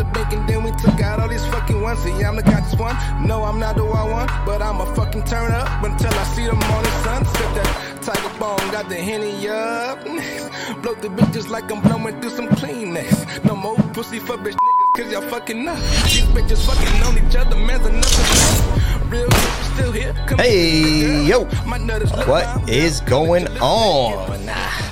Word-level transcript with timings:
the 0.00 0.04
bank 0.12 0.32
and 0.32 0.48
then 0.48 0.64
we 0.64 0.70
took 0.72 0.98
out 1.02 1.20
all 1.20 1.28
these 1.28 1.44
fucking 1.46 1.80
ones. 1.80 1.98
See, 2.00 2.12
I'm 2.24 2.36
the 2.36 2.42
guy 2.42 2.60
one. 2.80 2.96
No, 3.26 3.44
I'm 3.44 3.58
not 3.60 3.76
the 3.76 3.84
wild 3.84 4.10
one, 4.10 4.26
but 4.46 4.62
I'ma 4.62 4.86
fucking 4.94 5.24
turn 5.24 5.52
up 5.52 5.84
until 5.84 6.12
I 6.12 6.24
see 6.34 6.46
the 6.46 6.54
morning 6.54 6.96
sun. 7.04 7.24
Sip 7.26 7.50
that 7.56 7.98
tiger 8.02 8.38
bone, 8.38 8.64
got 8.72 8.88
the 8.88 8.96
henny 8.96 9.46
up. 9.48 10.02
Blow 10.82 10.94
the 10.94 11.08
bitches 11.08 11.48
like 11.50 11.70
I'm 11.70 11.80
blowing 11.82 12.18
through 12.20 12.30
some 12.30 12.48
Kleenex. 12.48 13.44
No 13.44 13.54
more 13.54 13.76
pussy 13.92 14.18
for 14.18 14.36
bitch 14.38 14.56
niggas, 14.56 14.90
cause 14.96 15.12
y'all 15.12 15.28
fucking 15.28 15.68
up. 15.68 15.78
These 16.04 16.28
bitches 16.36 16.64
fucking 16.66 17.02
on 17.06 17.14
each 17.22 17.36
other, 17.36 17.56
man's 17.56 17.86
enough. 17.86 19.10
Real 19.12 19.28
niggas 19.28 19.74
still 19.74 19.92
here. 19.92 20.14
Come 20.26 20.38
Hey, 20.38 21.26
yo. 21.26 21.44
My 21.66 21.76
nut 21.76 22.02
is 22.02 22.12
lit 22.12 22.26
What 22.26 22.70
is 22.70 23.00
going 23.00 23.46
on? 23.58 24.89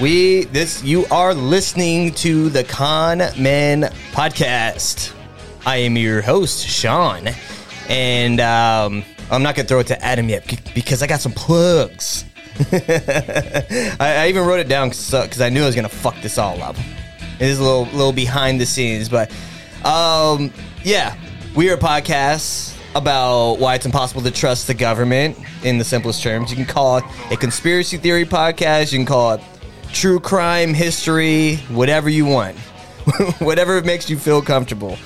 We 0.00 0.44
this 0.46 0.82
you 0.82 1.06
are 1.06 1.32
listening 1.32 2.14
to 2.14 2.48
the 2.50 2.64
Con 2.64 3.18
Men 3.38 3.82
podcast. 4.10 5.14
I 5.64 5.76
am 5.76 5.96
your 5.96 6.20
host, 6.20 6.66
Sean, 6.66 7.28
and 7.88 8.40
um, 8.40 9.04
I'm 9.30 9.44
not 9.44 9.54
gonna 9.54 9.68
throw 9.68 9.78
it 9.78 9.86
to 9.88 10.04
Adam 10.04 10.28
yet 10.28 10.46
because 10.74 11.00
I 11.00 11.06
got 11.06 11.20
some 11.20 11.30
plugs. 11.30 12.24
I, 12.72 13.94
I 14.00 14.26
even 14.28 14.44
wrote 14.44 14.58
it 14.58 14.68
down 14.68 14.88
because 14.88 15.40
I 15.40 15.48
knew 15.48 15.62
I 15.62 15.66
was 15.66 15.76
gonna 15.76 15.88
fuck 15.88 16.20
this 16.22 16.38
all 16.38 16.60
up. 16.60 16.76
It 17.38 17.46
is 17.46 17.60
a 17.60 17.62
little 17.62 17.84
little 17.84 18.12
behind 18.12 18.60
the 18.60 18.66
scenes, 18.66 19.08
but 19.08 19.30
um, 19.84 20.52
yeah, 20.82 21.16
we 21.54 21.70
are 21.70 21.74
a 21.74 21.78
podcast 21.78 22.76
about 22.96 23.60
why 23.60 23.76
it's 23.76 23.86
impossible 23.86 24.22
to 24.22 24.30
trust 24.32 24.66
the 24.66 24.74
government 24.74 25.38
in 25.62 25.78
the 25.78 25.84
simplest 25.84 26.20
terms. 26.20 26.50
You 26.50 26.56
can 26.56 26.66
call 26.66 26.96
it 26.96 27.04
a 27.30 27.36
conspiracy 27.36 27.96
theory 27.96 28.24
podcast. 28.24 28.92
You 28.92 28.98
can 28.98 29.06
call 29.06 29.34
it 29.34 29.40
true 29.94 30.20
crime 30.20 30.74
history, 30.74 31.56
whatever 31.68 32.08
you 32.08 32.26
want, 32.26 32.58
whatever 33.38 33.80
makes 33.82 34.10
you 34.10 34.18
feel 34.18 34.42
comfortable. 34.42 34.98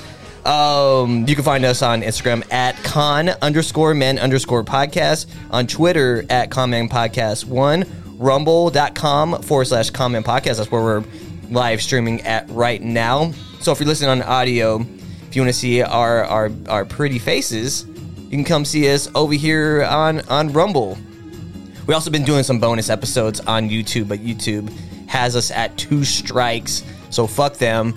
Um, 0.45 1.27
you 1.29 1.35
can 1.35 1.45
find 1.45 1.65
us 1.65 1.83
on 1.83 2.01
Instagram 2.01 2.51
at 2.53 2.75
con 2.83 3.29
underscore 3.43 3.93
men 3.93 4.19
underscore 4.19 4.65
podcast, 4.65 5.27
on 5.51 5.67
Twitter 5.67 6.25
at 6.31 6.51
Con 6.51 6.71
Men 6.71 6.89
podcast 6.89 7.45
one, 7.45 7.85
rumble.com 8.17 9.43
forward 9.43 9.67
slash 9.67 9.91
Con 9.91 10.13
Men 10.13 10.25
podcast. 10.25 10.57
That's 10.57 10.71
where 10.71 10.83
we're 10.83 11.05
live 11.51 11.83
streaming 11.83 12.23
at 12.23 12.49
right 12.49 12.81
now. 12.81 13.33
So 13.61 13.73
if 13.73 13.81
you're 13.81 13.89
listening 13.89 14.11
on 14.11 14.23
audio, 14.23 14.81
if 14.81 15.37
you 15.37 15.43
want 15.43 15.53
to 15.53 15.59
see 15.59 15.83
our, 15.83 16.25
our, 16.25 16.51
our 16.69 16.85
pretty 16.87 17.19
faces, 17.19 17.87
you 17.87 18.31
can 18.31 18.45
come 18.45 18.65
see 18.65 18.93
us 18.93 19.11
over 19.15 19.35
here 19.35 19.85
on, 19.85 20.21
on 20.29 20.53
Rumble. 20.53 20.97
We 21.89 21.95
also 21.95 22.11
been 22.11 22.25
doing 22.25 22.45
some 22.45 22.61
bonus 22.61 22.91
episodes 22.91 23.41
on 23.41 23.71
YouTube, 23.71 24.09
but 24.09 24.19
YouTube 24.19 24.71
has 25.07 25.35
us 25.35 25.51
at 25.51 25.75
two 25.79 26.05
strikes, 26.05 26.85
so 27.09 27.27
fuck 27.27 27.55
them. 27.55 27.95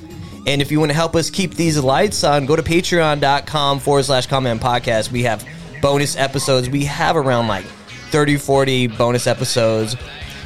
And 0.47 0.61
if 0.61 0.71
you 0.71 0.79
want 0.79 0.91
to 0.91 0.95
help 0.95 1.13
us 1.13 1.29
keep 1.29 1.55
these 1.55 1.77
lights 1.77 2.23
on, 2.23 2.45
go 2.45 2.55
to 2.55 2.63
patreon.com 2.63 3.79
forward 3.79 4.03
slash 4.03 4.27
Con 4.27 4.43
Men 4.43 4.59
podcast. 4.59 5.11
We 5.11 5.23
have 5.23 5.45
bonus 5.81 6.15
episodes. 6.15 6.69
We 6.69 6.85
have 6.85 7.17
around 7.17 7.49
like 7.49 7.65
30, 8.11 8.37
40 8.37 8.87
bonus 8.87 9.27
episodes. 9.27 9.97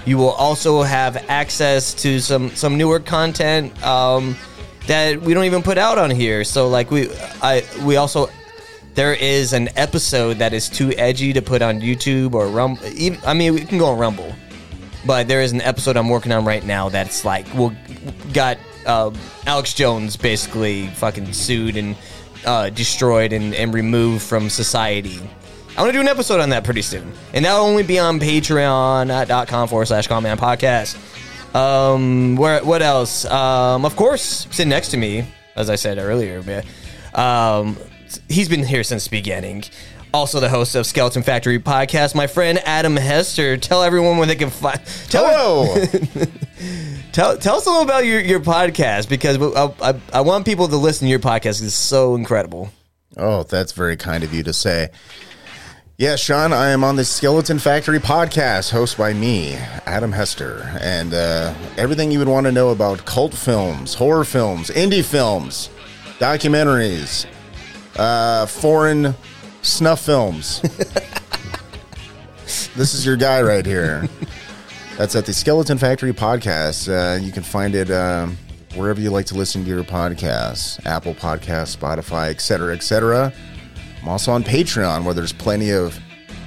You 0.07 0.17
will 0.17 0.31
also 0.31 0.81
have 0.81 1.15
access 1.29 1.93
to 2.01 2.19
some 2.19 2.49
some 2.55 2.79
newer 2.79 2.99
content 2.99 3.79
um, 3.85 4.35
that 4.87 5.21
we 5.21 5.35
don't 5.35 5.45
even 5.45 5.61
put 5.61 5.77
out 5.77 5.99
on 5.99 6.09
here. 6.09 6.43
So 6.43 6.67
like 6.67 6.89
we 6.89 7.11
I 7.43 7.63
we 7.83 7.97
also 7.97 8.27
there 8.95 9.13
is 9.13 9.53
an 9.53 9.69
episode 9.75 10.37
that 10.37 10.53
is 10.53 10.69
too 10.69 10.93
edgy 10.97 11.33
to 11.33 11.41
put 11.41 11.61
on 11.61 11.81
YouTube 11.81 12.33
or 12.33 12.47
Rumble. 12.47 12.83
I 13.25 13.33
mean, 13.33 13.53
we 13.53 13.65
can 13.65 13.77
go 13.77 13.87
on 13.87 13.99
Rumble, 13.99 14.33
but 15.05 15.27
there 15.27 15.41
is 15.41 15.51
an 15.51 15.61
episode 15.61 15.97
I'm 15.97 16.09
working 16.09 16.31
on 16.31 16.45
right 16.45 16.65
now 16.65 16.89
that's 16.89 17.25
like, 17.25 17.45
well, 17.53 17.75
got 18.33 18.57
uh, 18.85 19.11
Alex 19.45 19.73
Jones 19.73 20.15
basically 20.15 20.87
fucking 20.87 21.33
sued 21.33 21.75
and 21.75 21.95
uh, 22.45 22.69
destroyed 22.69 23.33
and, 23.33 23.53
and 23.53 23.73
removed 23.73 24.23
from 24.23 24.49
society. 24.49 25.19
I 25.77 25.81
want 25.81 25.89
to 25.89 25.97
do 25.97 26.01
an 26.01 26.07
episode 26.07 26.39
on 26.39 26.49
that 26.49 26.63
pretty 26.63 26.81
soon, 26.81 27.11
and 27.33 27.43
that'll 27.43 27.65
only 27.65 27.83
be 27.83 27.99
on 27.99 28.19
Patreon.com 28.21 29.67
forward 29.67 29.87
slash 29.87 30.07
Con 30.07 30.23
Men 30.23 30.37
podcast. 30.37 30.95
Um, 31.53 32.37
where 32.37 32.63
what 32.63 32.81
else? 32.81 33.25
Um, 33.25 33.83
of 33.83 33.97
course, 33.97 34.47
sitting 34.51 34.69
next 34.69 34.89
to 34.89 34.97
me, 34.97 35.27
as 35.57 35.69
I 35.69 35.75
said 35.75 35.97
earlier. 35.97 36.63
Um, 37.13 37.77
he's 38.29 38.49
been 38.49 38.63
here 38.63 38.83
since 38.83 39.05
the 39.05 39.09
beginning. 39.11 39.63
Also, 40.13 40.39
the 40.39 40.49
host 40.49 40.75
of 40.75 40.85
Skeleton 40.85 41.23
Factory 41.23 41.59
podcast, 41.59 42.15
my 42.15 42.27
friend 42.27 42.59
Adam 42.65 42.95
Hester. 42.95 43.57
Tell 43.57 43.83
everyone 43.83 44.17
where 44.17 44.27
they 44.27 44.35
can 44.35 44.49
find. 44.49 44.79
Tell, 45.09 45.25
Hello. 45.27 45.85
tell, 47.11 47.37
tell 47.37 47.57
us 47.57 47.65
a 47.65 47.69
little 47.69 47.83
about 47.83 48.05
your, 48.05 48.21
your 48.21 48.39
podcast 48.39 49.09
because 49.09 49.37
I, 49.37 49.89
I, 49.91 49.99
I 50.13 50.21
want 50.21 50.45
people 50.45 50.69
to 50.69 50.77
listen 50.77 51.05
to 51.07 51.09
your 51.09 51.19
podcast. 51.19 51.61
It's 51.61 51.73
so 51.73 52.15
incredible. 52.15 52.69
oh, 53.17 53.43
that's 53.43 53.73
very 53.73 53.97
kind 53.97 54.23
of 54.23 54.33
you 54.33 54.43
to 54.43 54.53
say. 54.53 54.89
Yeah, 55.97 56.17
Sean, 56.17 56.51
I 56.51 56.71
am 56.71 56.83
on 56.83 56.97
the 56.97 57.05
Skeleton 57.05 57.57
Factory 57.57 57.99
podcast, 57.99 58.73
hosted 58.73 58.97
by 58.97 59.13
me, 59.13 59.53
Adam 59.85 60.11
Hester, 60.11 60.77
and 60.81 61.13
uh, 61.13 61.53
everything 61.77 62.11
you 62.11 62.19
would 62.19 62.27
want 62.27 62.45
to 62.47 62.51
know 62.51 62.69
about 62.69 63.05
cult 63.05 63.33
films, 63.33 63.93
horror 63.93 64.25
films, 64.25 64.69
indie 64.69 65.05
films, 65.05 65.69
documentaries, 66.19 67.25
uh, 67.97 68.45
foreign 68.45 69.15
snuff 69.61 70.05
films. 70.05 70.61
this 72.75 72.93
is 72.93 73.05
your 73.05 73.15
guy 73.15 73.41
right 73.41 73.65
here. 73.65 74.07
That's 74.97 75.15
at 75.15 75.25
the 75.25 75.33
Skeleton 75.33 75.77
Factory 75.77 76.13
podcast. 76.13 76.89
Uh, 76.89 77.21
you 77.21 77.31
can 77.31 77.43
find 77.43 77.75
it 77.75 77.91
um, 77.91 78.37
wherever 78.75 79.01
you 79.01 79.09
like 79.09 79.25
to 79.27 79.35
listen 79.35 79.63
to 79.63 79.69
your 79.69 79.83
podcasts 79.83 80.83
Apple 80.85 81.13
Podcasts, 81.13 81.75
Spotify, 81.75 82.29
etc., 82.29 82.73
etc. 82.73 83.33
I'm 84.01 84.07
also 84.07 84.31
on 84.31 84.43
Patreon 84.43 85.03
where 85.03 85.13
there's 85.13 85.33
plenty 85.33 85.71
of 85.71 85.99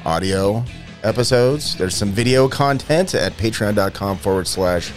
audio 0.04 0.64
episodes. 1.02 1.76
There's 1.76 1.94
some 1.94 2.10
video 2.10 2.48
content 2.48 3.14
at 3.14 3.32
patreon.com 3.32 4.18
forward 4.18 4.46
slash 4.46 4.92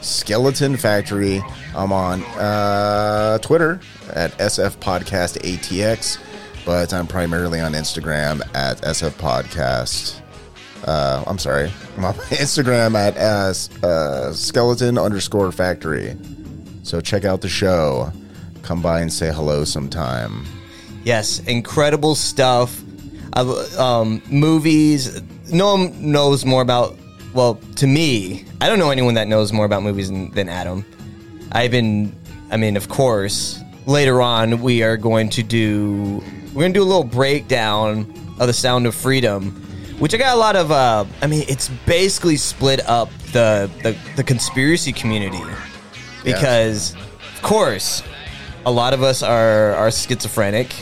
Skeleton 0.00 0.76
Factory. 0.76 1.42
I'm 1.74 1.92
on 1.92 2.22
uh, 2.36 3.38
Twitter 3.38 3.80
at 4.14 4.32
SF 4.38 4.76
Podcast 4.76 5.38
ATX, 5.42 6.18
but 6.64 6.92
I'm 6.92 7.06
primarily 7.06 7.60
on 7.60 7.72
Instagram 7.72 8.42
at 8.54 8.80
SF 8.82 9.12
Podcast. 9.12 10.20
Uh, 10.86 11.24
I'm 11.26 11.38
sorry. 11.38 11.72
I'm 11.96 12.04
on 12.04 12.14
Instagram 12.30 12.94
at 12.94 13.16
uh, 13.16 13.86
uh, 13.86 14.32
skeleton 14.32 14.96
underscore 14.98 15.52
factory. 15.52 16.16
So 16.82 17.00
check 17.00 17.24
out 17.24 17.40
the 17.40 17.48
show. 17.48 18.12
Come 18.62 18.80
by 18.82 19.00
and 19.00 19.12
say 19.12 19.32
hello 19.32 19.64
sometime. 19.64 20.44
Yes, 21.04 21.40
incredible 21.40 22.14
stuff. 22.14 22.82
Um, 23.34 24.22
movies. 24.28 25.20
No 25.50 25.74
one 25.74 26.12
knows 26.12 26.44
more 26.44 26.62
about. 26.62 26.97
Well, 27.34 27.60
to 27.76 27.86
me, 27.86 28.44
I 28.60 28.68
don't 28.68 28.78
know 28.78 28.90
anyone 28.90 29.14
that 29.14 29.28
knows 29.28 29.52
more 29.52 29.64
about 29.64 29.82
movies 29.82 30.08
than, 30.08 30.30
than 30.30 30.48
Adam. 30.48 30.84
I've 31.52 31.70
been. 31.70 32.14
I 32.50 32.56
mean, 32.56 32.76
of 32.76 32.88
course. 32.88 33.60
Later 33.86 34.20
on, 34.20 34.60
we 34.60 34.82
are 34.82 34.96
going 34.96 35.30
to 35.30 35.42
do. 35.42 36.22
We're 36.52 36.62
going 36.62 36.72
to 36.72 36.78
do 36.78 36.82
a 36.82 36.84
little 36.84 37.04
breakdown 37.04 38.12
of 38.38 38.46
the 38.46 38.52
Sound 38.52 38.86
of 38.86 38.94
Freedom, 38.94 39.50
which 39.98 40.14
I 40.14 40.18
got 40.18 40.34
a 40.34 40.38
lot 40.38 40.56
of. 40.56 40.70
Uh, 40.70 41.04
I 41.22 41.26
mean, 41.26 41.44
it's 41.48 41.68
basically 41.86 42.36
split 42.36 42.86
up 42.88 43.10
the 43.32 43.70
the, 43.82 43.96
the 44.16 44.24
conspiracy 44.24 44.92
community 44.92 45.40
because, 46.24 46.94
of 46.94 47.42
course, 47.42 48.02
a 48.66 48.70
lot 48.70 48.92
of 48.92 49.02
us 49.02 49.22
are 49.22 49.72
are 49.74 49.90
schizophrenic. 49.90 50.74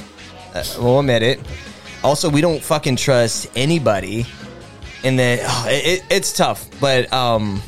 Uh, 0.54 0.64
we'll 0.78 0.98
admit 1.00 1.22
it. 1.22 1.40
Also, 2.02 2.28
we 2.31 2.40
don't 2.40 2.62
fucking 2.62 2.96
trust 2.96 3.49
anybody, 3.56 4.26
and 5.06 5.19
then 5.19 5.38
oh, 5.43 5.67
it, 5.69 6.05
it's 6.11 6.32
tough. 6.32 6.69
But 6.81 7.12
um, 7.12 7.62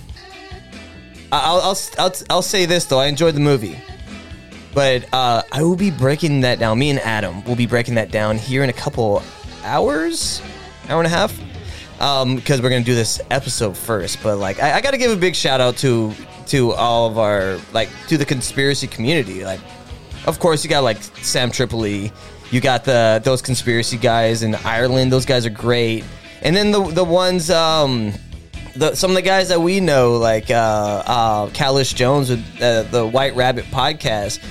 I'll, 1.31 1.61
I'll 1.61 1.79
I'll 1.99 2.12
I'll 2.31 2.43
say 2.43 2.67
this 2.67 2.85
though, 2.87 2.99
I 2.99 3.06
enjoyed 3.06 3.35
the 3.35 3.40
movie, 3.40 3.79
but 4.75 5.12
uh, 5.12 5.43
I 5.52 5.62
will 5.62 5.76
be 5.76 5.90
breaking 5.90 6.40
that 6.43 6.58
down. 6.58 6.79
Me 6.79 6.90
and 6.90 6.99
Adam 7.00 7.44
will 7.44 7.56
be 7.56 7.67
breaking 7.67 7.94
that 7.94 8.11
down 8.11 8.38
here 8.38 8.64
in 8.64 8.70
a 8.70 8.75
couple 8.75 9.23
hours, 9.64 10.43
hour 10.88 10.99
and 10.99 11.06
a 11.06 11.11
half, 11.11 11.38
um, 12.00 12.37
because 12.37 12.61
we're 12.61 12.70
gonna 12.70 12.85
do 12.85 12.94
this 12.94 13.20
episode 13.31 13.76
first. 13.76 14.23
But 14.23 14.38
like, 14.38 14.61
I, 14.61 14.75
I 14.75 14.81
got 14.81 14.91
to 14.91 14.99
give 14.99 15.12
a 15.12 15.17
big 15.17 15.37
shout 15.37 15.61
out 15.61 15.76
to 15.79 16.12
to 16.49 16.73
all 16.73 17.08
of 17.08 17.19
our 17.19 17.58
like 17.73 17.88
to 18.08 18.19
the 18.19 18.25
conspiracy 18.25 18.88
community. 18.88 19.44
Like, 19.44 19.61
of 20.26 20.41
course, 20.41 20.64
you 20.64 20.70
got 20.70 20.82
like 20.82 21.00
Sam 21.23 21.52
Tripoli, 21.52 22.11
you 22.50 22.61
got 22.61 22.84
the 22.84 23.20
those 23.23 23.43
conspiracy 23.43 23.96
guys 23.96 24.43
in 24.43 24.56
Ireland. 24.56 25.12
Those 25.12 25.26
guys 25.26 25.46
are 25.46 25.50
great. 25.50 26.05
And 26.43 26.55
then 26.55 26.70
the 26.70 26.82
the 26.90 27.05
ones 27.05 27.50
um 27.50 28.12
the, 28.79 28.94
some 28.94 29.11
of 29.11 29.17
the 29.17 29.23
guys 29.23 29.49
that 29.49 29.61
we 29.61 29.81
know, 29.81 30.17
like 30.19 30.50
uh, 30.50 31.02
uh, 31.05 31.46
Kalish 31.49 31.94
Jones 31.94 32.31
with 32.31 32.62
uh, 32.62 32.85
the 32.85 33.06
White 33.06 33.35
Rabbit 33.35 33.64
podcast, 33.67 34.43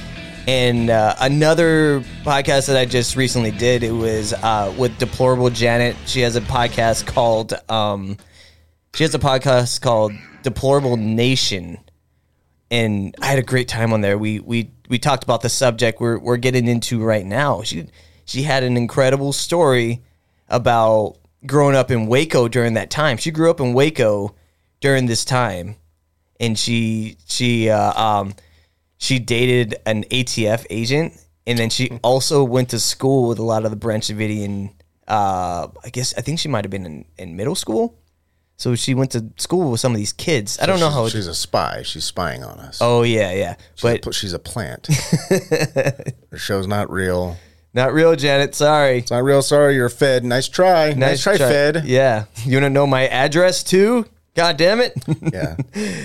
and 0.47 0.89
uh, 0.89 1.15
another 1.19 2.01
podcast 2.23 2.67
that 2.67 2.77
I 2.77 2.85
just 2.85 3.15
recently 3.15 3.51
did. 3.51 3.83
It 3.83 3.91
was 3.91 4.33
uh, 4.33 4.73
with 4.77 4.97
Deplorable 4.97 5.49
Janet. 5.49 5.95
She 6.05 6.21
has 6.21 6.35
a 6.35 6.41
podcast 6.41 7.07
called 7.07 7.53
um, 7.69 8.17
she 8.93 9.03
has 9.03 9.15
a 9.15 9.19
podcast 9.19 9.81
called 9.81 10.13
Deplorable 10.43 10.97
Nation, 10.97 11.77
and 12.69 13.15
I 13.21 13.27
had 13.27 13.39
a 13.39 13.43
great 13.43 13.67
time 13.67 13.93
on 13.93 14.01
there. 14.01 14.17
We 14.17 14.39
we 14.39 14.71
we 14.89 14.99
talked 14.99 15.23
about 15.23 15.41
the 15.41 15.49
subject 15.49 16.01
we're 16.01 16.19
we're 16.19 16.37
getting 16.37 16.67
into 16.67 17.01
right 17.01 17.25
now. 17.25 17.61
She 17.61 17.87
she 18.25 18.43
had 18.43 18.63
an 18.63 18.75
incredible 18.75 19.31
story 19.31 20.01
about 20.49 21.17
growing 21.45 21.75
up 21.75 21.91
in 21.91 22.07
Waco 22.07 22.47
during 22.47 22.73
that 22.75 22.89
time. 22.89 23.17
She 23.17 23.31
grew 23.31 23.49
up 23.49 23.59
in 23.59 23.73
Waco 23.73 24.35
during 24.79 25.05
this 25.05 25.25
time, 25.25 25.75
and 26.39 26.57
she 26.57 27.17
she 27.27 27.69
uh, 27.69 27.93
um 28.01 28.33
she 28.97 29.19
dated 29.19 29.75
an 29.85 30.03
ATF 30.05 30.65
agent, 30.69 31.13
and 31.45 31.57
then 31.59 31.69
she 31.69 31.99
also 32.03 32.43
went 32.43 32.69
to 32.69 32.79
school 32.79 33.27
with 33.27 33.39
a 33.39 33.43
lot 33.43 33.65
of 33.65 33.71
the 33.71 33.77
Branch 33.77 34.05
Davidian. 34.05 34.73
Uh, 35.07 35.67
I 35.83 35.89
guess 35.89 36.13
I 36.17 36.21
think 36.21 36.39
she 36.39 36.49
might 36.49 36.65
have 36.65 36.71
been 36.71 36.85
in, 36.85 37.05
in 37.17 37.35
middle 37.35 37.55
school. 37.55 37.97
So 38.59 38.73
she 38.73 38.95
went 38.95 39.11
to 39.11 39.23
school 39.37 39.69
with 39.69 39.79
some 39.79 39.91
of 39.91 39.97
these 39.97 40.13
kids. 40.13 40.57
I 40.59 40.65
don't 40.65 40.79
know 40.79 40.89
how. 40.89 41.07
she's 41.09 41.27
a 41.27 41.35
spy. 41.35 41.83
She's 41.83 42.05
spying 42.05 42.43
on 42.43 42.57
us. 42.59 42.79
oh 42.81 43.03
yeah, 43.03 43.31
yeah, 43.31 43.55
She's 43.75 43.81
but 43.83 44.07
a, 44.07 44.11
she's 44.13 44.33
a 44.33 44.39
plant. 44.39 44.87
Her 45.29 46.37
show's 46.37 46.65
not 46.65 46.89
real. 46.89 47.37
Not 47.73 47.93
real, 47.93 48.15
Janet. 48.15 48.55
Sorry. 48.55 48.99
It's 48.99 49.11
not 49.11 49.23
real. 49.23 49.41
Sorry, 49.41 49.75
you're 49.75 49.89
fed. 49.89 50.23
Nice 50.23 50.47
try. 50.47 50.93
Nice, 50.93 51.21
try, 51.23 51.37
Fed. 51.37 51.85
Yeah, 51.85 52.25
you 52.43 52.53
want 52.57 52.65
to 52.65 52.69
know 52.69 52.87
my 52.87 53.07
address 53.07 53.63
too? 53.63 54.05
God 54.35 54.57
damn 54.57 54.79
it. 54.81 54.93
Yeah. 55.33 55.55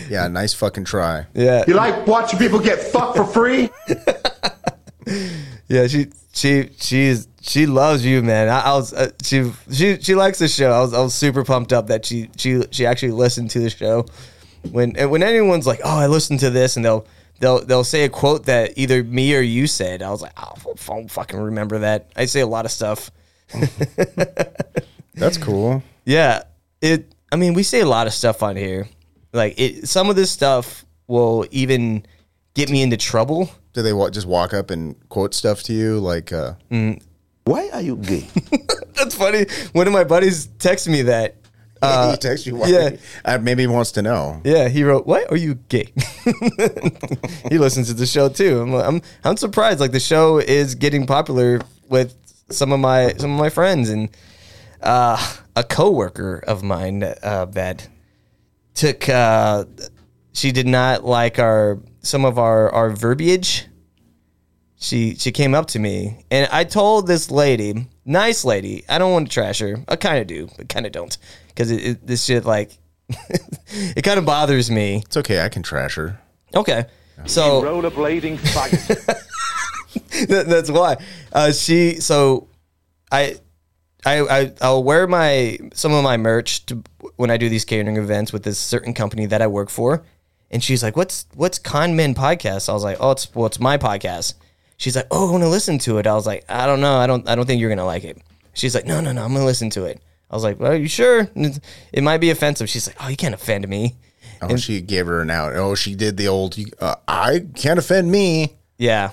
Yeah. 0.08 0.28
Nice 0.28 0.54
fucking 0.54 0.84
try. 0.84 1.26
yeah, 1.34 1.64
You 1.68 1.74
like 1.74 2.06
watching 2.06 2.38
people 2.38 2.58
get 2.60 2.78
fucked 2.80 3.16
for 3.16 3.24
free? 3.26 3.70
yeah. 5.68 5.86
She 5.86 6.06
she 6.32 6.70
she's 6.78 7.28
she 7.40 7.66
loves 7.66 8.04
you, 8.04 8.22
man. 8.22 8.48
I, 8.48 8.60
I 8.60 8.72
was 8.74 8.92
uh, 8.92 9.10
she 9.22 9.52
she 9.70 9.98
she 10.00 10.14
likes 10.14 10.38
the 10.38 10.48
show. 10.48 10.70
I 10.72 10.80
was 10.80 10.94
I 10.94 11.00
was 11.00 11.14
super 11.14 11.44
pumped 11.44 11.72
up 11.72 11.88
that 11.88 12.04
she 12.06 12.30
she 12.36 12.62
she 12.70 12.86
actually 12.86 13.12
listened 13.12 13.50
to 13.50 13.60
the 13.60 13.70
show. 13.70 14.06
When 14.70 14.96
and 14.96 15.10
when 15.10 15.22
anyone's 15.22 15.66
like, 15.66 15.80
oh, 15.84 15.98
I 15.98 16.06
listened 16.06 16.40
to 16.40 16.50
this, 16.50 16.76
and 16.76 16.84
they'll 16.84 17.06
they'll 17.42 17.62
they'll 17.64 17.84
say 17.84 18.04
a 18.04 18.08
quote 18.08 18.46
that 18.46 18.78
either 18.78 19.02
me 19.04 19.36
or 19.36 19.40
you 19.40 19.66
said. 19.66 20.00
I 20.00 20.10
was 20.10 20.22
like, 20.22 20.32
oh, 20.36 20.52
I 20.64 20.76
don't 20.86 21.10
fucking 21.10 21.38
remember 21.38 21.80
that. 21.80 22.10
I 22.16 22.24
say 22.24 22.40
a 22.40 22.46
lot 22.46 22.64
of 22.64 22.70
stuff. 22.70 23.10
That's 25.14 25.36
cool. 25.36 25.82
Yeah, 26.04 26.44
it. 26.80 27.14
I 27.30 27.36
mean, 27.36 27.54
we 27.54 27.62
say 27.64 27.80
a 27.80 27.86
lot 27.86 28.06
of 28.06 28.14
stuff 28.14 28.42
on 28.42 28.56
here. 28.56 28.88
Like 29.32 29.58
it, 29.58 29.88
some 29.88 30.08
of 30.08 30.16
this 30.16 30.30
stuff 30.30 30.84
will 31.06 31.46
even 31.50 32.06
get 32.54 32.70
me 32.70 32.80
into 32.82 32.96
trouble. 32.96 33.50
Do 33.72 33.82
they 33.82 33.92
wa- 33.92 34.10
just 34.10 34.26
walk 34.26 34.54
up 34.54 34.70
and 34.70 34.96
quote 35.08 35.34
stuff 35.34 35.62
to 35.64 35.72
you? 35.72 35.98
Like, 35.98 36.32
uh, 36.32 36.54
Why 37.44 37.70
are 37.72 37.80
you 37.82 37.96
gay? 37.96 38.28
That's 38.94 39.14
funny. 39.14 39.46
One 39.72 39.86
of 39.86 39.92
my 39.92 40.04
buddies 40.04 40.46
texted 40.46 40.88
me 40.88 41.02
that. 41.02 41.36
he 42.10 42.16
texts 42.16 42.46
you. 42.46 42.56
Why? 42.56 42.68
yeah. 42.68 42.96
Uh, 43.24 43.38
maybe 43.38 43.62
he 43.62 43.66
wants 43.66 43.92
to 43.92 44.02
know. 44.02 44.40
Yeah, 44.44 44.68
he 44.68 44.84
wrote, 44.84 45.06
"What 45.06 45.30
are 45.30 45.36
you 45.36 45.54
gay?" 45.68 45.92
he 47.50 47.58
listens 47.58 47.88
to 47.88 47.94
the 47.94 48.06
show 48.06 48.28
too. 48.28 48.60
I'm, 48.60 48.74
I'm 48.74 49.02
I'm 49.24 49.36
surprised. 49.36 49.80
Like 49.80 49.92
the 49.92 50.00
show 50.00 50.38
is 50.38 50.74
getting 50.74 51.06
popular 51.06 51.60
with 51.88 52.14
some 52.50 52.72
of 52.72 52.80
my 52.80 53.14
some 53.18 53.32
of 53.32 53.38
my 53.38 53.50
friends 53.50 53.88
and 53.88 54.10
uh, 54.80 55.34
a 55.56 55.64
coworker 55.64 56.42
of 56.46 56.62
mine 56.62 57.02
uh, 57.02 57.46
that 57.46 57.88
took. 58.74 59.08
Uh, 59.08 59.64
she 60.32 60.50
did 60.52 60.66
not 60.66 61.04
like 61.04 61.38
our 61.38 61.78
some 62.00 62.24
of 62.24 62.38
our 62.38 62.70
our 62.70 62.90
verbiage. 62.90 63.66
She 64.76 65.14
she 65.14 65.30
came 65.30 65.54
up 65.54 65.68
to 65.68 65.78
me 65.78 66.24
and 66.30 66.48
I 66.50 66.64
told 66.64 67.06
this 67.06 67.30
lady, 67.30 67.86
nice 68.04 68.44
lady. 68.44 68.84
I 68.88 68.98
don't 68.98 69.12
want 69.12 69.28
to 69.28 69.32
trash 69.32 69.60
her. 69.60 69.76
I 69.88 69.96
kind 69.96 70.18
of 70.18 70.26
do, 70.26 70.48
but 70.56 70.68
kind 70.68 70.86
of 70.86 70.92
don't, 70.92 71.16
because 71.48 71.70
it, 71.70 71.84
it, 71.84 72.06
this 72.06 72.24
shit 72.24 72.44
like 72.44 72.76
it 73.68 74.02
kind 74.04 74.18
of 74.18 74.24
bothers 74.24 74.70
me. 74.70 75.02
It's 75.06 75.16
okay. 75.18 75.44
I 75.44 75.48
can 75.48 75.62
trash 75.62 75.94
her. 75.96 76.18
Okay, 76.54 76.84
so 77.26 77.62
Rollerblading 77.62 78.38
faggot. 78.38 79.06
that- 80.28 80.46
that's 80.48 80.70
why 80.70 80.96
uh, 81.32 81.52
she. 81.52 81.96
So 82.00 82.48
I, 83.10 83.36
I, 84.04 84.20
I, 84.20 84.52
I'll 84.60 84.82
wear 84.82 85.06
my 85.06 85.58
some 85.74 85.92
of 85.92 86.02
my 86.02 86.16
merch 86.16 86.66
to, 86.66 86.82
when 87.16 87.30
I 87.30 87.36
do 87.36 87.48
these 87.48 87.64
catering 87.64 87.96
events 87.96 88.32
with 88.32 88.42
this 88.42 88.58
certain 88.58 88.94
company 88.94 89.26
that 89.26 89.40
I 89.42 89.46
work 89.46 89.70
for, 89.70 90.04
and 90.50 90.62
she's 90.62 90.82
like, 90.82 90.96
"What's 90.96 91.26
what's 91.34 91.58
Con 91.58 91.96
Men 91.96 92.14
podcast?" 92.14 92.68
I 92.68 92.72
was 92.72 92.84
like, 92.84 92.96
"Oh, 93.00 93.12
it's 93.12 93.34
well, 93.34 93.46
it's 93.46 93.60
my 93.60 93.78
podcast." 93.78 94.34
She's 94.82 94.96
like, 94.96 95.06
"Oh, 95.12 95.28
I 95.28 95.30
want 95.30 95.44
to 95.44 95.48
listen 95.48 95.78
to 95.78 95.98
it." 95.98 96.08
I 96.08 96.14
was 96.14 96.26
like, 96.26 96.44
"I 96.48 96.66
don't 96.66 96.80
know. 96.80 96.96
I 96.96 97.06
don't. 97.06 97.28
I 97.28 97.36
don't 97.36 97.46
think 97.46 97.60
you're 97.60 97.70
gonna 97.70 97.84
like 97.84 98.02
it." 98.02 98.18
She's 98.52 98.74
like, 98.74 98.84
"No, 98.84 99.00
no, 99.00 99.12
no. 99.12 99.22
I'm 99.22 99.32
gonna 99.32 99.44
listen 99.44 99.70
to 99.70 99.84
it." 99.84 100.02
I 100.28 100.34
was 100.34 100.42
like, 100.42 100.58
"Well, 100.58 100.72
are 100.72 100.76
you 100.76 100.88
sure?" 100.88 101.30
It 101.92 102.02
might 102.02 102.18
be 102.18 102.30
offensive. 102.30 102.68
She's 102.68 102.88
like, 102.88 102.96
"Oh, 102.98 103.06
you 103.06 103.16
can't 103.16 103.32
offend 103.32 103.68
me." 103.68 103.94
Oh, 104.42 104.56
she 104.56 104.80
gave 104.80 105.06
her 105.06 105.20
an 105.20 105.30
out. 105.30 105.54
Oh, 105.54 105.76
she 105.76 105.94
did 105.94 106.16
the 106.16 106.26
old. 106.26 106.56
Uh, 106.80 106.96
I 107.06 107.46
can't 107.54 107.78
offend 107.78 108.10
me. 108.10 108.56
Yeah. 108.76 109.12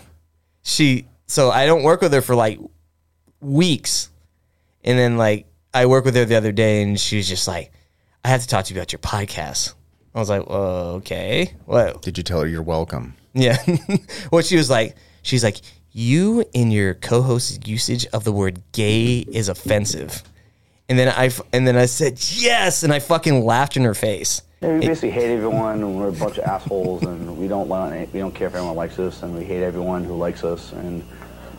She 0.63 1.05
so 1.27 1.51
I 1.51 1.67
don't 1.67 1.83
work 1.83 2.01
with 2.01 2.13
her 2.13 2.21
for 2.21 2.33
like 2.33 2.59
weeks. 3.39 4.09
And 4.83 4.97
then 4.97 5.17
like 5.17 5.45
I 5.71 5.85
work 5.85 6.03
with 6.03 6.15
her 6.15 6.25
the 6.25 6.35
other 6.35 6.51
day 6.51 6.81
and 6.81 6.99
she 6.99 7.17
was 7.17 7.29
just 7.29 7.47
like, 7.47 7.71
I 8.25 8.29
have 8.29 8.41
to 8.41 8.47
talk 8.47 8.65
to 8.65 8.73
you 8.73 8.79
about 8.79 8.91
your 8.91 8.99
podcast. 8.99 9.75
I 10.15 10.19
was 10.19 10.29
like, 10.29 10.43
oh, 10.47 10.95
okay. 10.95 11.53
What 11.65 12.01
Did 12.01 12.17
you 12.17 12.23
tell 12.23 12.41
her 12.41 12.47
you're 12.47 12.63
welcome? 12.63 13.13
yeah. 13.33 13.63
well, 14.31 14.41
she 14.41 14.57
was 14.57 14.71
like, 14.71 14.95
she's 15.29 15.43
like, 15.43 15.61
you 15.91 16.43
and 16.53 16.73
your 16.73 16.95
co-host's 16.95 17.67
usage 17.67 18.05
of 18.07 18.23
the 18.23 18.31
word 18.31 18.61
gay 18.71 19.19
is 19.19 19.49
offensive. 19.49 20.23
And 20.87 20.97
then 20.97 21.09
I 21.09 21.29
and 21.53 21.67
then 21.67 21.77
I 21.77 21.85
said 21.85 22.19
yes, 22.19 22.83
and 22.83 22.91
I 22.91 22.99
fucking 22.99 23.45
laughed 23.45 23.77
in 23.77 23.83
her 23.83 23.93
face. 23.93 24.41
Yeah, 24.61 24.73
we 24.73 24.87
basically 24.87 25.11
hate 25.11 25.31
everyone, 25.31 25.83
and 25.83 25.97
we're 25.97 26.09
a 26.09 26.11
bunch 26.11 26.37
of 26.37 26.45
assholes, 26.45 27.03
and 27.03 27.37
we 27.37 27.47
don't 27.47 27.69
want, 27.69 27.93
we 28.11 28.19
don't 28.19 28.33
care 28.33 28.47
if 28.47 28.55
anyone 28.55 28.75
likes 28.75 28.99
us, 28.99 29.23
and 29.23 29.33
we 29.35 29.45
hate 29.45 29.63
everyone 29.63 30.03
who 30.03 30.17
likes 30.17 30.43
us, 30.43 30.73
and 30.73 31.03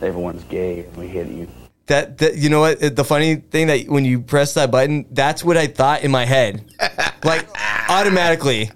everyone's 0.01 0.43
gay, 0.43 0.81
and 0.81 0.97
we 0.97 1.07
hate 1.07 1.27
you. 1.27 1.47
That, 1.87 2.19
that 2.19 2.35
you 2.35 2.49
know 2.49 2.59
what 2.59 2.95
the 2.95 3.03
funny 3.03 3.35
thing 3.35 3.67
that 3.67 3.87
when 3.87 4.05
you 4.05 4.21
press 4.21 4.53
that 4.53 4.69
button, 4.69 5.07
that's 5.11 5.43
what 5.43 5.57
I 5.57 5.67
thought 5.67 6.03
in 6.03 6.11
my 6.11 6.25
head, 6.25 6.63
like 7.23 7.47
automatically. 7.89 8.69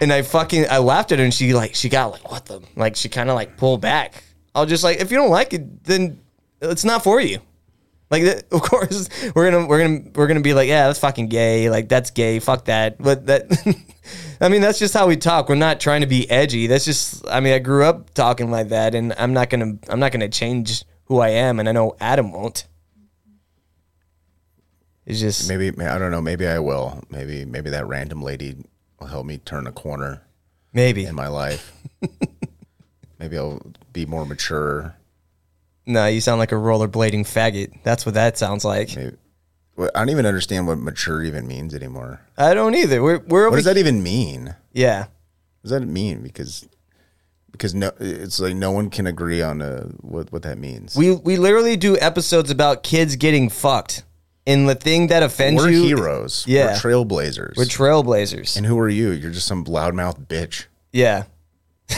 And 0.00 0.12
I 0.12 0.22
fucking 0.22 0.66
I 0.70 0.78
laughed 0.78 1.12
at 1.12 1.18
her, 1.18 1.24
and 1.24 1.32
she 1.32 1.54
like 1.54 1.74
she 1.74 1.88
got 1.88 2.12
like 2.12 2.30
what 2.30 2.46
the 2.46 2.62
like 2.76 2.96
she 2.96 3.08
kind 3.08 3.30
of 3.30 3.34
like 3.34 3.56
pulled 3.56 3.80
back. 3.80 4.24
I 4.54 4.60
was 4.60 4.68
just 4.68 4.84
like, 4.84 5.00
if 5.00 5.10
you 5.10 5.16
don't 5.16 5.30
like 5.30 5.52
it, 5.52 5.84
then 5.84 6.20
it's 6.60 6.84
not 6.84 7.02
for 7.02 7.20
you. 7.20 7.40
Like 8.10 8.22
of 8.52 8.62
course 8.62 9.08
we're 9.34 9.50
gonna 9.50 9.66
we're 9.66 9.78
gonna 9.78 10.10
we're 10.14 10.26
gonna 10.26 10.40
be 10.40 10.54
like, 10.54 10.68
yeah, 10.68 10.86
that's 10.86 10.98
fucking 10.98 11.28
gay. 11.28 11.70
Like 11.70 11.88
that's 11.88 12.10
gay. 12.10 12.38
Fuck 12.38 12.66
that. 12.66 12.98
But 12.98 13.26
that, 13.26 13.76
I 14.40 14.48
mean, 14.48 14.60
that's 14.60 14.78
just 14.78 14.94
how 14.94 15.06
we 15.06 15.16
talk. 15.16 15.48
We're 15.48 15.56
not 15.56 15.80
trying 15.80 16.02
to 16.02 16.06
be 16.06 16.30
edgy. 16.30 16.66
That's 16.66 16.84
just. 16.84 17.26
I 17.28 17.40
mean, 17.40 17.52
I 17.52 17.58
grew 17.58 17.84
up 17.84 18.12
talking 18.14 18.50
like 18.50 18.68
that, 18.68 18.94
and 18.94 19.14
I'm 19.18 19.32
not 19.32 19.50
gonna 19.50 19.78
I'm 19.88 19.98
not 19.98 20.12
gonna 20.12 20.28
change 20.28 20.84
who 21.04 21.18
I 21.18 21.30
am, 21.30 21.58
and 21.58 21.68
I 21.68 21.72
know 21.72 21.96
Adam 22.00 22.32
won't. 22.32 22.66
It's 25.04 25.20
just 25.20 25.48
Maybe 25.48 25.68
I 25.84 25.98
don't 25.98 26.10
know. 26.10 26.20
Maybe 26.20 26.46
I 26.46 26.58
will. 26.58 27.02
Maybe 27.10 27.44
maybe 27.44 27.70
that 27.70 27.86
random 27.86 28.22
lady 28.22 28.56
will 28.98 29.06
help 29.08 29.26
me 29.26 29.38
turn 29.38 29.66
a 29.66 29.72
corner 29.72 30.22
maybe 30.72 31.04
in 31.04 31.14
my 31.14 31.28
life. 31.28 31.72
maybe 33.18 33.38
I'll 33.38 33.60
be 33.92 34.06
more 34.06 34.24
mature. 34.26 34.94
no. 35.86 36.06
You 36.06 36.20
sound 36.20 36.38
like 36.38 36.52
a 36.52 36.56
rollerblading 36.56 37.20
faggot. 37.26 37.82
That's 37.82 38.04
what 38.04 38.14
that 38.14 38.36
sounds 38.38 38.64
like. 38.64 38.94
Maybe, 38.96 39.16
I 39.78 39.98
don't 39.98 40.10
even 40.10 40.26
understand 40.26 40.66
what 40.66 40.78
mature 40.78 41.22
even 41.22 41.46
means 41.46 41.74
anymore. 41.74 42.20
I 42.38 42.54
don't 42.54 42.74
either. 42.74 43.02
We're 43.02 43.18
we're 43.26 43.50
What 43.50 43.56
does 43.56 43.64
that 43.66 43.76
even 43.78 44.02
mean? 44.02 44.54
yeah. 44.72 45.00
What 45.62 45.70
does 45.70 45.80
that 45.80 45.86
mean? 45.86 46.22
Because 46.22 46.68
because 47.52 47.74
no, 47.74 47.90
it's 47.98 48.38
like 48.38 48.54
no 48.54 48.70
one 48.70 48.88
can 48.90 49.06
agree 49.06 49.42
on 49.42 49.60
uh, 49.62 49.88
what 50.00 50.30
what 50.32 50.42
that 50.42 50.58
means. 50.58 50.94
We 50.96 51.12
we 51.12 51.36
literally 51.36 51.76
do 51.76 51.98
episodes 51.98 52.50
about 52.50 52.82
kids 52.82 53.16
getting 53.16 53.48
fucked, 53.50 54.04
and 54.46 54.68
the 54.68 54.74
thing 54.74 55.08
that 55.08 55.22
offends 55.22 55.64
you 55.64 55.68
We're 55.70 55.72
you. 55.76 55.96
heroes. 55.96 56.44
Yeah. 56.46 56.66
We're 56.66 56.74
trailblazers. 57.04 57.56
We're 57.56 57.64
trailblazers. 57.64 58.56
and 58.56 58.64
who 58.66 58.78
are 58.78 58.88
you? 58.88 59.10
You're 59.10 59.30
just 59.32 59.46
some 59.46 59.64
loudmouth 59.64 60.26
bitch. 60.26 60.66
Yeah. 60.92 61.24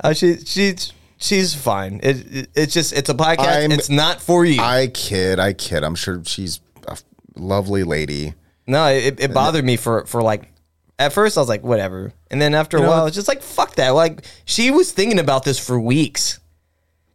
uh, 0.00 0.12
she 0.12 0.36
she's 0.38 0.92
she's 1.18 1.54
fine. 1.54 2.00
It, 2.02 2.34
it 2.34 2.50
it's 2.54 2.74
just 2.74 2.92
it's 2.92 3.08
a 3.08 3.14
podcast. 3.14 3.40
I'm- 3.40 3.72
it's 3.72 3.88
not 3.90 4.20
for 4.20 4.44
you. 4.44 4.60
I 4.60 4.88
kid. 4.88 5.38
I 5.38 5.52
kid. 5.52 5.84
I'm 5.84 5.94
sure 5.94 6.22
she's 6.24 6.60
a 6.86 6.96
lovely 7.36 7.84
lady. 7.84 8.34
no, 8.66 8.86
it, 8.86 9.20
it 9.20 9.34
bothered 9.34 9.64
me 9.64 9.76
for 9.76 10.04
for 10.06 10.22
like 10.22 10.48
at 10.98 11.12
first 11.12 11.36
I 11.36 11.40
was 11.40 11.48
like 11.48 11.62
whatever, 11.62 12.12
and 12.30 12.40
then 12.40 12.54
after 12.54 12.76
a 12.76 12.80
know, 12.80 12.88
while 12.88 13.06
it's 13.06 13.16
just 13.16 13.28
like 13.28 13.42
fuck 13.42 13.76
that. 13.76 13.90
Like 13.90 14.24
she 14.44 14.70
was 14.70 14.92
thinking 14.92 15.18
about 15.18 15.44
this 15.44 15.58
for 15.64 15.78
weeks. 15.80 16.38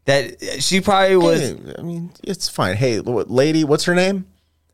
That 0.08 0.64
she 0.64 0.80
probably 0.80 1.18
was. 1.18 1.42
Hey, 1.42 1.58
I 1.78 1.82
mean, 1.82 2.12
it's 2.24 2.48
fine. 2.48 2.78
Hey, 2.78 3.00
lady, 3.02 3.66
what's 3.66 3.84
her 3.84 3.94
name? 3.94 4.26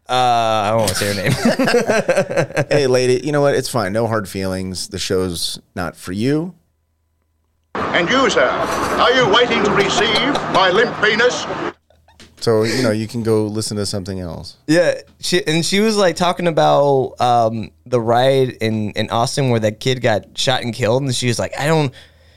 Uh, 0.08 0.14
I 0.14 0.70
don't 0.70 0.80
want 0.80 0.90
to 0.90 0.96
say 0.96 1.14
her 1.14 1.24
name. 1.24 2.66
hey, 2.70 2.86
lady, 2.86 3.26
you 3.26 3.32
know 3.32 3.42
what? 3.42 3.56
It's 3.56 3.70
fine. 3.70 3.94
No 3.94 4.06
hard 4.06 4.30
feelings. 4.30 4.90
The 4.90 5.00
show's 5.00 5.60
not 5.76 5.96
for 5.96 6.12
you. 6.12 6.54
And 7.74 8.08
you, 8.08 8.30
sir, 8.30 8.48
are 8.48 9.12
you 9.12 9.28
waiting 9.34 9.64
to 9.64 9.72
receive 9.72 10.34
my 10.54 10.70
limp 10.70 10.96
penis? 11.02 11.48
So 12.40 12.64
you 12.64 12.84
know 12.84 12.92
you 12.92 13.08
can 13.08 13.24
go 13.24 13.48
listen 13.48 13.78
to 13.78 13.88
something 13.88 14.20
else. 14.20 14.58
Yeah, 14.68 14.96
she 15.20 15.48
and 15.48 15.66
she 15.66 15.80
was 15.80 15.98
like 15.98 16.16
talking 16.16 16.46
about 16.46 17.16
um, 17.20 17.72
the 17.88 18.00
riot 18.00 18.58
in 18.62 18.92
in 18.92 19.10
Austin 19.10 19.50
where 19.50 19.62
that 19.62 19.80
kid 19.80 20.02
got 20.02 20.38
shot 20.38 20.62
and 20.62 20.74
killed, 20.76 21.02
and 21.04 21.16
she 21.16 21.28
was 21.28 21.40
like, 21.40 21.58
I 21.58 21.66
don't. 21.66 21.92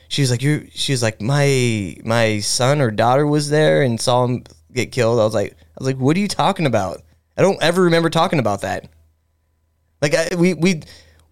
She 0.09 0.21
was 0.21 0.31
like, 0.31 0.41
you. 0.41 0.67
She 0.73 0.93
was 0.93 1.03
like, 1.03 1.21
my 1.21 1.97
my 2.03 2.39
son 2.39 2.81
or 2.81 2.91
daughter 2.91 3.25
was 3.27 3.49
there 3.49 3.81
and 3.81 3.99
saw 3.99 4.25
him 4.25 4.43
get 4.73 4.91
killed. 4.91 5.19
I 5.19 5.23
was 5.23 5.33
like, 5.33 5.53
I 5.53 5.79
was 5.79 5.87
like, 5.87 5.97
what 5.97 6.15
are 6.17 6.19
you 6.19 6.27
talking 6.27 6.65
about? 6.65 7.01
I 7.37 7.41
don't 7.41 7.61
ever 7.61 7.83
remember 7.83 8.09
talking 8.09 8.39
about 8.39 8.61
that. 8.61 8.87
Like 10.01 10.15
I, 10.15 10.35
we 10.35 10.53
we 10.53 10.81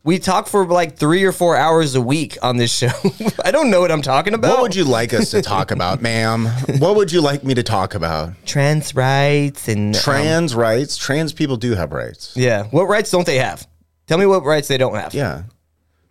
we 0.04 0.20
talk 0.20 0.48
for 0.48 0.66
like 0.68 0.98
three 0.98 1.24
or 1.24 1.32
four 1.32 1.56
hours 1.56 1.96
a 1.96 2.02
week 2.02 2.38
on 2.44 2.58
this 2.58 2.72
show. 2.76 2.92
I 3.46 3.52
don't 3.52 3.72
know 3.72 3.82
what 3.82 3.92
I'm 3.92 4.02
talking 4.04 4.34
about. 4.34 4.52
What 4.52 4.62
would 4.62 4.76
you 4.76 4.84
like 4.84 5.14
us 5.14 5.32
to 5.32 5.42
talk 5.42 5.72
about, 5.72 6.02
ma'am? 6.02 6.46
What 6.80 6.96
would 6.96 7.12
you 7.12 7.22
like 7.22 7.44
me 7.44 7.54
to 7.56 7.64
talk 7.64 7.96
about? 7.96 8.34
trans 8.46 8.94
rights 8.94 9.68
and 9.68 9.96
um, 9.96 10.02
Trans 10.02 10.54
rights. 10.54 10.98
Trans 10.98 11.34
people 11.34 11.58
do 11.58 11.74
have 11.74 11.92
rights. 11.92 12.34
yeah, 12.36 12.64
what 12.66 12.84
rights 12.84 13.10
don't 13.12 13.26
they 13.26 13.38
have? 13.38 13.68
Tell 14.08 14.18
me 14.20 14.26
what 14.28 14.44
rights 14.44 14.68
they 14.68 14.78
don't 14.78 14.96
have. 14.96 15.14
Yeah. 15.16 15.44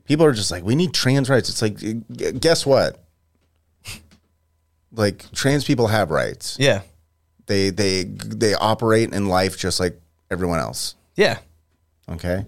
People 0.07 0.27
are 0.27 0.33
just 0.33 0.51
like, 0.51 0.65
we 0.65 0.75
need 0.75 0.93
trans 0.93 1.31
rights. 1.31 1.49
It's 1.49 1.63
like, 1.63 1.79
guess 2.41 2.65
what? 2.67 2.99
Like 4.93 5.31
trans 5.33 5.65
people 5.65 5.89
have 5.89 6.11
rights. 6.11 6.57
yeah, 6.61 6.83
They 7.47 7.71
they 7.71 8.05
they 8.05 8.55
operate 8.55 9.13
in 9.13 9.29
life 9.29 9.59
just 9.59 9.81
like 9.81 10.01
everyone 10.31 10.61
else. 10.61 10.95
yeah. 11.17 11.39
Okay. 12.09 12.45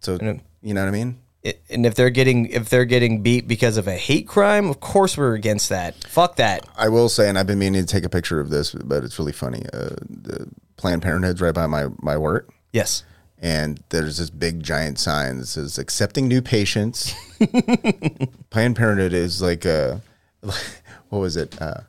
So 0.00 0.16
And- 0.20 0.40
you 0.62 0.74
know 0.74 0.80
what 0.82 0.88
I 0.88 0.92
mean? 0.92 1.18
I- 1.44 1.54
And 1.70 1.84
if 1.86 1.94
they're 1.94 2.10
getting 2.10 2.46
if 2.46 2.68
they're 2.68 2.84
getting 2.84 3.22
beat 3.22 3.46
because 3.46 3.76
of 3.76 3.86
a 3.86 3.94
hate 3.96 4.26
crime, 4.26 4.68
of 4.68 4.80
course 4.80 5.16
we're 5.16 5.34
against 5.34 5.68
that. 5.68 6.02
Fuck 6.04 6.36
that. 6.36 6.66
I 6.76 6.88
will 6.88 7.08
say, 7.08 7.28
and 7.28 7.38
I've 7.38 7.46
been 7.46 7.58
meaning 7.60 7.82
to 7.82 7.86
take 7.86 8.04
a 8.04 8.08
picture 8.08 8.40
of 8.40 8.50
this, 8.50 8.72
but 8.72 9.04
it's 9.04 9.18
really 9.18 9.32
funny. 9.32 9.62
Uh, 9.72 9.90
the 10.08 10.48
Planned 10.76 11.02
Parenthood's 11.02 11.40
right 11.40 11.54
by 11.54 11.66
my 11.68 11.86
my 12.00 12.16
work. 12.16 12.50
Yes. 12.72 13.04
And 13.42 13.82
there's 13.90 14.16
this 14.18 14.30
big 14.30 14.62
giant 14.62 14.98
sign 14.98 15.38
that 15.38 15.46
says 15.46 15.76
accepting 15.76 16.28
new 16.28 16.40
patients. 16.40 17.12
Planned 18.50 18.76
Parenthood 18.76 19.12
is 19.12 19.42
like 19.42 19.66
uh 19.66 19.96
what 20.40 21.18
was 21.18 21.36
it? 21.36 21.60
Uh 21.60 21.80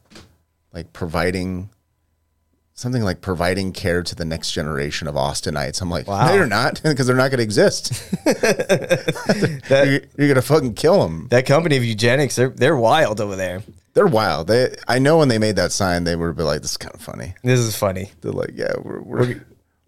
like 0.73 0.91
providing 0.91 1.69
something 2.73 3.03
like 3.03 3.21
providing 3.21 3.71
care 3.71 4.01
to 4.01 4.15
the 4.15 4.25
next 4.25 4.51
generation 4.51 5.07
of 5.07 5.13
Austinites. 5.13 5.79
I'm 5.81 5.91
like, 5.91 6.07
Wow. 6.07 6.25
no, 6.27 6.33
you're 6.33 6.47
not, 6.47 6.81
because 6.83 7.05
they're 7.05 7.15
not 7.15 7.29
going 7.29 7.37
to 7.37 7.43
exist. 7.43 8.03
you're, 9.69 10.01
you're 10.17 10.27
going 10.27 10.35
to 10.35 10.41
fucking 10.41 10.73
kill 10.73 11.03
them. 11.03 11.27
That 11.29 11.45
company 11.45 11.77
of 11.77 11.83
eugenics, 11.85 12.35
they're 12.35 12.49
they're 12.49 12.75
wild 12.75 13.21
over 13.21 13.35
there. 13.35 13.61
They're 13.93 14.07
wild. 14.07 14.47
They, 14.47 14.75
I 14.87 14.97
know 14.97 15.19
when 15.19 15.27
they 15.27 15.37
made 15.37 15.55
that 15.57 15.71
sign, 15.71 16.03
they 16.03 16.15
were 16.15 16.33
like, 16.33 16.63
this 16.63 16.71
is 16.71 16.77
kind 16.77 16.95
of 16.95 17.01
funny. 17.01 17.35
This 17.43 17.59
is 17.59 17.75
funny. 17.75 18.11
They're 18.21 18.31
like, 18.31 18.53
yeah, 18.55 18.73
we're 18.81 19.01
we're, 19.01 19.17
we're, 19.27 19.45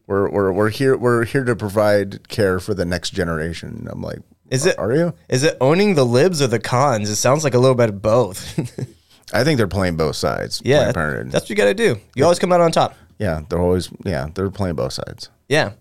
we're, 0.07 0.29
we're 0.29 0.51
we're 0.51 0.69
here. 0.69 0.95
We're 0.97 1.25
here 1.25 1.43
to 1.43 1.55
provide 1.55 2.27
care 2.29 2.59
for 2.59 2.74
the 2.74 2.85
next 2.85 3.12
generation. 3.12 3.88
I'm 3.91 4.01
like, 4.01 4.19
Is 4.50 4.65
it 4.65 4.77
Are 4.79 4.93
you? 4.93 5.13
Is 5.29 5.43
it 5.43 5.57
owning 5.59 5.95
the 5.95 6.05
libs 6.05 6.41
or 6.41 6.47
the 6.47 6.59
cons? 6.59 7.09
It 7.09 7.15
sounds 7.15 7.43
like 7.43 7.53
a 7.53 7.59
little 7.59 7.75
bit 7.75 7.89
of 7.89 8.01
both. 8.01 8.57
I 9.33 9.43
think 9.43 9.57
they're 9.57 9.67
playing 9.67 9.97
both 9.97 10.15
sides. 10.15 10.62
yeah, 10.63 10.91
that's 10.91 11.33
what 11.33 11.50
you 11.50 11.55
got 11.55 11.65
to 11.65 11.74
do. 11.74 11.97
You 12.15 12.24
always 12.24 12.38
come 12.39 12.51
out 12.51 12.62
on 12.62 12.71
top. 12.71 12.95
yeah, 13.17 13.41
they're 13.50 13.59
always 13.59 13.89
yeah, 14.05 14.27
they're 14.33 14.51
playing 14.51 14.75
both 14.75 14.93
sides. 14.93 15.29
Yeah, 15.50 15.71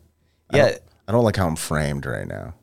I 0.50 0.56
yeah. 0.56 0.68
don't, 0.70 0.82
I 1.08 1.12
don't 1.12 1.24
like 1.24 1.36
how 1.36 1.46
I'm 1.46 1.56
framed 1.56 2.06
right 2.06 2.26
now. 2.26 2.54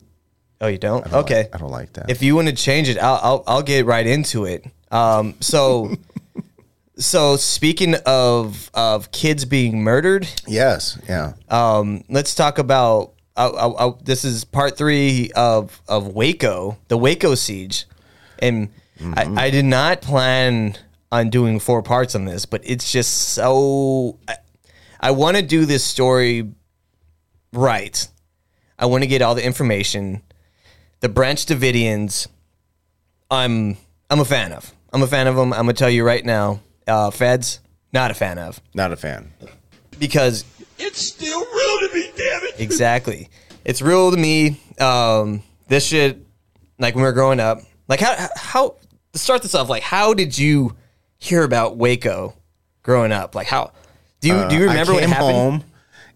Oh, 0.60 0.68
you 0.68 0.78
don't? 0.78 1.06
I 1.06 1.10
don't 1.10 1.20
Okay. 1.24 1.38
like- 1.44 1.56
I 1.56 1.58
don't 1.60 1.72
like 1.72 1.94
that. 1.94 2.10
If 2.10 2.22
you 2.24 2.36
want 2.36 2.48
to 2.48 2.54
change 2.56 2.90
it, 2.90 2.98
I'll 2.98 3.20
I'll, 3.22 3.44
I'll 3.48 3.64
get 3.64 3.86
right 3.86 4.06
into 4.06 4.46
it. 4.46 4.66
Um, 4.92 5.36
so. 5.40 5.94
So 7.02 7.36
speaking 7.36 7.96
of 8.06 8.70
of 8.76 9.12
kids 9.12 9.44
being 9.46 9.82
murdered, 9.82 10.28
yes, 10.48 11.00
yeah, 11.10 11.34
um, 11.50 12.04
let's 12.10 12.36
talk 12.36 12.60
about. 12.60 13.14
I, 13.36 13.48
I, 13.48 13.88
I, 13.88 13.94
this 14.04 14.24
is 14.24 14.44
part 14.44 14.78
three 14.78 15.32
of 15.36 15.82
of 15.88 16.10
Waco, 16.10 16.78
the 16.90 16.98
Waco 17.00 17.34
siege, 17.34 17.86
and 18.38 18.70
I, 19.00 19.04
mm-hmm. 19.04 19.40
I 19.40 19.50
did 19.50 19.66
not 19.66 20.02
plan 20.02 20.78
on 21.12 21.32
doing 21.32 21.60
four 21.60 21.82
parts 21.82 22.14
on 22.14 22.26
this, 22.26 22.46
but 22.46 22.62
it's 22.64 22.92
just 22.92 23.30
so. 23.30 24.20
I, 24.28 24.36
I 25.00 25.12
want 25.12 25.38
to 25.38 25.44
do 25.44 25.66
this 25.66 25.84
story 25.84 26.52
right. 27.52 28.08
I 28.78 28.86
want 28.86 29.02
to 29.02 29.08
get 29.08 29.24
all 29.24 29.34
the 29.34 29.44
information. 29.44 30.22
The 31.00 31.10
Branch 31.10 31.44
Davidians, 31.44 32.28
I'm 33.32 33.78
I'm 34.08 34.20
a 34.20 34.26
fan 34.26 34.54
of. 34.54 34.72
I'm 34.94 35.02
a 35.02 35.08
fan 35.08 35.26
of 35.26 35.36
them. 35.36 35.52
I'm 35.52 35.62
gonna 35.62 35.74
tell 35.74 35.90
you 35.90 36.04
right 36.04 36.24
now. 36.24 36.60
Uh, 36.88 37.12
Feds, 37.12 37.60
not 37.94 38.12
a 38.12 38.14
fan 38.14 38.38
of 38.40 38.60
not 38.74 38.92
a 38.92 38.96
fan. 38.98 39.32
because 40.00 40.46
It's 40.80 41.00
still 41.00 41.40
real 41.40 41.80
to 41.90 41.90
me, 41.94 42.12
damn 42.18 42.44
it. 42.44 42.56
Exactly. 42.60 43.30
It's 43.64 43.82
real 43.82 44.12
to 44.12 44.18
me. 44.18 44.60
Um, 44.80 45.44
this 45.68 45.86
shit, 45.86 46.18
like 46.80 46.96
when 46.96 47.04
we 47.04 47.08
were 47.08 47.14
growing 47.14 47.40
up, 47.40 47.60
like 47.88 48.00
how 48.00 48.28
how 48.36 48.76
to 49.14 49.20
start 49.20 49.42
this 49.44 49.54
off, 49.56 49.70
like 49.70 49.84
how 49.84 50.14
did 50.14 50.38
you 50.38 50.76
hear 51.20 51.44
about 51.44 51.78
Waco 51.78 52.34
growing 52.84 53.12
up? 53.12 53.36
Like 53.36 53.48
how 53.48 53.72
do 54.22 54.30
you 54.30 54.50
do 54.50 54.56
you 54.56 54.62
remember 54.64 54.94
Uh, 54.94 54.96
I 54.96 54.96
what 54.96 55.02
came 55.02 55.10
happened? 55.10 55.32
home 55.36 55.64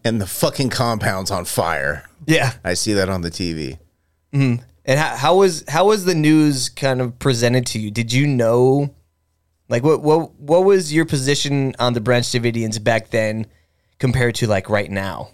and 0.04 0.20
the 0.22 0.28
fucking 0.28 0.70
compound's 0.70 1.30
on 1.32 1.46
fire. 1.46 2.04
Yeah, 2.26 2.54
I 2.64 2.74
see 2.74 2.94
that 2.94 3.10
on 3.10 3.22
the 3.22 3.30
TV. 3.30 3.78
and 4.34 4.60
how, 4.88 5.16
how 5.16 5.36
was 5.38 5.64
how 5.68 5.86
was 5.88 6.06
the 6.06 6.16
news 6.16 6.70
kind 6.70 7.02
of 7.02 7.20
presented 7.20 7.66
to 7.68 7.80
you? 7.80 7.92
Did 7.92 8.12
you 8.12 8.26
know, 8.26 8.94
like 9.70 9.84
what 9.84 10.02
what 10.02 10.34
what 10.40 10.64
was 10.66 10.94
your 10.94 11.06
position 11.06 11.74
on 11.80 11.94
the 11.94 12.02
Branch 12.02 12.26
Davidians 12.26 12.84
back 12.84 13.10
then 13.10 13.48
compared 14.00 14.36
to 14.36 14.48
like 14.48 14.70
right 14.70 14.90
now? 14.92 15.30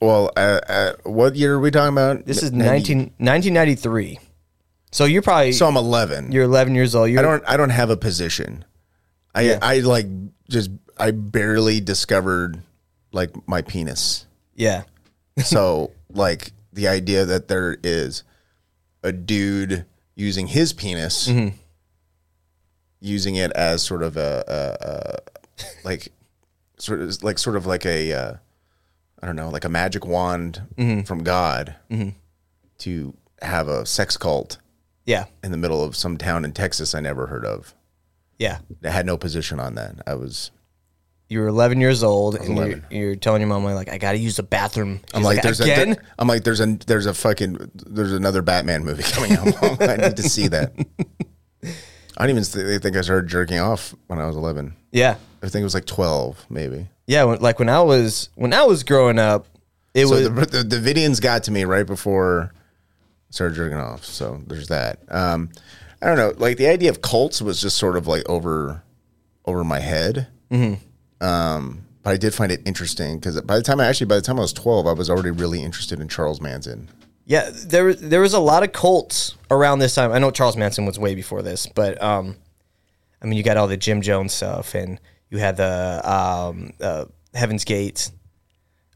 Well, 0.00 0.30
uh, 0.36 0.60
uh, 0.68 0.92
what 1.04 1.36
year 1.36 1.54
are 1.54 1.58
we 1.60 1.70
talking 1.70 1.94
about? 1.94 2.26
This 2.26 2.42
is 2.42 2.50
N- 2.52 2.58
19, 2.58 2.98
1993. 3.18 4.18
So 4.92 5.04
you're 5.06 5.22
probably 5.22 5.52
So 5.52 5.66
I'm 5.66 5.76
11. 5.76 6.32
you're 6.32 6.44
11 6.44 6.74
years 6.74 6.94
old. 6.94 7.10
You're, 7.10 7.20
I 7.20 7.22
don't. 7.22 7.44
I 7.46 7.56
don't 7.56 7.70
have 7.70 7.90
a 7.90 7.96
position. 7.96 8.64
I. 9.34 9.40
Yeah. 9.42 9.58
I 9.62 9.78
like 9.80 10.06
just. 10.48 10.70
I 10.98 11.10
barely 11.10 11.80
discovered 11.80 12.62
like 13.12 13.30
my 13.48 13.62
penis. 13.62 14.26
yeah. 14.54 14.82
So 15.44 15.90
like 16.10 16.52
the 16.72 16.88
idea 16.88 17.26
that 17.26 17.48
there 17.48 17.76
is 17.82 18.22
a 19.02 19.12
dude 19.12 19.84
using 20.14 20.46
his 20.46 20.72
penis, 20.72 21.28
Mm-hmm. 21.28 21.56
Using 23.00 23.36
it 23.36 23.52
as 23.52 23.82
sort 23.82 24.02
of 24.02 24.16
a, 24.16 24.44
a, 24.48 24.86
a 24.88 25.64
like 25.84 26.08
sort 26.78 27.00
of 27.00 27.22
like 27.22 27.38
sort 27.38 27.56
of 27.56 27.66
like 27.66 27.84
a 27.86 28.12
uh, 28.12 28.34
I 29.22 29.26
don't 29.26 29.36
know 29.36 29.48
like 29.50 29.64
a 29.64 29.68
magic 29.68 30.04
wand 30.06 30.62
Mm-hmm. 30.76 31.02
from 31.02 31.22
God 31.24 31.74
to 32.78 33.14
have 33.42 33.68
a 33.68 33.84
sex 33.86 34.16
cult 34.16 34.58
Yeah. 35.04 35.24
in 35.42 35.50
the 35.50 35.56
middle 35.56 35.82
of 35.82 35.96
some 35.96 36.18
town 36.18 36.44
in 36.44 36.52
Texas 36.52 36.94
I 36.94 37.00
never 37.00 37.26
heard 37.26 37.44
of. 37.44 37.74
Yeah. 38.38 38.58
I 38.84 38.90
had 38.90 39.06
no 39.06 39.16
position 39.16 39.58
on 39.60 39.74
that. 39.76 39.96
I 40.06 40.14
was 40.14 40.50
You 41.28 41.40
were 41.40 41.46
11 41.48 41.80
years 41.80 42.02
old 42.02 42.34
and 42.36 42.56
you're, 42.56 42.82
you're 42.90 43.16
telling 43.16 43.40
your 43.40 43.48
mom, 43.48 43.64
like, 43.64 43.88
I 43.88 43.96
got 43.98 44.12
to 44.12 44.18
use 44.18 44.36
the 44.36 44.42
bathroom. 44.42 45.00
I'm 45.14 45.20
She's 45.20 45.24
like, 45.24 45.42
there's 45.42 45.60
again? 45.60 45.92
a 45.92 45.94
there- 45.94 46.04
I'm 46.18 46.28
like 46.28 46.44
there's 46.44 46.60
a 46.60 46.66
there's 46.86 47.06
a 47.06 47.14
fucking 47.14 47.70
there's 47.74 48.12
another 48.12 48.42
Batman 48.42 48.84
movie 48.84 49.02
coming 49.04 49.32
out. 49.32 49.80
I 49.82 49.96
need 49.96 50.16
to 50.18 50.22
see 50.28 50.48
that. 50.48 50.72
I 52.16 52.26
don't 52.26 52.30
even 52.38 52.44
th- 52.44 52.82
think 52.82 52.96
I 52.96 53.00
started 53.02 53.28
jerking 53.28 53.58
off 53.58 53.94
when 54.06 54.18
I 54.18 54.26
was 54.26 54.36
11. 54.36 54.74
yeah. 54.92 55.16
I 55.42 55.48
think 55.48 55.60
it 55.60 55.64
was 55.64 55.74
like 55.74 55.84
12, 55.84 56.46
maybe. 56.50 56.88
Yeah. 57.06 57.24
When, 57.24 57.38
like 57.40 57.58
when 57.58 57.68
I 57.68 57.80
was, 57.82 58.30
when 58.34 58.52
I 58.52 58.64
was 58.64 58.82
growing 58.82 59.18
up, 59.18 59.46
it 59.94 60.06
So 60.06 60.14
was, 60.30 60.50
the, 60.50 60.62
the 60.64 60.76
Davidians 60.76 61.20
got 61.20 61.44
to 61.44 61.50
me 61.52 61.64
right 61.64 61.86
before 61.86 62.52
I 62.52 63.30
started 63.30 63.54
jerking 63.54 63.78
off. 63.78 64.04
So 64.04 64.40
there's 64.46 64.68
that. 64.68 64.98
Um, 65.08 65.50
I 66.02 66.06
don't 66.06 66.16
know. 66.16 66.32
Like 66.36 66.56
the 66.56 66.66
idea 66.66 66.90
of 66.90 67.00
cults 67.02 67.40
was 67.40 67.60
just 67.60 67.76
sort 67.76 67.96
of 67.96 68.06
like 68.06 68.28
over 68.28 68.82
over 69.44 69.62
my 69.62 69.78
head. 69.80 70.26
Um, 71.20 71.82
but 72.02 72.10
I 72.10 72.16
did 72.16 72.34
find 72.34 72.50
it 72.52 72.60
interesting 72.66 73.18
because 73.18 73.40
by 73.42 73.56
the 73.56 73.62
time 73.62 73.80
I 73.80 73.86
actually 73.86 74.06
by 74.06 74.16
the 74.16 74.22
time 74.22 74.38
I 74.38 74.42
was 74.42 74.52
12, 74.52 74.86
I 74.86 74.92
was 74.92 75.08
already 75.10 75.30
really 75.30 75.62
interested 75.62 76.00
in 76.00 76.08
Charles 76.08 76.40
Manson. 76.40 76.88
Yeah, 77.28 77.50
there, 77.52 77.92
there 77.92 78.20
was 78.20 78.34
a 78.34 78.38
lot 78.38 78.62
of 78.62 78.72
cults 78.72 79.34
around 79.50 79.80
this 79.80 79.96
time. 79.96 80.12
I 80.12 80.20
know 80.20 80.30
Charles 80.30 80.56
Manson 80.56 80.86
was 80.86 80.96
way 80.96 81.16
before 81.16 81.42
this, 81.42 81.66
but, 81.66 82.00
um, 82.00 82.36
I 83.20 83.26
mean, 83.26 83.36
you 83.36 83.42
got 83.42 83.56
all 83.56 83.66
the 83.66 83.76
Jim 83.76 84.00
Jones 84.00 84.32
stuff 84.32 84.76
and 84.76 85.00
you 85.28 85.38
had 85.38 85.56
the, 85.56 86.00
um, 86.08 86.72
uh, 86.80 87.06
Heaven's 87.34 87.64
Gate, 87.64 88.12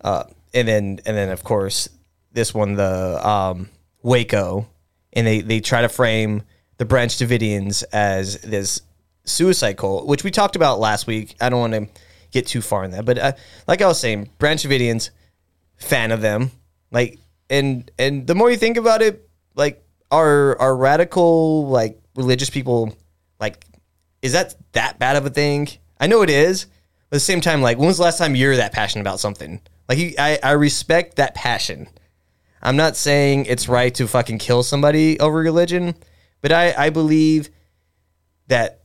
uh, 0.02 0.25
and 0.54 0.68
then, 0.68 1.00
and 1.04 1.16
then 1.16 1.30
of 1.30 1.42
course 1.42 1.88
this 2.32 2.54
one, 2.54 2.76
the, 2.76 3.28
um, 3.28 3.68
Waco, 4.02 4.68
and 5.12 5.26
they, 5.26 5.40
they 5.40 5.58
try 5.58 5.82
to 5.82 5.88
frame 5.88 6.44
the 6.78 6.84
Branch 6.84 7.12
Davidians 7.12 7.82
as 7.92 8.40
this 8.42 8.82
suicide 9.25 9.76
cult, 9.76 10.06
which 10.06 10.22
we 10.22 10.30
talked 10.30 10.54
about 10.54 10.78
last 10.78 11.08
week. 11.08 11.34
I 11.40 11.49
don't 11.49 11.58
want 11.58 11.72
to 11.75 11.88
get 12.30 12.46
too 12.46 12.62
far 12.62 12.84
in 12.84 12.92
that, 12.92 13.04
but 13.04 13.18
uh, 13.18 13.32
like 13.66 13.82
I 13.82 13.88
was 13.88 13.99
saying, 13.99 14.30
Branch 14.38 14.62
Davidians, 14.62 15.10
fan 15.78 16.12
of 16.12 16.20
them, 16.20 16.52
like, 16.92 17.18
and 17.50 17.90
and 17.99 18.26
the 18.26 18.35
more 18.35 18.50
you 18.50 18.57
think 18.57 18.76
about 18.78 19.02
it, 19.02 19.28
like, 19.54 19.85
are 20.11 20.59
are 20.59 20.75
radical 20.75 21.66
like 21.69 22.00
religious 22.16 22.49
people 22.50 22.97
like, 23.38 23.64
is 24.23 24.33
that 24.33 24.54
that 24.73 24.99
bad 24.99 25.16
of 25.16 25.26
a 25.26 25.30
thing? 25.30 25.69
I 25.99 26.07
know 26.07 26.23
it 26.23 26.30
is, 26.30 26.64
but 27.11 27.16
at 27.16 27.16
the 27.16 27.21
same 27.21 27.40
time, 27.40 27.61
like, 27.62 27.76
when 27.78 27.88
was 27.88 27.97
the 27.99 28.04
last 28.04 28.19
time 28.19 28.35
you're 28.35 28.57
that 28.57 28.73
passionate 28.73 29.02
about 29.02 29.21
something? 29.21 29.61
Like, 29.88 29.99
you, 29.99 30.14
I, 30.19 30.38
I 30.42 30.52
respect 30.52 31.16
that 31.16 31.35
passion. 31.35 31.88
I'm 32.62 32.76
not 32.76 32.97
saying 32.97 33.47
it's 33.47 33.69
right 33.69 33.95
to 33.97 34.07
fucking 34.07 34.38
kill 34.38 34.62
somebody 34.62 35.19
over 35.19 35.38
religion, 35.38 35.95
but 36.42 36.52
I, 36.52 36.75
I 36.87 36.90
believe 36.90 37.49
that 38.49 38.80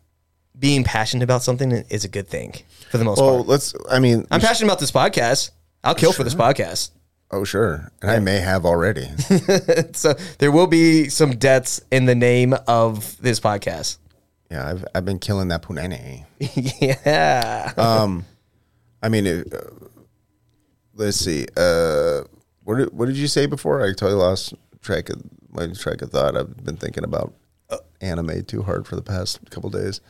being 0.58 0.84
passionate 0.86 1.24
about 1.24 1.44
something 1.44 1.72
is 1.72 2.06
a 2.06 2.08
good 2.08 2.28
thing 2.28 2.56
for 2.90 2.98
the 2.98 3.04
most 3.04 3.20
Well, 3.20 3.38
part. 3.38 3.48
let's. 3.48 3.76
I 3.90 4.00
mean, 4.00 4.26
I'm 4.32 4.40
passionate 4.42 4.70
about 4.70 4.80
this 4.80 4.92
podcast. 4.92 5.52
I'll 5.84 5.96
kill 5.96 6.14
for 6.14 6.24
this 6.24 6.36
podcast. 6.36 6.92
Oh 7.32 7.44
sure, 7.44 7.92
and 8.02 8.12
I 8.12 8.20
may 8.20 8.40
have 8.40 8.66
already. 8.66 9.08
So 9.94 10.14
there 10.40 10.52
will 10.52 10.68
be 10.68 11.10
some 11.10 11.38
deaths 11.38 11.82
in 11.92 12.06
the 12.06 12.16
name 12.16 12.54
of 12.68 13.20
this 13.22 13.40
podcast. 13.40 13.98
yeah, 14.52 14.70
I've 14.70 14.86
I've 14.94 15.06
been 15.06 15.20
killing 15.20 15.48
that 15.50 15.62
punene. 15.64 16.26
yeah. 16.82 17.74
Um, 17.78 18.26
I 19.02 19.10
mean, 19.10 19.26
it, 19.26 19.54
uh, 19.54 19.60
let's 20.94 21.18
see. 21.18 21.46
Uh, 21.56 22.24
what 22.64 22.78
did, 22.78 22.94
what 22.94 23.06
did 23.06 23.18
you 23.18 23.28
say 23.28 23.46
before? 23.46 23.82
I 23.84 23.88
totally 23.94 24.14
lost 24.14 24.54
track 24.82 25.10
of 25.10 25.22
my 25.50 25.68
track 25.68 26.02
of 26.02 26.12
thought. 26.12 26.36
I've 26.36 26.58
been 26.64 26.78
thinking 26.78 27.04
about 27.04 27.34
anime 28.02 28.44
too 28.44 28.62
hard 28.64 28.88
for 28.88 28.96
the 28.96 29.02
past 29.02 29.50
couple 29.50 29.70
days. 29.70 30.02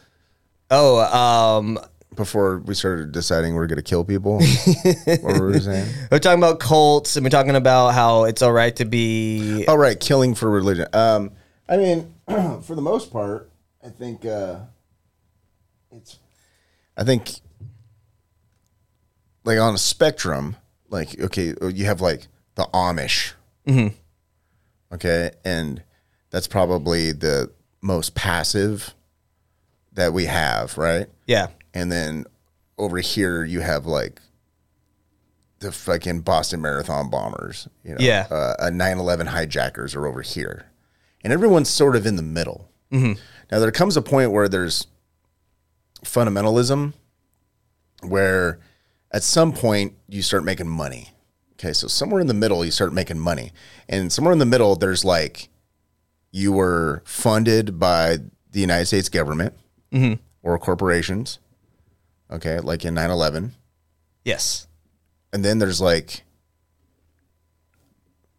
oh, 0.71 0.99
um, 0.99 1.79
Before 2.15 2.59
we 2.59 2.73
started 2.73 3.11
deciding 3.11 3.55
we're 3.55 3.67
gonna 3.67 3.81
kill 3.81 4.03
people, 4.03 4.39
what 5.05 5.39
were 5.39 5.51
we 5.51 5.59
saying? 5.59 5.87
we're 6.11 6.19
talking 6.19 6.39
about 6.39 6.59
cults 6.59 7.15
and 7.15 7.25
we're 7.25 7.29
talking 7.29 7.55
about 7.55 7.93
how 7.93 8.23
it's 8.23 8.41
all 8.41 8.53
right 8.53 8.75
to 8.77 8.85
be. 8.85 9.65
All 9.67 9.77
right, 9.77 9.99
killing 9.99 10.35
for 10.35 10.49
religion. 10.49 10.87
Um, 10.93 11.31
I 11.67 11.77
mean, 11.77 12.13
for 12.27 12.75
the 12.75 12.81
most 12.81 13.11
part, 13.11 13.49
I 13.83 13.89
think 13.89 14.25
uh, 14.25 14.59
it's. 15.91 16.19
I 16.97 17.03
think, 17.03 17.31
like 19.43 19.59
on 19.59 19.73
a 19.73 19.77
spectrum, 19.77 20.55
like 20.89 21.19
okay, 21.19 21.53
you 21.73 21.85
have 21.85 22.01
like 22.01 22.27
the 22.55 22.63
Amish. 22.73 23.33
Okay, 24.93 25.31
and 25.43 25.83
that's 26.29 26.47
probably 26.47 27.11
the 27.11 27.51
most 27.81 28.15
passive 28.15 28.93
that 29.93 30.13
we 30.13 30.25
have, 30.25 30.77
right? 30.77 31.07
Yeah. 31.25 31.47
And 31.75 31.91
then 31.91 32.25
over 32.79 32.97
here 32.97 33.43
you 33.43 33.59
have 33.59 33.85
like 33.85 34.19
the 35.59 35.71
fucking 35.71 36.21
Boston 36.21 36.61
Marathon 36.61 37.09
bombers. 37.11 37.67
You 37.83 37.91
know, 37.91 37.97
Yeah. 37.99 38.27
Uh, 38.31 38.55
a 38.59 38.71
9/11 38.71 39.27
hijackers 39.27 39.93
are 39.93 40.07
over 40.07 40.21
here, 40.21 40.65
and 41.23 41.31
everyone's 41.31 41.69
sort 41.69 41.95
of 41.95 42.05
in 42.07 42.15
the 42.15 42.23
middle. 42.23 42.69
Now 42.91 43.59
there 43.59 43.71
comes 43.71 43.97
a 43.97 44.01
point 44.01 44.31
where 44.31 44.47
there's 44.47 44.87
fundamentalism, 46.03 46.93
where 48.01 48.59
at 49.11 49.23
some 49.23 49.51
point 49.53 49.93
you 50.07 50.21
start 50.21 50.43
making 50.43 50.67
money. 50.69 51.11
Okay, 51.53 51.73
so 51.73 51.87
somewhere 51.87 52.21
in 52.21 52.27
the 52.27 52.33
middle 52.33 52.63
you 52.65 52.71
start 52.71 52.93
making 52.93 53.19
money, 53.19 53.51
and 53.89 54.11
somewhere 54.11 54.33
in 54.33 54.39
the 54.39 54.45
middle 54.45 54.75
there's 54.75 55.03
like 55.05 55.49
you 56.31 56.51
were 56.51 57.01
funded 57.05 57.79
by 57.79 58.17
the 58.51 58.59
United 58.59 58.85
States 58.85 59.09
government 59.09 59.53
or 60.43 60.57
corporations. 60.59 61.39
Okay, 62.31 62.59
like 62.59 62.85
in 62.85 62.93
9 62.93 63.09
11. 63.09 63.53
Yes. 64.23 64.67
And 65.31 65.45
then 65.45 65.59
there's 65.59 65.81
like 65.81 66.23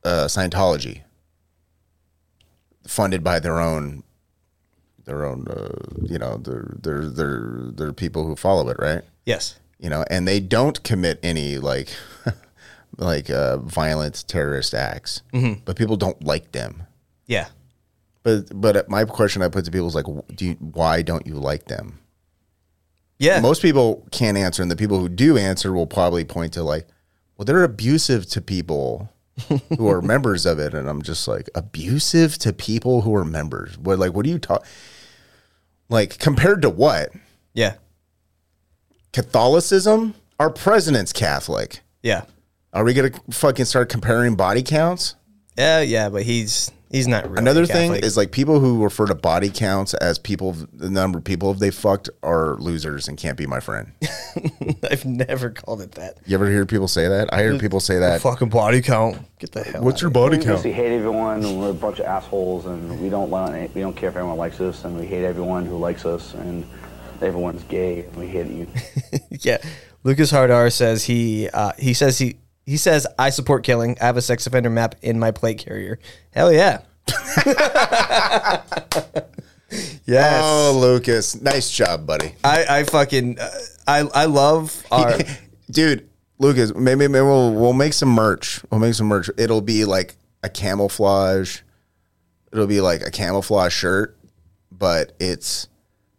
uh, 0.05 0.27
Scientology, 0.27 1.03
funded 2.87 3.23
by 3.23 3.39
their 3.39 3.61
own, 3.61 4.03
their 5.05 5.25
own, 5.25 5.47
uh, 5.49 5.69
you 6.03 6.19
know, 6.19 6.37
their, 6.39 6.75
their, 6.83 7.09
their, 7.09 7.71
their 7.73 7.93
people 7.93 8.27
who 8.27 8.35
follow 8.35 8.69
it, 8.69 8.77
right? 8.79 9.03
Yes. 9.25 9.59
You 9.79 9.91
know, 9.91 10.05
and 10.11 10.27
they 10.27 10.41
don't 10.41 10.83
commit 10.83 11.21
any 11.23 11.59
like, 11.59 11.89
like 12.97 13.31
uh, 13.31 13.59
violent 13.59 14.25
terrorist 14.27 14.75
acts, 14.75 15.23
but 15.65 15.77
people 15.77 15.97
don't 15.97 16.23
like 16.25 16.53
them. 16.53 16.85
Yeah. 17.27 17.47
But 18.23 18.61
but 18.61 18.89
my 18.89 19.05
question 19.05 19.43
I 19.43 19.49
put 19.49 19.65
to 19.67 19.71
people 19.71 19.87
is 19.87 19.95
like, 19.95 20.07
do 20.35 20.47
you, 20.47 20.53
why 20.55 21.03
don't 21.03 21.27
you 21.27 21.35
like 21.35 21.67
them? 21.67 22.01
Yeah. 23.19 23.41
Most 23.41 23.63
people 23.63 24.07
can't 24.11 24.37
answer, 24.37 24.63
and 24.63 24.71
the 24.71 24.77
people 24.77 24.99
who 24.99 25.09
do 25.09 25.39
answer 25.39 25.73
will 25.73 25.87
probably 25.87 26.25
point 26.25 26.53
to 26.55 26.63
like, 26.63 26.87
well, 27.37 27.45
they're 27.45 27.65
abusive 27.65 28.27
to 28.31 28.41
people 28.41 29.11
who 29.77 29.89
are 29.89 30.03
members 30.03 30.47
of 30.47 30.59
it, 30.59 30.75
and 30.75 30.89
I'm 30.89 31.03
just 31.03 31.27
like, 31.29 31.49
abusive 31.55 32.39
to 32.39 32.53
people 32.53 33.03
who 33.03 33.15
are 33.15 33.25
members. 33.25 33.79
What 33.79 33.99
like, 33.99 34.13
what 34.13 34.25
do 34.25 34.31
you 34.31 34.39
talk? 34.39 34.65
Like 35.89 36.19
compared 36.19 36.63
to 36.63 36.71
what? 36.71 37.11
yeah. 37.55 37.75
Catholicism? 39.13 40.15
Our 40.39 40.51
president's 40.51 41.13
Catholic. 41.13 41.81
Yeah. 42.03 42.25
Are 42.75 42.85
we 42.85 42.93
gonna 42.93 43.13
fucking 43.31 43.65
start 43.65 43.89
comparing 43.89 44.35
body 44.35 44.63
counts? 44.63 45.15
Yeah. 45.57 45.81
Yeah. 45.81 46.11
But 46.11 46.25
he's 46.25 46.71
he's 46.97 47.07
not 47.07 47.25
really 47.25 47.39
Another 47.39 47.67
thing 47.67 47.95
is 47.95 48.17
like 48.17 48.33
people 48.33 48.61
who 48.61 48.83
refer 48.83 49.07
to 49.07 49.15
body 49.15 49.51
counts 49.51 49.95
as 49.95 50.19
people, 50.19 50.57
the 50.73 50.91
number 50.91 51.19
of 51.19 51.25
people 51.25 51.55
they 51.55 51.71
fucked 51.71 52.09
are 52.23 52.57
losers 52.57 53.09
and 53.09 53.19
can't 53.19 53.37
be 53.37 53.47
my 53.47 53.61
friend. 53.61 53.93
I've 54.91 55.05
never 55.05 55.51
called 55.51 55.83
it 55.83 55.93
that. 55.93 56.19
You 56.27 56.35
ever 56.35 56.49
hear 56.49 56.67
people 56.67 56.89
say 56.89 57.09
that? 57.09 57.33
I 57.33 57.43
hear 57.43 57.59
people 57.59 57.81
say 57.81 57.99
that. 57.99 58.21
Fucking 58.23 58.49
body 58.49 58.81
count. 58.83 59.19
Get 59.39 59.53
the 59.53 59.63
hell. 59.63 59.83
What's 59.83 59.99
out 59.99 60.03
your 60.03 60.09
of 60.09 60.15
body 60.15 60.39
We 60.39 60.45
count? 60.45 60.57
basically 60.57 60.73
hate 60.73 60.93
everyone, 60.97 61.45
and 61.45 61.61
we're 61.61 61.71
a 61.71 61.75
bunch 61.75 61.99
of 62.01 62.07
assholes, 62.07 62.67
and 62.67 63.01
we 63.01 63.09
don't 63.09 63.31
want, 63.31 63.75
we 63.75 63.81
don't 63.81 63.95
care 63.95 64.09
if 64.09 64.17
anyone 64.17 64.39
likes 64.39 64.61
us, 64.61 64.85
and 64.85 64.99
we 64.99 65.07
hate 65.07 65.25
everyone 65.25 65.67
who 65.67 65.77
likes 65.77 66.07
us, 66.07 66.35
and 66.35 66.67
everyone's 67.21 67.63
gay, 67.65 68.05
and 68.05 68.17
we 68.17 68.27
hate 68.27 68.47
you. 68.47 68.67
yeah. 69.31 69.59
Lucas 70.05 70.31
Hardar 70.31 70.71
says 70.71 71.05
he 71.05 71.49
uh, 71.49 71.73
he 71.79 71.93
says 71.93 72.19
he 72.19 72.37
he 72.67 72.77
says 72.77 73.07
I 73.19 73.31
support 73.31 73.65
killing. 73.65 73.97
I 74.01 74.07
have 74.07 74.17
a 74.17 74.23
sex 74.23 74.47
offender 74.47 74.71
map 74.71 74.97
in 75.01 75.19
my 75.19 75.31
plate 75.31 75.59
carrier. 75.59 75.99
Hell 76.33 76.53
yeah. 76.53 76.83
yes. 80.05 80.43
Oh, 80.45 80.77
Lucas, 80.81 81.41
nice 81.41 81.71
job, 81.71 82.07
buddy. 82.07 82.35
I, 82.43 82.65
I 82.69 82.85
fucking 82.85 83.39
uh, 83.39 83.51
I 83.87 84.01
I 84.01 84.25
love 84.25 84.85
our 84.91 85.17
Dude, 85.71 86.09
Lucas, 86.39 86.75
maybe, 86.75 87.09
maybe 87.09 87.25
we'll 87.25 87.55
we'll 87.55 87.73
make 87.73 87.93
some 87.93 88.11
merch. 88.11 88.61
We'll 88.71 88.81
make 88.81 88.95
some 88.95 89.07
merch. 89.07 89.31
It'll 89.39 89.61
be 89.61 89.85
like 89.85 90.17
a 90.43 90.49
camouflage. 90.49 91.61
It'll 92.53 92.67
be 92.67 92.81
like 92.81 93.03
a 93.03 93.11
camouflage 93.11 93.73
shirt, 93.73 94.17
but 94.71 95.13
it's 95.21 95.69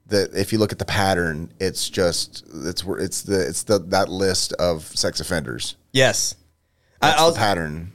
the 0.08 0.30
if 0.34 0.52
you 0.52 0.60
look 0.60 0.72
at 0.72 0.80
the 0.80 0.86
pattern, 0.86 1.52
it's 1.60 1.90
just 1.90 2.46
it's 2.66 2.84
it's 2.84 3.22
the 3.24 3.48
it's 3.48 3.64
the 3.64 3.80
that 3.80 4.10
list 4.10 4.54
of 4.54 4.84
sex 4.84 5.20
offenders. 5.20 5.76
yes. 5.94 6.36
I, 7.00 7.10
That's 7.10 7.22
I'll, 7.22 7.32
the 7.32 7.38
pattern. 7.38 7.92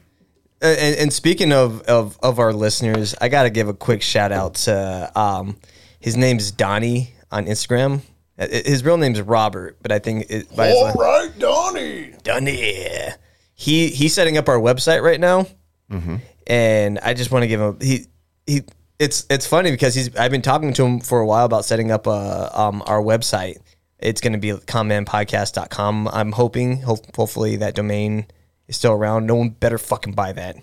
Uh, 0.62 0.66
and, 0.66 0.96
and 0.96 1.12
speaking 1.12 1.52
of, 1.52 1.82
of 1.82 2.16
of 2.22 2.38
our 2.38 2.52
listeners, 2.52 3.16
I 3.20 3.28
got 3.28 3.42
to 3.44 3.50
give 3.50 3.68
a 3.68 3.74
quick 3.74 4.00
shout 4.00 4.30
out 4.30 4.54
to 4.54 5.10
um, 5.16 5.56
his 5.98 6.16
name's 6.16 6.52
Donnie 6.52 7.14
on 7.32 7.46
Instagram. 7.46 8.02
Uh, 8.38 8.46
His 8.48 8.84
real 8.84 8.96
name's 8.96 9.20
Robert, 9.20 9.78
but 9.82 9.90
I 9.90 9.98
think 9.98 10.26
it, 10.30 10.54
by 10.54 10.68
his 10.68 10.94
right, 10.96 11.30
Donnie. 11.38 12.14
Donnie. 12.22 13.08
He 13.54 13.88
he's 13.88 14.14
setting 14.14 14.38
up 14.38 14.48
our 14.48 14.58
website 14.58 15.02
right 15.02 15.20
now, 15.20 15.46
mm-hmm. 15.90 16.16
and 16.46 16.98
I 17.00 17.14
just 17.14 17.30
want 17.30 17.42
to 17.42 17.48
give 17.48 17.60
him 17.60 17.78
he 17.80 18.06
he. 18.46 18.62
It's 18.98 19.26
it's 19.30 19.46
funny 19.46 19.70
because 19.70 19.94
he's 19.94 20.14
I've 20.16 20.30
been 20.30 20.42
talking 20.42 20.72
to 20.74 20.84
him 20.84 21.00
for 21.00 21.20
a 21.20 21.26
while 21.26 21.44
about 21.44 21.64
setting 21.64 21.90
up 21.90 22.06
uh 22.06 22.48
um 22.52 22.82
our 22.86 23.02
website. 23.02 23.56
It's 23.98 24.20
going 24.20 24.32
to 24.32 24.38
be 24.38 24.50
conmenpodcast.com. 24.52 26.08
I'm 26.08 26.32
hoping 26.32 26.82
ho- 26.82 26.98
hopefully 27.16 27.56
that 27.56 27.74
domain 27.74 28.26
is 28.68 28.76
still 28.76 28.92
around. 28.92 29.26
No 29.26 29.36
one 29.36 29.50
better 29.50 29.78
fucking 29.78 30.14
buy 30.14 30.32
that. 30.32 30.56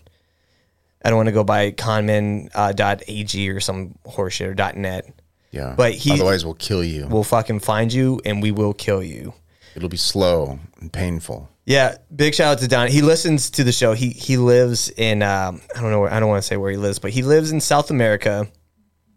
I 1.03 1.09
don't 1.09 1.15
want 1.17 1.27
to 1.27 1.33
go 1.33 1.43
buy 1.45 1.71
conman 1.71 2.49
uh, 2.53 2.73
dot 2.73 3.03
ag 3.07 3.49
or 3.49 3.59
some 3.61 3.95
horseshit 4.05 4.47
or 4.47 4.53
dot 4.53 4.75
net. 4.75 5.09
Yeah, 5.51 5.73
But 5.75 5.93
he- 5.93 6.11
otherwise 6.11 6.43
we'll 6.45 6.53
kill 6.55 6.83
you. 6.83 7.07
We'll 7.07 7.23
fucking 7.23 7.61
find 7.61 7.91
you 7.91 8.19
and 8.25 8.41
we 8.43 8.51
will 8.51 8.73
kill 8.73 9.01
you. 9.01 9.33
It'll 9.75 9.89
be 9.89 9.97
slow 9.97 10.59
and 10.79 10.91
painful. 10.91 11.49
Yeah, 11.69 11.97
big 12.15 12.33
shout 12.33 12.53
out 12.53 12.59
to 12.61 12.67
Don. 12.67 12.87
He 12.87 13.03
listens 13.03 13.51
to 13.51 13.63
the 13.63 13.71
show. 13.71 13.93
He 13.93 14.09
he 14.09 14.37
lives 14.37 14.89
in 14.89 15.21
um, 15.21 15.61
I 15.75 15.81
don't 15.81 15.91
know 15.91 15.99
where 15.99 16.11
I 16.11 16.19
don't 16.19 16.27
want 16.27 16.41
to 16.41 16.47
say 16.47 16.57
where 16.57 16.71
he 16.71 16.77
lives, 16.77 16.97
but 16.97 17.11
he 17.11 17.21
lives 17.21 17.51
in 17.51 17.61
South 17.61 17.91
America, 17.91 18.47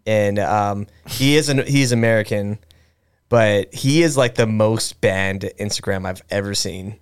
and 0.06 0.38
um, 0.38 0.86
he 1.06 1.36
is 1.36 1.48
an 1.48 1.66
he's 1.66 1.92
American, 1.92 2.58
but 3.30 3.72
he 3.72 4.02
is 4.02 4.18
like 4.18 4.34
the 4.34 4.46
most 4.46 5.00
banned 5.00 5.50
Instagram 5.58 6.04
I've 6.06 6.22
ever 6.28 6.54
seen. 6.54 6.98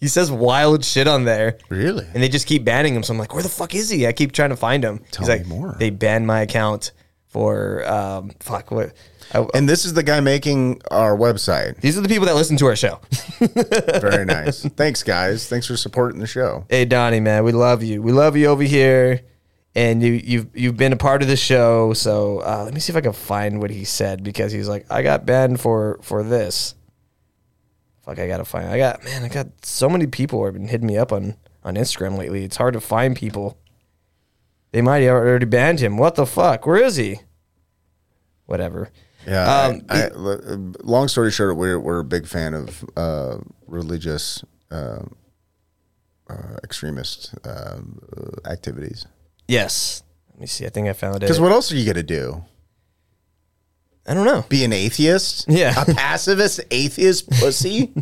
He 0.00 0.08
says 0.08 0.30
wild 0.32 0.86
shit 0.86 1.06
on 1.06 1.24
there, 1.24 1.58
Really? 1.68 2.06
and 2.14 2.22
they 2.22 2.30
just 2.30 2.46
keep 2.46 2.64
banning 2.64 2.94
him. 2.94 3.02
So 3.02 3.12
I'm 3.12 3.18
like, 3.18 3.34
where 3.34 3.42
the 3.42 3.48
fuck 3.50 3.74
is 3.74 3.90
he? 3.90 4.06
I 4.06 4.12
keep 4.14 4.32
trying 4.32 4.50
to 4.50 4.56
find 4.56 4.82
him. 4.82 5.00
Tell 5.10 5.26
He's 5.26 5.28
me 5.28 5.38
like, 5.40 5.46
more. 5.46 5.76
They 5.78 5.90
banned 5.90 6.26
my 6.26 6.40
account 6.40 6.92
for 7.26 7.86
um, 7.86 8.30
fuck 8.40 8.70
what. 8.70 8.94
And 9.32 9.68
this 9.68 9.84
is 9.84 9.94
the 9.94 10.02
guy 10.02 10.20
making 10.20 10.80
our 10.90 11.16
website. 11.16 11.80
these 11.80 11.98
are 11.98 12.00
the 12.00 12.08
people 12.08 12.26
that 12.26 12.34
listen 12.34 12.56
to 12.58 12.66
our 12.66 12.76
show. 12.76 13.00
Very 14.00 14.24
nice. 14.24 14.64
Thanks, 14.64 15.02
guys. 15.02 15.46
Thanks 15.48 15.66
for 15.66 15.76
supporting 15.76 16.20
the 16.20 16.26
show. 16.26 16.64
Hey 16.68 16.84
Donnie, 16.84 17.20
man, 17.20 17.44
we 17.44 17.52
love 17.52 17.82
you. 17.82 18.00
We 18.02 18.12
love 18.12 18.36
you 18.36 18.46
over 18.46 18.62
here, 18.62 19.20
and 19.74 20.02
you 20.02 20.12
you've 20.12 20.48
you've 20.56 20.76
been 20.76 20.92
a 20.92 20.96
part 20.96 21.22
of 21.22 21.28
the 21.28 21.36
show. 21.36 21.92
So 21.92 22.40
uh, 22.40 22.62
let 22.64 22.74
me 22.74 22.80
see 22.80 22.92
if 22.92 22.96
I 22.96 23.00
can 23.00 23.12
find 23.12 23.60
what 23.60 23.70
he 23.70 23.84
said 23.84 24.22
because 24.22 24.52
he's 24.52 24.68
like, 24.68 24.86
I 24.90 25.02
got 25.02 25.26
banned 25.26 25.60
for 25.60 25.98
for 26.02 26.22
this. 26.22 26.74
fuck, 28.04 28.18
I 28.18 28.26
gotta 28.26 28.44
find. 28.44 28.68
I 28.68 28.78
got 28.78 29.04
man, 29.04 29.24
I 29.24 29.28
got 29.28 29.48
so 29.62 29.88
many 29.88 30.06
people 30.06 30.44
have 30.44 30.54
been 30.54 30.68
hitting 30.68 30.86
me 30.86 30.96
up 30.96 31.12
on 31.12 31.36
on 31.64 31.74
Instagram 31.74 32.16
lately. 32.16 32.44
It's 32.44 32.56
hard 32.56 32.74
to 32.74 32.80
find 32.80 33.14
people. 33.14 33.58
They 34.72 34.82
might 34.82 35.02
have 35.02 35.14
already 35.14 35.46
banned 35.46 35.80
him. 35.80 35.96
What 35.96 36.14
the 36.14 36.26
fuck? 36.26 36.66
Where 36.66 36.76
is 36.82 36.96
he? 36.96 37.20
Whatever. 38.46 38.90
Yeah. 39.26 39.42
Um, 39.66 39.82
I, 39.88 40.04
I- 40.04 40.10
long 40.82 41.08
story 41.08 41.30
short, 41.30 41.56
we're 41.56 41.78
we're 41.78 42.00
a 42.00 42.04
big 42.04 42.26
fan 42.26 42.54
of 42.54 42.84
uh, 42.96 43.38
religious 43.66 44.44
uh, 44.70 45.00
uh, 46.30 46.56
extremist 46.64 47.34
uh, 47.44 47.78
activities. 48.46 49.06
Yes. 49.46 50.02
Let 50.32 50.40
me 50.40 50.46
see. 50.46 50.66
I 50.66 50.68
think 50.68 50.88
I 50.88 50.92
found 50.92 51.16
it. 51.16 51.20
Because 51.20 51.40
what 51.40 51.52
else 51.52 51.72
are 51.72 51.76
you 51.76 51.84
gonna 51.86 52.02
do? 52.02 52.44
I 54.06 54.14
don't 54.14 54.24
know. 54.24 54.44
Be 54.48 54.64
an 54.64 54.72
atheist? 54.72 55.46
Yeah. 55.48 55.74
A 55.82 55.94
pacifist 55.94 56.60
atheist 56.70 57.28
pussy? 57.30 57.92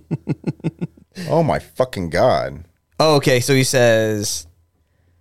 oh 1.29 1.43
my 1.43 1.59
fucking 1.59 2.11
god! 2.11 2.65
Oh, 3.01 3.17
okay. 3.17 3.41
So 3.41 3.55
he 3.55 3.65
says, 3.65 4.47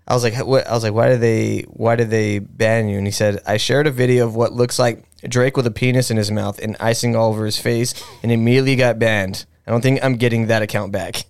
I 0.08 0.14
was 0.14 0.24
like, 0.24 0.36
what? 0.46 0.68
I 0.68 0.74
was 0.74 0.84
like, 0.84 0.94
why 0.94 1.10
did 1.10 1.22
they, 1.22 1.62
why 1.70 1.96
did 1.96 2.12
they 2.12 2.38
ban 2.40 2.88
you? 2.88 2.98
And 3.00 3.08
he 3.08 3.12
said, 3.12 3.40
I 3.48 3.58
shared 3.58 3.88
a 3.88 3.92
video 3.92 4.28
of 4.28 4.36
what 4.36 4.54
looks 4.54 4.78
like 4.78 5.04
Drake 5.30 5.58
with 5.58 5.68
a 5.68 5.72
penis 5.72 6.12
in 6.12 6.18
his 6.18 6.32
mouth 6.32 6.60
and 6.60 6.76
icing 6.80 7.16
all 7.16 7.30
over 7.30 7.46
his 7.46 7.58
face, 7.60 7.94
and 8.24 8.32
immediately 8.32 8.76
got 8.76 9.00
banned. 9.00 9.46
I 9.68 9.72
don't 9.72 9.82
think 9.82 10.04
I'm 10.04 10.16
getting 10.16 10.48
that 10.48 10.62
account 10.62 10.92
back. 10.92 11.26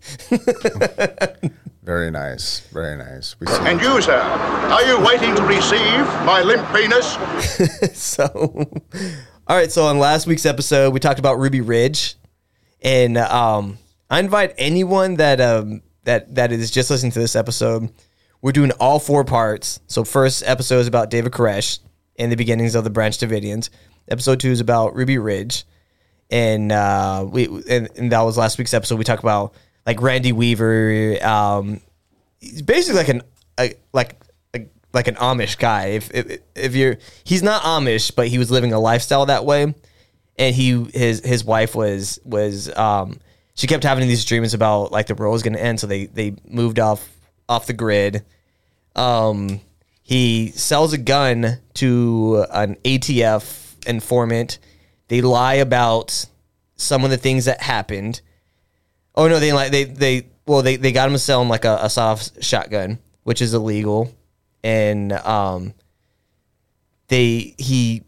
Very 1.85 2.09
nice, 2.09 2.61
very 2.73 2.97
nice. 2.97 3.35
We 3.39 3.45
see 3.45 3.59
And 3.59 3.79
you, 3.79 4.01
sir, 4.01 4.19
are 4.19 4.83
you 4.85 4.99
waiting 5.05 5.35
to 5.35 5.43
receive 5.43 6.05
my 6.25 6.41
limp 6.41 6.67
penis? 6.73 7.13
so, 7.93 8.25
all 9.45 9.55
right. 9.55 9.71
So 9.71 9.85
on 9.85 9.99
last 9.99 10.25
week's 10.25 10.47
episode, 10.47 10.93
we 10.93 10.99
talked 10.99 11.19
about 11.19 11.37
Ruby 11.37 11.61
Ridge, 11.61 12.15
and 12.81 13.19
um, 13.19 13.77
I 14.09 14.19
invite 14.19 14.55
anyone 14.57 15.17
that 15.17 15.39
um 15.39 15.83
that 16.05 16.33
that 16.33 16.51
is 16.51 16.71
just 16.71 16.89
listening 16.89 17.11
to 17.11 17.19
this 17.19 17.35
episode. 17.35 17.91
We're 18.41 18.51
doing 18.51 18.71
all 18.79 18.97
four 18.97 19.23
parts. 19.23 19.79
So 19.85 20.03
first 20.03 20.41
episode 20.47 20.79
is 20.79 20.87
about 20.87 21.11
David 21.11 21.33
Koresh 21.33 21.79
and 22.17 22.31
the 22.31 22.35
beginnings 22.35 22.75
of 22.75 22.83
the 22.83 22.89
Branch 22.89 23.17
Davidians. 23.17 23.69
Episode 24.07 24.39
two 24.39 24.51
is 24.51 24.59
about 24.59 24.95
Ruby 24.95 25.17
Ridge, 25.17 25.63
and 26.29 26.71
uh, 26.71 27.25
we 27.27 27.45
and, 27.69 27.89
and 27.95 28.11
that 28.11 28.21
was 28.21 28.37
last 28.37 28.57
week's 28.57 28.73
episode. 28.73 28.97
We 28.97 29.03
talked 29.03 29.23
about 29.23 29.53
like 29.85 30.01
Randy 30.01 30.31
Weaver. 30.31 31.17
Um, 31.23 31.81
he's 32.39 32.61
basically 32.61 32.99
like 32.99 33.09
an 33.09 33.21
a, 33.59 33.73
like 33.93 34.21
a, 34.53 34.67
like 34.93 35.07
an 35.07 35.15
Amish 35.15 35.57
guy. 35.57 35.87
If, 35.87 36.11
if 36.13 36.39
if 36.55 36.75
you're 36.75 36.97
he's 37.23 37.43
not 37.43 37.63
Amish, 37.63 38.15
but 38.15 38.27
he 38.27 38.37
was 38.37 38.51
living 38.51 38.73
a 38.73 38.79
lifestyle 38.79 39.25
that 39.25 39.45
way, 39.45 39.73
and 40.37 40.55
he 40.55 40.83
his 40.93 41.25
his 41.25 41.43
wife 41.43 41.75
was 41.75 42.19
was 42.23 42.75
um 42.77 43.19
she 43.55 43.67
kept 43.67 43.83
having 43.83 44.07
these 44.07 44.25
dreams 44.25 44.53
about 44.53 44.91
like 44.91 45.07
the 45.07 45.15
world 45.15 45.33
was 45.33 45.43
going 45.43 45.53
to 45.53 45.63
end, 45.63 45.79
so 45.79 45.87
they 45.87 46.05
they 46.05 46.35
moved 46.47 46.79
off 46.79 47.09
off 47.49 47.67
the 47.67 47.73
grid. 47.73 48.23
Um, 48.95 49.61
he 50.07 50.51
sells 50.51 50.93
a 50.93 50.99
gun 50.99 51.57
to 51.73 52.45
an 52.51 52.75
ATF 52.83 53.87
informant. 53.87 54.59
They 55.07 55.21
lie 55.21 55.55
about 55.55 56.27
some 56.75 57.03
of 57.03 57.09
the 57.09 57.17
things 57.17 57.45
that 57.45 57.59
happened. 57.59 58.21
Oh 59.15 59.27
no, 59.27 59.39
they 59.39 59.51
like 59.51 59.71
they 59.71 59.85
they 59.85 60.27
well 60.45 60.61
they 60.61 60.75
they 60.75 60.91
got 60.91 61.07
him 61.07 61.13
to 61.13 61.19
sell 61.19 61.41
him 61.41 61.49
like 61.49 61.65
a, 61.65 61.79
a 61.81 61.89
sawed-off 61.89 62.29
shotgun, 62.39 62.99
which 63.23 63.41
is 63.41 63.55
illegal, 63.55 64.13
and 64.63 65.11
um 65.11 65.73
they 67.07 67.55
he 67.57 68.03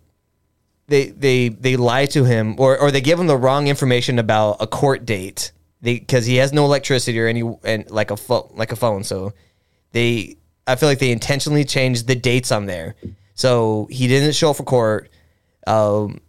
they 0.86 1.06
they 1.06 1.50
they 1.50 1.78
lie 1.78 2.06
to 2.06 2.26
him 2.26 2.60
or 2.60 2.78
or 2.78 2.92
they 2.92 3.02
give 3.02 3.20
him 3.20 3.26
the 3.26 3.36
wrong 3.38 3.68
information 3.68 4.20
about 4.20 4.58
a 4.60 4.68
court 4.68 5.04
date. 5.04 5.52
They 5.82 5.98
because 5.98 6.28
he 6.28 6.36
has 6.36 6.54
no 6.54 6.66
electricity 6.66 7.20
or 7.20 7.26
any 7.26 7.42
and 7.64 7.90
like 7.90 8.12
a 8.12 8.18
like 8.54 8.72
a 8.72 8.76
phone, 8.76 9.04
so 9.04 9.34
they 9.94 10.38
I 10.68 10.76
feel 10.76 10.90
like 10.90 11.00
they 11.00 11.12
intentionally 11.12 11.64
changed 11.64 12.08
the 12.08 12.16
dates 12.16 12.52
on 12.52 12.66
there. 12.66 12.96
So 13.34 13.88
he 13.90 14.08
didn't 14.08 14.34
show 14.34 14.52
up 14.52 14.58
for 14.58 14.64
court. 14.64 15.10
Um, 15.66 16.22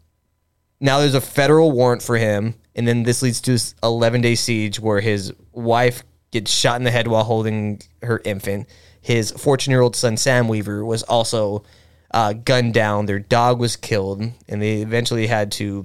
now 0.81 1.01
there's 1.01 1.15
a 1.15 1.21
federal 1.21 1.73
warrant 1.73 2.03
for 2.03 2.17
him, 2.17 2.55
and 2.75 2.87
then 2.87 3.03
this 3.03 3.23
leads 3.23 3.41
to 3.43 3.53
this 3.53 3.75
11 3.83 4.21
day 4.21 4.35
siege 4.35 4.79
where 4.79 5.01
his 5.01 5.33
wife 5.53 6.05
gets 6.31 6.51
shot 6.53 6.77
in 6.77 6.85
the 6.85 6.91
head 6.91 7.09
while 7.09 7.25
holding 7.25 7.81
her 8.03 8.21
infant. 8.25 8.69
His 9.01 9.31
14 9.33 9.73
year 9.73 9.81
old 9.81 9.97
son 9.97 10.17
Sam 10.17 10.49
Weaver 10.49 10.85
was 10.85 11.03
also 11.05 11.65
uh, 12.13 12.33
gunned 12.33 12.75
down. 12.75 13.07
Their 13.07 13.19
dog 13.19 13.59
was 13.59 13.77
killed, 13.77 14.21
and 14.49 14.63
they 14.63 14.83
eventually 14.83 15.27
had 15.27 15.51
to 15.53 15.85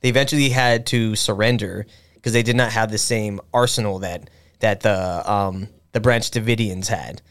they 0.00 0.08
eventually 0.08 0.50
had 0.50 0.84
to 0.86 1.16
surrender 1.16 1.86
because 2.14 2.32
they 2.32 2.42
did 2.42 2.56
not 2.56 2.72
have 2.72 2.90
the 2.90 2.98
same 2.98 3.40
arsenal 3.54 4.00
that 4.00 4.28
that 4.60 4.80
the 4.80 5.30
um, 5.30 5.68
the 5.92 6.00
Branch 6.00 6.28
Davidians 6.30 6.88
had. 6.88 7.22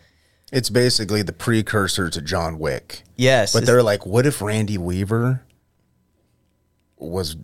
It's 0.51 0.69
basically 0.69 1.21
the 1.21 1.33
precursor 1.33 2.09
to 2.09 2.21
John 2.21 2.59
Wick. 2.59 3.03
Yes, 3.15 3.53
But 3.53 3.65
they're 3.65 3.83
like, 3.83 4.05
what 4.05 4.25
if 4.25 4.41
Randy 4.41 4.77
Weaver 4.77 5.43
was 6.97 7.35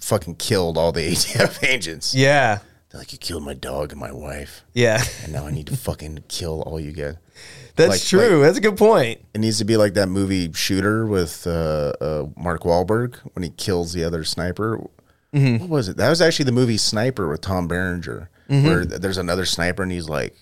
fucking 0.00 0.36
killed 0.36 0.76
all 0.78 0.92
the 0.92 1.00
ATF 1.12 1.64
agents? 1.66 2.14
yeah, 2.14 2.58
They're 2.90 3.00
like, 3.00 3.12
you 3.12 3.18
killed 3.18 3.42
my 3.44 3.54
dog 3.54 3.92
and 3.92 4.00
my 4.00 4.12
wife, 4.12 4.64
yeah. 4.74 5.02
and 5.24 5.32
now 5.32 5.46
I 5.46 5.50
need 5.50 5.66
to 5.68 5.76
fucking 5.76 6.24
kill 6.28 6.62
all 6.62 6.78
you 6.80 6.92
guys. 6.92 7.14
That's 7.76 7.90
Like- 7.90 8.02
true. 8.02 8.42
That's 8.42 8.58
a 8.58 8.60
good 8.60 8.76
point. 8.76 9.20
It 9.32 9.38
needs 9.38 9.58
to 9.58 9.64
be 9.64 9.76
like 9.76 9.94
that 9.94 10.08
movie 10.08 10.52
Shooter 10.52 11.06
with 11.06 11.46
uh, 11.46 11.92
uh, 12.00 12.26
Mark 12.36 12.62
Wahlberg 12.62 13.16
when 13.34 13.42
he 13.42 13.50
kills 13.50 13.92
the 13.92 14.04
other 14.04 14.22
sniper. 14.24 14.84
Mm-hmm. 15.32 15.58
What 15.62 15.68
was 15.70 15.88
it? 15.88 15.96
That 15.96 16.08
was 16.10 16.20
actually 16.20 16.46
the 16.46 16.52
movie 16.52 16.76
Sniper 16.76 17.28
with 17.28 17.40
Tom 17.40 17.68
Berenger, 17.68 18.28
Mm-hmm. 18.50 18.66
where 18.66 18.84
there's 18.84 19.16
another 19.16 19.44
sniper 19.46 19.84
and 19.84 19.92
he's 19.92 20.08
like, 20.08 20.34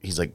he's 0.00 0.18
like 0.18 0.32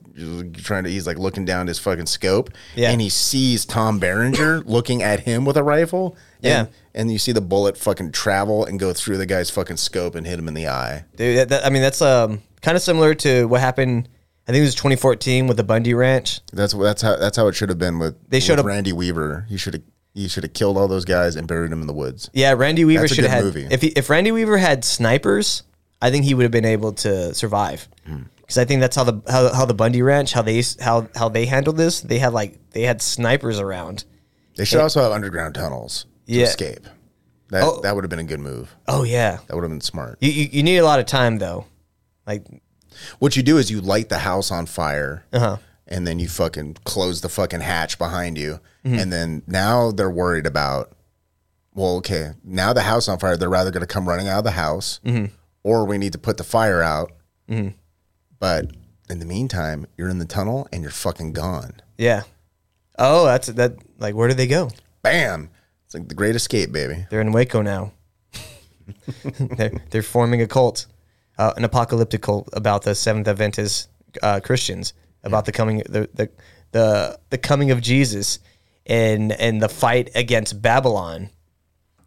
trying 0.58 0.84
to, 0.86 0.90
he's 0.90 1.08
like 1.08 1.18
looking 1.18 1.46
down 1.46 1.68
his 1.68 1.80
fucking 1.80 2.06
scope, 2.06 2.50
Yeah. 2.76 2.92
and 2.92 3.02
he 3.02 3.10
sees 3.10 3.66
Tom 3.66 4.00
Berenger 4.00 4.62
looking 4.66 5.02
at 5.04 5.22
him 5.22 5.46
with 5.46 5.58
a 5.58 5.64
rifle, 5.64 6.16
and, 6.44 6.68
Yeah. 6.70 7.00
and 7.00 7.12
you 7.12 7.18
see 7.18 7.32
the 7.32 7.42
bullet 7.42 7.78
fucking 7.78 8.12
travel 8.12 8.66
and 8.66 8.80
go 8.80 8.94
through 8.94 9.18
the 9.18 9.26
guy's 9.26 9.50
fucking 9.50 9.78
scope 9.78 10.16
and 10.16 10.26
hit 10.26 10.38
him 10.40 10.48
in 10.48 10.54
the 10.54 10.68
eye. 10.68 11.06
Dude, 11.16 11.38
that, 11.38 11.50
that- 11.50 11.66
I 11.66 11.70
mean, 11.70 11.82
that's 11.82 12.02
um, 12.02 12.42
kind 12.62 12.78
of 12.78 12.84
similar 12.84 13.14
to 13.16 13.48
what 13.48 13.60
happened. 13.62 14.08
I 14.48 14.52
think 14.52 14.62
it 14.62 14.66
was 14.66 14.76
2014 14.76 15.48
with 15.48 15.58
the 15.58 15.64
Bundy 15.64 15.96
Ranch. 15.96 16.40
That's 16.54 16.74
that's 16.74 17.02
how 17.02 17.16
that's 17.16 17.36
how 17.36 17.48
it 17.48 17.56
should 17.56 17.70
have 17.70 17.80
been 17.80 17.98
with 17.98 18.16
They 18.30 18.40
showed 18.40 18.54
with 18.58 18.60
up- 18.60 18.66
Randy 18.68 18.94
Weaver. 18.94 19.48
He 19.50 19.58
should 19.58 19.74
have 19.74 19.84
he 20.14 20.28
should 20.28 20.44
have 20.44 20.54
killed 20.54 20.78
all 20.78 20.88
those 20.88 21.04
guys 21.04 21.36
and 21.36 21.48
buried 21.48 21.72
them 21.72 21.82
in 21.82 21.88
the 21.88 21.94
woods. 21.94 22.30
Yeah, 22.32 22.54
Randy 22.54 22.86
Weaver 22.86 23.08
should 23.08 23.26
have 23.26 23.44
movie. 23.44 23.68
If 23.72 23.82
he, 23.82 23.88
if 23.88 24.08
Randy 24.10 24.32
Weaver 24.32 24.58
had 24.58 24.86
snipers, 24.86 25.64
I 26.00 26.12
think 26.12 26.26
he 26.26 26.36
would 26.36 26.44
have 26.44 26.52
been 26.52 26.64
able 26.64 26.94
to 26.94 27.34
survive. 27.34 27.90
Hmm. 28.06 28.22
Because 28.46 28.58
I 28.60 28.66
think 28.66 28.80
that's 28.82 28.96
how 28.96 29.04
the 29.04 29.22
how, 29.28 29.52
how 29.54 29.66
the 29.66 29.74
Bundy 29.74 30.02
Ranch 30.02 30.34
how 30.34 30.42
they 30.44 30.62
how 30.80 31.08
how 31.16 31.30
they 31.30 31.46
handled 31.48 31.78
this. 31.78 32.02
They 32.02 32.20
had 32.20 32.32
like 32.34 32.58
they 32.72 32.84
had 32.84 33.02
snipers 33.02 33.60
around. 33.60 34.06
They 34.56 34.66
should 34.66 34.80
also 34.80 35.02
have 35.02 35.12
underground 35.12 35.56
tunnels 35.56 36.06
to 36.28 36.34
Yeah. 36.34 36.44
escape. 36.46 36.86
That 37.50 37.64
Oh. 37.64 37.82
that 37.82 37.96
would 37.96 38.04
have 38.04 38.10
been 38.10 38.20
a 38.20 38.24
good 38.24 38.40
move. 38.40 38.76
Oh 38.88 39.04
yeah, 39.04 39.40
That 39.48 39.56
would 39.56 39.64
have 39.64 39.72
been 39.72 39.82
smart. 39.82 40.18
you, 40.22 40.32
you 40.32 40.50
you 40.52 40.64
need 40.64 40.78
a 40.78 40.86
lot 40.86 41.00
of 41.00 41.06
time 41.08 41.38
though. 41.40 41.66
Like 42.28 42.46
What 43.20 43.36
you 43.36 43.44
do 43.44 43.58
is 43.58 43.70
you 43.72 43.82
light 43.82 44.10
the 44.10 44.20
house 44.20 44.52
on 44.52 44.66
fire, 44.68 45.26
Uh-huh. 45.34 45.58
and 45.88 46.06
then 46.08 46.20
you 46.20 46.28
fucking 46.30 46.78
close 46.86 47.22
the 47.22 47.30
fucking 47.30 47.62
hatch 47.62 47.98
behind 47.98 48.38
you, 48.38 48.60
Mm-hmm. 48.86 49.00
and 49.00 49.12
then 49.12 49.42
now 49.48 49.92
they're 49.92 50.10
worried 50.12 50.46
about. 50.46 50.92
Well, 51.74 51.98
okay, 51.98 52.32
now 52.44 52.72
the 52.72 52.84
house 52.84 53.08
on 53.10 53.18
fire. 53.20 53.36
They're 53.36 53.50
rather 53.50 53.70
going 53.72 53.82
to 53.82 53.88
come 53.88 54.08
running 54.08 54.28
out 54.30 54.38
of 54.40 54.44
the 54.46 54.52
house, 54.52 55.00
Mm-hmm. 55.04 55.26
or 55.64 55.84
we 55.86 55.98
need 55.98 56.14
to 56.14 56.20
put 56.20 56.38
the 56.38 56.44
fire 56.46 56.82
out. 56.82 57.12
But 58.46 58.68
in 59.10 59.18
the 59.18 59.26
meantime, 59.26 59.88
you're 59.98 60.08
in 60.08 60.20
the 60.20 60.26
tunnel 60.26 60.68
and 60.72 60.84
you're 60.84 60.92
fucking 60.92 61.34
gone. 61.34 61.82
yeah. 61.98 62.22
Oh, 63.00 63.26
that's 63.26 63.48
that. 63.48 63.74
Like 63.98 64.14
where 64.14 64.28
did 64.28 64.38
they 64.38 64.46
go? 64.46 64.70
Bam! 65.02 65.50
It's 65.84 65.96
like 65.96 66.10
the 66.10 66.14
Great 66.14 66.36
Escape, 66.36 66.72
baby. 66.72 67.08
They're 67.10 67.22
in 67.22 67.32
Waco 67.32 67.64
now. 67.64 67.94
they're, 69.58 69.82
they're 69.90 70.04
forming 70.04 70.44
a 70.44 70.48
cult, 70.48 70.86
uh, 71.40 71.54
an 71.58 71.64
apocalyptic 71.64 72.22
cult 72.22 72.48
about 72.54 72.84
the 72.84 72.94
Seventh 72.94 73.28
Adventist 73.28 73.90
uh, 74.22 74.40
Christians, 74.42 74.94
about 75.24 75.46
the 75.46 75.52
coming 75.52 75.80
the, 75.90 76.08
the 76.14 76.30
the 76.72 77.20
the 77.32 77.40
coming 77.40 77.72
of 77.72 77.82
Jesus, 77.82 78.38
and 78.86 79.32
and 79.32 79.60
the 79.60 79.70
fight 79.70 80.12
against 80.14 80.62
Babylon. 80.62 81.32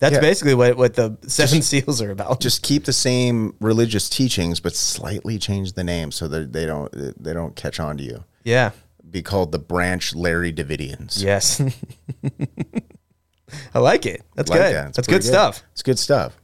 That's 0.01 0.15
Yeah. 0.15 0.21
basically 0.21 0.55
what 0.55 0.77
what 0.77 0.95
the 0.95 1.17
Seven 1.27 1.63
Seals 1.71 2.01
are 2.01 2.11
about. 2.11 2.41
just 2.41 2.63
keep 2.63 2.85
the 2.85 2.93
same 2.93 3.55
religious 3.61 4.09
teachings, 4.09 4.61
but 4.61 4.77
slightly 4.77 5.39
change 5.39 5.73
the 5.73 5.85
name 5.85 6.13
so 6.13 6.29
that 6.29 6.53
they 6.53 6.67
don't 6.67 6.93
they 7.23 7.33
don't 7.33 7.57
catch 7.57 7.81
on 7.81 7.97
to 7.99 8.05
you. 8.05 8.25
yeah. 8.45 8.71
Be 9.11 9.23
called 9.23 9.53
the 9.53 9.59
Branch 9.59 10.15
Larry 10.15 10.53
Davidians. 10.53 11.23
Yes. 11.23 11.63
I 13.75 13.79
like 13.79 14.05
it. 14.05 14.23
That's 14.35 14.51
Like 14.51 14.61
good. 14.61 14.75
that. 14.75 14.95
That's 14.95 15.09
pretty 15.09 15.23
good 15.23 15.25
stuff. 15.25 15.63
It's 15.73 15.83
good 15.83 15.99
stuff. 15.99 16.37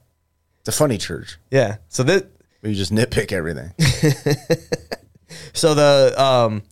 It's 0.60 0.70
a 0.70 0.72
funny 0.72 0.96
church. 0.96 1.36
Yeah. 1.50 1.76
So 1.90 2.02
that 2.04 2.26
You 2.62 2.74
just 2.74 2.90
nitpick 2.92 3.32
everything. 3.32 3.72
So 5.52 5.74
the 5.74 6.14
um, 6.20 6.62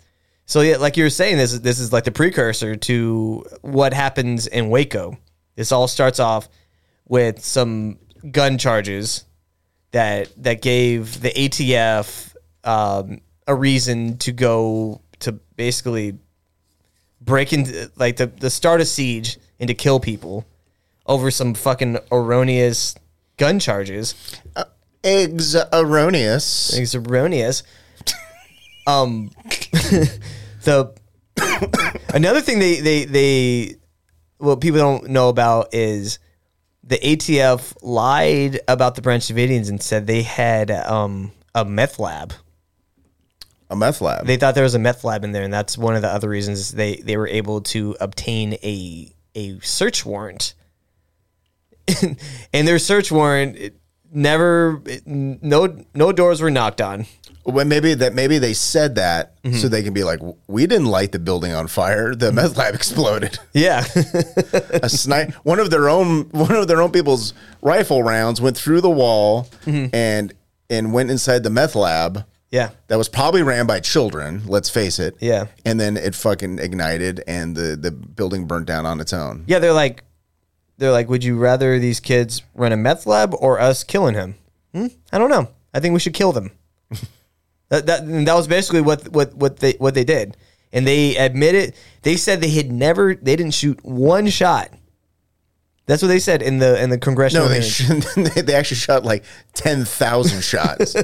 so 0.46 0.60
yeah, 0.60 0.76
like 0.76 0.96
you 0.96 1.02
were 1.04 1.10
saying, 1.10 1.36
this 1.36 1.52
is 1.52 1.60
this 1.62 1.78
is 1.80 1.92
like 1.92 2.04
the 2.04 2.12
precursor 2.12 2.76
to 2.76 3.44
what 3.62 3.92
happens 3.92 4.46
in 4.46 4.68
Waco. 4.70 5.18
This 5.56 5.72
all 5.72 5.88
starts 5.88 6.20
off 6.20 6.48
with 7.12 7.44
some 7.44 7.98
gun 8.30 8.56
charges 8.56 9.26
that 9.90 10.32
that 10.42 10.62
gave 10.62 11.20
the 11.20 11.28
ATF 11.28 12.34
um, 12.64 13.20
a 13.46 13.54
reason 13.54 14.16
to 14.16 14.32
go 14.32 15.02
to 15.18 15.32
basically 15.54 16.16
break 17.20 17.52
into 17.52 17.92
like 17.96 18.16
the 18.16 18.28
the 18.28 18.48
start 18.48 18.80
a 18.80 18.86
siege 18.86 19.36
and 19.60 19.68
to 19.68 19.74
kill 19.74 20.00
people 20.00 20.46
over 21.04 21.30
some 21.30 21.52
fucking 21.52 21.98
erroneous 22.10 22.94
gun 23.36 23.58
charges. 23.58 24.14
Eggs 25.04 25.54
erroneous. 25.70 26.74
Eggs 26.74 26.94
erroneous. 26.94 27.62
Um, 28.86 29.30
the 30.62 30.94
another 32.14 32.40
thing 32.40 32.58
they 32.58 32.80
they 32.80 33.04
they 33.04 33.74
what 34.38 34.62
people 34.62 34.78
don't 34.78 35.10
know 35.10 35.28
about 35.28 35.74
is 35.74 36.18
the 36.84 36.98
ATF 36.98 37.76
lied 37.82 38.60
about 38.66 38.94
the 38.94 39.02
Branch 39.02 39.24
Davidians 39.26 39.68
and 39.68 39.82
said 39.82 40.06
they 40.06 40.22
had 40.22 40.70
um 40.70 41.32
a 41.54 41.64
meth 41.64 41.98
lab. 41.98 42.34
A 43.70 43.76
meth 43.76 44.00
lab. 44.00 44.26
They 44.26 44.36
thought 44.36 44.54
there 44.54 44.64
was 44.64 44.74
a 44.74 44.78
meth 44.78 45.04
lab 45.04 45.24
in 45.24 45.32
there, 45.32 45.42
and 45.42 45.52
that's 45.52 45.78
one 45.78 45.96
of 45.96 46.02
the 46.02 46.08
other 46.08 46.28
reasons 46.28 46.72
they 46.72 46.96
they 46.96 47.16
were 47.16 47.28
able 47.28 47.60
to 47.62 47.96
obtain 48.00 48.54
a 48.62 49.12
a 49.34 49.58
search 49.60 50.04
warrant. 50.04 50.54
and 52.52 52.68
their 52.68 52.78
search 52.78 53.10
warrant 53.10 53.74
never 54.12 54.82
no 55.06 55.76
no 55.94 56.12
doors 56.12 56.40
were 56.40 56.50
knocked 56.50 56.80
on. 56.80 57.06
Well, 57.44 57.64
maybe 57.64 57.94
that 57.94 58.14
maybe 58.14 58.38
they 58.38 58.52
said 58.54 58.94
that 58.96 59.30
Mm-hmm. 59.42 59.56
so 59.56 59.66
they 59.68 59.82
can 59.82 59.92
be 59.92 60.04
like, 60.04 60.20
we 60.46 60.68
didn't 60.68 60.86
light 60.86 61.10
the 61.10 61.18
building 61.18 61.52
on 61.52 61.66
fire. 61.66 62.14
The 62.14 62.30
meth 62.30 62.56
lab 62.56 62.74
exploded. 62.80 63.40
Yeah. 63.52 63.84
A 64.80 64.88
snipe. 64.88 65.32
One 65.44 65.58
of 65.58 65.70
their 65.70 65.88
own 65.88 66.28
one 66.30 66.52
of 66.54 66.68
their 66.68 66.80
own 66.80 66.92
people's 66.92 67.34
rifle 67.60 68.04
rounds 68.04 68.40
went 68.40 68.56
through 68.56 68.80
the 68.82 68.90
wall 68.90 69.48
Mm-hmm. 69.66 69.94
and 69.94 70.32
and 70.70 70.92
went 70.94 71.10
inside 71.10 71.42
the 71.42 71.50
meth 71.50 71.74
lab. 71.74 72.24
yeah. 72.50 72.70
That 72.86 72.96
was 72.98 73.08
probably 73.08 73.42
ran 73.42 73.66
by 73.66 73.80
children. 73.80 74.42
Let's 74.46 74.70
face 74.70 74.98
it. 75.00 75.16
Yeah. 75.20 75.46
And 75.64 75.80
then 75.80 75.96
it 75.96 76.14
fucking 76.14 76.60
ignited, 76.60 77.24
and 77.26 77.56
the 77.56 77.74
the 77.76 77.90
building 77.90 78.46
burnt 78.46 78.66
down 78.66 78.86
on 78.86 79.00
its 79.00 79.12
own. 79.12 79.44
Yeah, 79.48 79.58
they're 79.58 79.72
like, 79.72 80.04
they're 80.78 80.90
like, 80.92 81.08
would 81.08 81.22
you 81.24 81.36
rather 81.38 81.78
these 81.78 82.00
kids 82.00 82.42
run 82.54 82.72
a 82.72 82.76
meth 82.76 83.06
lab 83.06 83.34
or 83.34 83.60
us 83.60 83.84
killing 83.84 84.14
him? 84.14 84.34
Hmm? 84.74 84.86
I 85.12 85.18
don't 85.18 85.30
know. 85.30 85.48
I 85.74 85.80
think 85.80 85.92
we 85.94 86.00
should 86.00 86.14
kill 86.14 86.32
them. 86.32 86.50
that, 87.68 87.86
that 87.86 88.06
that 88.26 88.34
was 88.34 88.46
basically 88.46 88.80
what 88.80 89.08
what 89.08 89.34
what 89.34 89.58
they 89.58 89.72
what 89.74 89.94
they 89.94 90.04
did, 90.04 90.36
and 90.72 90.86
they 90.86 91.16
admitted 91.16 91.74
they 92.02 92.16
said 92.16 92.40
they 92.40 92.50
had 92.50 92.70
never 92.70 93.14
they 93.14 93.36
didn't 93.36 93.54
shoot 93.54 93.82
one 93.84 94.28
shot. 94.28 94.70
That's 95.86 96.00
what 96.00 96.08
they 96.08 96.20
said 96.20 96.42
in 96.42 96.58
the 96.58 96.80
in 96.82 96.90
the 96.90 96.98
congressional. 96.98 97.46
No, 97.46 97.50
they 97.52 97.60
should, 97.62 98.02
they 98.46 98.54
actually 98.54 98.76
shot 98.76 99.04
like 99.04 99.24
ten 99.54 99.84
thousand 99.84 100.42
shots. 100.44 100.94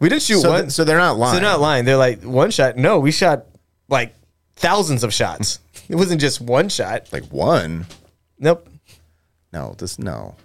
we 0.00 0.08
didn't 0.08 0.22
shoot 0.22 0.40
so, 0.40 0.50
one. 0.50 0.60
th- 0.62 0.72
so 0.72 0.84
they're 0.84 0.96
not 0.98 1.14
So 1.14 1.18
lying. 1.18 1.32
they're 1.34 1.42
not 1.50 1.60
lying. 1.60 1.84
They're 1.84 1.96
like 1.96 2.22
one 2.22 2.50
shot. 2.50 2.76
No, 2.76 2.98
we 3.00 3.10
shot 3.10 3.46
like 3.88 4.14
thousands 4.56 5.02
of 5.04 5.12
shots. 5.12 5.58
it 5.88 5.96
wasn't 5.96 6.20
just 6.20 6.40
one 6.40 6.68
shot. 6.68 7.12
like 7.12 7.24
one. 7.32 7.86
Nope. 8.38 8.68
No, 9.52 9.74
this 9.78 9.98
no. 9.98 10.36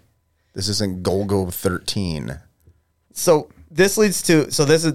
This 0.53 0.67
isn't 0.69 1.03
Golgo 1.03 1.51
thirteen. 1.53 2.39
so 3.13 3.49
this 3.71 3.97
leads 3.97 4.21
to 4.23 4.51
so 4.51 4.65
this 4.65 4.85
is 4.85 4.93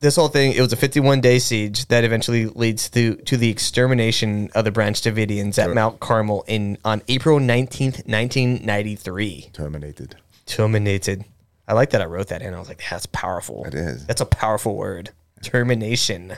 this 0.00 0.16
whole 0.16 0.28
thing 0.28 0.52
it 0.52 0.60
was 0.60 0.72
a 0.72 0.76
51 0.76 1.20
day 1.20 1.38
siege 1.38 1.86
that 1.86 2.02
eventually 2.04 2.46
leads 2.46 2.88
to 2.90 3.14
to 3.16 3.36
the 3.36 3.48
extermination 3.50 4.48
of 4.54 4.64
the 4.64 4.70
branch 4.72 5.00
davidians 5.02 5.56
at 5.58 5.72
mount 5.74 5.98
carmel 6.00 6.44
in 6.48 6.78
on 6.84 7.00
april 7.08 7.38
19th 7.40 8.06
1993 8.08 9.50
Terminated. 9.52 10.16
terminated 10.46 11.24
i 11.66 11.72
like 11.74 11.90
that 11.90 12.00
i 12.00 12.04
wrote 12.04 12.28
that 12.28 12.42
in 12.42 12.54
i 12.54 12.58
was 12.58 12.68
like 12.68 12.82
that's 12.90 13.06
powerful 13.06 13.64
It 13.66 13.74
is. 13.74 14.06
that's 14.06 14.20
a 14.20 14.26
powerful 14.26 14.76
word 14.76 15.10
termination 15.42 16.34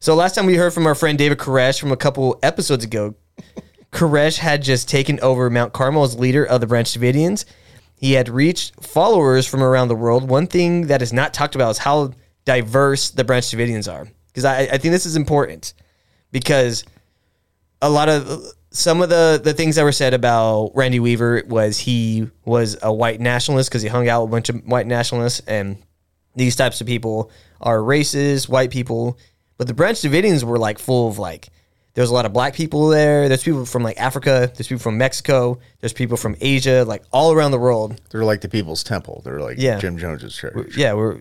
so 0.00 0.14
last 0.14 0.34
time 0.34 0.46
we 0.46 0.56
heard 0.56 0.72
from 0.72 0.86
our 0.86 0.94
friend 0.94 1.18
david 1.18 1.38
koresh 1.38 1.78
from 1.80 1.92
a 1.92 1.96
couple 1.96 2.38
episodes 2.42 2.84
ago 2.84 3.14
Koresh 3.94 4.38
had 4.38 4.60
just 4.60 4.88
taken 4.88 5.20
over 5.20 5.48
Mount 5.48 5.72
Carmel 5.72 6.02
as 6.02 6.18
leader 6.18 6.44
of 6.44 6.60
the 6.60 6.66
Branch 6.66 6.92
Davidians. 6.92 7.44
He 7.96 8.14
had 8.14 8.28
reached 8.28 8.84
followers 8.84 9.46
from 9.46 9.62
around 9.62 9.86
the 9.86 9.94
world. 9.94 10.28
One 10.28 10.48
thing 10.48 10.88
that 10.88 11.00
is 11.00 11.12
not 11.12 11.32
talked 11.32 11.54
about 11.54 11.70
is 11.70 11.78
how 11.78 12.12
diverse 12.44 13.10
the 13.10 13.22
Branch 13.22 13.44
Davidians 13.44 13.90
are. 13.90 14.08
Because 14.26 14.44
I, 14.44 14.62
I 14.62 14.78
think 14.78 14.90
this 14.90 15.06
is 15.06 15.14
important 15.14 15.74
because 16.32 16.84
a 17.80 17.88
lot 17.88 18.08
of 18.08 18.44
some 18.70 19.00
of 19.00 19.10
the, 19.10 19.40
the 19.42 19.54
things 19.54 19.76
that 19.76 19.84
were 19.84 19.92
said 19.92 20.12
about 20.12 20.72
Randy 20.74 20.98
Weaver 20.98 21.44
was 21.46 21.78
he 21.78 22.28
was 22.44 22.76
a 22.82 22.92
white 22.92 23.20
nationalist 23.20 23.70
because 23.70 23.82
he 23.82 23.88
hung 23.88 24.08
out 24.08 24.22
with 24.22 24.30
a 24.30 24.32
bunch 24.32 24.48
of 24.48 24.56
white 24.66 24.88
nationalists 24.88 25.40
and 25.46 25.80
these 26.34 26.56
types 26.56 26.80
of 26.80 26.88
people 26.88 27.30
are 27.60 27.78
racist, 27.78 28.48
white 28.48 28.72
people. 28.72 29.16
But 29.56 29.68
the 29.68 29.74
Branch 29.74 29.96
Davidians 29.96 30.42
were 30.42 30.58
like 30.58 30.80
full 30.80 31.06
of 31.06 31.20
like 31.20 31.48
there's 31.94 32.10
a 32.10 32.12
lot 32.14 32.26
of 32.26 32.32
black 32.32 32.54
people 32.54 32.88
there. 32.88 33.28
There's 33.28 33.42
people 33.42 33.64
from 33.66 33.82
like 33.82 33.98
Africa. 34.00 34.50
There's 34.54 34.66
people 34.68 34.82
from 34.82 34.98
Mexico. 34.98 35.58
There's 35.80 35.92
people 35.92 36.16
from 36.16 36.36
Asia, 36.40 36.84
like 36.86 37.04
all 37.12 37.32
around 37.32 37.52
the 37.52 37.58
world. 37.58 38.00
They're 38.10 38.24
like 38.24 38.40
the 38.40 38.48
People's 38.48 38.82
Temple. 38.84 39.22
They're 39.24 39.40
like 39.40 39.58
Yeah. 39.58 39.78
Jim 39.78 39.96
Jones's 39.98 40.34
church. 40.36 40.76
Yeah, 40.76 40.94
we're 40.94 41.20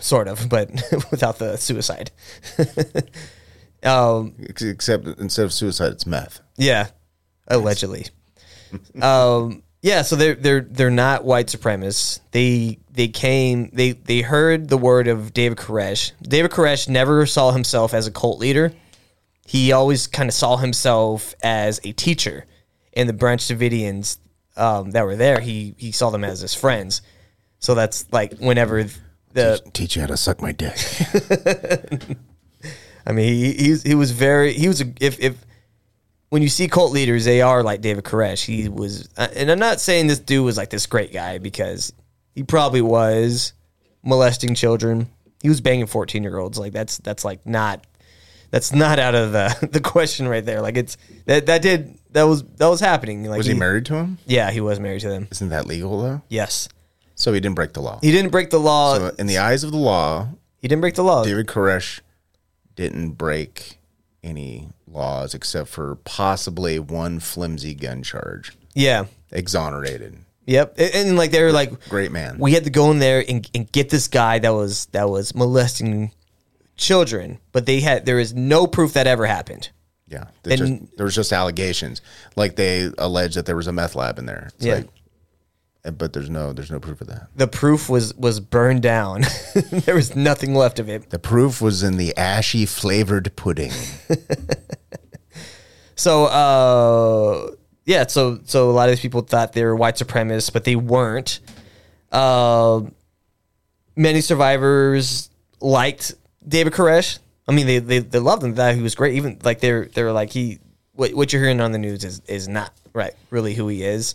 sort 0.00 0.28
of, 0.28 0.48
but 0.48 0.70
without 1.10 1.38
the 1.38 1.56
suicide. 1.56 2.10
um, 3.82 4.34
Ex- 4.48 4.62
Except 4.62 5.06
instead 5.18 5.44
of 5.44 5.52
suicide, 5.52 5.92
it's 5.92 6.06
meth. 6.06 6.40
yeah, 6.56 6.88
allegedly. 7.48 8.06
um, 9.00 9.62
yeah, 9.82 10.02
so 10.02 10.14
they're 10.16 10.34
they're 10.34 10.60
they're 10.60 10.90
not 10.90 11.24
white 11.24 11.46
supremacists. 11.48 12.20
They 12.30 12.78
they 12.92 13.08
came 13.08 13.70
they 13.72 13.92
they 13.92 14.20
heard 14.20 14.68
the 14.68 14.78
word 14.78 15.08
of 15.08 15.32
David 15.34 15.58
Koresh. 15.58 16.12
David 16.22 16.50
Koresh 16.52 16.88
never 16.88 17.26
saw 17.26 17.50
himself 17.50 17.92
as 17.92 18.06
a 18.06 18.10
cult 18.12 18.38
leader. 18.38 18.72
He 19.46 19.72
always 19.72 20.06
kind 20.06 20.28
of 20.28 20.34
saw 20.34 20.56
himself 20.56 21.34
as 21.42 21.80
a 21.84 21.92
teacher. 21.92 22.46
And 22.94 23.08
the 23.08 23.12
Branch 23.12 23.42
Davidians 23.42 24.18
um, 24.56 24.90
that 24.90 25.04
were 25.04 25.16
there, 25.16 25.40
he 25.40 25.74
he 25.78 25.92
saw 25.92 26.10
them 26.10 26.24
as 26.24 26.40
his 26.40 26.54
friends. 26.54 27.02
So 27.58 27.74
that's 27.74 28.06
like 28.12 28.34
whenever 28.38 28.84
the 29.32 29.62
Teach 29.72 29.96
you 29.96 30.02
how 30.02 30.08
to 30.08 30.16
suck 30.16 30.42
my 30.42 30.52
dick. 30.52 30.76
I 33.06 33.12
mean, 33.12 33.34
he 33.34 33.52
he's, 33.52 33.82
he 33.82 33.94
was 33.94 34.10
very 34.12 34.52
he 34.52 34.68
was 34.68 34.80
a, 34.82 34.92
if 35.00 35.18
if 35.20 35.36
when 36.28 36.42
you 36.42 36.48
see 36.48 36.68
cult 36.68 36.92
leaders, 36.92 37.24
they 37.24 37.42
are 37.42 37.62
like 37.62 37.82
David 37.82 38.04
Koresh. 38.04 38.44
He 38.44 38.68
was, 38.68 39.08
uh, 39.18 39.28
and 39.36 39.50
I'm 39.50 39.58
not 39.58 39.80
saying 39.80 40.06
this 40.06 40.18
dude 40.18 40.44
was 40.44 40.56
like 40.56 40.70
this 40.70 40.86
great 40.86 41.12
guy 41.12 41.36
because 41.36 41.92
he 42.34 42.42
probably 42.42 42.80
was 42.80 43.52
molesting 44.02 44.54
children. 44.54 45.08
He 45.42 45.50
was 45.50 45.60
banging 45.60 45.86
14 45.86 46.22
year 46.22 46.38
olds. 46.38 46.58
Like 46.58 46.72
that's 46.72 46.98
that's 46.98 47.24
like 47.24 47.44
not 47.46 47.84
that's 48.52 48.72
not 48.72 49.00
out 49.00 49.16
of 49.16 49.32
the 49.32 49.68
the 49.72 49.80
question 49.80 50.28
right 50.28 50.44
there. 50.44 50.62
Like 50.62 50.76
it's 50.76 50.96
that 51.26 51.46
that 51.46 51.62
did 51.62 51.98
that 52.12 52.22
was 52.24 52.44
that 52.44 52.68
was 52.68 52.78
happening. 52.78 53.24
Like 53.24 53.38
Was 53.38 53.46
he 53.46 53.54
married 53.54 53.86
to 53.86 53.94
him? 53.94 54.18
Yeah, 54.26 54.52
he 54.52 54.60
was 54.60 54.78
married 54.78 55.00
to 55.00 55.08
them. 55.08 55.26
Isn't 55.32 55.48
that 55.48 55.66
legal 55.66 56.00
though? 56.00 56.22
Yes, 56.28 56.68
So 57.16 57.32
he 57.32 57.40
didn't 57.40 57.56
break 57.56 57.72
the 57.72 57.80
law. 57.82 57.98
he 58.00 58.12
didn't 58.12 58.30
break 58.30 58.50
the 58.50 58.60
law. 58.60 58.96
So 58.98 59.12
in 59.18 59.26
the 59.26 59.38
eyes 59.38 59.64
of 59.64 59.72
the 59.72 59.78
law, 59.78 60.28
he 60.60 60.68
didn't 60.68 60.82
break 60.82 60.94
the 60.94 61.02
law. 61.02 61.24
David 61.24 61.46
Koresh 61.48 62.00
didn't 62.76 63.12
break 63.12 63.78
any 64.22 64.68
laws 64.86 65.34
except 65.34 65.68
for 65.68 65.96
possibly 66.04 66.78
one 66.78 67.18
flimsy 67.18 67.74
gun 67.74 68.02
charge. 68.02 68.52
Yeah. 68.74 69.06
Exonerated. 69.32 70.18
Yep. 70.46 70.74
And, 70.78 70.94
and, 70.94 71.16
like 71.16 71.30
they 71.30 71.42
were 71.42 71.52
like 71.52 71.88
Great 71.88 72.12
man. 72.12 72.36
we 72.38 72.52
had 72.52 72.64
to 72.64 72.70
go 72.70 72.90
in 72.90 72.98
there 72.98 73.24
and, 73.26 73.48
and 73.54 73.70
get 73.72 73.88
this 73.90 74.08
guy 74.08 74.38
that 74.40 74.50
was 74.50 74.86
that 74.86 75.08
was 75.08 75.34
molesting 75.34 76.12
children, 76.76 77.38
but 77.52 77.66
they 77.66 77.80
had 77.80 78.06
there 78.06 78.18
is 78.18 78.34
no 78.34 78.66
proof 78.66 78.92
that 78.94 79.06
ever 79.06 79.26
happened. 79.26 79.70
Yeah. 80.08 80.24
And- 80.44 80.58
just, 80.58 80.96
there 80.96 81.04
was 81.04 81.14
just 81.14 81.32
allegations. 81.32 82.00
Like 82.36 82.56
they 82.56 82.90
alleged 82.98 83.36
that 83.36 83.46
there 83.46 83.56
was 83.56 83.66
a 83.66 83.72
meth 83.72 83.94
lab 83.94 84.18
in 84.18 84.26
there. 84.26 84.50
It's 84.56 84.66
Yeah. 84.66 84.74
like, 84.74 84.88
but 85.98 86.12
there's 86.12 86.30
no 86.30 86.52
there's 86.52 86.70
no 86.70 86.78
proof 86.78 87.00
of 87.00 87.08
that. 87.08 87.28
The 87.34 87.48
proof 87.48 87.88
was 87.88 88.14
was 88.14 88.38
burned 88.40 88.82
down. 88.82 89.22
there 89.70 89.94
was 89.96 90.14
nothing 90.14 90.54
left 90.54 90.78
of 90.78 90.88
it. 90.88 91.10
The 91.10 91.18
proof 91.18 91.60
was 91.60 91.82
in 91.82 91.96
the 91.96 92.16
ashy 92.16 92.66
flavored 92.66 93.34
pudding. 93.36 93.72
So 95.94 96.24
uh 96.24 97.54
yeah, 97.84 98.06
so 98.06 98.40
so 98.44 98.70
a 98.70 98.72
lot 98.72 98.88
of 98.88 98.92
these 98.92 99.00
people 99.00 99.20
thought 99.22 99.52
they 99.52 99.64
were 99.64 99.76
white 99.76 99.96
supremacists, 99.96 100.52
but 100.52 100.64
they 100.64 100.76
weren't. 100.76 101.40
Uh, 102.10 102.82
many 103.96 104.20
survivors 104.20 105.30
liked 105.60 106.14
David 106.46 106.72
Koresh. 106.72 107.18
I 107.48 107.52
mean, 107.52 107.66
they 107.66 107.78
they, 107.78 107.98
they 107.98 108.18
loved 108.18 108.42
him. 108.42 108.54
That 108.54 108.74
he 108.74 108.82
was 108.82 108.94
great. 108.94 109.14
Even 109.14 109.38
like 109.42 109.60
they're 109.60 109.86
they're 109.86 110.12
like 110.12 110.30
he 110.30 110.58
what 110.92 111.12
what 111.14 111.32
you're 111.32 111.42
hearing 111.42 111.60
on 111.60 111.72
the 111.72 111.78
news 111.78 112.04
is 112.04 112.20
is 112.26 112.48
not 112.48 112.72
right 112.92 113.14
really 113.30 113.54
who 113.54 113.68
he 113.68 113.82
is. 113.82 114.14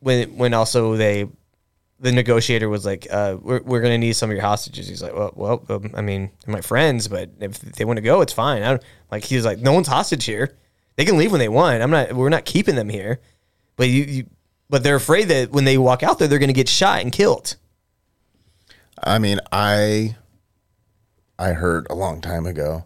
When 0.00 0.36
when 0.36 0.54
also 0.54 0.96
they 0.96 1.28
the 2.00 2.12
negotiator 2.12 2.68
was 2.68 2.86
like, 2.86 3.06
uh, 3.10 3.36
we're, 3.40 3.60
we're 3.60 3.80
going 3.80 3.92
to 3.92 3.98
need 3.98 4.14
some 4.14 4.30
of 4.30 4.34
your 4.34 4.44
hostages. 4.44 4.88
He's 4.88 5.02
like, 5.02 5.14
well, 5.14 5.32
well, 5.36 5.62
um, 5.68 5.90
I 5.94 6.00
mean, 6.00 6.30
they're 6.44 6.54
my 6.54 6.62
friends, 6.62 7.08
but 7.08 7.28
if 7.40 7.60
they 7.60 7.84
want 7.84 7.98
to 7.98 8.02
go, 8.02 8.22
it's 8.22 8.32
fine. 8.32 8.62
I 8.62 8.70
don't, 8.70 8.82
like, 9.10 9.24
he 9.24 9.36
was 9.36 9.44
like, 9.44 9.58
no 9.58 9.74
one's 9.74 9.86
hostage 9.86 10.24
here. 10.24 10.56
They 10.96 11.04
can 11.04 11.18
leave 11.18 11.30
when 11.30 11.40
they 11.40 11.48
want. 11.50 11.82
I'm 11.82 11.90
not, 11.90 12.14
we're 12.14 12.30
not 12.30 12.46
keeping 12.46 12.74
them 12.74 12.88
here. 12.88 13.20
But 13.76 13.88
you, 13.88 14.04
you 14.04 14.26
but 14.70 14.82
they're 14.82 14.96
afraid 14.96 15.28
that 15.28 15.50
when 15.50 15.64
they 15.64 15.76
walk 15.76 16.02
out 16.02 16.18
there, 16.18 16.28
they're 16.28 16.38
going 16.38 16.48
to 16.48 16.54
get 16.54 16.68
shot 16.68 17.02
and 17.02 17.12
killed. 17.12 17.56
I 19.02 19.18
mean, 19.18 19.40
I 19.52 20.16
I 21.40 21.52
heard 21.54 21.86
a 21.90 21.94
long 21.94 22.20
time 22.20 22.46
ago 22.46 22.84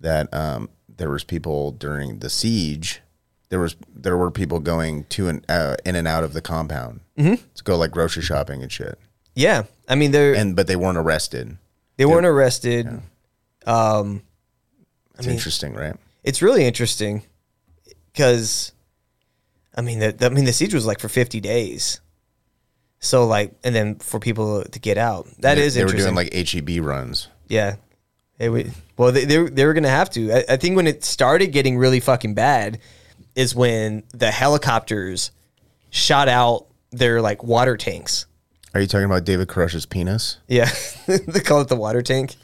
that 0.00 0.32
um, 0.32 0.68
there 0.88 1.10
was 1.10 1.24
people 1.24 1.72
during 1.72 2.18
the 2.20 2.28
siege. 2.30 3.00
There 3.48 3.58
was 3.60 3.76
there 3.94 4.16
were 4.16 4.30
people 4.30 4.60
going 4.60 5.04
to 5.10 5.28
and 5.28 5.44
uh, 5.48 5.76
in 5.84 5.96
and 5.96 6.06
out 6.06 6.22
of 6.24 6.32
the 6.34 6.40
compound 6.42 7.00
Mm-hmm. 7.18 7.34
to 7.54 7.62
go 7.64 7.76
like 7.76 7.92
grocery 7.92 8.22
shopping 8.24 8.60
and 8.62 8.70
shit, 8.72 8.98
Yeah, 9.36 9.62
I 9.88 9.94
mean 9.94 10.10
they're 10.10 10.34
and 10.34 10.56
but 10.56 10.66
they 10.66 10.74
weren't 10.76 10.98
arrested. 10.98 11.56
they 11.96 12.04
weren't 12.04 12.26
arrested. 12.26 12.88
It's 15.16 15.26
interesting, 15.28 15.74
right? 15.74 15.94
It's 16.24 16.42
really 16.42 16.64
interesting 16.66 17.22
because 18.12 18.72
I 19.76 19.80
mean 19.82 19.98
the, 20.00 20.12
the- 20.12 20.26
I 20.26 20.28
mean 20.30 20.44
the 20.44 20.52
siege 20.52 20.74
was 20.74 20.86
like 20.86 20.98
for 21.00 21.08
fifty 21.08 21.40
days. 21.40 22.00
So 22.98 23.26
like, 23.26 23.52
and 23.62 23.74
then 23.74 23.96
for 23.96 24.18
people 24.18 24.64
to 24.64 24.78
get 24.80 24.96
out, 24.98 25.28
that 25.40 25.58
is 25.58 25.74
they, 25.74 25.80
they 25.80 25.84
were 25.84 25.90
interesting. 25.90 26.14
doing 26.14 26.66
like 26.66 26.78
HEB 26.78 26.84
runs. 26.84 27.28
Yeah. 27.48 27.76
It 28.38 28.48
would, 28.48 28.72
well, 28.96 29.12
they, 29.12 29.24
they, 29.24 29.38
were- 29.38 29.50
they 29.50 29.64
were 29.64 29.72
going 29.74 29.84
to 29.84 29.88
have 29.90 30.10
to. 30.10 30.32
I, 30.32 30.54
I 30.54 30.56
think 30.56 30.76
when 30.76 30.86
it 30.86 31.04
started 31.04 31.48
getting 31.48 31.78
really 31.78 32.00
fucking 32.00 32.34
bad 32.34 32.80
is 33.34 33.54
when 33.54 34.02
the 34.12 34.30
helicopters 34.30 35.30
shot 35.90 36.28
out 36.28 36.66
their 36.90 37.20
like 37.20 37.42
water 37.44 37.76
tanks. 37.76 38.26
Are 38.74 38.80
you 38.80 38.86
talking 38.86 39.04
about 39.06 39.24
David 39.24 39.48
Koresh's 39.48 39.86
penis? 39.86 40.38
Yeah. 40.48 40.68
they 41.06 41.40
call 41.40 41.60
it 41.60 41.68
the 41.68 41.76
water 41.76 42.02
tank. 42.02 42.34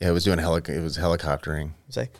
Yeah, 0.00 0.08
it 0.08 0.12
was 0.12 0.24
doing 0.24 0.38
helic. 0.38 0.68
It 0.68 0.82
was 0.82 0.98
helicoptering. 0.98 1.70
It's 1.88 1.96
like, 1.96 2.12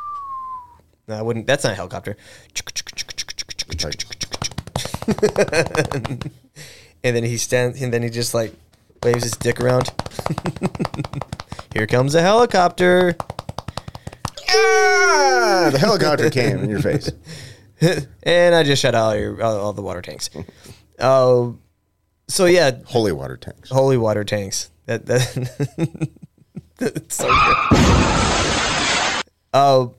no, 1.08 1.16
I 1.16 1.22
wouldn't. 1.22 1.46
That's 1.46 1.64
not 1.64 1.72
a 1.72 1.76
helicopter. 1.76 2.16
And 7.04 7.14
then 7.14 7.22
he 7.22 7.36
stands, 7.36 7.82
and 7.82 7.92
then 7.92 8.02
he 8.02 8.08
just 8.08 8.32
like 8.32 8.54
waves 9.02 9.24
his 9.24 9.32
dick 9.32 9.60
around. 9.60 9.92
Here 11.72 11.86
comes 11.86 12.14
a 12.14 12.20
helicopter. 12.22 13.16
ah, 14.48 15.68
the 15.72 15.78
helicopter 15.78 16.30
came 16.38 16.58
in 16.58 16.70
your 16.70 16.80
face. 16.80 17.10
and 18.22 18.54
I 18.54 18.62
just 18.62 18.80
shut 18.82 18.94
out 18.94 19.02
all, 19.04 19.16
your, 19.16 19.42
all, 19.42 19.56
all 19.58 19.72
the 19.72 19.82
water 19.82 20.02
tanks. 20.02 20.30
Oh, 20.98 21.58
so 22.28 22.46
yeah, 22.46 22.70
Holy 22.86 23.12
water 23.12 23.36
tanks. 23.36 23.70
holy 23.70 23.96
water 23.98 24.24
tanks. 24.24 24.70
That 24.86 25.06
that 25.06 26.10
that's 26.78 27.16
so 27.16 27.26
good. 27.28 29.24
Oh, 29.52 29.94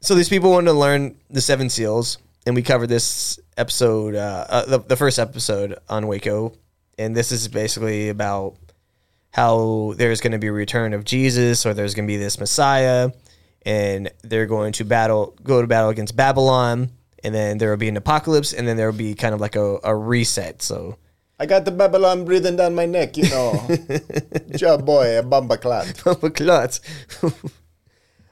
so 0.00 0.14
these 0.14 0.28
people 0.28 0.50
wanted 0.50 0.66
to 0.72 0.72
learn 0.78 1.16
the 1.30 1.40
seven 1.40 1.68
seals, 1.70 2.18
and 2.46 2.54
we 2.54 2.62
covered 2.62 2.88
this 2.88 3.38
episode, 3.56 4.14
uh, 4.14 4.46
uh, 4.48 4.64
the, 4.66 4.78
the 4.78 4.96
first 4.96 5.18
episode 5.18 5.78
on 5.88 6.06
Waco, 6.06 6.52
and 6.98 7.14
this 7.16 7.30
is 7.32 7.46
basically 7.48 8.08
about 8.08 8.56
how 9.30 9.94
there's 9.96 10.20
going 10.20 10.32
to 10.32 10.38
be 10.38 10.48
a 10.48 10.52
return 10.52 10.92
of 10.92 11.04
Jesus, 11.04 11.64
or 11.64 11.74
there's 11.74 11.94
going 11.94 12.06
to 12.06 12.12
be 12.12 12.16
this 12.16 12.38
Messiah, 12.40 13.10
and 13.62 14.10
they're 14.22 14.46
going 14.46 14.72
to 14.72 14.84
battle, 14.84 15.36
go 15.42 15.60
to 15.60 15.66
battle 15.66 15.90
against 15.90 16.16
Babylon, 16.16 16.90
and 17.22 17.34
then 17.34 17.58
there 17.58 17.70
will 17.70 17.76
be 17.76 17.88
an 17.88 17.96
apocalypse, 17.96 18.52
and 18.52 18.66
then 18.66 18.76
there 18.76 18.90
will 18.90 18.98
be 18.98 19.14
kind 19.14 19.34
of 19.34 19.40
like 19.40 19.56
a, 19.56 19.78
a 19.84 19.94
reset. 19.94 20.62
So. 20.62 20.96
I 21.38 21.46
got 21.46 21.64
the 21.64 21.70
Babylon 21.70 22.24
breathing 22.24 22.56
down 22.56 22.74
my 22.74 22.86
neck, 22.86 23.16
you 23.16 23.28
know. 23.30 23.52
Job 24.56 24.84
boy, 24.84 25.18
a 25.18 25.22
bamba 25.22 25.60
clot. 25.60 26.34
Klutz. 26.34 26.80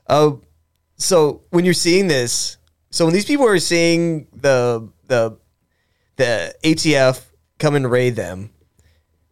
Oh, 0.08 0.42
so 0.96 1.42
when 1.50 1.64
you're 1.64 1.74
seeing 1.74 2.08
this, 2.08 2.56
so 2.90 3.04
when 3.04 3.14
these 3.14 3.24
people 3.24 3.46
are 3.46 3.58
seeing 3.58 4.26
the 4.32 4.88
the 5.06 5.38
the 6.16 6.54
ATF 6.64 7.24
come 7.58 7.74
and 7.74 7.90
raid 7.90 8.16
them, 8.16 8.50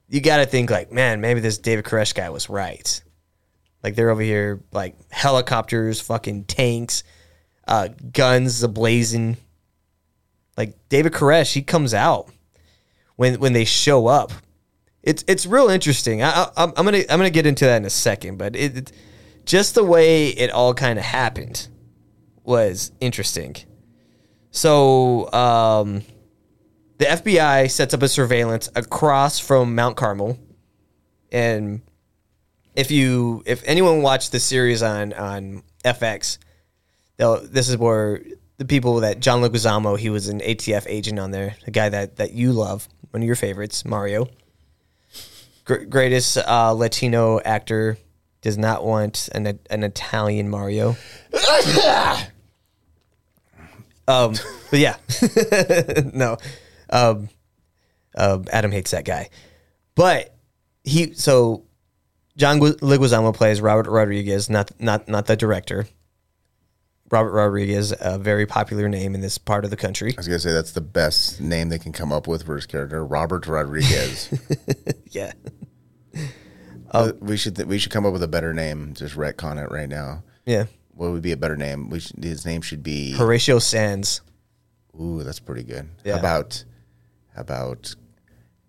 you 0.09 0.21
got 0.21 0.39
to 0.39 0.47
think 0.47 0.71
like, 0.71 0.93
man, 0.93 1.21
maybe 1.21 1.41
this 1.41 1.59
David 1.59 1.85
Koresh 1.85 2.15
guy 2.15 2.31
was 2.31 2.49
right. 2.49 3.03
Like 3.83 3.95
they're 3.95 4.11
over 4.11 4.23
here, 4.23 4.63
like 4.73 4.97
helicopters, 5.11 6.01
fucking 6.01 6.45
tanks, 6.45 7.05
uh, 7.69 7.89
guns 8.13 8.63
ablazing. 8.63 9.37
Like 10.57 10.77
David 10.89 11.13
Koresh, 11.13 11.53
he 11.53 11.63
comes 11.63 11.95
out 11.95 12.31
when 13.17 13.39
when 13.41 13.53
they 13.53 13.65
show 13.65 14.07
up. 14.07 14.33
It's 15.03 15.23
it's 15.29 15.47
real 15.47 15.69
interesting. 15.69 16.23
I, 16.23 16.49
I, 16.57 16.65
I'm 16.65 16.73
gonna 16.73 16.99
I'm 16.99 17.19
gonna 17.19 17.31
get 17.31 17.47
into 17.47 17.65
that 17.65 17.77
in 17.77 17.85
a 17.85 17.91
second, 17.91 18.39
but 18.39 18.57
it, 18.57 18.77
it 18.77 18.93
just 19.45 19.75
the 19.75 19.85
way 19.85 20.29
it 20.29 20.51
all 20.51 20.75
kind 20.75 20.99
of 20.99 21.05
happened 21.05 21.69
was 22.43 22.91
interesting. 23.01 23.57
So 24.51 25.31
um, 25.33 26.03
the 26.99 27.05
FBI 27.05 27.71
sets 27.71 27.95
up 27.95 28.03
a 28.03 28.09
surveillance 28.09 28.69
across 28.75 29.39
from 29.39 29.75
Mount 29.75 29.97
Carmel, 29.97 30.39
and 31.31 31.83
if 32.75 32.91
you 32.91 33.43
if 33.47 33.63
anyone 33.67 34.03
watched 34.03 34.33
the 34.33 34.41
series 34.41 34.83
on 34.83 35.13
on 35.13 35.63
FX, 35.85 36.39
they'll 37.17 37.47
this 37.47 37.69
is 37.69 37.77
where 37.77 38.23
the 38.59 38.65
people 38.65 39.01
that 39.01 39.21
John 39.21 39.43
Leguizamo 39.43 39.99
he 39.99 40.11
was 40.11 40.29
an 40.29 40.41
ATF 40.41 40.85
agent 40.87 41.19
on 41.19 41.31
there, 41.31 41.57
the 41.65 41.71
guy 41.71 41.89
that 41.89 42.17
that 42.17 42.33
you 42.33 42.53
love, 42.53 42.89
one 43.11 43.23
of 43.23 43.27
your 43.27 43.37
favorites, 43.37 43.85
Mario, 43.85 44.29
Gr- 45.65 45.85
greatest 45.85 46.39
uh, 46.39 46.73
Latino 46.73 47.41
actor, 47.41 47.99
does 48.41 48.57
not 48.57 48.85
want 48.85 49.29
an 49.33 49.59
an 49.69 49.83
Italian 49.83 50.49
Mario. 50.49 50.97
um, 54.09 54.35
but 54.71 54.79
yeah, 54.79 54.97
no, 56.15 56.37
um, 56.91 57.29
um, 58.17 58.45
Adam 58.53 58.71
hates 58.73 58.91
that 58.93 59.05
guy, 59.05 59.29
but 59.95 60.35
he 60.85 61.13
so 61.15 61.65
John 62.37 62.59
Gu- 62.59 62.77
Leguizamo 62.77 63.35
plays 63.35 63.61
Robert 63.61 63.91
Rodriguez, 63.91 64.49
not 64.51 64.71
not 64.81 65.09
not 65.09 65.27
the 65.27 65.37
director. 65.37 65.87
Robert 67.11 67.31
Rodriguez, 67.31 67.95
a 68.01 68.19
very 68.19 68.47
popular 68.47 68.89
name 68.89 69.15
in 69.15 69.21
this 69.21 69.39
part 69.39 69.65
of 69.65 69.71
the 69.71 69.77
country. 69.77 70.13
I 70.13 70.17
was 70.17 70.27
gonna 70.27 70.41
say 70.41 70.53
that's 70.53 70.73
the 70.73 70.81
best 70.81 71.41
name 71.41 71.69
they 71.69 71.79
can 71.79 71.93
come 71.93 72.11
up 72.13 72.27
with 72.27 72.43
for 72.45 72.57
his 72.57 72.67
character, 72.67 73.05
Robert 73.05 73.47
Rodriguez. 73.47 74.29
Yeah, 75.11 75.33
Uh, 76.91 77.13
we 77.21 77.37
should 77.37 77.57
th- 77.57 77.67
we 77.69 77.79
should 77.79 77.91
come 77.93 78.05
up 78.07 78.13
with 78.13 78.23
a 78.23 78.29
better 78.29 78.53
name. 78.53 78.93
Just 78.95 79.15
retcon 79.17 79.63
it 79.63 79.71
right 79.71 79.89
now. 79.89 80.23
yeah. 80.45 80.67
What 80.91 81.11
would 81.13 81.21
be 81.23 81.33
a 81.33 81.37
better 81.37 81.57
name? 81.57 81.91
We 81.91 82.01
should, 82.01 82.25
his 82.25 82.47
name 82.47 82.63
should 82.63 82.83
be. 82.83 83.13
Horatio 83.13 83.59
Sands. 83.59 84.23
Ooh, 84.99 85.23
that's 85.23 85.41
pretty 85.41 85.63
good. 85.63 85.89
Yeah. 86.05 86.15
How 86.15 86.19
about 86.21 86.65
about 87.37 87.95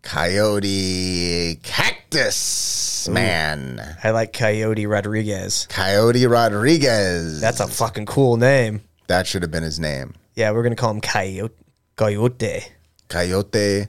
Coyote 0.01 1.55
Cactus 1.63 3.07
Man? 3.09 3.97
I 4.03 4.11
like 4.11 4.33
Coyote 4.33 4.85
Rodriguez. 4.85 5.67
Coyote 5.69 6.25
Rodriguez. 6.27 7.39
That's 7.41 7.59
a 7.59 7.67
fucking 7.67 8.05
cool 8.05 8.37
name. 8.37 8.81
that 9.07 9.27
should 9.27 9.41
have 9.41 9.51
been 9.51 9.63
his 9.63 9.79
name. 9.79 10.13
Yeah, 10.35 10.51
we're 10.51 10.63
gonna 10.63 10.75
call 10.75 10.91
him 10.91 11.01
Coyote. 11.01 11.53
Coyote. 11.95 12.67
Coyote 13.09 13.87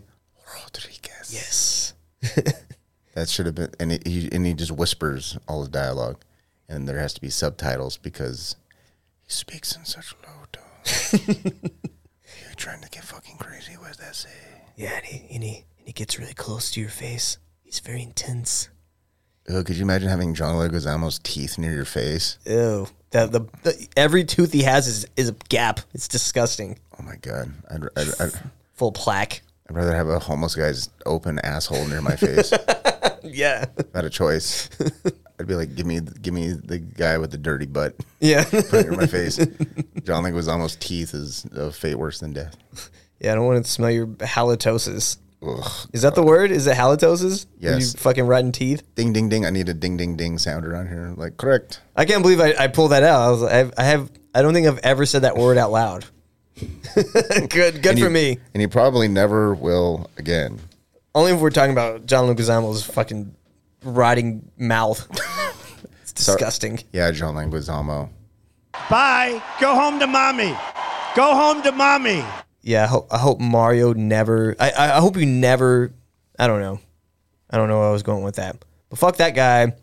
Rodriguez. 0.54 1.30
Yes. 1.30 1.94
That 3.14 3.28
should 3.28 3.46
have 3.46 3.56
been, 3.56 3.72
and 3.80 3.90
he- 3.90 4.00
he 4.04 4.28
and 4.30 4.46
he 4.46 4.54
just 4.54 4.70
whispers 4.70 5.36
all 5.48 5.58
his 5.62 5.68
dialogue, 5.70 6.22
and 6.68 6.86
there 6.88 7.00
has 7.00 7.12
to 7.14 7.20
be 7.20 7.30
subtitles 7.30 7.96
because 7.96 8.54
he 9.24 9.32
speaks 9.32 9.74
in 9.74 9.84
such 9.84 10.14
low 10.24 10.44
tones. 10.52 11.26
You're 11.26 12.54
trying 12.54 12.80
to 12.80 12.88
get 12.90 13.02
fucking 13.02 13.38
crazy. 13.38 13.76
with 13.76 13.96
that 13.96 14.14
say? 14.14 14.28
Yeah, 14.78 14.94
and 14.94 15.04
he, 15.04 15.34
and 15.34 15.42
he 15.42 15.64
and 15.78 15.86
he 15.86 15.92
gets 15.92 16.18
really 16.18 16.34
close 16.34 16.70
to 16.70 16.80
your 16.80 16.88
face. 16.88 17.36
He's 17.64 17.80
very 17.80 18.00
intense. 18.02 18.68
Oh, 19.48 19.64
could 19.64 19.76
you 19.76 19.82
imagine 19.82 20.08
having 20.08 20.34
John 20.34 20.54
Leguizamo's 20.54 21.18
teeth 21.18 21.58
near 21.58 21.72
your 21.72 21.84
face? 21.84 22.38
Ew. 22.46 22.86
The, 23.10 23.26
the, 23.26 23.40
the 23.62 23.88
every 23.96 24.22
tooth 24.24 24.52
he 24.52 24.62
has 24.62 24.86
is 24.86 25.06
is 25.16 25.28
a 25.30 25.36
gap. 25.48 25.80
It's 25.94 26.06
disgusting. 26.06 26.78
Oh 26.98 27.02
my 27.02 27.16
god, 27.16 27.52
I'd, 27.70 27.82
I'd, 27.96 28.20
I'd, 28.20 28.32
Full 28.74 28.92
plaque. 28.92 29.42
I'd 29.68 29.74
rather 29.74 29.94
have 29.94 30.08
a 30.08 30.20
homeless 30.20 30.54
guy's 30.54 30.88
open 31.04 31.40
asshole 31.40 31.86
near 31.88 32.00
my 32.00 32.16
face. 32.16 32.52
Yeah. 33.24 33.66
Had 33.94 34.04
a 34.04 34.10
choice. 34.10 34.70
I'd 35.38 35.46
be 35.46 35.54
like, 35.54 35.74
give 35.74 35.86
me, 35.86 36.00
give 36.00 36.32
me 36.32 36.52
the 36.52 36.78
guy 36.78 37.18
with 37.18 37.30
the 37.30 37.36
dirty 37.36 37.66
butt. 37.66 37.94
Yeah. 38.20 38.44
Put 38.44 38.74
it 38.74 38.86
in 38.86 38.96
my 38.96 39.06
face. 39.06 39.36
John 40.04 40.24
Leguizamo's 40.24 40.76
teeth 40.76 41.14
is 41.14 41.44
a 41.52 41.70
fate 41.70 41.96
worse 41.96 42.20
than 42.20 42.32
death. 42.32 42.56
Yeah. 43.20 43.32
I 43.32 43.34
don't 43.34 43.46
want 43.46 43.64
to 43.64 43.70
smell 43.70 43.90
your 43.90 44.06
halitosis. 44.06 45.18
Ugh. 45.46 45.70
Is 45.92 46.02
that 46.02 46.14
the 46.16 46.22
word? 46.22 46.50
Is 46.50 46.66
it 46.66 46.76
halitosis? 46.76 47.46
When 47.60 47.74
Yes. 47.74 47.94
You 47.94 48.00
fucking 48.00 48.26
rotten 48.26 48.50
teeth. 48.52 48.82
Ding 48.96 49.12
ding 49.12 49.28
ding! 49.28 49.46
I 49.46 49.50
need 49.50 49.68
a 49.68 49.74
ding 49.74 49.96
ding 49.96 50.16
ding 50.16 50.36
sound 50.38 50.66
around 50.66 50.88
here. 50.88 51.14
Like 51.16 51.36
correct. 51.36 51.80
I 51.94 52.04
can't 52.04 52.22
believe 52.22 52.40
I, 52.40 52.54
I 52.58 52.66
pulled 52.66 52.90
that 52.92 53.02
out. 53.04 53.20
I 53.20 53.30
was 53.30 53.42
I 53.44 53.54
have, 53.56 53.74
I 53.78 53.84
have 53.84 54.10
I 54.34 54.42
don't 54.42 54.52
think 54.54 54.66
I've 54.66 54.78
ever 54.78 55.06
said 55.06 55.22
that 55.22 55.36
word 55.36 55.56
out 55.58 55.70
loud. 55.70 56.04
good 56.94 57.50
good 57.50 57.86
And 57.86 57.98
for 57.98 58.04
you- 58.06 58.10
me. 58.10 58.38
And 58.54 58.60
you 58.60 58.68
probably 58.68 59.06
never 59.08 59.54
will 59.54 60.10
again. 60.16 60.58
Only 61.14 61.32
if 61.32 61.40
we're 61.40 61.50
talking 61.50 61.72
about 61.72 62.06
John 62.06 62.24
Leguizamo's 62.34 62.82
fucking 62.84 63.34
rotting 63.84 64.50
mouth. 64.58 65.06
it's 66.02 66.12
disgusting. 66.12 66.80
Yeah, 66.92 67.10
John 67.12 67.34
Leguizamo. 67.34 68.08
Bye. 68.90 69.42
Go 69.60 69.74
home 69.74 69.98
to 70.00 70.06
mommy. 70.06 70.56
Go 71.16 71.34
home 71.34 71.62
to 71.62 71.72
mommy. 71.72 72.24
Yeah, 72.62 72.84
I 72.84 72.86
hope 72.86 73.08
I 73.12 73.18
hope 73.18 73.40
Mario 73.40 73.92
never. 73.92 74.54
I 74.58 74.72
I 74.76 75.00
hope 75.00 75.16
you 75.16 75.26
never. 75.26 75.92
I 76.38 76.46
don't 76.46 76.60
know. 76.60 76.80
I 77.50 77.56
don't 77.56 77.68
know 77.68 77.78
where 77.78 77.88
I 77.88 77.92
was 77.92 78.02
going 78.02 78.24
with 78.24 78.36
that. 78.36 78.56
But 78.90 78.98
fuck 78.98 79.16
that 79.16 79.34
guy. 79.34 79.74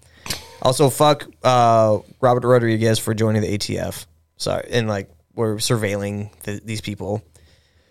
Also, 0.62 0.90
fuck 0.90 1.26
uh, 1.44 2.00
Robert 2.22 2.48
Rodriguez 2.48 2.98
for 3.00 3.14
joining 3.14 3.42
the 3.42 3.58
ATF. 3.58 4.06
Sorry, 4.38 4.68
and 4.72 4.88
like 4.88 5.10
we're 5.36 5.56
surveilling 5.58 6.32
the, 6.44 6.62
these 6.64 6.82
people. 6.82 7.24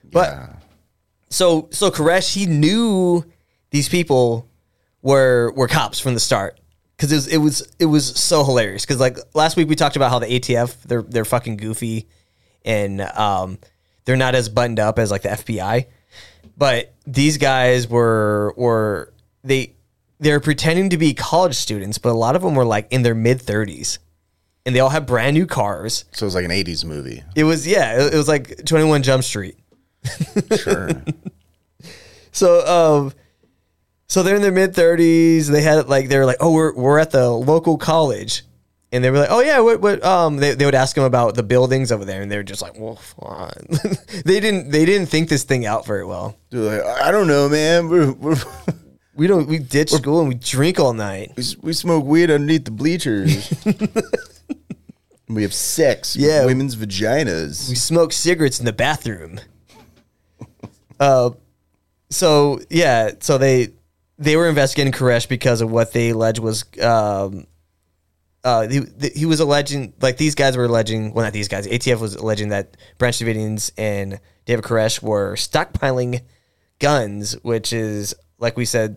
But 0.05 0.31
Yeah. 0.31 0.53
so 1.31 1.69
so 1.71 1.91
Koresh, 1.91 2.33
he 2.33 2.47
knew 2.47 3.25
these 3.71 3.89
people 3.89 4.49
were 5.03 5.53
were 5.57 5.69
cops 5.69 5.99
from 6.01 6.15
the 6.15 6.21
start 6.21 6.59
because 6.97 7.11
it 7.13 7.17
was 7.19 7.27
it 7.29 7.39
was 7.39 7.73
it 7.79 7.87
was 7.87 8.07
so 8.19 8.45
hilarious. 8.45 8.85
Because 8.85 9.01
like 9.01 9.19
last 9.35 9.57
week 9.57 9.69
we 9.69 9.75
talked 9.77 9.97
about 9.97 10.11
how 10.11 10.19
the 10.19 10.27
ATF 10.27 10.83
they're 10.83 11.03
they're 11.03 11.25
fucking 11.25 11.57
goofy 11.57 12.09
and 12.65 13.01
um 13.01 13.59
they're 14.05 14.17
not 14.17 14.35
as 14.35 14.49
buttoned 14.49 14.79
up 14.81 14.99
as 14.99 15.11
like 15.11 15.23
the 15.23 15.31
FBI, 15.31 15.87
but 16.57 16.93
these 17.07 17.39
guys 17.39 17.89
were 17.89 18.55
were 18.57 19.13
they 19.43 19.75
they're 20.21 20.41
pretending 20.41 20.91
to 20.91 20.99
be 20.99 21.15
college 21.15 21.55
students, 21.55 21.99
but 21.99 22.11
a 22.11 22.15
lot 22.15 22.37
of 22.37 22.43
them 22.43 22.55
were 22.55 22.65
like 22.65 22.87
in 22.91 23.03
their 23.03 23.15
mid 23.15 23.41
thirties, 23.41 23.99
and 24.65 24.75
they 24.75 24.81
all 24.81 24.91
have 24.91 25.07
brand 25.07 25.35
new 25.35 25.47
cars. 25.47 26.05
So 26.13 26.25
it 26.25 26.29
was 26.29 26.35
like 26.35 26.45
an 26.45 26.51
'80s 26.51 26.85
movie. 26.85 27.23
It 27.35 27.45
was 27.45 27.67
yeah, 27.67 28.01
it, 28.07 28.15
it 28.15 28.17
was 28.17 28.29
like 28.29 28.65
Twenty 28.65 28.85
One 28.85 29.03
Jump 29.03 29.25
Street. 29.25 29.57
Sure. 30.57 30.91
So 32.33 32.67
um 32.67 33.13
so 34.09 34.23
they're 34.23 34.37
in 34.37 34.43
their 34.43 34.53
mid 34.53 34.75
thirties. 34.75 35.49
They 35.49 35.63
had 35.63 35.89
like 35.89 36.09
they 36.09 36.19
were 36.19 36.27
like, 36.27 36.39
oh, 36.41 36.53
we're 36.53 36.75
we're 36.75 36.99
at 36.99 37.13
the 37.13 37.31
local 37.31 37.79
college, 37.79 38.43
and 38.95 39.05
they 39.05 39.11
were 39.11 39.19
like, 39.19 39.31
oh 39.31 39.41
yeah, 39.41 39.61
what 39.61 39.81
what 39.81 40.03
um 40.05 40.37
they, 40.39 40.55
they 40.55 40.65
would 40.65 40.75
ask 40.75 40.97
him 40.97 41.03
about 41.05 41.35
the 41.35 41.43
buildings 41.43 41.93
over 41.93 42.05
there, 42.05 42.23
and 42.23 42.31
they 42.31 42.37
were 42.37 42.43
just 42.43 42.63
like, 42.63 42.79
well, 42.79 42.99
they 44.25 44.41
didn't 44.41 44.71
they 44.71 44.85
didn't 44.87 45.09
think 45.09 45.29
this 45.29 45.43
thing 45.45 45.67
out 45.67 45.85
very 45.87 46.05
well. 46.05 46.37
They're 46.51 46.79
like, 46.83 47.01
I 47.03 47.11
don't 47.11 47.27
know, 47.27 47.49
man. 47.49 47.89
We're, 47.89 48.13
we're, 48.13 48.37
We 49.17 49.29
don't 49.29 49.47
we 49.47 49.61
ditch 49.61 49.91
school 49.93 50.19
and 50.19 50.29
we 50.29 50.35
drink 50.35 50.81
all 50.81 50.93
night. 50.93 51.31
we, 51.37 51.45
we 51.63 51.73
smoke 51.73 52.05
weed 52.05 52.33
underneath 52.33 52.65
the 52.65 52.73
bleachers. 52.73 53.49
we 55.29 55.43
have 55.43 55.55
sex 55.55 56.17
Yeah. 56.17 56.41
with 56.41 56.47
women's 56.49 56.75
vaginas. 56.75 57.69
We 57.69 57.77
smoke 57.77 58.13
cigarettes 58.13 58.59
in 58.59 58.65
the 58.67 58.73
bathroom. 58.73 59.39
uh, 60.99 61.31
so 62.11 62.59
yeah, 62.71 63.13
so 63.21 63.39
they 63.39 63.69
they 64.19 64.37
were 64.37 64.49
investigating 64.49 64.93
Koresh 64.93 65.29
because 65.29 65.61
of 65.61 65.71
what 65.71 65.93
they 65.93 66.11
alleged 66.11 66.41
was 66.41 66.65
um, 66.83 67.47
uh, 68.45 68.69
he, 68.69 68.83
he 69.17 69.27
was 69.27 69.41
alleging 69.41 69.93
like 70.01 70.17
these 70.19 70.35
guys 70.35 70.57
were 70.57 70.67
alleging 70.67 71.13
well 71.15 71.25
not 71.25 71.33
these 71.33 71.49
guys 71.49 71.67
ATF 71.67 71.99
was 72.01 72.15
alleging 72.15 72.51
that 72.51 72.77
Branch 72.99 73.17
Davidians 73.19 73.71
and 73.79 74.21
David 74.45 74.65
Koresh 74.65 75.03
were 75.03 75.35
stockpiling 75.35 76.21
guns, 76.79 77.33
which 77.43 77.73
is 77.73 78.15
like 78.39 78.57
we 78.57 78.65
said, 78.67 78.97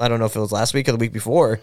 I 0.00 0.08
don't 0.08 0.18
know 0.18 0.24
if 0.26 0.34
it 0.36 0.40
was 0.40 0.52
last 0.52 0.74
week 0.74 0.88
or 0.88 0.92
the 0.92 0.98
week 0.98 1.12
before. 1.12 1.60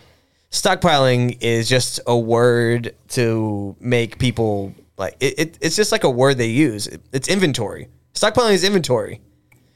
Stockpiling 0.51 1.37
is 1.41 1.69
just 1.69 1.99
a 2.07 2.17
word 2.17 2.95
to 3.09 3.75
make 3.79 4.17
people 4.17 4.73
like 4.97 5.15
it, 5.19 5.37
it. 5.37 5.57
It's 5.61 5.75
just 5.75 5.91
like 5.91 6.03
a 6.03 6.09
word 6.09 6.37
they 6.37 6.47
use. 6.47 6.87
It- 6.87 7.01
it's 7.11 7.27
inventory. 7.27 7.87
Stockpiling 8.13 8.53
is 8.53 8.63
inventory. 8.63 9.21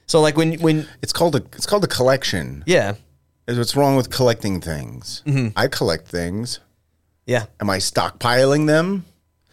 So 0.08 0.20
like 0.22 0.36
when 0.36 0.54
when 0.62 0.88
It's 1.02 1.14
called 1.14 1.36
a 1.36 1.44
it's 1.54 1.66
called 1.66 1.84
a 1.84 1.88
collection. 1.88 2.64
yeah 2.66 2.96
Is 3.48 3.58
what's 3.58 3.76
wrong 3.76 3.96
with 3.96 4.10
collecting 4.10 4.62
things? 4.62 5.22
Mm-hmm. 5.26 5.50
I 5.58 5.68
collect 5.68 6.08
things. 6.08 6.60
Yeah 7.26 7.46
Am 7.60 7.70
I 7.70 7.78
stockpiling 7.78 8.68
them? 8.68 9.06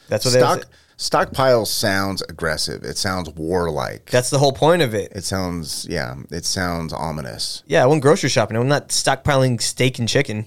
that's 0.09 0.25
what 0.25 0.35
Stock 0.35 0.65
stockpile 0.97 1.65
sounds 1.65 2.23
aggressive. 2.29 2.83
It 2.85 2.99
sounds 2.99 3.31
warlike. 3.31 4.11
that's 4.11 4.29
the 4.31 4.39
whole 4.39 4.53
point 4.53 4.83
of 4.83 4.95
it. 4.95 5.13
It 5.15 5.25
sounds 5.25 5.87
yeah. 5.89 6.15
It 6.31 6.45
sounds 6.45 6.93
ominous. 6.93 7.63
Yeah, 7.67 7.83
I 7.83 7.87
went 7.87 8.03
grocery 8.03 8.29
shopping. 8.29 8.57
I'm 8.57 8.69
not 8.69 8.89
stockpiling 8.89 9.61
steak 9.63 9.99
and 9.99 10.09
chicken. 10.09 10.47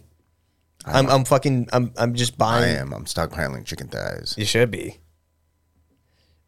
I'm, 0.85 1.09
I'm 1.09 1.23
fucking 1.25 1.69
I'm 1.71 1.93
I'm 1.97 2.13
just 2.13 2.37
buying. 2.37 2.63
I 2.63 2.79
am. 2.79 2.93
I'm 2.93 3.05
stockpiling 3.05 3.65
chicken 3.65 3.87
thighs. 3.87 4.35
You 4.37 4.45
should 4.45 4.69
be. 4.69 4.99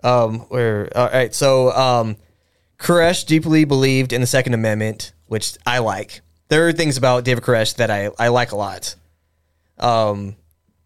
Um, 0.04 0.40
where 0.50 0.90
all 0.96 1.08
right, 1.08 1.34
so 1.34 1.72
um, 1.72 2.18
Koresh 2.78 3.26
deeply 3.26 3.66
believed 3.66 4.14
in 4.14 4.22
the 4.22 4.28
Second 4.28 4.54
Amendment, 4.54 5.14
which 5.28 5.58
I 5.66 5.80
like. 5.80 6.22
There 6.50 6.68
are 6.68 6.74
things 6.74 6.98
about 6.98 7.24
David 7.24 7.44
Koresh 7.44 7.78
that 7.78 7.90
I, 7.90 8.12
I 8.20 8.28
like 8.28 8.52
a 8.52 8.56
lot. 8.56 8.96
Um, 9.80 10.36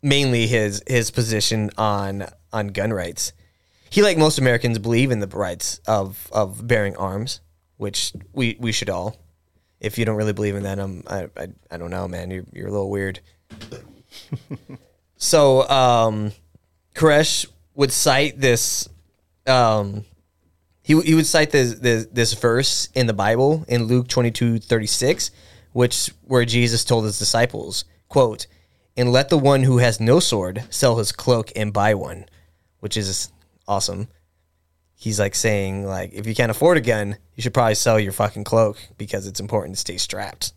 mainly 0.01 0.47
his 0.47 0.83
his 0.87 1.11
position 1.11 1.69
on 1.77 2.27
on 2.51 2.67
gun 2.69 2.93
rights. 2.93 3.33
He, 3.89 4.03
like 4.03 4.17
most 4.17 4.37
Americans, 4.37 4.77
believe 4.77 5.11
in 5.11 5.19
the 5.19 5.27
rights 5.27 5.79
of 5.87 6.29
of 6.31 6.67
bearing 6.67 6.95
arms, 6.95 7.41
which 7.77 8.13
we 8.33 8.55
we 8.59 8.71
should 8.71 8.89
all. 8.89 9.17
If 9.79 9.97
you 9.97 10.05
don't 10.05 10.17
really 10.17 10.33
believe 10.33 10.55
in 10.55 10.63
that, 10.63 10.79
I'm 10.79 11.03
I 11.07 11.27
I, 11.37 11.47
I 11.71 11.77
don't 11.77 11.89
know, 11.89 12.07
man. 12.07 12.31
You're 12.31 12.45
you're 12.53 12.67
a 12.67 12.71
little 12.71 12.89
weird. 12.89 13.19
so, 15.17 15.67
um, 15.69 16.31
Koresh 16.95 17.45
would 17.75 17.91
cite 17.91 18.39
this. 18.39 18.87
Um, 19.47 20.05
he, 20.83 20.99
he 21.01 21.13
would 21.13 21.25
cite 21.25 21.51
this, 21.51 21.75
this 21.75 22.05
this 22.07 22.33
verse 22.33 22.89
in 22.93 23.07
the 23.07 23.13
Bible 23.13 23.65
in 23.67 23.83
Luke 23.83 24.07
twenty 24.07 24.31
two 24.31 24.59
thirty 24.59 24.87
six, 24.87 25.31
which 25.71 26.11
where 26.23 26.45
Jesus 26.45 26.83
told 26.83 27.05
his 27.05 27.17
disciples, 27.17 27.85
"quote 28.07 28.45
And 28.99 29.13
let 29.13 29.29
the 29.29 29.37
one 29.37 29.63
who 29.63 29.77
has 29.77 30.01
no 30.01 30.19
sword 30.19 30.65
sell 30.69 30.97
his 30.97 31.13
cloak 31.13 31.53
and 31.55 31.71
buy 31.71 31.93
one," 31.93 32.25
which 32.81 32.97
is 32.97 33.31
awesome. 33.65 34.09
He's 34.93 35.21
like 35.21 35.35
saying 35.35 35.85
like 35.85 36.11
if 36.11 36.27
you 36.27 36.35
can't 36.35 36.51
afford 36.51 36.75
a 36.75 36.81
gun, 36.81 37.15
you 37.33 37.41
should 37.41 37.53
probably 37.53 37.75
sell 37.75 37.97
your 37.97 38.11
fucking 38.11 38.43
cloak 38.43 38.77
because 38.97 39.25
it's 39.25 39.39
important 39.39 39.75
to 39.75 39.79
stay 39.79 39.95
strapped. 39.95 40.51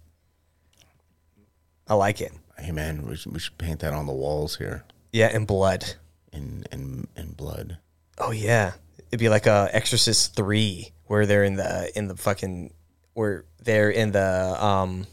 I 1.87 1.95
like 1.95 2.21
it. 2.21 2.33
Hey 2.59 2.73
man, 2.73 3.07
we 3.07 3.15
should, 3.15 3.33
we 3.33 3.39
should 3.39 3.59
paint 3.59 3.79
that 3.81 3.93
on 3.93 4.07
the 4.07 4.13
walls 4.13 4.57
here 4.57 4.83
Yeah, 5.13 5.31
and 5.33 5.47
blood. 5.47 5.95
in 6.33 6.65
in 6.73 7.07
in 7.17 7.33
blood. 7.35 7.79
Oh 8.19 8.33
yeah, 8.33 8.73
it'd 9.09 9.21
be 9.21 9.29
like 9.29 9.47
a 9.47 9.69
Exorcist 9.73 10.35
three, 10.35 10.91
where 11.05 11.27
they're 11.27 11.45
in 11.45 11.55
the 11.55 11.97
in 11.97 12.09
the 12.09 12.17
fucking 12.17 12.75
where 13.15 13.45
they're 13.63 13.91
in 13.91 14.11
the 14.11 14.57
um 14.65 15.07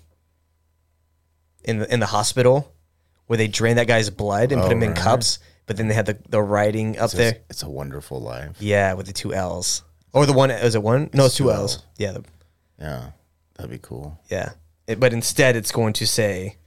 in 1.64 1.78
the 1.78 1.94
in 1.94 2.00
the 2.00 2.08
hospital 2.08 2.74
where 3.30 3.38
they 3.38 3.48
drain 3.48 3.76
that 3.76 3.86
guy's 3.86 4.10
blood 4.10 4.52
and 4.52 4.60
put 4.60 4.70
Oh, 4.70 4.72
him 4.72 4.82
in 4.82 4.90
right. 4.90 4.98
cups, 4.98 5.38
but 5.68 5.78
then 5.78 5.88
they 5.88 5.94
had 5.94 6.08
the 6.08 6.18
the 6.30 6.42
writing 6.42 6.98
up 6.98 7.06
It's, 7.06 7.14
there. 7.14 7.38
it's 7.48 7.62
a 7.62 7.70
wonderful 7.70 8.20
life. 8.20 8.56
Yeah, 8.60 8.94
with 8.94 9.06
the 9.06 9.14
two 9.14 9.36
L's 9.36 9.84
or 10.14 10.26
the 10.26 10.34
one 10.34 10.50
is 10.50 10.74
it 10.74 10.82
one? 10.82 11.12
No, 11.14 11.26
it's 11.28 11.36
two 11.38 11.44
two 11.44 11.52
L's. 11.52 11.76
Ls. 11.76 11.84
Yeah, 11.98 12.12
the, 12.14 12.24
Yeah, 12.80 13.12
that'd 13.56 13.70
be 13.70 13.78
cool. 13.78 14.20
yeah. 14.32 14.54
It, 14.88 15.00
but 15.00 15.14
instead, 15.14 15.56
it's 15.56 15.72
going 15.72 15.94
to 15.94 16.08
say, 16.08 16.58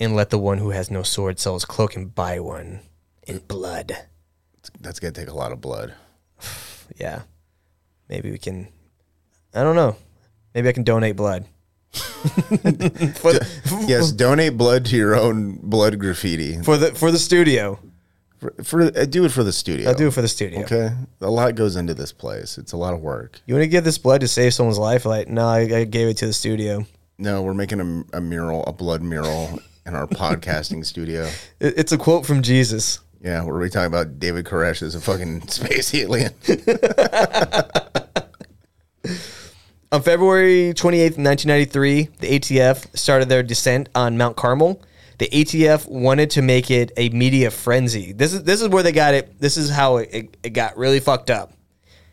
"And 0.00 0.16
let 0.16 0.30
the 0.30 0.38
one 0.38 0.56
who 0.56 0.70
has 0.70 0.90
no 0.90 1.02
sword 1.02 1.38
sell 1.38 1.52
his 1.52 1.66
cloak 1.66 1.94
and 1.96 2.14
buy 2.14 2.40
one 2.40 2.80
in 3.26 3.40
blood." 3.40 3.92
That's 4.80 4.98
gonna 4.98 5.12
take 5.12 5.28
a 5.28 5.34
lot 5.34 5.52
of 5.52 5.60
blood. 5.60 5.92
yeah, 6.96 7.22
maybe 8.08 8.30
we 8.30 8.38
can. 8.38 8.68
I 9.54 9.62
don't 9.62 9.76
know. 9.76 9.96
Maybe 10.54 10.70
I 10.70 10.72
can 10.72 10.84
donate 10.84 11.16
blood. 11.16 11.44
for, 13.16 13.32
Yes, 13.86 14.12
donate 14.12 14.56
blood 14.56 14.84
to 14.86 14.96
your 14.96 15.16
own 15.16 15.58
blood 15.62 15.98
graffiti. 15.98 16.62
for 16.62 16.76
the 16.76 16.94
for 16.94 17.10
the 17.10 17.18
studio. 17.18 17.78
For, 18.38 18.52
for 18.62 18.82
uh, 18.82 19.06
do 19.06 19.24
it 19.24 19.30
for 19.32 19.42
the 19.42 19.52
studio. 19.52 19.88
I'll 19.88 19.94
do 19.94 20.08
it 20.08 20.12
for 20.12 20.20
the 20.22 20.28
studio. 20.28 20.60
Okay, 20.60 20.90
a 21.22 21.30
lot 21.30 21.54
goes 21.54 21.76
into 21.76 21.94
this 21.94 22.12
place. 22.12 22.58
It's 22.58 22.72
a 22.72 22.76
lot 22.76 22.92
of 22.92 23.00
work. 23.00 23.40
You 23.46 23.54
want 23.54 23.62
to 23.62 23.68
give 23.68 23.84
this 23.84 23.96
blood 23.98 24.20
to 24.20 24.28
save 24.28 24.52
someone's 24.52 24.78
life? 24.78 25.06
Like, 25.06 25.28
no, 25.28 25.46
I, 25.46 25.60
I 25.60 25.84
gave 25.84 26.08
it 26.08 26.18
to 26.18 26.26
the 26.26 26.32
studio. 26.34 26.84
No, 27.18 27.42
we're 27.42 27.54
making 27.54 27.80
a, 28.12 28.18
a 28.18 28.20
mural, 28.20 28.62
a 28.64 28.72
blood 28.72 29.02
mural 29.02 29.58
in 29.86 29.94
our 29.94 30.06
podcasting 30.06 30.84
studio. 30.84 31.24
It, 31.60 31.78
it's 31.78 31.92
a 31.92 31.98
quote 31.98 32.26
from 32.26 32.42
Jesus. 32.42 33.00
Yeah, 33.22 33.42
where 33.42 33.56
we 33.56 33.70
talking 33.70 33.86
about 33.86 34.18
David 34.20 34.44
Koresh 34.44 34.82
as 34.82 34.94
a 34.94 35.00
fucking 35.00 35.48
space 35.48 35.94
alien. 35.94 36.34
On 39.96 40.02
February 40.02 40.74
28th, 40.74 41.16
1993, 41.16 42.08
the 42.20 42.38
ATF 42.38 42.94
started 42.94 43.30
their 43.30 43.42
descent 43.42 43.88
on 43.94 44.18
Mount 44.18 44.36
Carmel. 44.36 44.82
The 45.16 45.26
ATF 45.28 45.88
wanted 45.88 46.28
to 46.32 46.42
make 46.42 46.70
it 46.70 46.92
a 46.98 47.08
media 47.08 47.50
frenzy. 47.50 48.12
This 48.12 48.34
is 48.34 48.42
this 48.42 48.60
is 48.60 48.68
where 48.68 48.82
they 48.82 48.92
got 48.92 49.14
it. 49.14 49.40
This 49.40 49.56
is 49.56 49.70
how 49.70 49.96
it, 49.96 50.36
it, 50.42 50.50
got 50.50 50.76
really 50.76 51.00
fucked 51.00 51.30
up. 51.30 51.54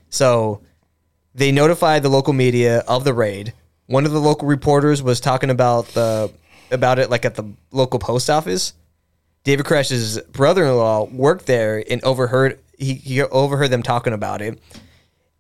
So 0.08 0.62
they 1.36 1.52
notified 1.52 2.04
the 2.04 2.10
local 2.10 2.32
media 2.32 2.86
of 2.88 3.04
the 3.04 3.14
raid. 3.14 3.52
One 3.88 4.06
of 4.06 4.14
the 4.14 4.22
local 4.22 4.48
reporters 4.48 5.04
was 5.04 5.20
talking 5.20 5.50
about 5.50 5.88
the 5.88 6.32
about 6.72 7.00
it 7.00 7.10
like 7.10 7.26
at 7.26 7.36
the 7.36 7.52
local 7.72 8.00
post 8.00 8.30
office. 8.30 8.76
David 9.44 9.66
Koresh's 9.66 10.22
brother-in-law 10.32 11.10
worked 11.12 11.48
there 11.48 11.84
and 11.90 12.02
overheard 12.06 12.62
he, 12.80 12.94
he 12.94 13.22
overheard 13.24 13.72
them 13.72 13.84
talking 13.84 14.14
about 14.14 14.42
it 14.42 14.58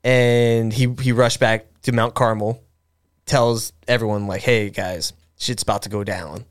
and 0.04 0.74
he 0.74 0.94
he 1.02 1.12
rushed 1.12 1.40
back 1.40 1.66
to 1.84 1.92
Mount 1.92 2.14
Carmel, 2.14 2.62
tells 3.26 3.74
everyone 3.88 4.28
like, 4.28 4.42
"Hey 4.42 4.70
guys, 4.70 5.14
shit's 5.38 5.64
about 5.64 5.84
to 5.84 5.90
go 5.90 6.04
down. 6.04 6.46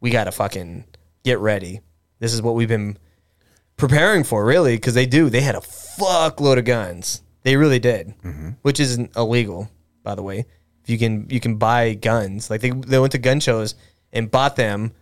We 0.00 0.10
gotta 0.10 0.32
fucking 0.32 0.84
get 1.24 1.38
ready. 1.38 1.80
This 2.18 2.32
is 2.32 2.42
what 2.42 2.54
we've 2.54 2.68
been 2.68 2.96
preparing 3.76 4.24
for, 4.24 4.44
really, 4.44 4.76
because 4.76 4.94
they 4.94 5.06
do. 5.06 5.28
They 5.28 5.40
had 5.40 5.54
a 5.54 5.60
fuckload 5.60 6.58
of 6.58 6.64
guns. 6.64 7.22
They 7.42 7.56
really 7.56 7.78
did, 7.78 8.14
mm-hmm. 8.24 8.50
which 8.62 8.80
isn't 8.80 9.16
illegal, 9.16 9.70
by 10.02 10.14
the 10.14 10.22
way. 10.22 10.46
If 10.82 10.90
you 10.90 10.98
can 10.98 11.28
you 11.30 11.40
can 11.40 11.56
buy 11.56 11.94
guns. 11.94 12.50
Like 12.50 12.60
they 12.60 12.70
they 12.70 12.98
went 12.98 13.12
to 13.12 13.18
gun 13.18 13.40
shows 13.40 13.74
and 14.12 14.30
bought 14.30 14.56
them 14.56 14.92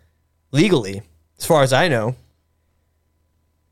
legally, 0.50 1.02
as 1.38 1.44
far 1.44 1.62
as 1.62 1.72
I 1.72 1.88
know. 1.88 2.16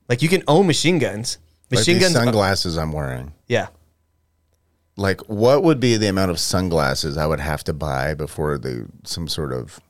Like 0.09 0.21
you 0.23 0.29
can 0.29 0.43
own 0.47 0.67
machine 0.67 0.99
guns. 0.99 1.39
Like 1.71 1.81
Machine 1.81 1.95
these 1.95 2.03
guns. 2.03 2.15
sunglasses 2.15 2.77
I'm 2.77 2.93
wearing. 2.93 3.33
yeah. 3.49 3.69
Like, 4.97 5.21
what 5.23 5.63
would 5.63 5.81
be 5.81 5.97
the 5.97 6.09
amount 6.09 6.31
of 6.31 6.39
sunglasses 6.39 7.17
I 7.17 7.27
would 7.27 7.41
have 7.41 7.65
to 7.65 7.73
buy 7.73 8.15
before 8.15 8.59
the 8.59 8.87
some 9.05 9.27
sort 9.27 9.53
of 9.53 9.81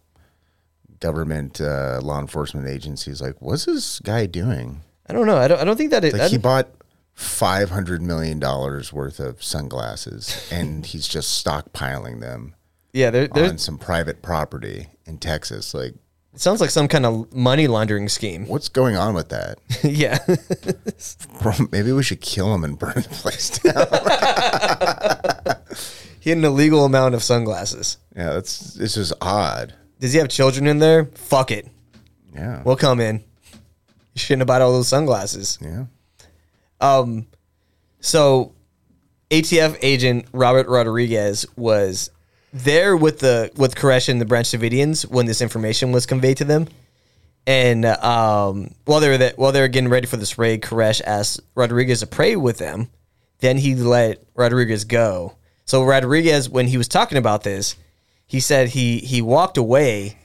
government 1.01 1.61
uh, 1.61 2.01
law 2.03 2.21
enforcement 2.21 2.69
agency 2.69 3.11
is 3.11 3.21
like, 3.21 3.35
what's 3.41 3.65
this 3.65 3.99
guy 3.99 4.27
doing? 4.27 4.83
I 5.09 5.13
don't 5.13 5.27
know. 5.27 5.37
I 5.37 5.49
don't. 5.49 5.61
I 5.61 5.65
don't 5.65 5.77
think 5.77 5.91
that 5.91 6.05
it. 6.05 6.15
Like, 6.15 6.31
he 6.31 6.39
bought 6.39 6.69
five 7.15 7.71
hundred 7.71 8.01
million 8.01 8.39
dollars 8.39 8.93
worth 8.93 9.19
of 9.19 9.43
sunglasses, 9.43 10.49
and 10.51 10.87
he's 10.87 11.09
just 11.09 11.45
stockpiling 11.45 12.21
them 12.21 12.55
yeah. 12.93 13.11
There, 13.11 13.25
on 13.25 13.31
there's. 13.35 13.63
some 13.63 13.79
private 13.79 14.23
property 14.23 14.89
in 15.05 15.19
Texas. 15.19 15.75
Like, 15.75 15.95
It 16.35 16.41
sounds 16.41 16.63
like 16.63 16.71
some 16.71 16.89
kind 16.89 17.05
of 17.05 17.31
money 17.35 17.67
laundering 17.67 18.09
scheme. 18.09 18.47
what's 18.49 18.71
going 18.71 18.97
on 18.97 19.13
with 19.15 19.29
that? 19.29 19.59
yeah. 19.85 20.19
Bro, 21.43 21.67
maybe 21.71 21.93
we 21.93 22.03
should 22.03 22.23
kill 22.23 22.55
him 22.55 22.65
and 22.65 22.79
burn 22.79 22.95
the 22.95 23.03
place 23.11 23.59
down. 23.59 23.75
he 26.21 26.31
had 26.31 26.39
an 26.39 26.45
illegal 26.45 26.87
amount 26.87 27.15
of 27.15 27.23
sunglasses. 27.23 27.99
yeah, 28.17 28.33
that's 28.33 28.73
this 28.75 28.97
is 28.97 29.13
odd. 29.21 29.75
Does 30.01 30.15
he 30.15 30.19
have 30.19 30.29
children 30.29 30.67
in 30.67 30.79
there? 30.79 31.05
Fuck 31.15 31.51
it. 31.51 31.69
Yeah, 32.35 32.63
We'll 32.65 32.77
come 32.77 32.99
in. 32.99 33.17
You 34.15 34.19
shouldn't 34.19 34.41
have 34.41 34.47
bought 34.49 34.63
all 34.63 34.73
those 34.73 34.89
sunglasses. 34.89 35.59
yeah. 35.61 35.85
Um 36.81 37.27
so, 38.01 38.55
ATF 39.31 39.79
agent 39.83 40.25
Robert 40.33 40.67
Rodriguez 40.67 41.45
was 41.57 42.11
there 42.53 42.97
with 42.97 43.21
the 43.21 43.51
with 43.57 43.75
Koresh 43.75 44.09
and 44.09 44.21
the 44.21 44.25
Branch 44.25 44.47
Davidians 44.47 45.07
when 45.07 45.27
this 45.27 45.41
information 45.41 45.93
was 45.93 46.07
conveyed 46.07 46.39
to 46.39 46.45
them. 46.45 46.69
And 47.47 47.85
um, 47.85 48.75
while 48.85 49.01
they 49.01 49.09
were 49.09 49.19
that, 49.19 49.39
while 49.39 49.53
they 49.53 49.61
were 49.61 49.69
getting 49.69 49.91
ready 49.91 50.07
for 50.07 50.17
this 50.17 50.39
raid, 50.39 50.63
Koresh 50.63 51.01
asked 51.05 51.41
Rodriguez 51.55 52.01
to 52.01 52.07
pray 52.07 52.37
with 52.37 52.59
them. 52.59 52.89
Then 53.41 53.59
he 53.59 53.75
let 53.75 54.23
Rodriguez 54.35 54.85
go. 54.85 55.35
So 55.65 55.83
Rodriguez, 55.83 56.49
when 56.49 56.69
he 56.69 56.77
was 56.77 56.87
talking 56.87 57.19
about 57.19 57.43
this, 57.43 57.75
he 58.27 58.39
said 58.39 58.69
he 58.69 58.99
he 58.99 59.23
walked 59.23 59.57
away, 59.57 60.19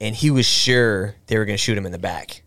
and 0.00 0.14
he 0.14 0.30
was 0.30 0.46
sure 0.46 1.16
they 1.26 1.38
were 1.38 1.44
going 1.44 1.56
to 1.56 1.62
shoot 1.62 1.76
him 1.76 1.86
in 1.86 1.92
the 1.92 1.98
back 1.98 2.42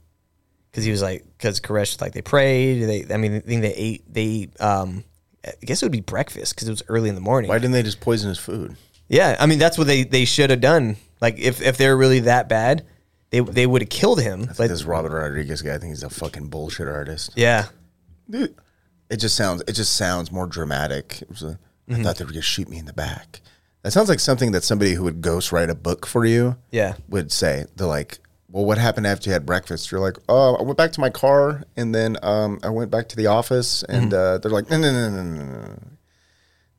because 0.72 0.86
he 0.86 0.92
was 0.92 1.02
like, 1.02 1.26
because 1.38 1.60
Koresh 1.60 1.94
was 1.94 2.02
like 2.02 2.14
they 2.14 2.22
prayed. 2.22 2.84
They, 2.84 3.14
I 3.14 3.18
mean, 3.18 3.36
I 3.36 3.40
think 3.42 3.62
they 3.62 3.76
ate. 3.76 4.14
They, 4.14 4.50
um, 4.60 5.04
I 5.46 5.52
guess 5.62 5.82
it 5.82 5.86
would 5.86 5.92
be 5.92 6.02
breakfast 6.02 6.56
because 6.56 6.70
it 6.70 6.72
was 6.72 6.84
early 6.88 7.10
in 7.10 7.16
the 7.16 7.22
morning. 7.22 7.50
Why 7.50 7.60
didn't 7.60 7.74
they 7.74 7.84
just 7.84 8.00
poison 8.00 8.30
his 8.30 8.40
food? 8.40 8.78
Yeah, 9.14 9.38
I 9.40 9.46
mean 9.46 9.60
that's 9.60 9.78
what 9.78 9.88
they 9.88 10.04
they 10.04 10.26
should 10.26 10.50
have 10.50 10.62
done. 10.62 10.98
Like 11.22 11.40
if 11.40 11.62
if 11.62 11.78
they're 11.78 11.96
really 11.96 12.20
that 12.22 12.50
bad, 12.50 12.86
they 13.30 13.40
they 13.40 13.66
would 13.68 13.82
have 13.82 13.90
killed 13.90 14.20
him. 14.22 14.46
But 14.58 14.68
this 14.70 14.84
Robert 14.84 15.12
Rodriguez 15.12 15.62
guy, 15.62 15.76
I 15.76 15.78
think 15.78 15.90
he's 15.92 16.04
a 16.04 16.10
fucking 16.10 16.48
bullshit 16.50 16.88
artist. 16.88 17.32
yeah, 17.36 17.68
It 18.32 19.18
just 19.18 19.36
sounds 19.36 19.62
it 19.68 19.74
just 19.74 19.96
sounds 19.96 20.32
more 20.32 20.48
dramatic. 20.48 21.22
It 21.22 21.30
was 21.30 21.44
a, 21.44 21.60
Mm-hmm. 21.90 22.00
I 22.00 22.04
thought 22.06 22.16
they 22.18 22.24
were 22.24 22.32
gonna 22.32 22.42
shoot 22.42 22.70
me 22.70 22.78
in 22.78 22.86
the 22.86 22.94
back. 22.94 23.42
That 23.82 23.92
sounds 23.92 24.08
like 24.08 24.22
something 24.22 24.54
that 24.54 24.64
somebody 24.64 24.94
who 24.94 25.04
would 25.04 25.20
ghostwrite 25.22 25.68
a 25.70 25.76
book 25.76 26.06
for 26.06 26.24
you 26.26 26.56
yeah, 26.72 26.94
would 27.10 27.30
say. 27.30 27.66
They're 27.76 27.86
like, 27.88 28.20
Well, 28.50 28.64
what 28.64 28.78
happened 28.78 29.06
after 29.06 29.30
you 29.30 29.34
had 29.34 29.46
breakfast? 29.46 29.92
You're 29.92 30.00
like, 30.00 30.16
Oh, 30.30 30.56
I 30.56 30.62
went 30.64 30.78
back 30.78 30.94
to 30.94 31.02
my 31.02 31.10
car 31.10 31.64
and 31.76 31.94
then 31.94 32.16
um, 32.24 32.60
I 32.64 32.70
went 32.70 32.90
back 32.90 33.10
to 33.10 33.18
the 33.18 33.28
office 33.28 33.84
and 33.84 34.14
Mm-hmm. 34.14 34.36
uh, 34.36 34.38
they're 34.38 34.52
like, 34.52 34.70
No, 34.70 34.78
no, 34.78 34.92
no, 34.94 35.10
no, 35.10 35.24
no, 35.24 35.34
no, 35.44 35.62
no. 35.66 35.80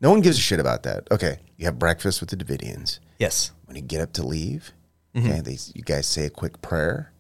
No 0.04 0.10
one 0.10 0.20
gives 0.20 0.38
a 0.38 0.40
shit 0.40 0.60
about 0.60 0.82
that. 0.84 1.08
Okay, 1.10 1.38
you 1.56 1.64
have 1.64 1.78
breakfast 1.78 2.20
with 2.20 2.28
the 2.30 2.36
Davidians. 2.36 2.98
yes, 3.18 3.50
When 3.64 3.74
you 3.74 3.82
get 3.82 4.00
up 4.02 4.12
to 4.14 4.22
leave, 4.26 4.70
Mm-hmm. 5.16 5.30
okay, 5.30 5.40
they, 5.40 5.58
you 5.74 5.82
guys 5.82 6.06
say 6.06 6.26
a 6.26 6.30
quick 6.30 6.60
prayer, 6.60 7.12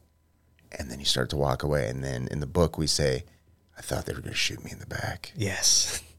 and 0.78 0.90
then 0.90 0.98
you 0.98 1.04
start 1.06 1.30
to 1.30 1.36
walk 1.36 1.62
away. 1.62 1.88
And 1.88 2.02
then 2.04 2.26
in 2.30 2.40
the 2.40 2.46
book, 2.46 2.76
we 2.76 2.86
say, 2.88 3.24
I 3.78 3.82
thought 3.82 4.04
they 4.06 4.12
were 4.12 4.20
going 4.20 4.32
to 4.32 4.36
shoot 4.38 4.62
me 4.64 4.70
in 4.72 4.80
the 4.80 4.86
back. 4.86 5.32
yes. 5.36 6.02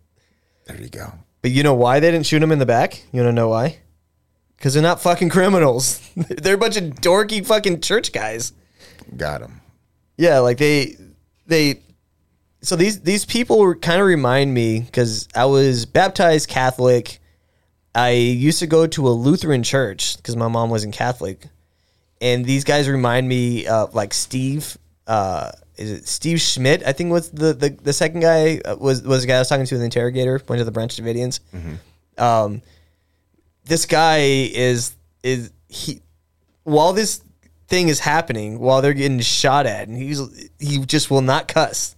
There 0.68 0.82
you 0.82 0.90
go. 0.90 1.14
But 1.44 1.52
you 1.52 1.62
know 1.62 1.76
why 1.76 2.00
they 2.00 2.10
didn't 2.10 2.26
shoot 2.26 2.42
him 2.42 2.52
in 2.52 2.58
the 2.60 2.66
back? 2.66 3.04
You 3.12 3.22
want 3.22 3.30
to 3.30 3.36
know 3.36 3.50
why? 3.50 3.78
Because 4.58 4.74
they're 4.74 4.82
not 4.82 5.00
fucking 5.00 5.30
criminals. 5.30 6.00
they're 6.16 6.56
a 6.56 6.58
bunch 6.58 6.76
of 6.78 6.86
dorky 6.86 7.46
fucking 7.46 7.82
church 7.82 8.12
guys. 8.12 8.52
Got 9.16 9.42
him. 9.42 9.62
Yeah, 10.18 10.40
like 10.40 10.58
they 10.58 10.96
they 11.46 11.82
so 12.66 12.76
these 12.76 13.02
these 13.02 13.26
people 13.26 13.76
kind 13.76 14.02
of 14.02 14.08
remind 14.08 14.54
me 14.54 14.80
because 14.80 15.28
I 15.36 15.46
was 15.46 15.86
baptized 15.86 16.50
Catholic. 16.50 17.20
I 17.94 18.10
used 18.10 18.60
to 18.60 18.68
go 18.68 18.88
to 18.88 19.08
a 19.08 19.10
Lutheran 19.10 19.64
church 19.64 20.18
because 20.18 20.36
my 20.36 20.48
mom 20.48 20.70
wasn't 20.70 20.94
Catholic, 20.94 21.48
and 22.20 22.44
these 22.44 22.64
guys 22.64 22.90
remind 22.90 23.28
me 23.28 23.68
of 23.68 23.94
like 23.94 24.14
Steve. 24.14 24.78
Uh, 25.06 25.52
is 25.78 25.92
it 25.92 26.08
Steve 26.08 26.42
Schmidt? 26.42 26.84
I 26.86 26.92
think 26.94 27.12
was 27.12 27.30
the 27.30 27.54
the, 27.54 27.70
the 27.70 27.94
second 27.94 28.22
guy 28.22 28.60
uh, 28.66 28.76
was 28.78 29.04
was 29.04 29.22
the 29.22 29.28
guy 29.28 29.36
I 29.36 29.40
was 29.40 29.50
talking 29.50 29.66
to 29.66 29.76
in 29.76 29.80
the 29.80 29.86
interrogator. 29.86 30.42
Went 30.48 30.60
to 30.60 30.66
the 30.66 30.72
Branch 30.72 30.96
Davidians. 30.96 31.40
Um, 32.18 32.62
this 33.66 33.86
guy 33.86 34.18
is 34.18 34.96
is 35.24 35.52
he 35.68 36.02
while 36.64 36.94
this 36.94 37.22
thing 37.68 37.90
is 37.90 38.00
happening, 38.00 38.60
while 38.60 38.82
they're 38.82 38.94
getting 38.94 39.20
shot 39.20 39.68
at, 39.68 39.88
and 39.88 39.96
he's 39.98 40.50
he 40.60 40.80
just 40.86 41.12
will 41.12 41.22
not 41.22 41.48
cuss. 41.48 41.95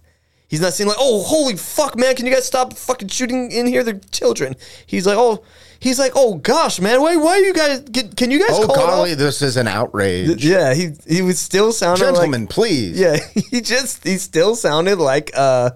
He's 0.48 0.60
not 0.62 0.72
saying 0.72 0.88
like, 0.88 0.96
"Oh, 0.98 1.22
holy 1.22 1.56
fuck, 1.56 1.96
man! 1.96 2.14
Can 2.16 2.24
you 2.26 2.32
guys 2.32 2.46
stop 2.46 2.72
fucking 2.74 3.08
shooting 3.08 3.52
in 3.52 3.66
here? 3.66 3.84
They're 3.84 4.00
children." 4.12 4.56
He's 4.86 5.06
like, 5.06 5.16
"Oh, 5.18 5.44
he's 5.78 5.98
like, 5.98 6.12
oh 6.14 6.36
gosh, 6.36 6.80
man, 6.80 7.00
why 7.02 7.16
why 7.16 7.32
are 7.32 7.38
you 7.40 7.52
guys 7.52 7.80
get? 7.80 8.16
Can 8.16 8.30
you 8.30 8.38
guys 8.38 8.50
Oh, 8.52 8.66
call 8.66 8.76
golly, 8.76 9.12
off?" 9.12 9.18
this 9.18 9.42
is 9.42 9.56
an 9.58 9.68
outrage. 9.68 10.42
Yeah, 10.44 10.72
he 10.74 10.92
he 11.06 11.20
was 11.22 11.38
still 11.38 11.70
sounding 11.72 12.06
Gentlemen, 12.06 12.42
like 12.42 12.50
please. 12.50 12.98
yeah, 12.98 13.16
he 13.50 13.60
just 13.60 14.04
he 14.04 14.16
still 14.16 14.54
sounded 14.56 14.96
like 14.98 15.30
uh 15.34 15.70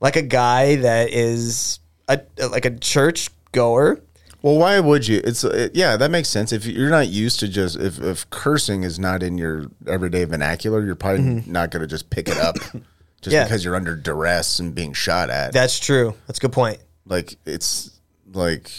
like 0.00 0.16
a 0.16 0.22
guy 0.22 0.76
that 0.76 1.10
is 1.10 1.80
a 2.08 2.20
like 2.50 2.66
a 2.66 2.76
church 2.78 3.30
goer. 3.52 3.98
Well, 4.42 4.56
why 4.58 4.78
would 4.80 5.06
you? 5.06 5.20
It's 5.24 5.44
it, 5.44 5.74
yeah, 5.74 5.96
that 5.96 6.10
makes 6.10 6.28
sense. 6.28 6.52
If 6.52 6.66
you're 6.66 6.90
not 6.90 7.08
used 7.08 7.38
to 7.40 7.48
just 7.48 7.78
if, 7.78 8.00
if 8.00 8.28
cursing 8.28 8.82
is 8.82 8.98
not 8.98 9.22
in 9.22 9.38
your 9.38 9.66
everyday 9.86 10.24
vernacular, 10.24 10.84
you're 10.84 10.96
probably 10.96 11.44
not 11.46 11.70
going 11.70 11.80
to 11.82 11.86
just 11.86 12.10
pick 12.10 12.28
it 12.28 12.36
up 12.38 12.56
just. 13.22 13.32
Yeah. 13.34 13.44
because 13.44 13.64
you're 13.64 13.76
under 13.76 13.96
duress 13.96 14.58
and 14.58 14.74
being 14.74 14.92
shot 14.92 15.30
at. 15.30 15.52
That's 15.52 15.78
true. 15.78 16.14
That's 16.26 16.38
a 16.38 16.42
good 16.42 16.52
point. 16.52 16.78
like 17.06 17.36
it's 17.46 17.90
like 18.32 18.70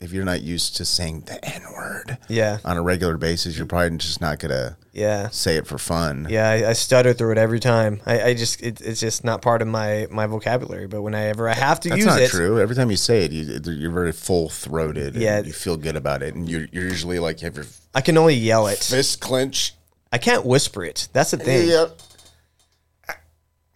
if 0.00 0.12
you're 0.12 0.24
not 0.24 0.42
used 0.42 0.76
to 0.76 0.84
saying 0.84 1.20
the 1.26 1.44
N 1.44 1.62
word 1.72 2.18
Yeah. 2.28 2.58
on 2.64 2.76
a 2.76 2.82
regular 2.82 3.16
basis, 3.16 3.56
you're 3.56 3.66
probably 3.66 3.96
just 3.98 4.20
not 4.20 4.40
gonna 4.40 4.76
Yeah. 4.92 5.28
say 5.28 5.56
it 5.56 5.66
for 5.68 5.78
fun. 5.78 6.26
Yeah, 6.28 6.48
I, 6.50 6.70
I 6.70 6.72
stutter 6.72 7.12
through 7.12 7.32
it 7.32 7.38
every 7.38 7.60
time. 7.60 8.00
I, 8.04 8.22
I 8.30 8.34
just 8.34 8.60
it, 8.62 8.80
it's 8.80 8.98
just 8.98 9.22
not 9.22 9.42
part 9.42 9.62
of 9.62 9.68
my 9.68 10.08
my 10.10 10.26
vocabulary. 10.26 10.88
But 10.88 11.02
whenever 11.02 11.48
I 11.48 11.54
have 11.54 11.78
to 11.80 11.88
That's 11.90 11.98
use 11.98 12.06
not 12.06 12.20
it, 12.20 12.30
true. 12.30 12.60
Every 12.60 12.74
time 12.74 12.90
you 12.90 12.96
say 12.96 13.24
it, 13.24 13.30
you, 13.32 13.60
you're 13.72 13.92
very 13.92 14.10
full 14.12 14.48
throated. 14.48 15.14
Yeah. 15.14 15.40
you 15.42 15.52
feel 15.52 15.76
good 15.76 15.94
about 15.96 16.22
it, 16.24 16.34
and 16.34 16.48
you're, 16.48 16.66
you're 16.72 16.84
usually 16.88 17.20
like 17.20 17.38
have 17.40 17.54
your 17.54 17.66
I 17.94 18.00
can 18.00 18.18
only 18.18 18.34
yell 18.34 18.66
it. 18.66 18.78
fist 18.78 19.20
clenched. 19.20 19.76
I 20.12 20.18
can't 20.18 20.44
whisper 20.44 20.84
it. 20.84 21.08
That's 21.12 21.30
the 21.30 21.36
thing. 21.38 21.68
Yep. 21.68 21.98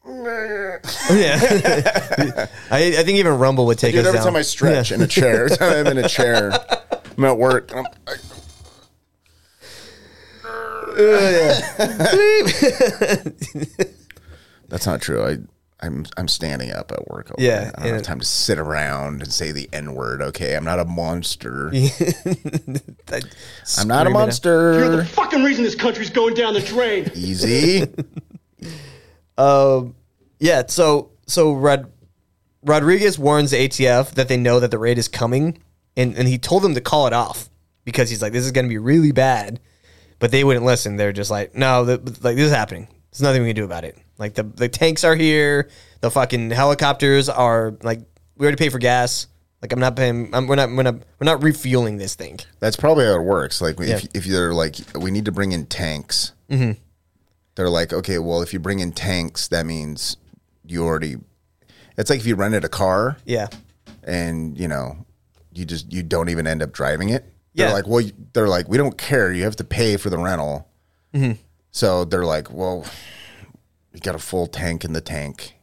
Oh, 0.09 0.79
yeah. 1.11 1.39
I, 2.71 2.99
I 2.99 3.03
think 3.03 3.19
even 3.19 3.39
Rumble 3.39 3.67
would 3.67 3.79
take 3.79 3.93
Dude, 3.93 4.03
us 4.03 4.07
every 4.09 4.19
down. 4.19 4.27
time 4.27 4.37
I 4.37 4.43
stretch 4.43 4.93
in 4.93 5.03
a 5.03 5.07
chair, 5.07 5.45
every 5.47 5.57
time 5.57 5.87
I'm 5.87 5.99
in 5.99 6.05
a 6.05 6.09
chair, 6.09 6.53
I'm 7.19 7.25
at 7.25 7.39
work. 7.39 7.71
and 7.73 7.81
I'm, 7.81 7.87
I, 8.07 8.15
That's 14.69 14.87
not 14.87 15.01
true. 15.01 15.25
I 15.25 15.37
I'm 15.81 16.07
I'm 16.17 16.29
standing 16.29 16.73
up 16.73 16.91
at 16.91 17.07
work. 17.09 17.31
Okay? 17.33 17.45
Yeah, 17.47 17.71
I 17.75 17.81
don't 17.81 17.87
have 17.89 17.97
and- 17.97 18.05
time 18.05 18.21
to 18.21 18.27
sit 18.27 18.59
around 18.59 19.23
and 19.23 19.33
say 19.33 19.53
the 19.53 19.69
N 19.73 19.95
word. 19.95 20.23
Okay, 20.23 20.57
I'm 20.57 20.65
not 20.65 20.79
a 20.79 20.85
monster. 20.85 21.71
I 21.75 21.91
I'm 23.09 23.09
not 23.09 23.19
a 23.19 23.21
scream 23.67 23.91
it 23.91 24.07
out. 24.07 24.13
monster. 24.13 24.79
You're 24.79 24.97
the 24.97 25.05
fucking 25.05 25.43
reason 25.45 25.65
this 25.65 25.75
country's 25.75 26.11
going 26.11 26.35
down 26.35 26.55
the 26.55 26.61
drain. 26.61 27.11
Easy. 27.15 27.85
Yeah, 29.39 30.63
so 30.69 31.11
so 31.27 31.53
Rod, 31.55 31.91
Rodriguez 32.63 33.19
warns 33.19 33.51
the 33.51 33.69
ATF 33.69 34.13
that 34.13 34.29
they 34.29 34.37
know 34.37 34.61
that 34.61 34.71
the 34.71 34.79
raid 34.79 34.99
is 34.99 35.09
coming, 35.09 35.59
and 35.97 36.17
and 36.17 36.29
he 36.29 36.39
told 36.39 36.63
them 36.63 36.75
to 36.75 36.81
call 36.81 37.07
it 37.07 37.13
off 37.13 37.49
because 37.85 38.11
he's 38.11 38.23
like, 38.23 38.33
this 38.33 38.45
is 38.45 38.53
going 38.53 38.65
to 38.67 38.69
be 38.69 38.79
really 38.79 39.13
bad, 39.13 39.61
but 40.19 40.31
they 40.31 40.45
wouldn't 40.45 40.67
listen. 40.67 40.97
They're 40.97 41.13
just 41.13 41.31
like, 41.31 41.55
no, 41.55 41.85
the, 41.85 41.97
like 42.23 42.37
this 42.37 42.47
is 42.47 42.53
happening. 42.53 42.89
There's 43.11 43.23
nothing 43.23 43.43
we 43.43 43.49
can 43.49 43.57
do 43.57 43.65
about 43.65 43.85
it. 43.85 43.97
Like 44.19 44.35
the 44.35 44.43
the 44.43 44.69
tanks 44.69 45.05
are 45.05 45.15
here, 45.15 45.71
the 46.01 46.11
fucking 46.11 46.51
helicopters 46.51 47.29
are 47.29 47.75
like 47.83 48.01
we 48.37 48.45
already 48.47 48.57
paid 48.59 48.73
for 48.73 48.79
gas. 48.79 49.27
Like 49.63 49.73
I'm 49.73 49.81
not 49.81 49.97
paying. 49.97 50.35
I'm, 50.35 50.47
we're 50.47 50.57
not. 50.57 50.69
We're 50.71 50.83
not. 50.83 50.95
We're 51.19 51.25
not 51.25 51.43
refueling 51.43 51.97
this 51.97 52.15
thing. 52.15 52.39
That's 52.61 52.77
probably 52.77 53.07
how 53.07 53.17
it 53.17 53.23
works. 53.23 53.63
Like 53.63 53.81
if 53.81 53.89
Yeah. 54.05 54.09
if 54.15 54.25
they're 54.27 54.53
like, 54.53 54.77
we 55.01 55.11
need 55.11 55.25
to 55.25 55.33
bring 55.33 55.53
in 55.53 55.65
tanks. 55.67 56.33
Mm-hmm. 56.51 56.73
They're 57.57 57.69
like, 57.71 57.93
okay, 57.93 58.19
well, 58.19 58.43
if 58.43 58.53
you 58.53 58.59
bring 58.61 58.79
in 58.81 58.93
tanks, 58.93 59.49
that 59.49 59.67
means 59.67 60.17
you 60.65 60.85
already. 60.85 61.17
It's 61.97 62.11
like 62.11 62.21
if 62.21 62.27
you 62.27 62.37
rented 62.37 62.65
a 62.65 62.69
car 62.69 63.17
Yeah. 63.25 63.49
and 64.05 64.57
you 64.59 64.69
know 64.69 65.05
you 65.53 65.65
just 65.65 65.91
you 65.93 66.03
don't 66.03 66.29
even 66.29 66.47
end 66.47 66.63
up 66.63 66.73
driving 66.73 67.09
it. 67.09 67.25
Yeah. 67.55 67.67
They're 67.67 67.75
like, 67.75 67.87
well, 67.89 68.05
they're 68.35 68.49
like, 68.49 68.69
we 68.69 68.77
don't 68.77 68.99
care. 68.99 69.33
You 69.33 69.45
have 69.45 69.57
to 69.57 69.65
pay 69.65 69.97
for 69.97 70.11
the 70.11 70.19
rental. 70.19 70.69
Mm-hmm. 71.15 71.41
So 71.71 72.05
they're 72.05 72.27
like, 72.27 72.53
well, 72.53 72.85
we 73.95 74.01
got 74.01 74.15
a 74.15 74.19
full 74.19 74.47
tank 74.47 74.85
in 74.85 74.93
the 74.93 75.01
tank, 75.01 75.55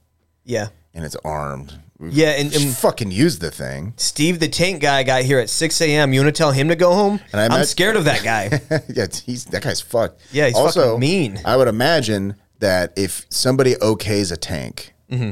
Yeah. 0.44 0.70
and 0.96 1.06
it's 1.06 1.16
armed. 1.24 1.80
Yeah, 2.00 2.32
and- 2.32 2.54
and- 2.54 2.76
fucking 2.76 3.12
use 3.12 3.40
the 3.40 3.52
thing. 3.52 3.94
Steve, 3.98 4.40
the 4.40 4.48
tank 4.50 4.82
guy, 4.82 5.04
got 5.04 5.24
here 5.24 5.40
at 5.40 5.50
6 5.50 5.80
a.m. 5.82 6.12
You 6.14 6.22
want 6.22 6.36
to 6.36 6.38
tell 6.38 6.52
him 6.52 6.68
to 6.70 6.76
go 6.76 6.94
home? 6.94 7.20
And 7.32 7.40
I 7.40 7.46
I'm 7.46 7.52
imagine- 7.52 7.68
scared 7.68 7.96
of 7.96 8.06
that 8.06 8.24
guy. 8.24 8.60
yeah, 8.90 9.06
he's 9.26 9.46
that 9.46 9.62
guy's 9.64 9.80
fucked. 9.80 10.20
Yeah, 10.32 10.48
he's 10.48 10.56
also 10.56 10.84
fucking 10.86 11.00
mean. 11.00 11.40
I 11.46 11.56
would 11.56 11.68
imagine 11.68 12.36
that 12.60 12.94
if 12.98 13.26
somebody 13.30 13.76
okays 13.76 14.32
a 14.32 14.38
tank, 14.38 14.94
Mm-hmm. 15.12 15.32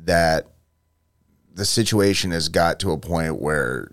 that 0.00 0.48
the 1.54 1.64
situation 1.64 2.30
has 2.32 2.48
got 2.48 2.78
to 2.80 2.92
a 2.92 2.98
point 2.98 3.40
where 3.40 3.90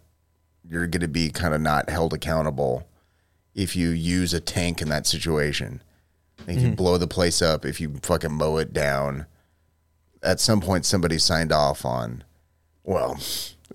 you're 0.70 0.88
going 0.88 1.02
to 1.02 1.08
be 1.08 1.30
kind 1.30 1.54
of 1.54 1.62
not 1.62 1.90
held 1.90 2.14
accountable 2.14 2.88
if 3.56 3.76
you 3.76 3.90
use 3.90 4.34
a 4.34 4.40
tank 4.40 4.82
in 4.82 4.90
that 4.90 5.08
situation. 5.08 5.82
If 6.40 6.46
Mm-hmm. 6.58 6.66
you 6.66 6.72
blow 6.76 6.98
the 6.98 7.08
place 7.08 7.42
up, 7.42 7.66
if 7.66 7.80
you 7.82 7.96
fucking 8.04 8.34
mow 8.34 8.58
it 8.58 8.74
down, 8.74 9.26
at 10.24 10.40
some 10.40 10.62
point 10.62 10.86
somebody 10.86 11.18
signed 11.18 11.52
off 11.52 11.86
on, 11.86 12.24
well, 12.84 13.18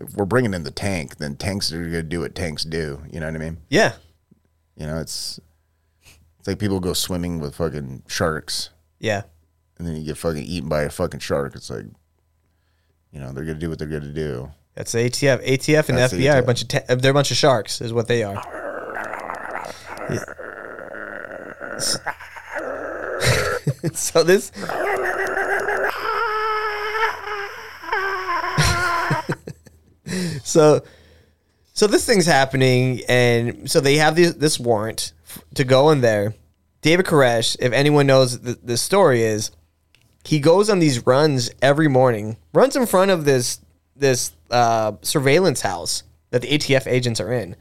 if 0.01 0.15
we're 0.17 0.25
bringing 0.25 0.55
in 0.55 0.65
the 0.65 0.71
tank, 0.71 1.19
then 1.19 1.37
tanks 1.37 1.73
are 1.73 1.79
going 1.81 1.93
to 1.93 2.03
do 2.03 2.21
what 2.21 2.35
tanks 2.35 2.65
do. 2.65 3.03
You 3.11 3.21
know 3.21 3.27
what 3.27 3.35
I 3.35 3.39
mean? 3.39 3.59
yeah. 3.69 3.95
You 4.77 4.87
know, 4.87 4.99
it's 5.01 5.39
it's 6.39 6.49
like 6.49 6.59
people 6.59 6.81
go 6.81 6.95
swimming 6.95 7.39
with 7.41 7.55
fucking 7.57 8.05
sharks, 8.09 8.71
Yeah. 8.99 9.23
and 9.79 9.87
then 9.87 9.97
you 9.97 10.05
get 10.05 10.17
fucking 10.17 10.43
eaten 10.43 10.69
by 10.69 10.83
a 10.83 10.91
fucking 10.91 11.21
shark. 11.21 11.55
It's 11.55 11.69
like, 11.69 11.85
you 13.13 13.21
know, 13.21 13.33
they're 13.33 13.45
gonna 13.45 13.59
do 13.59 13.69
what 13.69 13.79
they're 13.79 13.87
gonna 13.87 14.13
do. 14.15 14.51
That's 14.75 14.93
the 14.93 15.01
ATF. 15.01 15.47
ATF 15.47 15.91
and 15.91 15.99
That's 15.99 16.15
FBI 16.15 16.17
the 16.17 16.29
are 16.31 16.39
a 16.39 16.43
bunch 16.43 16.63
of 16.63 16.69
ta- 16.69 16.81
uh, 16.89 16.95
they're 16.95 17.11
a 17.11 17.15
bunch 17.15 17.31
of 17.31 17.37
sharks, 17.37 17.83
is 17.83 17.93
what 17.93 18.09
they 18.09 18.23
are. 18.25 18.43
so 23.93 24.23
this. 24.25 24.51
So, 30.45 30.83
so 31.73 31.87
this 31.87 32.05
thing's 32.05 32.27
happening, 32.27 33.01
and 33.09 33.71
so 33.71 33.81
they 33.81 33.97
have 33.97 34.17
this, 34.17 34.35
this 34.35 34.59
warrant 34.59 35.13
f- 35.25 35.43
to 35.55 35.65
go 35.65 35.91
in 35.91 36.01
there. 36.01 36.35
David 36.81 37.07
Koresh, 37.07 37.57
if 37.61 37.73
anyone 37.73 38.07
knows 38.07 38.41
the, 38.41 38.59
the 38.63 38.77
story, 38.77 39.23
is 39.23 39.51
he 40.25 40.41
goes 40.41 40.69
on 40.69 40.79
these 40.79 41.07
runs 41.07 41.51
every 41.61 41.89
morning, 41.89 42.37
runs 42.53 42.77
in 42.77 42.87
front 42.87 43.11
of 43.11 43.25
this 43.25 43.61
this 43.95 44.33
uh, 44.51 44.93
surveillance 45.03 45.61
house 45.61 46.03
that 46.31 46.43
the 46.43 46.49
ATF 46.49 46.87
agents 46.87 47.21
are 47.21 47.33
in. 47.33 47.55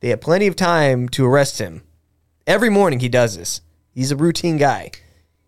They 0.00 0.08
have 0.08 0.20
plenty 0.20 0.46
of 0.46 0.56
time 0.56 1.08
to 1.10 1.24
arrest 1.24 1.58
him. 1.58 1.82
Every 2.46 2.70
morning 2.70 3.00
he 3.00 3.08
does 3.08 3.36
this. 3.36 3.60
He's 3.94 4.10
a 4.10 4.16
routine 4.16 4.56
guy. 4.56 4.90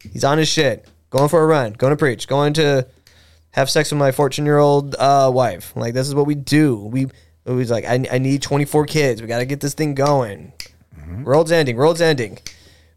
He's 0.01 0.25
on 0.25 0.39
his 0.39 0.49
shit, 0.49 0.89
going 1.11 1.29
for 1.29 1.43
a 1.43 1.47
run, 1.47 1.73
going 1.73 1.91
to 1.91 1.97
preach, 1.97 2.29
going 2.29 2.55
to 2.55 2.87
have 3.53 3.71
sex 3.71 3.91
with 3.91 3.99
my 3.99 4.13
14 4.13 4.45
year 4.45 4.59
old 4.59 4.95
uh, 4.97 5.31
wife. 5.33 5.73
Like 5.77 5.95
this 5.95 6.09
is 6.09 6.15
what 6.15 6.27
we 6.27 6.35
do. 6.35 6.77
We 6.77 7.07
it 7.45 7.53
was 7.53 7.71
like 7.71 7.85
I, 7.85 8.05
I 8.11 8.19
need 8.19 8.43
24 8.43 8.87
kids. 8.87 9.23
We 9.23 9.29
got 9.29 9.39
to 9.39 9.47
get 9.47 9.61
this 9.61 9.75
thing 9.75 9.95
going. 9.95 10.53
World's 11.25 11.53
ending. 11.53 11.77
World's 11.77 12.03
ending. 12.03 12.39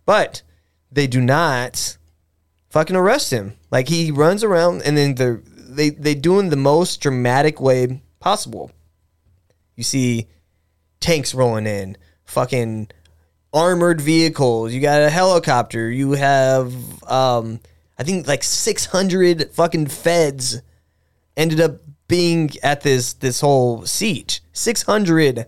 But 0.05 0.41
they 0.91 1.07
do 1.07 1.21
not 1.21 1.97
fucking 2.69 2.95
arrest 2.95 3.31
him. 3.31 3.53
Like 3.71 3.87
he 3.87 4.11
runs 4.11 4.43
around 4.43 4.81
and 4.83 4.97
then 4.97 5.15
they're 5.15 5.41
they 5.45 5.89
they 5.89 6.15
do 6.15 6.39
in 6.39 6.49
the 6.49 6.57
most 6.57 7.01
dramatic 7.01 7.61
way 7.61 8.01
possible. 8.19 8.71
You 9.75 9.83
see 9.83 10.27
tanks 10.99 11.33
rolling 11.33 11.65
in, 11.65 11.97
fucking 12.25 12.89
armored 13.53 14.01
vehicles. 14.01 14.73
You 14.73 14.81
got 14.81 15.01
a 15.01 15.09
helicopter. 15.09 15.89
You 15.89 16.11
have 16.13 16.73
um 17.09 17.61
I 18.01 18.03
think 18.03 18.27
like 18.27 18.41
600 18.43 19.51
fucking 19.51 19.85
feds 19.85 20.63
ended 21.37 21.61
up 21.61 21.81
being 22.07 22.49
at 22.63 22.81
this 22.81 23.13
this 23.13 23.41
whole 23.41 23.85
siege. 23.85 24.41
600 24.53 25.45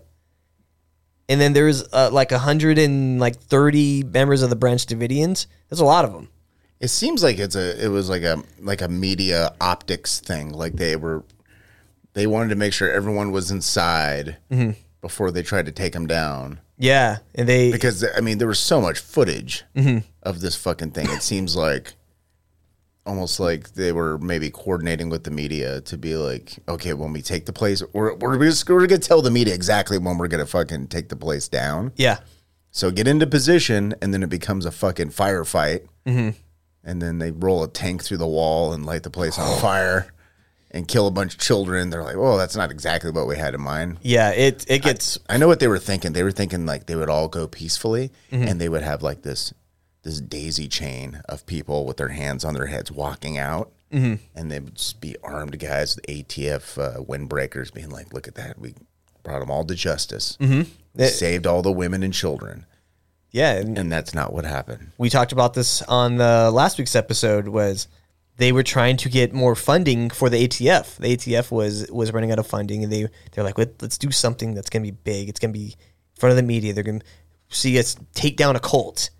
and 1.28 1.40
then 1.40 1.52
there's 1.52 1.82
uh, 1.92 2.10
like 2.12 2.30
100 2.30 2.78
and 2.78 3.18
like 3.18 3.36
30 3.40 4.04
members 4.04 4.42
of 4.42 4.50
the 4.50 4.56
Branch 4.56 4.86
Davidians. 4.86 5.46
There's 5.68 5.80
a 5.80 5.84
lot 5.84 6.04
of 6.04 6.12
them. 6.12 6.28
It 6.78 6.88
seems 6.88 7.24
like 7.24 7.38
it's 7.38 7.56
a 7.56 7.84
it 7.84 7.88
was 7.88 8.08
like 8.08 8.22
a 8.22 8.40
like 8.60 8.82
a 8.82 8.88
media 8.88 9.52
optics 9.60 10.20
thing. 10.20 10.50
Like 10.50 10.74
they 10.74 10.94
were 10.94 11.24
they 12.12 12.28
wanted 12.28 12.50
to 12.50 12.54
make 12.56 12.72
sure 12.72 12.88
everyone 12.88 13.32
was 13.32 13.50
inside 13.50 14.36
Mm-hmm. 14.48 14.78
before 15.00 15.32
they 15.32 15.42
tried 15.42 15.66
to 15.66 15.72
take 15.72 15.92
him 15.94 16.06
down. 16.06 16.60
Yeah, 16.78 17.18
and 17.34 17.48
they 17.48 17.72
Because 17.72 18.04
I 18.16 18.20
mean, 18.20 18.38
there 18.38 18.46
was 18.46 18.60
so 18.60 18.80
much 18.80 19.00
footage 19.00 19.64
Mm-hmm. 19.74 20.06
of 20.22 20.40
this 20.40 20.54
fucking 20.54 20.92
thing. 20.92 21.08
It 21.10 21.22
seems 21.22 21.56
like 21.56 21.94
almost 23.06 23.38
like 23.40 23.74
they 23.74 23.92
were 23.92 24.18
maybe 24.18 24.50
coordinating 24.50 25.08
with 25.10 25.24
the 25.24 25.30
media 25.30 25.80
to 25.82 25.98
be 25.98 26.16
like, 26.16 26.58
okay, 26.68 26.94
when 26.94 27.12
we 27.12 27.20
take 27.22 27.46
the 27.46 27.52
place, 27.52 27.82
we're 27.92 28.14
we're 28.14 28.38
just 28.44 28.68
we're 28.68 28.86
gonna 28.86 28.98
tell 28.98 29.22
the 29.22 29.30
media 29.30 29.54
exactly 29.54 29.98
when 29.98 30.18
we're 30.18 30.28
gonna 30.28 30.46
fucking 30.46 30.88
take 30.88 31.08
the 31.08 31.16
place 31.16 31.48
down. 31.48 31.92
yeah. 31.96 32.18
So 32.70 32.90
get 32.90 33.06
into 33.06 33.24
position, 33.28 33.94
and 34.02 34.12
then 34.12 34.24
it 34.24 34.28
becomes 34.30 34.66
a 34.66 34.72
fucking 34.72 35.10
firefight. 35.10 35.86
Mm-hmm. 36.06 36.30
And 36.82 37.00
then 37.00 37.18
they 37.18 37.30
roll 37.30 37.62
a 37.62 37.68
tank 37.68 38.02
through 38.02 38.16
the 38.16 38.26
wall 38.26 38.72
and 38.72 38.84
light 38.84 39.04
the 39.04 39.10
place 39.10 39.38
on 39.38 39.60
fire 39.60 40.12
and 40.72 40.88
kill 40.88 41.06
a 41.06 41.10
bunch 41.12 41.34
of 41.34 41.40
children. 41.40 41.90
They're 41.90 42.02
like, 42.02 42.16
well, 42.16 42.36
that's 42.36 42.56
not 42.56 42.72
exactly 42.72 43.12
what 43.12 43.28
we 43.28 43.36
had 43.36 43.54
in 43.54 43.60
mind. 43.60 43.98
Yeah, 44.02 44.30
it 44.32 44.64
it 44.68 44.82
gets 44.82 45.18
I 45.30 45.36
know 45.36 45.46
what 45.46 45.60
they 45.60 45.68
were 45.68 45.78
thinking. 45.78 46.14
They 46.14 46.24
were 46.24 46.32
thinking 46.32 46.66
like 46.66 46.86
they 46.86 46.96
would 46.96 47.08
all 47.08 47.28
go 47.28 47.46
peacefully 47.46 48.10
Mm-hmm. 48.32 48.48
and 48.48 48.60
they 48.60 48.68
would 48.68 48.82
have 48.82 49.02
like 49.04 49.22
this 49.22 49.54
this 50.04 50.20
daisy 50.20 50.68
chain 50.68 51.20
of 51.28 51.44
people 51.46 51.84
with 51.84 51.96
their 51.96 52.08
hands 52.08 52.44
on 52.44 52.54
their 52.54 52.66
heads 52.66 52.92
walking 52.92 53.36
out. 53.36 53.72
Mm-hmm. 53.92 54.14
And 54.34 54.50
they 54.50 54.60
would 54.60 54.76
just 54.76 55.00
be 55.00 55.16
armed 55.22 55.58
guys 55.58 55.96
with 55.96 56.06
ATF 56.06 56.78
uh, 56.82 57.00
windbreakers 57.02 57.72
being 57.72 57.90
like, 57.90 58.12
look 58.12 58.28
at 58.28 58.34
that. 58.34 58.58
We 58.58 58.74
brought 59.22 59.40
them 59.40 59.50
all 59.50 59.64
to 59.64 59.74
justice. 59.74 60.36
Mm-hmm. 60.40 60.70
We 60.94 61.06
saved 61.06 61.46
all 61.46 61.62
the 61.62 61.72
women 61.72 62.02
and 62.02 62.12
children. 62.12 62.66
yeah, 63.30 63.52
and 63.54 63.78
And 63.78 63.90
that's 63.90 64.14
not 64.14 64.32
what 64.32 64.44
happened. 64.44 64.92
we 64.98 65.10
talked 65.10 65.32
about 65.32 65.54
this 65.54 65.82
on 65.82 66.16
the 66.16 66.50
last 66.52 66.78
week's 66.78 66.94
episode 66.94 67.48
was 67.48 67.88
they 68.36 68.52
were 68.52 68.62
trying 68.62 68.96
to 68.98 69.08
get 69.08 69.32
more 69.32 69.54
funding 69.54 70.10
for 70.10 70.28
the 70.28 70.46
ATF. 70.46 70.96
The 70.96 71.16
ATF 71.16 71.50
was 71.50 71.90
was 71.90 72.12
running 72.12 72.32
out 72.32 72.38
of 72.38 72.46
funding 72.46 72.82
and 72.82 72.92
they 72.92 73.08
they're 73.32 73.44
like 73.44 73.58
Let, 73.58 73.80
let's 73.80 73.98
do 73.98 74.10
something 74.10 74.54
that's 74.54 74.70
going 74.70 74.84
to 74.84 74.92
be 74.92 74.98
big. 75.04 75.28
It's 75.28 75.40
going 75.40 75.52
to 75.52 75.58
be 75.58 75.66
in 75.66 76.20
front 76.20 76.32
of 76.32 76.36
the 76.36 76.42
media. 76.42 76.72
They're 76.72 76.84
going 76.84 77.00
to 77.00 77.06
see 77.48 77.78
us 77.78 77.96
take 78.12 78.36
down 78.36 78.56
a 78.56 78.60
cult. 78.60 79.10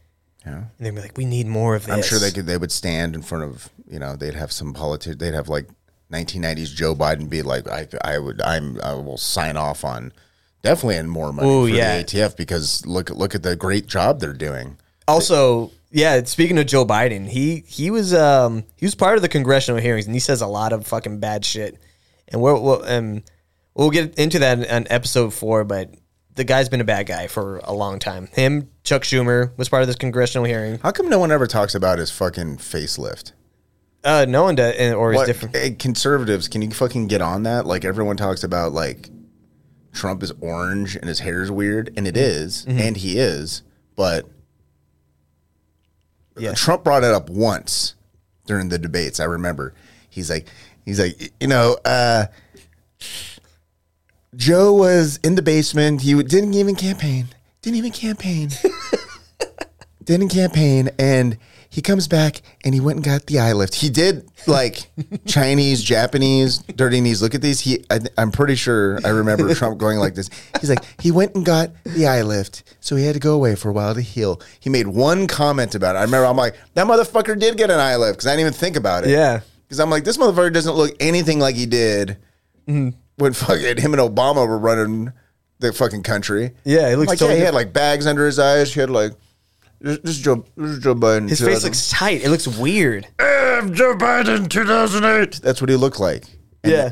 Yeah. 0.46 0.56
And 0.56 0.68
they'd 0.78 0.94
be 0.94 1.00
like 1.00 1.16
we 1.16 1.24
need 1.24 1.46
more 1.46 1.74
of 1.74 1.86
this. 1.86 1.94
I'm 1.94 2.02
sure 2.02 2.18
they 2.18 2.30
could. 2.30 2.46
They 2.46 2.58
would 2.58 2.72
stand 2.72 3.14
in 3.14 3.22
front 3.22 3.44
of 3.44 3.70
you 3.90 3.98
know. 3.98 4.16
They'd 4.16 4.34
have 4.34 4.52
some 4.52 4.74
politics. 4.74 5.16
They'd 5.16 5.34
have 5.34 5.48
like 5.48 5.68
1990s 6.14 6.74
Joe 6.74 6.94
Biden 6.94 7.28
be 7.28 7.42
like, 7.42 7.68
I, 7.68 7.88
I 8.02 8.18
would, 8.18 8.40
I'm, 8.42 8.80
I 8.82 8.94
will 8.94 9.16
sign 9.16 9.56
off 9.56 9.84
on 9.84 10.12
definitely 10.62 10.96
in 10.96 11.08
more 11.08 11.32
money 11.32 11.48
Ooh, 11.48 11.68
for 11.68 11.74
yeah. 11.74 11.98
the 11.98 12.04
ATF 12.04 12.36
because 12.36 12.86
look, 12.86 13.10
look 13.10 13.34
at 13.34 13.42
the 13.42 13.56
great 13.56 13.86
job 13.86 14.20
they're 14.20 14.32
doing. 14.32 14.78
Also, 15.06 15.70
yeah, 15.90 16.22
speaking 16.24 16.58
of 16.58 16.66
Joe 16.66 16.86
Biden, 16.86 17.28
he 17.28 17.62
he 17.66 17.90
was 17.90 18.14
um 18.14 18.64
he 18.76 18.86
was 18.86 18.94
part 18.94 19.16
of 19.16 19.22
the 19.22 19.28
congressional 19.28 19.80
hearings 19.80 20.06
and 20.06 20.14
he 20.14 20.20
says 20.20 20.40
a 20.40 20.46
lot 20.46 20.72
of 20.72 20.86
fucking 20.86 21.20
bad 21.20 21.44
shit. 21.44 21.78
And 22.28 22.40
we'll, 22.40 22.62
we'll 22.62 22.84
um 22.84 23.22
we'll 23.74 23.90
get 23.90 24.14
into 24.18 24.38
that 24.38 24.58
in, 24.58 24.64
in 24.64 24.90
episode 24.90 25.34
4, 25.34 25.64
but 25.64 25.90
the 26.34 26.44
guy's 26.44 26.68
been 26.68 26.80
a 26.80 26.84
bad 26.84 27.06
guy 27.06 27.26
for 27.26 27.58
a 27.64 27.72
long 27.72 27.98
time. 27.98 28.28
Him, 28.32 28.68
Chuck 28.82 29.02
Schumer 29.02 29.56
was 29.56 29.68
part 29.68 29.82
of 29.82 29.86
this 29.86 29.96
congressional 29.96 30.44
hearing. 30.44 30.78
How 30.80 30.90
come 30.90 31.08
no 31.08 31.18
one 31.18 31.30
ever 31.32 31.46
talks 31.46 31.74
about 31.74 31.98
his 31.98 32.10
fucking 32.10 32.58
facelift? 32.58 33.32
Uh 34.02 34.26
no 34.28 34.42
one 34.42 34.54
does 34.54 34.74
or 34.92 35.12
is 35.12 35.16
What 35.16 35.26
different. 35.26 35.56
eh, 35.56 35.70
conservatives? 35.78 36.46
Can 36.48 36.60
you 36.60 36.70
fucking 36.70 37.06
get 37.06 37.22
on 37.22 37.44
that? 37.44 37.64
Like 37.66 37.84
everyone 37.84 38.16
talks 38.18 38.44
about 38.44 38.72
like 38.72 39.08
Trump 39.92 40.22
is 40.22 40.32
orange 40.40 40.96
and 40.96 41.06
his 41.08 41.20
hair 41.20 41.42
is 41.42 41.50
weird, 41.50 41.92
and 41.96 42.06
it 42.06 42.16
is, 42.16 42.66
Mm-hmm. 42.66 42.78
and 42.80 42.96
he 42.96 43.18
is, 43.18 43.62
but 43.96 44.28
Yeah. 46.36 46.52
Trump 46.54 46.82
brought 46.84 47.04
it 47.04 47.14
up 47.14 47.30
once 47.30 47.94
during 48.46 48.68
the 48.68 48.78
debates. 48.78 49.20
I 49.20 49.24
remember. 49.24 49.72
He's 50.10 50.28
like, 50.30 50.48
he's 50.84 50.98
like, 51.00 51.32
you 51.40 51.46
know, 51.46 51.76
uh, 51.84 52.26
Joe 54.36 54.72
was 54.72 55.18
in 55.18 55.34
the 55.34 55.42
basement. 55.42 56.02
He 56.02 56.20
didn't 56.22 56.54
even 56.54 56.74
campaign. 56.74 57.26
Didn't 57.62 57.76
even 57.76 57.92
campaign. 57.92 58.50
didn't 60.04 60.28
campaign, 60.28 60.90
and 60.98 61.38
he 61.74 61.82
comes 61.82 62.06
back 62.06 62.40
and 62.64 62.72
he 62.72 62.80
went 62.80 62.98
and 62.98 63.04
got 63.04 63.26
the 63.26 63.40
eye 63.40 63.52
lift. 63.52 63.74
He 63.74 63.90
did 63.90 64.30
like 64.46 64.88
Chinese, 65.26 65.82
Japanese, 65.82 66.58
dirty 66.58 67.00
knees. 67.00 67.20
Look 67.20 67.34
at 67.34 67.42
these. 67.42 67.60
He, 67.60 67.84
I, 67.90 67.98
I'm 68.16 68.30
pretty 68.30 68.54
sure 68.54 69.00
I 69.04 69.08
remember 69.08 69.52
Trump 69.56 69.78
going 69.78 69.98
like 69.98 70.14
this. 70.14 70.30
He's 70.60 70.70
like, 70.70 70.84
he 71.00 71.10
went 71.10 71.34
and 71.34 71.44
got 71.44 71.70
the 71.82 72.06
eye 72.06 72.22
lift, 72.22 72.62
so 72.78 72.94
he 72.94 73.04
had 73.04 73.14
to 73.14 73.20
go 73.20 73.34
away 73.34 73.56
for 73.56 73.70
a 73.70 73.72
while 73.72 73.92
to 73.94 74.00
heal. 74.00 74.40
He 74.60 74.70
made 74.70 74.86
one 74.86 75.26
comment 75.26 75.74
about 75.74 75.96
it. 75.96 75.98
I 75.98 76.02
remember 76.02 76.26
I'm 76.26 76.36
like, 76.36 76.54
that 76.74 76.86
motherfucker 76.86 77.36
did 77.36 77.56
get 77.56 77.70
an 77.70 77.80
eye 77.80 77.96
lift 77.96 78.18
because 78.18 78.26
I 78.28 78.30
didn't 78.36 78.42
even 78.42 78.52
think 78.52 78.76
about 78.76 79.04
it. 79.04 79.10
Yeah. 79.10 79.40
because 79.64 79.80
I'm 79.80 79.90
like, 79.90 80.04
this 80.04 80.16
motherfucker 80.16 80.52
doesn't 80.52 80.76
look 80.76 80.94
anything 81.00 81.40
like 81.40 81.56
he 81.56 81.66
did 81.66 82.18
mm-hmm. 82.68 82.90
When 83.16 83.32
fucking 83.32 83.78
him 83.78 83.92
and 83.94 84.00
Obama 84.02 84.46
were 84.46 84.58
running 84.58 85.12
the 85.60 85.72
fucking 85.72 86.02
country. 86.02 86.52
Yeah, 86.64 86.90
he 86.90 86.96
looks 86.96 87.08
like 87.08 87.18
totally 87.18 87.34
yeah, 87.38 87.40
he 87.42 87.44
had 87.46 87.54
like 87.54 87.72
bags 87.72 88.06
under 88.06 88.26
his 88.26 88.38
eyes. 88.38 88.72
He 88.74 88.80
had 88.80 88.90
like 88.90 89.12
this, 89.80 89.98
this 89.98 90.16
is 90.16 90.22
Joe, 90.22 90.44
this 90.56 90.70
is 90.72 90.78
Joe 90.80 90.94
Biden. 90.94 91.28
His 91.28 91.40
face 91.40 91.64
looks 91.64 91.90
tight. 91.90 92.22
It 92.24 92.30
looks 92.30 92.46
weird. 92.48 93.06
I'm 93.18 93.74
Joe 93.74 93.94
Biden, 93.94 94.48
2008. 94.48 95.40
That's 95.42 95.60
what 95.60 95.70
he 95.70 95.76
looked 95.76 96.00
like. 96.00 96.24
And, 96.62 96.72
yeah. 96.72 96.90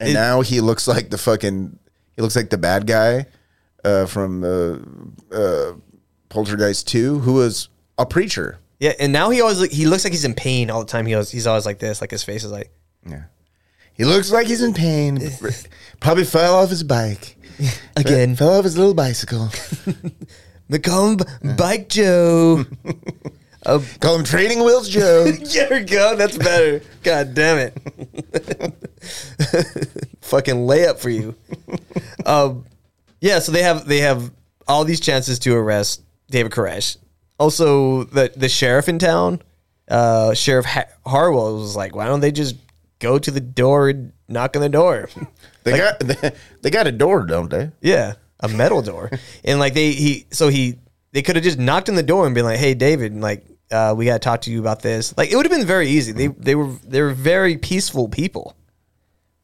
and 0.00 0.10
It- 0.10 0.14
now 0.14 0.40
he 0.40 0.60
looks 0.60 0.86
like 0.88 1.10
the 1.10 1.18
fucking. 1.18 1.78
He 2.16 2.22
looks 2.22 2.34
like 2.36 2.50
the 2.50 2.58
bad 2.58 2.86
guy 2.86 3.26
uh, 3.84 4.06
from 4.06 4.42
uh, 4.42 5.36
uh, 5.36 5.74
Poltergeist 6.30 6.88
Two, 6.88 7.20
who 7.20 7.34
was 7.34 7.68
a 7.96 8.06
preacher. 8.06 8.58
Yeah, 8.80 8.92
and 8.98 9.12
now 9.12 9.30
he 9.30 9.40
always 9.40 9.60
look, 9.60 9.70
he 9.70 9.86
looks 9.86 10.04
like 10.04 10.12
he's 10.12 10.24
in 10.24 10.34
pain 10.34 10.70
all 10.70 10.80
the 10.80 10.86
time. 10.86 11.06
He 11.06 11.14
always, 11.14 11.30
he's 11.30 11.46
always 11.46 11.66
like 11.66 11.78
this, 11.78 12.00
like 12.00 12.10
his 12.10 12.22
face 12.24 12.44
is 12.44 12.50
like 12.52 12.70
Yeah, 13.08 13.24
he 13.98 14.04
looks 14.06 14.30
like 14.30 14.46
he's 14.46 14.62
in 14.62 14.72
pain. 14.72 15.18
Probably 16.00 16.24
fell 16.24 16.54
off 16.54 16.70
his 16.70 16.82
bike 16.84 17.36
again. 17.96 18.34
Fell 18.36 18.56
off 18.58 18.64
his 18.64 18.78
little 18.78 18.94
bicycle. 18.94 19.50
Him 20.70 21.16
B- 21.16 21.24
Bike 21.56 21.88
Joe. 21.88 22.64
uh, 23.64 23.80
Call 24.00 24.16
him 24.16 24.24
Training 24.24 24.62
Wheels 24.62 24.86
Joe. 24.88 25.24
there 25.30 25.68
we 25.70 25.80
go. 25.80 26.14
That's 26.14 26.36
better. 26.36 26.82
God 27.02 27.32
damn 27.34 27.56
it. 27.58 27.72
Fucking 30.20 30.54
layup 30.56 30.98
for 30.98 31.10
you. 31.10 31.34
um, 32.26 32.66
yeah, 33.20 33.38
so 33.38 33.50
they 33.52 33.62
have 33.62 33.86
they 33.86 33.98
have 34.00 34.30
all 34.66 34.84
these 34.84 35.00
chances 35.00 35.38
to 35.40 35.54
arrest 35.56 36.02
David 36.30 36.52
Koresh. 36.52 36.98
Also, 37.38 38.04
the 38.04 38.30
the 38.36 38.48
sheriff 38.48 38.88
in 38.88 38.98
town, 38.98 39.40
uh, 39.88 40.34
Sheriff 40.34 40.66
ha- 40.66 40.84
Harwell, 41.06 41.56
was 41.58 41.76
like, 41.76 41.94
"Why 41.96 42.06
don't 42.06 42.20
they 42.20 42.30
just 42.32 42.56
go 42.98 43.18
to 43.18 43.30
the 43.30 43.40
door 43.40 43.88
and 43.88 44.12
knock 44.28 44.56
on 44.56 44.62
the 44.62 44.68
door?" 44.68 45.08
They 45.64 45.76
got 45.76 46.00
they, 46.00 46.32
they 46.62 46.70
got 46.70 46.86
a 46.86 46.92
door, 46.92 47.26
don't 47.26 47.50
they? 47.50 47.70
Yeah, 47.82 48.14
a 48.40 48.48
metal 48.48 48.80
door. 48.80 49.10
and 49.44 49.58
like 49.58 49.74
they 49.74 49.92
he 49.92 50.26
so 50.30 50.48
he 50.48 50.78
they 51.12 51.20
could 51.22 51.36
have 51.36 51.44
just 51.44 51.58
knocked 51.58 51.88
on 51.90 51.94
the 51.94 52.02
door 52.02 52.24
and 52.26 52.34
been 52.34 52.44
like, 52.44 52.58
"Hey, 52.58 52.72
David, 52.74 53.14
like 53.20 53.44
uh, 53.70 53.92
we 53.96 54.06
got 54.06 54.14
to 54.14 54.18
talk 54.20 54.40
to 54.42 54.50
you 54.50 54.60
about 54.60 54.80
this." 54.80 55.14
Like 55.18 55.30
it 55.30 55.36
would 55.36 55.44
have 55.44 55.52
been 55.56 55.66
very 55.66 55.88
easy. 55.88 56.12
They 56.12 56.28
they 56.28 56.54
were 56.54 56.72
they 56.84 57.02
were 57.02 57.12
very 57.12 57.58
peaceful 57.58 58.08
people 58.08 58.56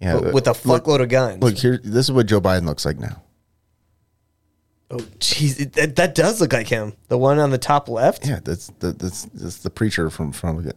Yeah, 0.01 0.15
with, 0.15 0.33
with 0.35 0.47
a 0.47 0.57
look- 0.67 0.85
fuckload 0.85 1.03
of 1.03 1.11
guns. 1.11 1.43
Look 1.43 1.59
here. 1.59 1.79
This 1.83 2.07
is 2.07 2.13
what 2.13 2.25
Joe 2.27 2.41
Biden 2.41 2.65
looks 2.65 2.87
like 2.87 2.99
now. 2.99 3.23
oh, 4.91 4.99
jeez, 5.19 5.73
that, 5.75 5.97
that 5.97 6.15
does 6.15 6.41
look 6.41 6.53
like 6.55 6.69
him. 6.69 6.95
The 7.09 7.19
one 7.19 7.39
on 7.39 7.51
the 7.51 7.59
top 7.59 7.89
left. 7.91 8.27
Yeah, 8.27 8.41
that's 8.43 8.69
the 8.79 8.93
that's, 8.93 9.25
that's 9.35 9.59
the 9.59 9.71
preacher 9.71 10.09
from 10.09 10.33
from. 10.33 10.71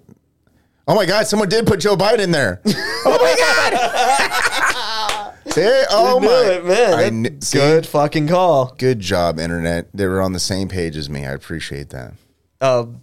Oh 0.90 0.96
my 0.96 1.06
God! 1.06 1.28
Someone 1.28 1.50
did 1.50 1.68
put 1.68 1.82
Joe 1.82 1.98
Biden 1.98 2.20
in 2.20 2.32
there. 2.32 2.62
oh 2.66 3.18
my 3.22 3.36
God! 3.38 5.34
see, 5.52 5.84
oh 5.90 6.20
my 6.22 6.54
it, 6.54 6.66
man. 6.66 7.24
Kn- 7.24 7.42
see? 7.42 7.58
good 7.58 7.86
fucking 7.86 8.30
call. 8.30 8.74
Good 8.78 9.02
job, 9.02 9.38
internet. 9.38 9.90
They 9.94 10.08
were 10.08 10.22
on 10.22 10.32
the 10.32 10.40
same 10.40 10.70
page 10.70 10.96
as 10.96 11.10
me. 11.10 11.26
I 11.26 11.32
appreciate 11.32 11.90
that. 11.90 12.14
Um, 12.62 13.02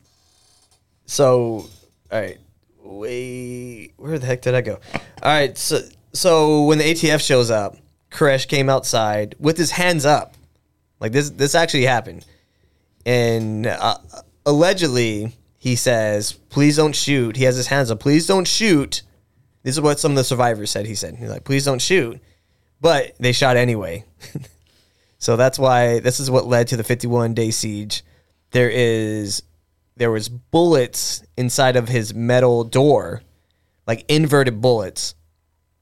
so, 1.05 1.69
all 2.11 2.21
right, 2.21 2.39
wait, 2.83 3.93
where 3.99 4.19
the 4.19 4.25
heck 4.27 4.41
did 4.41 4.55
I 4.55 4.63
go? 4.63 4.81
All 4.95 5.01
right, 5.25 5.57
so 5.59 5.83
so 6.15 6.65
when 6.65 6.79
the 6.79 6.85
ATF 6.85 7.21
shows 7.21 7.51
up, 7.51 7.77
Koresh 8.11 8.49
came 8.49 8.71
outside 8.71 9.35
with 9.39 9.59
his 9.59 9.73
hands 9.73 10.07
up, 10.07 10.37
like 11.01 11.13
this. 11.13 11.29
This 11.29 11.55
actually 11.55 11.85
happened, 11.85 12.25
and 13.05 13.67
uh, 13.67 13.99
allegedly 14.47 15.37
he 15.65 15.77
says, 15.77 16.33
"Please 16.51 16.77
don't 16.77 16.95
shoot." 16.95 17.37
He 17.37 17.45
has 17.45 17.57
his 17.57 17.69
hands 17.69 17.91
up. 17.91 17.99
Please 17.99 18.27
don't 18.27 18.47
shoot. 18.47 19.03
This 19.63 19.75
is 19.75 19.81
what 19.81 19.99
some 19.99 20.13
of 20.13 20.17
the 20.17 20.25
survivors 20.25 20.71
said. 20.71 20.87
He 20.87 20.95
said, 20.95 21.17
"He's 21.17 21.31
like, 21.31 21.45
please 21.45 21.65
don't 21.65 21.81
shoot," 21.81 22.21
but 22.81 23.15
they 23.19 23.33
shot 23.33 23.57
anyway. 23.57 24.05
So 25.25 25.37
that's 25.37 25.59
why 25.59 26.01
this 26.01 26.21
is 26.21 26.31
what 26.31 26.47
led 26.47 26.69
to 26.69 26.77
the 26.77 26.85
51 26.85 27.33
day 27.33 27.51
siege. 27.51 28.05
There 28.51 28.69
is 28.69 29.43
there 29.97 30.11
was 30.11 30.29
bullets 30.29 31.23
inside 31.35 31.77
of 31.77 31.89
his 31.89 32.13
metal 32.13 32.63
door, 32.63 33.23
like 33.87 34.05
inverted 34.07 34.61
bullets. 34.61 35.15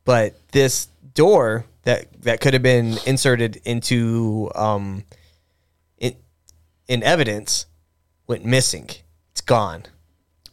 But 0.05 0.37
this 0.53 0.87
door 1.15 1.67
that 1.83 2.23
that 2.23 2.41
could 2.41 2.55
have 2.55 2.63
been 2.63 2.99
inserted 3.05 3.61
into 3.65 4.49
um 4.55 5.03
in, 5.99 6.15
in 6.87 7.03
evidence 7.03 7.67
went 8.29 8.45
missing. 8.45 8.91
It's 9.33 9.41
gone. 9.41 9.85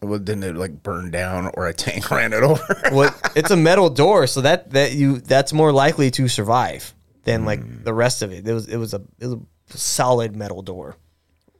Well, 0.01 0.19
didn't 0.19 0.43
it 0.43 0.55
like 0.55 0.81
burn 0.81 1.11
down 1.11 1.51
or 1.55 1.67
a 1.67 1.73
tank 1.73 2.09
ran 2.11 2.33
it 2.33 2.43
over? 2.43 2.81
Well, 2.91 3.13
it's 3.35 3.51
a 3.51 3.57
metal 3.57 3.89
door, 3.89 4.27
so 4.27 4.41
that 4.41 4.71
that 4.71 4.93
you 4.93 5.19
that's 5.19 5.53
more 5.53 5.71
likely 5.71 6.09
to 6.11 6.27
survive 6.27 6.93
than 7.23 7.45
like 7.45 7.61
hmm. 7.61 7.83
the 7.83 7.93
rest 7.93 8.21
of 8.21 8.31
it. 8.31 8.47
It 8.47 8.53
was 8.53 8.67
it 8.67 8.77
was 8.77 8.93
a 8.93 9.01
it 9.19 9.27
was 9.27 9.33
a 9.73 9.77
solid 9.77 10.35
metal 10.35 10.61
door. 10.61 10.95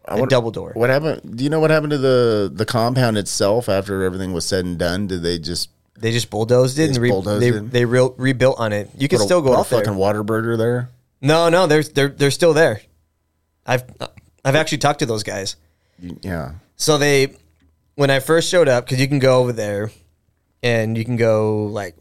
A 0.06 0.26
double 0.26 0.50
door. 0.50 0.72
What 0.74 0.90
happened? 0.90 1.38
Do 1.38 1.44
you 1.44 1.52
know 1.52 1.60
what 1.60 1.70
happened 1.70 1.92
to 1.92 1.98
the 1.98 2.52
the 2.52 2.66
compound 2.66 3.18
itself 3.18 3.70
after 3.70 4.04
everything 4.04 4.34
was 4.34 4.46
said 4.46 4.66
and 4.66 4.80
done? 4.80 5.06
Did 5.08 5.22
they 5.22 5.38
just 5.38 5.70
They 6.00 6.12
just 6.12 6.32
bulldozed 6.32 6.80
it 6.80 6.90
and 6.90 6.98
re- 6.98 7.10
bulldozed 7.10 7.44
they 7.44 7.50
it? 7.50 7.72
they 7.72 7.86
re- 7.86 8.10
rebuilt 8.18 8.60
on 8.60 8.74
it. 8.74 8.90
You 8.98 9.08
can 9.08 9.20
put 9.20 9.26
a- 9.26 9.28
still 9.28 9.42
go 9.42 9.50
put 9.50 9.60
out 9.60 9.68
a 9.68 9.70
there. 9.70 9.80
fucking 9.84 10.00
Whataburger 10.00 10.58
there? 10.58 10.90
No, 11.22 11.50
no, 11.50 11.68
they're 11.68 11.84
they're 11.84 12.10
they're 12.10 12.32
still 12.32 12.54
there. 12.54 12.82
I've 13.68 13.84
I've 14.44 14.56
actually 14.56 14.80
talked 14.80 15.00
to 15.00 15.06
those 15.06 15.24
guys. 15.24 15.58
Yeah. 16.22 16.54
So 16.80 16.98
they, 16.98 17.36
when 17.96 18.10
I 18.10 18.20
first 18.20 18.50
showed 18.50 18.68
up, 18.68 18.86
because 18.86 19.00
you 19.00 19.08
can 19.08 19.20
go 19.20 19.40
over 19.40 19.52
there, 19.52 19.92
and 20.64 20.98
you 20.98 21.06
can 21.06 21.18
go 21.18 21.66
like, 21.66 21.96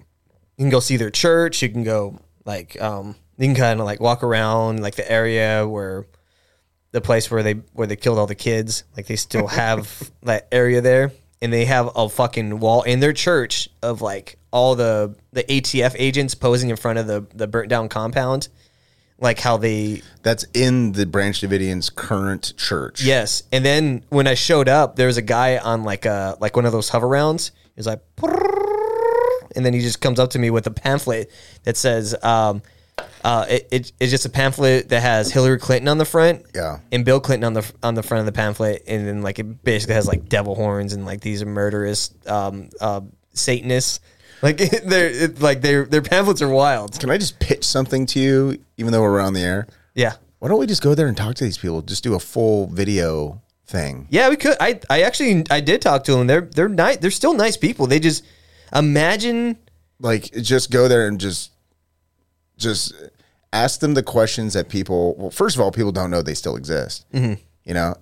you 0.57 0.65
can 0.65 0.71
go 0.71 0.81
see 0.81 0.97
their 0.97 1.11
church. 1.11 1.61
You 1.63 1.69
can 1.69 1.85
go 1.85 2.19
like, 2.45 2.81
um, 2.81 3.15
you 3.37 3.47
can 3.47 3.55
kind 3.55 3.81
of 3.81 3.87
like 3.87 4.01
walk 4.01 4.23
around 4.23 4.81
like 4.81 4.95
the 4.95 5.11
area 5.11 5.67
where, 5.69 6.07
the 6.93 7.01
place 7.01 7.31
where 7.31 7.43
they 7.43 7.55
where 7.75 7.87
they 7.87 7.97
killed 7.97 8.19
all 8.19 8.27
the 8.27 8.35
kids. 8.35 8.85
Like 8.97 9.07
they 9.07 9.17
still 9.17 9.47
have 9.65 10.11
that 10.23 10.49
area 10.53 10.81
there, 10.81 11.13
and 11.43 11.53
they 11.53 11.65
have 11.65 11.91
a 11.95 12.09
fucking 12.09 12.61
wall 12.61 12.83
in 12.83 13.01
their 13.01 13.13
church 13.13 13.69
of 13.83 14.01
like 14.01 14.39
all 14.53 14.75
the 14.75 15.17
the 15.33 15.45
ATF 15.45 15.95
agents 15.99 16.35
posing 16.35 16.71
in 16.71 16.77
front 16.77 16.99
of 16.99 17.07
the 17.07 17.27
the 17.35 17.47
burnt 17.47 17.69
down 17.69 17.89
compound, 17.89 18.49
like 19.21 19.39
how 19.41 19.57
they 19.57 20.03
That's 20.23 20.45
in 20.55 20.93
the 20.93 21.05
Branch 21.07 21.41
Davidians' 21.41 21.95
current 21.95 22.55
church. 22.57 23.03
Yes, 23.03 23.43
and 23.53 23.65
then 23.65 24.05
when 24.11 24.27
I 24.27 24.35
showed 24.35 24.69
up, 24.69 24.97
there 24.97 25.07
was 25.09 25.17
a 25.17 25.23
guy 25.23 25.59
on 25.59 25.83
like 25.85 26.05
a 26.07 26.37
like 26.41 26.55
one 26.57 26.65
of 26.67 26.73
those 26.73 26.89
hover 26.89 27.09
rounds. 27.09 27.51
He's 27.77 27.87
like, 27.87 28.01
and 29.57 29.65
then 29.65 29.73
he 29.75 29.81
just 29.81 30.01
comes 30.01 30.19
up 30.19 30.31
to 30.31 30.39
me 30.39 30.51
with 30.51 30.67
a 30.67 30.71
pamphlet 30.71 31.31
that 31.65 31.77
says, 31.77 32.15
um, 32.25 32.63
uh, 33.25 33.47
it, 33.49 33.69
it, 33.71 33.93
it's 34.01 34.11
just 34.11 34.25
a 34.27 34.29
pamphlet 34.29 34.89
that 34.89 35.01
has 35.01 35.31
Hillary 35.33 35.59
Clinton 35.59 35.89
on 35.89 35.99
the 35.99 36.05
front, 36.05 36.45
Yeah. 36.55 36.79
and 36.93 37.05
Bill 37.05 37.21
Clinton 37.21 37.45
on 37.45 37.53
the 37.55 37.73
on 37.83 37.95
the 37.95 38.03
front 38.03 38.21
of 38.21 38.27
the 38.27 38.33
pamphlet, 38.33 38.83
and 38.87 39.07
then 39.07 39.23
like 39.23 39.39
it 39.39 39.65
basically 39.65 39.95
has 39.95 40.07
like 40.07 40.29
devil 40.29 40.55
horns 40.55 40.93
and 40.93 41.05
like 41.07 41.21
these 41.21 41.45
murderous 41.45 42.13
um, 42.27 42.69
uh, 42.81 43.01
Satanists. 43.35 44.01
Like 44.43 44.57
they're 44.85 45.11
it, 45.11 45.41
like 45.41 45.61
their 45.61 45.85
their 45.85 46.03
pamphlets 46.03 46.43
are 46.43 46.49
wild. 46.49 46.99
Can 46.99 47.11
I 47.11 47.19
just 47.19 47.39
pitch 47.41 47.65
something 47.65 48.07
to 48.07 48.21
you, 48.21 48.59
even 48.77 48.93
though 48.93 49.03
we're 49.03 49.21
on 49.21 49.35
the 49.35 49.41
air? 49.43 49.67
Yeah, 49.95 50.15
Why 50.39 50.49
don't 50.49 50.59
we 50.61 50.67
just 50.67 50.83
go 50.83 50.95
there 50.95 51.09
and 51.09 51.17
talk 51.17 51.35
to 51.37 51.45
these 51.45 51.59
people? 51.59 51.83
Just 51.83 52.05
do 52.05 52.15
a 52.15 52.21
full 52.21 52.69
video 52.69 53.43
thing. 53.67 54.07
Yeah, 54.11 54.29
we 54.29 54.37
could. 54.37 54.57
I 54.61 54.81
I 54.89 55.03
actually 55.03 55.45
I 55.51 55.61
did 55.61 55.83
talk 55.83 56.05
to 56.05 56.13
them. 56.13 56.27
They're 56.27 56.43
they're 56.43 56.69
nice. 56.69 56.99
They're 56.99 57.11
still 57.11 57.35
nice 57.35 57.57
people. 57.57 57.87
They 57.87 58.01
just 58.01 58.25
imagine. 58.75 59.59
Like, 60.01 60.33
just 60.33 60.71
go 60.71 60.87
there 60.87 61.09
and 61.09 61.19
just, 61.19 61.51
just 62.57 62.95
ask 63.53 63.81
them 63.81 63.95
the 63.95 64.03
questions 64.03 64.55
that 64.55 64.69
people. 64.69 65.17
Well, 65.17 65.31
first 65.31 65.57
of 65.57 65.61
all, 65.61 65.73
people 65.73 65.91
don't 65.91 66.11
know 66.11 66.23
they 66.23 66.35
still 66.35 66.55
exist. 66.55 67.05
Mm-hmm. 67.13 67.35
You 67.65 67.75
know, 67.75 67.97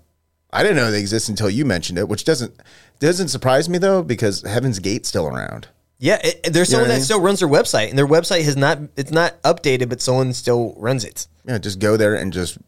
I 0.53 0.63
didn't 0.63 0.77
know 0.77 0.91
they 0.91 1.01
exist 1.01 1.29
until 1.31 1.49
you 1.49 1.65
mentioned 1.65 1.99
it, 1.99 2.09
which 2.09 2.25
doesn't 2.25 2.55
doesn't 3.01 3.29
surprise 3.29 3.69
me 3.69 3.79
though 3.79 4.03
because 4.03 4.43
Heaven's 4.43 4.79
Gate's 4.79 5.09
still 5.09 5.27
around. 5.27 5.69
Yeah, 5.99 6.21
it, 6.23 6.53
there's 6.53 6.69
someone 6.69 6.89
what 6.89 6.93
I 6.93 6.95
that 6.95 6.99
mean? 7.01 7.05
still 7.05 7.21
runs 7.21 7.41
their 7.41 7.49
website, 7.49 7.89
and 7.89 7.99
their 7.99 8.07
website 8.07 8.45
has 8.45 8.57
not. 8.57 8.79
It's 8.97 9.11
not 9.11 9.41
updated, 9.43 9.89
but 9.89 10.01
someone 10.03 10.33
still 10.35 10.75
runs 10.77 11.05
it. 11.05 11.27
Yeah, 11.47 11.59
just 11.59 11.79
go 11.79 11.97
there 11.97 12.15
and 12.15 12.33
just 12.33 12.59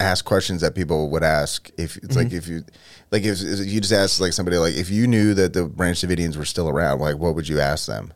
ask 0.00 0.24
questions 0.24 0.60
that 0.60 0.74
people 0.74 1.10
would 1.10 1.22
ask 1.24 1.70
if 1.76 1.96
it's 1.98 2.14
like 2.14 2.28
mm-hmm. 2.28 2.36
if 2.36 2.46
you 2.46 2.64
like 3.10 3.24
if, 3.24 3.40
if 3.42 3.66
you 3.66 3.80
just 3.80 3.92
ask 3.92 4.20
like 4.20 4.32
somebody 4.32 4.56
like 4.58 4.74
if 4.74 4.90
you 4.90 5.06
knew 5.06 5.34
that 5.34 5.54
the 5.54 5.64
Branch 5.64 5.98
Davidians 5.98 6.36
were 6.36 6.44
still 6.44 6.68
around, 6.68 7.00
like 7.00 7.16
what 7.16 7.34
would 7.34 7.48
you 7.48 7.58
ask 7.58 7.86
them? 7.86 8.12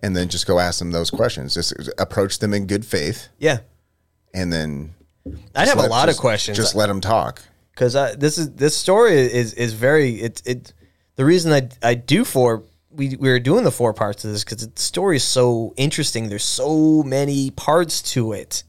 And 0.00 0.14
then 0.16 0.28
just 0.28 0.46
go 0.46 0.58
ask 0.60 0.78
them 0.78 0.92
those 0.92 1.10
questions. 1.10 1.54
Just 1.54 1.72
approach 1.98 2.38
them 2.38 2.54
in 2.54 2.66
good 2.66 2.84
faith, 2.86 3.28
Yeah, 3.38 3.58
and 4.32 4.52
then 4.52 4.94
I'd 5.56 5.66
have 5.68 5.78
a 5.78 5.88
lot 5.88 6.06
just- 6.06 6.18
of 6.18 6.20
questions. 6.20 6.56
Just 6.56 6.74
let 6.76 6.86
them 6.86 7.00
talk. 7.00 7.42
because 7.72 7.94
this 8.16 8.38
is 8.38 8.52
this 8.52 8.76
story 8.76 9.16
is 9.16 9.54
is 9.54 9.72
very 9.72 10.20
it 10.20 10.40
it 10.44 10.72
the 11.16 11.24
reason 11.24 11.52
I 11.52 11.68
I 11.82 11.94
do 11.94 12.24
four 12.24 12.62
we 12.96 13.16
we 13.16 13.28
were 13.28 13.38
doing 13.38 13.64
the 13.64 13.70
four 13.70 13.92
parts 13.92 14.24
of 14.24 14.32
this 14.32 14.44
because 14.44 14.66
the 14.66 14.80
story 14.80 15.16
is 15.16 15.24
so 15.24 15.74
interesting. 15.76 16.28
There's 16.28 16.44
so 16.44 17.02
many 17.02 17.50
parts 17.50 18.02
to 18.12 18.32
it. 18.32 18.64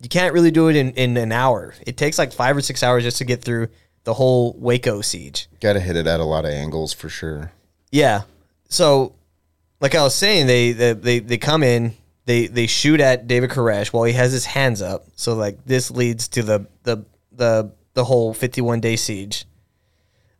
You 0.00 0.08
can't 0.08 0.34
really 0.34 0.50
do 0.50 0.68
it 0.68 0.76
in, 0.76 0.90
in 0.92 1.16
an 1.16 1.32
hour. 1.32 1.74
It 1.86 1.96
takes 1.96 2.18
like 2.18 2.32
five 2.32 2.56
or 2.56 2.60
six 2.60 2.82
hours 2.82 3.02
just 3.02 3.18
to 3.18 3.24
get 3.24 3.42
through 3.42 3.68
the 4.04 4.14
whole 4.14 4.54
Waco 4.58 5.00
siege. 5.00 5.48
Got 5.60 5.74
to 5.74 5.80
hit 5.80 5.96
it 5.96 6.06
at 6.06 6.20
a 6.20 6.24
lot 6.24 6.44
of 6.44 6.52
angles 6.52 6.92
for 6.92 7.08
sure. 7.08 7.52
Yeah. 7.90 8.22
So, 8.68 9.14
like 9.80 9.94
I 9.94 10.02
was 10.02 10.14
saying, 10.14 10.46
they 10.46 10.72
they 10.72 10.92
they, 10.92 11.18
they 11.20 11.38
come 11.38 11.62
in 11.62 11.94
they 12.26 12.48
they 12.48 12.66
shoot 12.66 13.00
at 13.00 13.26
David 13.26 13.50
Koresh 13.50 13.88
while 13.88 14.04
he 14.04 14.12
has 14.12 14.32
his 14.32 14.44
hands 14.44 14.82
up. 14.82 15.06
So 15.14 15.34
like 15.34 15.64
this 15.64 15.90
leads 15.90 16.28
to 16.28 16.42
the 16.42 16.66
the 16.82 17.04
the 17.32 17.72
the 17.94 18.04
whole 18.04 18.34
51 18.34 18.80
day 18.80 18.96
siege. 18.96 19.46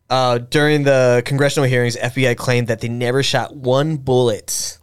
Uh, 0.09 0.37
during 0.37 0.83
the 0.83 1.21
congressional 1.25 1.67
hearings, 1.67 1.97
FBI 1.97 2.37
claimed 2.37 2.67
that 2.67 2.79
they 2.79 2.87
never 2.87 3.21
shot 3.21 3.55
one 3.55 3.97
bullet 3.97 4.77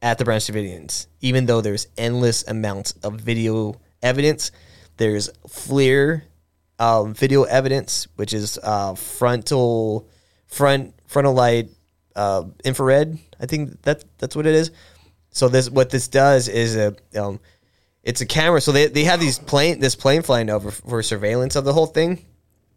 at 0.00 0.16
the 0.16 0.24
Branch 0.24 0.42
Davidians, 0.42 1.06
even 1.20 1.46
though 1.46 1.60
there's 1.60 1.86
endless 1.98 2.46
amounts 2.48 2.92
of 3.02 3.20
video 3.20 3.78
evidence. 4.02 4.50
There's 4.96 5.28
FLIR 5.46 6.22
um, 6.78 7.12
video 7.12 7.42
evidence, 7.44 8.08
which 8.16 8.32
is 8.32 8.58
uh, 8.62 8.94
frontal 8.94 10.08
front 10.46 10.94
frontal 11.06 11.34
light 11.34 11.68
uh, 12.16 12.44
infrared. 12.64 13.18
I 13.38 13.46
think 13.46 13.82
that 13.82 14.04
that's 14.18 14.34
what 14.34 14.46
it 14.46 14.54
is. 14.54 14.70
So 15.32 15.48
this 15.48 15.68
what 15.68 15.90
this 15.90 16.08
does 16.08 16.48
is 16.48 16.76
a 16.76 16.96
um, 17.14 17.40
it's 18.02 18.22
a 18.22 18.26
camera. 18.26 18.62
So 18.62 18.72
they, 18.72 18.86
they 18.86 19.04
have 19.04 19.20
these 19.20 19.38
plane 19.38 19.80
this 19.80 19.94
plane 19.94 20.22
flying 20.22 20.48
over 20.48 20.70
for 20.70 21.02
surveillance 21.02 21.56
of 21.56 21.64
the 21.64 21.74
whole 21.74 21.86
thing 21.86 22.24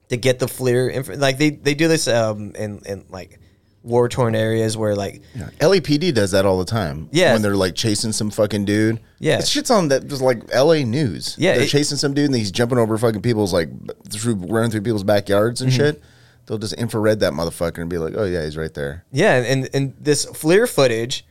to 0.09 0.17
get 0.17 0.39
the 0.39 0.45
FLIR 0.47 0.91
infra- 0.91 1.17
like 1.17 1.37
they 1.37 1.49
they 1.51 1.73
do 1.73 1.87
this 1.87 2.07
um 2.07 2.53
in 2.55 2.79
in 2.85 3.05
like 3.09 3.39
war 3.83 4.07
torn 4.07 4.33
areas 4.33 4.77
where 4.77 4.95
like 4.95 5.21
LAPD 5.59 6.03
E 6.03 6.11
does 6.13 6.31
that 6.31 6.45
all 6.45 6.57
the 6.57 6.63
time. 6.65 7.09
Yeah. 7.11 7.33
when 7.33 7.41
they're 7.41 7.55
like 7.57 7.75
chasing 7.75 8.13
some 8.13 8.29
fucking 8.31 8.63
dude. 8.65 9.01
Yeah. 9.19 9.39
it's 9.39 9.49
shit's 9.49 9.69
on 9.71 9.89
that 9.89 10.05
was 10.09 10.21
like 10.21 10.41
L.A. 10.53 10.85
news. 10.85 11.35
Yeah, 11.37 11.53
they're 11.55 11.63
it- 11.63 11.69
chasing 11.69 11.97
some 11.97 12.13
dude 12.13 12.27
and 12.27 12.35
he's 12.35 12.51
jumping 12.51 12.77
over 12.77 12.97
fucking 12.97 13.21
people's 13.21 13.51
like 13.53 13.69
through 14.09 14.35
running 14.35 14.71
through 14.71 14.81
people's 14.83 15.03
backyards 15.03 15.61
and 15.61 15.71
Mhm. 15.71 15.75
shit. 15.75 16.03
They'll 16.45 16.57
just 16.57 16.73
infrared 16.73 17.21
that 17.21 17.31
motherfucker 17.33 17.77
and 17.79 17.89
be 17.89 17.97
like, 17.97 18.13
"Oh 18.17 18.25
yeah, 18.25 18.43
he's 18.43 18.57
right 18.57 18.73
there." 18.73 19.05
Yeah, 19.13 19.35
and 19.35 19.69
and 19.73 19.93
this 19.99 20.25
FLIR 20.25 20.67
footage, 20.69 21.25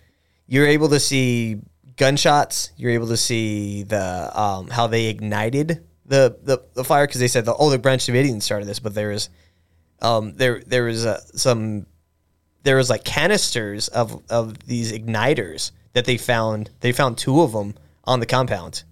you're 0.46 0.66
able 0.66 0.88
to 0.88 0.98
see 1.00 1.58
gunshots. 1.96 2.70
You're 2.76 2.92
able 2.92 3.08
to 3.08 3.16
see 3.16 3.82
the 3.82 4.30
um, 4.38 4.68
how 4.68 4.86
they 4.86 5.06
ignited 5.06 5.82
the 6.12 6.36
the, 6.42 6.62
the 6.74 6.84
fire 6.84 7.06
because 7.06 7.20
they 7.20 7.26
said 7.28 7.46
the 7.46 7.54
oh 7.56 7.70
the 7.70 7.78
Branch 7.78 8.04
Davidians 8.04 8.42
started 8.42 8.68
this, 8.68 8.78
but 8.78 8.94
there 8.94 9.08
was 9.08 9.30
um 10.02 10.34
there 10.36 10.62
there 10.66 10.84
was 10.84 11.06
uh, 11.06 11.20
some 11.34 11.86
there 12.64 12.76
was 12.76 12.90
like 12.90 13.02
canisters 13.02 13.88
of 13.88 14.22
of 14.28 14.58
these 14.66 14.92
igniters 14.92 15.72
that 15.94 16.04
they 16.04 16.18
found. 16.18 16.68
They 16.80 16.92
found 16.92 17.16
two 17.16 17.40
of 17.40 17.52
them 17.52 17.74
on 18.04 18.20
the 18.20 18.26
compound, 18.26 18.84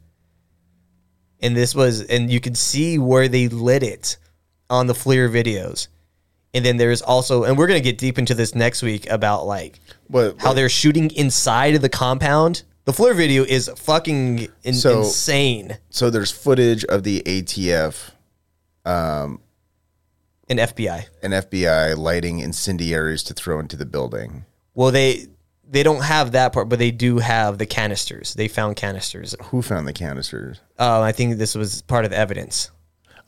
and 1.40 1.54
this 1.54 1.74
was 1.74 2.00
and 2.00 2.30
you 2.30 2.40
could 2.40 2.56
see 2.56 2.98
where 2.98 3.28
they 3.28 3.48
lit 3.48 3.82
it 3.82 4.16
on 4.70 4.86
the 4.86 4.94
FLIR 4.94 5.28
videos. 5.30 5.88
And 6.52 6.64
then 6.64 6.78
there's 6.78 7.00
also, 7.00 7.44
and 7.44 7.56
we're 7.56 7.68
gonna 7.68 7.80
get 7.80 7.98
deep 7.98 8.18
into 8.18 8.34
this 8.34 8.54
next 8.54 8.82
week 8.82 9.08
about 9.10 9.46
like 9.46 9.78
What- 10.08 10.40
how 10.40 10.52
they're 10.52 10.68
shooting 10.68 11.10
inside 11.12 11.74
of 11.74 11.82
the 11.82 11.88
compound. 11.88 12.62
The 12.91 12.97
FLIR 13.05 13.14
video 13.14 13.45
is 13.45 13.70
fucking 13.76 14.49
in, 14.64 14.74
So- 14.74 15.03
insane. 15.03 15.78
So 15.91 16.11
there's 16.11 16.32
footage 16.32 16.84
of 16.86 17.05
the 17.05 17.22
ATF, 17.24 18.11
um, 18.84 19.41
and 20.49 20.59
FBI 20.59 21.05
and 21.22 21.32
FBI 21.32 21.97
lighting 21.97 22.41
incendiaries 22.41 23.22
to 23.22 23.32
throw 23.34 23.61
into 23.61 23.76
the 23.76 23.86
building. 23.86 24.45
Well, 24.74 24.91
they 24.91 25.26
they 25.70 25.84
don't 25.84 26.03
have 26.03 26.32
that 26.32 26.53
part, 26.53 26.68
but 26.68 26.80
they 26.80 26.91
do 26.91 27.18
have 27.18 27.59
the 27.59 27.66
canisters. 27.66 28.34
They 28.34 28.49
found 28.49 28.74
canisters. 28.74 29.36
Who 29.45 29.62
found 29.62 29.86
the 29.86 29.93
canisters? 29.93 30.59
Uh, 30.76 31.01
I 31.01 31.12
think 31.12 31.38
this 31.38 31.55
was 31.55 31.82
part 31.82 32.05
of 32.05 32.11
the 32.11 32.16
evidence. 32.18 32.72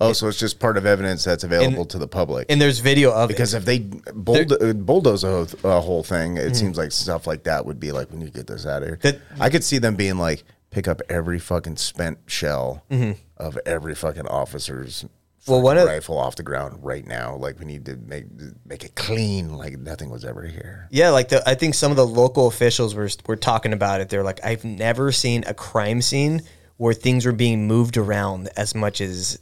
Oh, 0.00 0.12
so 0.12 0.28
it's 0.28 0.38
just 0.38 0.58
part 0.58 0.76
of 0.76 0.84
evidence 0.86 1.24
that's 1.24 1.44
available 1.44 1.84
to 1.86 1.98
the 1.98 2.08
public. 2.08 2.46
And 2.48 2.60
there's 2.60 2.80
video 2.80 3.12
of 3.12 3.28
because 3.28 3.54
it. 3.54 3.58
if 3.58 3.64
they 3.64 3.78
bulldo- 4.14 4.56
uh, 4.56 4.72
bulldoze 4.72 5.22
a 5.24 5.28
whole, 5.30 5.48
a 5.64 5.80
whole 5.80 6.02
thing, 6.02 6.36
it 6.36 6.52
Mhm. 6.52 6.56
seems 6.56 6.78
like 6.78 6.92
stuff 6.92 7.26
like 7.26 7.44
that 7.44 7.66
would 7.66 7.78
be 7.78 7.92
like, 7.92 8.10
we 8.10 8.18
need 8.18 8.26
to 8.26 8.38
get 8.38 8.46
this 8.46 8.66
out 8.66 8.82
of 8.82 8.88
here. 8.88 8.98
That- 9.02 9.20
I 9.38 9.48
could 9.50 9.62
see 9.64 9.78
them 9.78 9.94
being 9.94 10.18
like, 10.18 10.44
pick 10.70 10.88
up 10.88 11.02
every 11.08 11.38
fucking 11.38 11.76
spent 11.76 12.18
shell 12.26 12.82
Mhm. 12.90 13.16
of 13.36 13.58
every 13.66 13.94
fucking 13.94 14.26
officer's 14.26 15.04
Well, 15.46 15.58
fucking 15.58 15.62
one 15.64 15.78
of- 15.78 15.86
rifle 15.86 16.18
off 16.18 16.36
the 16.36 16.42
ground 16.42 16.78
right 16.82 17.06
now. 17.06 17.36
Like 17.36 17.58
we 17.60 17.66
need 17.66 17.84
to 17.86 17.96
make 17.96 18.24
make 18.64 18.84
it 18.84 18.94
clean, 18.94 19.52
like 19.54 19.78
nothing 19.78 20.08
was 20.08 20.24
ever 20.24 20.44
here. 20.46 20.88
Yeah, 20.90 21.10
like 21.10 21.28
the 21.28 21.46
I 21.48 21.54
think 21.54 21.74
some 21.74 21.90
of 21.90 21.96
the 21.96 22.06
local 22.06 22.46
officials 22.46 22.94
were 22.94 23.08
were 23.26 23.36
talking 23.36 23.72
about 23.72 24.00
it. 24.00 24.08
They're 24.08 24.22
like, 24.22 24.40
I've 24.44 24.64
never 24.64 25.12
seen 25.12 25.44
a 25.46 25.52
crime 25.52 26.00
scene 26.00 26.42
where 26.78 26.94
things 26.94 27.26
were 27.26 27.32
being 27.32 27.66
moved 27.66 27.96
around 27.98 28.48
as 28.56 28.74
much 28.74 29.00
as 29.00 29.38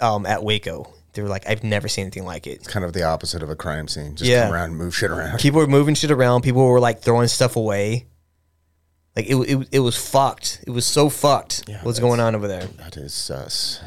um, 0.00 0.26
at 0.26 0.42
Waco. 0.42 0.92
They 1.12 1.22
were 1.22 1.28
like, 1.28 1.48
I've 1.48 1.62
never 1.62 1.86
seen 1.86 2.02
anything 2.02 2.24
like 2.24 2.46
it. 2.46 2.52
It's 2.58 2.66
kind 2.68 2.84
of 2.84 2.92
the 2.92 3.04
opposite 3.04 3.42
of 3.42 3.48
a 3.50 3.54
crime 3.54 3.86
scene. 3.86 4.16
Just 4.16 4.28
Yeah. 4.28 4.44
come 4.46 4.54
around 4.54 4.70
and 4.70 4.76
move 4.78 4.96
shit 4.96 5.10
around. 5.10 5.38
People 5.38 5.60
were 5.60 5.66
moving 5.68 5.94
shit 5.94 6.10
around. 6.10 6.42
People 6.42 6.66
were 6.66 6.80
like 6.80 7.02
throwing 7.02 7.28
stuff 7.28 7.54
away. 7.56 8.06
Like 9.14 9.26
it, 9.26 9.36
it, 9.36 9.68
it 9.70 9.78
was 9.78 9.96
fucked. 9.96 10.64
It 10.66 10.70
was 10.70 10.84
so 10.84 11.08
fucked. 11.08 11.70
what's 11.82 12.00
going 12.00 12.18
on 12.18 12.34
over 12.34 12.48
there? 12.48 12.66
That 12.78 12.96
is 12.96 13.14
sus. 13.14 13.80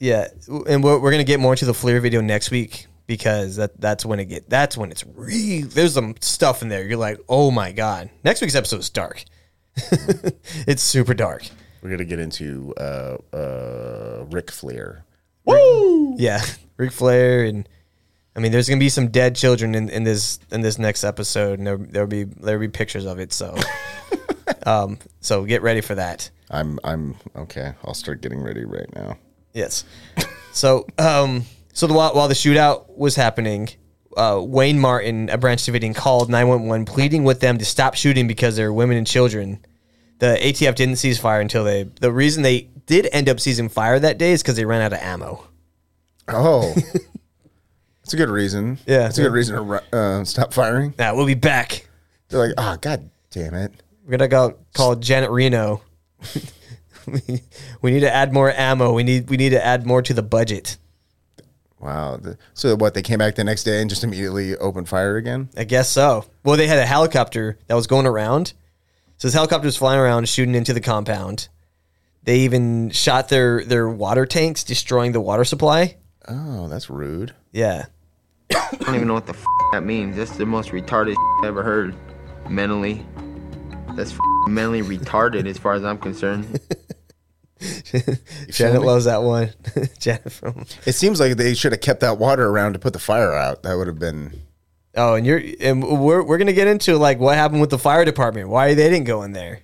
Yeah, 0.00 0.26
and 0.68 0.82
we're, 0.82 0.98
we're 0.98 1.12
gonna 1.12 1.22
get 1.24 1.38
more 1.40 1.52
into 1.52 1.64
the 1.64 1.72
FLIR 1.72 2.02
video 2.02 2.20
next 2.20 2.50
week 2.50 2.86
because 3.06 3.54
that 3.56 3.80
that's 3.80 4.04
when 4.04 4.18
it 4.18 4.24
get 4.26 4.50
that's 4.50 4.76
when 4.76 4.90
it's 4.90 5.04
really 5.06 5.62
there's 5.62 5.94
some 5.94 6.16
stuff 6.20 6.60
in 6.60 6.68
there. 6.68 6.84
You're 6.84 6.98
like, 6.98 7.20
oh 7.28 7.50
my 7.52 7.70
god. 7.70 8.10
Next 8.24 8.40
week's 8.40 8.56
episode 8.56 8.80
is 8.80 8.90
dark. 8.90 9.24
it's 10.66 10.82
super 10.82 11.14
dark. 11.14 11.44
We're 11.86 11.90
gonna 11.90 12.04
get 12.04 12.18
into 12.18 12.74
uh, 12.78 13.16
uh, 13.32 14.24
Ric 14.28 14.50
Flair. 14.50 15.04
Woo! 15.44 16.16
Yeah, 16.18 16.42
Ric 16.78 16.90
Flair 16.90 17.44
and 17.44 17.68
I 18.34 18.40
mean, 18.40 18.50
there's 18.50 18.68
gonna 18.68 18.80
be 18.80 18.88
some 18.88 19.06
dead 19.06 19.36
children 19.36 19.76
in, 19.76 19.88
in 19.90 20.02
this 20.02 20.40
in 20.50 20.62
this 20.62 20.80
next 20.80 21.04
episode, 21.04 21.60
and 21.60 21.66
there 21.68 21.76
there'll 21.76 22.08
be 22.08 22.24
there'll 22.24 22.58
be 22.60 22.66
pictures 22.66 23.06
of 23.06 23.20
it. 23.20 23.32
So, 23.32 23.56
um, 24.66 24.98
so 25.20 25.44
get 25.44 25.62
ready 25.62 25.80
for 25.80 25.94
that. 25.94 26.28
I'm 26.50 26.80
I'm 26.82 27.14
okay. 27.36 27.74
I'll 27.84 27.94
start 27.94 28.20
getting 28.20 28.42
ready 28.42 28.64
right 28.64 28.92
now. 28.92 29.16
Yes. 29.52 29.84
So, 30.50 30.88
um, 30.98 31.44
so 31.72 31.86
the, 31.86 31.94
while, 31.94 32.14
while 32.14 32.26
the 32.26 32.34
shootout 32.34 32.96
was 32.96 33.14
happening, 33.14 33.68
uh, 34.16 34.42
Wayne 34.42 34.80
Martin, 34.80 35.30
a 35.30 35.38
Branch 35.38 35.62
Davidian, 35.62 35.94
called 35.94 36.30
911 36.30 36.84
pleading 36.84 37.22
with 37.22 37.38
them 37.38 37.58
to 37.58 37.64
stop 37.64 37.94
shooting 37.94 38.26
because 38.26 38.56
there 38.56 38.66
are 38.66 38.72
women 38.72 38.96
and 38.96 39.06
children. 39.06 39.60
The 40.18 40.38
ATF 40.40 40.74
didn't 40.74 40.96
cease 40.96 41.18
fire 41.18 41.40
until 41.40 41.64
they. 41.64 41.84
The 41.84 42.12
reason 42.12 42.42
they 42.42 42.68
did 42.86 43.08
end 43.12 43.28
up 43.28 43.40
ceasing 43.40 43.68
fire 43.68 43.98
that 43.98 44.18
day 44.18 44.32
is 44.32 44.42
because 44.42 44.56
they 44.56 44.64
ran 44.64 44.80
out 44.80 44.92
of 44.92 45.00
ammo. 45.00 45.46
Oh, 46.28 46.72
that's 48.02 48.14
a 48.14 48.16
good 48.16 48.30
reason. 48.30 48.78
Yeah. 48.86 48.98
that's 49.00 49.18
a 49.18 49.22
good 49.22 49.32
reason 49.32 49.56
to 49.56 49.96
uh, 49.96 50.24
stop 50.24 50.52
firing. 50.52 50.94
Now 50.98 51.14
we'll 51.14 51.26
be 51.26 51.34
back. 51.34 51.88
They're 52.28 52.46
like, 52.46 52.54
oh 52.56 52.76
god 52.80 53.10
damn 53.30 53.54
it. 53.54 53.72
We're 54.04 54.12
gonna 54.12 54.28
go 54.28 54.56
call 54.74 54.96
Janet 54.96 55.30
Reno. 55.30 55.82
we, 57.06 57.42
we 57.82 57.90
need 57.90 58.00
to 58.00 58.12
add 58.12 58.32
more 58.32 58.50
ammo. 58.50 58.92
We 58.92 59.02
need 59.02 59.28
we 59.28 59.36
need 59.36 59.50
to 59.50 59.64
add 59.64 59.86
more 59.86 60.02
to 60.02 60.14
the 60.14 60.22
budget. 60.22 60.78
Wow. 61.78 62.20
So 62.54 62.74
what? 62.74 62.94
They 62.94 63.02
came 63.02 63.18
back 63.18 63.34
the 63.34 63.44
next 63.44 63.64
day 63.64 63.80
and 63.80 63.90
just 63.90 64.02
immediately 64.02 64.56
opened 64.56 64.88
fire 64.88 65.16
again. 65.16 65.50
I 65.56 65.64
guess 65.64 65.90
so. 65.90 66.24
Well, 66.42 66.56
they 66.56 66.66
had 66.66 66.78
a 66.78 66.86
helicopter 66.86 67.58
that 67.66 67.74
was 67.74 67.86
going 67.86 68.06
around. 68.06 68.54
So 69.18 69.28
this 69.28 69.34
helicopter 69.34 69.66
was 69.66 69.76
flying 69.76 69.98
around, 70.00 70.28
shooting 70.28 70.54
into 70.54 70.72
the 70.72 70.80
compound. 70.80 71.48
They 72.22 72.40
even 72.40 72.90
shot 72.90 73.28
their 73.28 73.64
their 73.64 73.88
water 73.88 74.26
tanks, 74.26 74.64
destroying 74.64 75.12
the 75.12 75.20
water 75.20 75.44
supply. 75.44 75.96
Oh, 76.28 76.68
that's 76.68 76.90
rude. 76.90 77.34
Yeah. 77.52 77.86
I 78.52 78.68
don't 78.80 78.94
even 78.96 79.08
know 79.08 79.14
what 79.14 79.26
the 79.26 79.32
f- 79.34 79.44
that 79.72 79.84
means. 79.84 80.16
That's 80.16 80.36
the 80.36 80.44
most 80.46 80.70
retarded 80.70 81.14
I 81.42 81.46
ever 81.46 81.62
heard. 81.62 81.94
Mentally. 82.48 83.04
That's 83.96 84.12
f- 84.12 84.18
mentally 84.48 84.82
retarded 84.82 85.46
as 85.46 85.56
far 85.56 85.74
as 85.74 85.84
I'm 85.84 85.98
concerned. 85.98 86.60
Janet 88.50 88.82
loves 88.82 89.06
that 89.06 89.22
one. 89.22 89.50
Janet 89.98 90.30
from. 90.30 90.66
It 90.84 90.92
seems 90.92 91.18
like 91.20 91.36
they 91.36 91.54
should 91.54 91.72
have 91.72 91.80
kept 91.80 92.00
that 92.00 92.18
water 92.18 92.48
around 92.48 92.74
to 92.74 92.78
put 92.78 92.92
the 92.92 92.98
fire 92.98 93.32
out. 93.32 93.62
That 93.62 93.76
would 93.76 93.86
have 93.86 93.98
been. 93.98 94.42
Oh, 94.96 95.14
and 95.14 95.26
you're 95.26 95.42
and 95.60 95.82
we're 95.82 96.22
we're 96.22 96.38
gonna 96.38 96.52
get 96.54 96.68
into 96.68 96.96
like 96.96 97.18
what 97.18 97.36
happened 97.36 97.60
with 97.60 97.70
the 97.70 97.78
fire 97.78 98.04
department. 98.04 98.48
Why 98.48 98.74
they 98.74 98.88
didn't 98.88 99.04
go 99.04 99.22
in 99.22 99.32
there. 99.32 99.60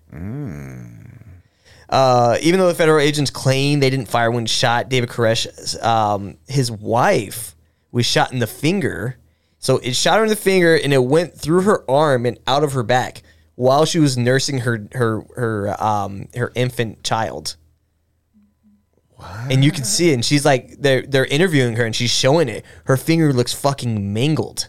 Uh, 1.89 2.39
even 2.41 2.59
though 2.59 2.69
the 2.69 2.75
federal 2.75 3.01
agents 3.01 3.31
claim 3.31 3.81
they 3.81 3.91
didn't 3.91 4.09
fire 4.09 4.31
when 4.31 4.47
shot, 4.47 4.89
David 4.89 5.11
Koresh, 5.11 5.83
um, 5.85 6.39
his 6.49 6.71
wife 6.71 7.55
was 7.91 8.07
shot 8.07 8.33
in 8.33 8.39
the 8.39 8.47
finger. 8.47 9.19
So 9.59 9.77
it 9.79 9.95
shot 9.95 10.19
her 10.19 10.25
in 10.25 10.31
the 10.31 10.37
finger 10.37 10.75
and 10.75 10.93
it 10.93 11.05
went 11.05 11.35
through 11.35 11.63
her 11.63 11.89
arm 11.91 12.27
and 12.27 12.39
out 12.47 12.65
of 12.65 12.73
her 12.73 12.83
back 12.83 13.23
while 13.55 13.85
she 13.85 13.99
was 13.99 14.17
nursing 14.17 14.59
her 14.59 14.89
her 14.93 15.23
her 15.37 15.83
um 15.83 16.29
her 16.35 16.51
infant 16.55 17.05
child. 17.05 17.57
Wow 19.19 19.47
And 19.51 19.65
you 19.65 19.71
can 19.71 19.85
see 19.85 20.11
it, 20.11 20.15
and 20.15 20.25
she's 20.25 20.45
like 20.45 20.77
they're 20.81 21.03
they're 21.03 21.27
interviewing 21.27 21.77
her 21.77 21.85
and 21.85 21.95
she's 21.95 22.11
showing 22.11 22.49
it. 22.49 22.65
Her 22.87 22.97
finger 22.97 23.33
looks 23.33 23.53
fucking 23.53 24.13
mangled. 24.13 24.69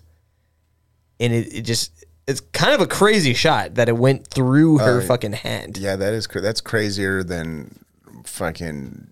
And 1.20 1.34
it, 1.34 1.54
it 1.54 1.62
just 1.62 2.06
it's 2.28 2.40
kind 2.40 2.74
of 2.74 2.82
a 2.82 2.88
crazy 2.88 3.34
shot 3.34 3.76
that 3.76 3.90
it 3.90 3.98
went 3.98 4.28
through 4.28 4.78
her 4.80 5.02
Uh, 5.02 5.06
fucking 5.06 5.34
hand. 5.34 5.78
Yeah, 5.78 5.96
that 5.98 6.14
is 6.14 6.26
cra- 6.28 6.42
that's 6.42 6.62
crazier 6.62 7.24
than 7.24 7.80
fucking. 8.26 9.10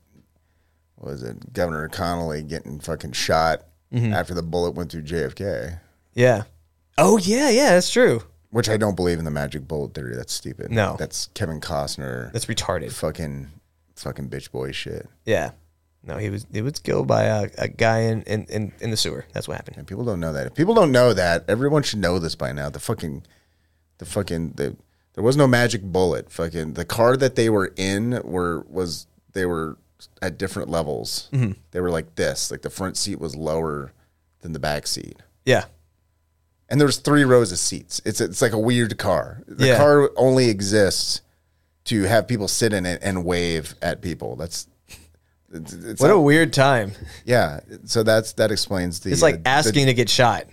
What 0.96 1.12
was 1.12 1.24
it? 1.24 1.54
Governor 1.54 1.88
Connolly 1.90 2.44
getting 2.44 2.80
fucking 2.80 3.14
shot 3.14 3.64
Mhm. 3.94 4.14
after 4.14 4.34
the 4.34 4.44
bullet 4.44 4.72
went 4.76 4.92
through 4.92 5.02
JFK. 5.04 5.80
Yeah. 6.14 6.44
Oh 6.98 7.18
yeah, 7.18 7.50
yeah, 7.50 7.72
that's 7.72 7.90
true. 7.90 8.22
Which 8.52 8.70
I 8.70 8.78
don't 8.78 8.96
believe 8.96 9.18
in 9.18 9.26
the 9.26 9.32
magic 9.32 9.68
bullet 9.68 9.94
theory. 9.94 10.16
That's 10.16 10.34
stupid. 10.34 10.72
No. 10.72 10.96
that's 11.00 11.30
Kevin 11.34 11.62
Costner. 11.62 12.32
That's 12.34 12.46
retarded. 12.46 12.92
fucking 12.92 13.50
fucking 13.96 14.30
bitch 14.30 14.52
boy 14.52 14.72
shit. 14.74 15.08
Yeah. 15.26 15.52
No, 16.04 16.18
he 16.18 16.30
was 16.32 16.46
he 16.52 16.62
was 16.62 16.80
killed 16.80 17.08
by 17.08 17.24
a, 17.24 17.50
a 17.60 17.68
guy 17.68 18.00
in, 18.02 18.24
in, 18.24 18.46
in, 18.46 18.72
in 18.80 18.90
the 18.92 18.98
sewer. 18.98 19.26
That's 19.34 19.48
what 19.48 19.56
happened. 19.58 19.78
And 19.78 19.86
people 19.86 20.04
don't 20.04 20.20
know 20.20 20.34
that. 20.34 20.48
If 20.48 20.56
people 20.56 20.74
don't 20.74 20.92
know 20.92 21.14
that, 21.14 21.46
everyone 21.48 21.84
should 21.84 22.00
know 22.00 22.18
this 22.18 22.34
by 22.36 22.52
now. 22.54 22.70
The 22.72 22.80
fucking, 22.80 23.24
the 24.00 24.06
fucking, 24.06 24.54
the 24.54 24.76
there 25.14 25.24
was 25.24 25.38
no 25.38 25.46
magic 25.48 25.84
bullet. 25.84 26.32
Fucking 26.32 26.74
the 26.74 26.86
car 26.86 27.16
that 27.18 27.36
they 27.36 27.50
were 27.50 27.72
in 27.76 28.20
were 28.24 28.66
was 28.68 29.06
they 29.34 29.46
were 29.46 29.78
at 30.24 30.40
different 30.40 30.70
levels. 30.70 31.30
Mm-hmm. 31.34 31.52
They 31.70 31.80
were 31.82 31.92
like 31.92 32.16
this. 32.16 32.50
Like 32.50 32.64
the 32.64 32.70
front 32.72 32.98
seat 32.98 33.20
was 33.20 33.36
lower 33.36 33.94
than 34.40 34.54
the 34.54 34.60
back 34.60 34.88
seat. 34.88 35.18
Yeah. 35.46 35.66
and 36.70 36.80
there's 36.82 36.98
three 36.98 37.24
rows 37.26 37.52
of 37.52 37.60
seats. 37.60 38.02
It's 38.06 38.20
it's 38.22 38.42
like 38.42 38.54
a 38.54 38.60
weird 38.60 38.98
car. 38.98 39.44
The 39.48 39.68
Yeah. 39.68 39.78
car 39.78 40.10
only 40.16 40.50
exists 40.50 41.22
to 41.86 42.04
have 42.04 42.28
people 42.28 42.48
sit 42.48 42.74
in 42.74 42.88
it 42.88 43.00
and 43.04 43.24
wave 43.24 43.76
at 43.84 44.02
people. 44.02 44.36
That's 44.36 44.68
it's, 45.54 45.74
it's 45.74 46.02
What 46.02 46.12
a 46.12 46.20
weird 46.20 46.54
time. 46.54 46.92
yeah. 47.26 47.60
So 47.86 48.04
that's 48.04 48.34
that 48.34 48.52
explains 48.52 49.00
the. 49.02 49.12
It's 49.12 49.22
like 49.22 49.36
uh, 49.36 49.38
the- 49.40 49.50
asking 49.50 49.86
to 49.88 49.94
get 49.94 50.10
shot. 50.10 50.46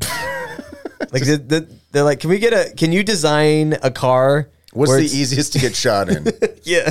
like 0.00 0.10
the, 1.24 1.42
the, 1.46 1.68
they're 1.92 2.02
like, 2.02 2.20
can 2.20 2.30
we 2.30 2.38
get 2.38 2.52
a? 2.52 2.72
Can 2.74 2.92
you 2.92 3.02
design 3.02 3.74
a 3.82 3.90
car? 3.90 4.48
what's 4.72 4.92
the 4.94 5.02
easiest 5.04 5.52
to 5.54 5.58
get 5.58 5.74
shot 5.74 6.08
in? 6.08 6.26
Yeah. 6.64 6.90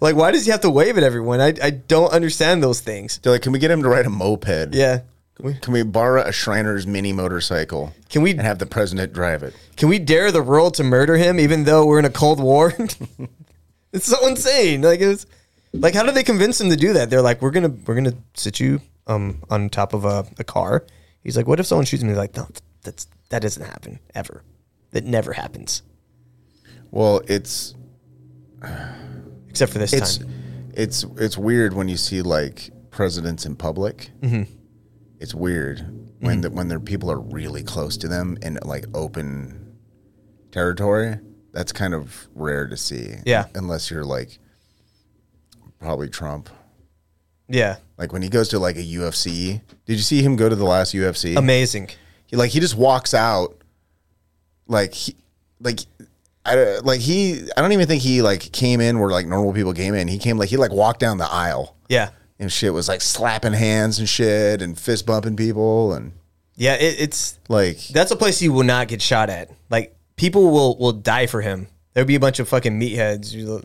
like, 0.00 0.14
why 0.14 0.30
does 0.30 0.44
he 0.44 0.50
have 0.50 0.60
to 0.60 0.70
wave 0.70 0.98
at 0.98 1.02
everyone? 1.02 1.40
I 1.40 1.54
I 1.62 1.70
don't 1.70 2.12
understand 2.12 2.62
those 2.62 2.80
things. 2.80 3.18
They're 3.18 3.32
like, 3.32 3.42
can 3.42 3.52
we 3.52 3.58
get 3.58 3.70
him 3.70 3.82
to 3.82 3.88
ride 3.88 4.06
a 4.06 4.10
moped? 4.10 4.74
Yeah. 4.74 5.00
Can 5.36 5.46
we, 5.46 5.54
Can 5.54 5.72
we 5.74 5.82
borrow 5.82 6.22
a 6.22 6.30
Shriner's 6.32 6.86
mini 6.86 7.12
motorcycle? 7.12 7.92
Can 8.08 8.22
we- 8.22 8.30
and 8.32 8.40
have 8.40 8.58
the 8.58 8.64
president 8.66 9.12
drive 9.12 9.42
it? 9.42 9.54
can 9.76 9.88
we 9.90 9.98
dare 9.98 10.32
the 10.32 10.42
world 10.42 10.72
to 10.74 10.84
murder 10.84 11.16
him, 11.16 11.38
even 11.38 11.64
though 11.64 11.84
we're 11.84 11.98
in 11.98 12.04
a 12.06 12.10
cold 12.10 12.40
war? 12.40 12.72
it's 13.92 14.06
so 14.06 14.26
insane. 14.26 14.80
Like 14.82 15.00
it's 15.00 15.26
like, 15.72 15.94
how 15.94 16.02
do 16.02 16.12
they 16.12 16.22
convince 16.24 16.60
him 16.60 16.70
to 16.70 16.76
do 16.76 16.92
that? 16.94 17.10
They're 17.10 17.22
like, 17.22 17.42
we're 17.42 17.50
gonna 17.50 17.74
we're 17.86 17.94
gonna 17.94 18.14
sit 18.34 18.60
you 18.60 18.80
um 19.06 19.42
on 19.50 19.68
top 19.68 19.94
of 19.94 20.04
a, 20.04 20.26
a 20.38 20.44
car. 20.44 20.84
He's 21.22 21.36
like, 21.36 21.46
what 21.46 21.58
if 21.60 21.66
someone 21.66 21.84
shoots 21.86 22.02
me? 22.04 22.14
Like, 22.14 22.36
no, 22.36 22.48
that's 22.82 23.06
that 23.30 23.42
doesn't 23.42 23.64
happen 23.64 23.98
ever. 24.14 24.42
That 24.92 25.04
never 25.04 25.32
happens, 25.32 25.82
Well, 26.90 27.20
it's 27.28 27.74
except 29.48 29.72
for 29.72 29.78
this 29.78 29.92
it's 29.92 30.18
time. 30.18 30.30
it's 30.74 31.04
it's 31.16 31.36
weird 31.36 31.74
when 31.74 31.88
you 31.88 31.96
see 31.96 32.22
like 32.22 32.70
presidents 32.90 33.44
in 33.46 33.56
public. 33.56 34.10
Mm-hmm. 34.20 34.44
It's 35.20 35.34
weird 35.34 35.80
when 36.20 36.40
the, 36.42 36.50
when 36.50 36.68
their 36.68 36.80
people 36.80 37.10
are 37.10 37.20
really 37.20 37.62
close 37.62 37.96
to 37.98 38.08
them 38.08 38.38
in 38.42 38.58
like 38.64 38.86
open 38.94 39.76
territory. 40.52 41.18
That's 41.52 41.72
kind 41.72 41.94
of 41.94 42.28
rare 42.34 42.66
to 42.66 42.76
see. 42.76 43.14
Yeah. 43.24 43.46
unless 43.54 43.90
you're 43.90 44.04
like 44.04 44.38
probably 45.80 46.08
Trump. 46.08 46.48
Yeah, 47.48 47.76
Like 47.96 48.12
when 48.12 48.22
he 48.22 48.28
goes 48.28 48.48
to 48.48 48.58
like 48.58 48.74
a 48.76 48.82
UFC. 48.82 49.60
Did 49.86 49.92
you 49.92 50.02
see 50.02 50.20
him 50.20 50.34
go 50.34 50.48
to 50.48 50.56
the 50.56 50.64
last 50.64 50.92
UFC? 50.94 51.36
amazing. 51.36 51.90
He 52.26 52.34
like 52.34 52.50
he 52.50 52.58
just 52.58 52.76
walks 52.76 53.14
out, 53.14 53.56
like 54.66 54.94
he, 54.94 55.14
like 55.60 55.80
I 56.44 56.78
like 56.82 57.00
he. 57.00 57.48
I 57.56 57.60
don't 57.62 57.72
even 57.72 57.86
think 57.86 58.02
he 58.02 58.20
like 58.22 58.50
came 58.52 58.80
in 58.80 58.98
where 58.98 59.10
like 59.10 59.26
normal 59.26 59.52
people 59.52 59.72
came 59.74 59.94
in. 59.94 60.08
He 60.08 60.18
came 60.18 60.38
like 60.38 60.48
he 60.48 60.56
like 60.56 60.72
walked 60.72 60.98
down 61.00 61.18
the 61.18 61.30
aisle 61.30 61.76
Yeah, 61.88 62.10
and 62.40 62.50
shit 62.52 62.72
was 62.74 62.88
like 62.88 63.00
slapping 63.00 63.52
hands 63.52 63.98
and 64.00 64.08
shit 64.08 64.60
and 64.62 64.76
fist 64.78 65.06
bumping 65.06 65.36
people 65.36 65.92
and 65.92 66.12
yeah. 66.56 66.74
It, 66.74 67.00
it's 67.00 67.38
like 67.48 67.78
that's 67.88 68.10
a 68.10 68.16
place 68.16 68.42
you 68.42 68.52
will 68.52 68.64
not 68.64 68.88
get 68.88 69.00
shot 69.00 69.30
at. 69.30 69.50
Like 69.70 69.94
people 70.16 70.50
will 70.50 70.76
will 70.78 70.92
die 70.92 71.26
for 71.28 71.42
him. 71.42 71.68
There'll 71.92 72.08
be 72.08 72.16
a 72.16 72.20
bunch 72.20 72.40
of 72.40 72.48
fucking 72.48 72.78
meatheads. 72.80 73.32
You- 73.32 73.62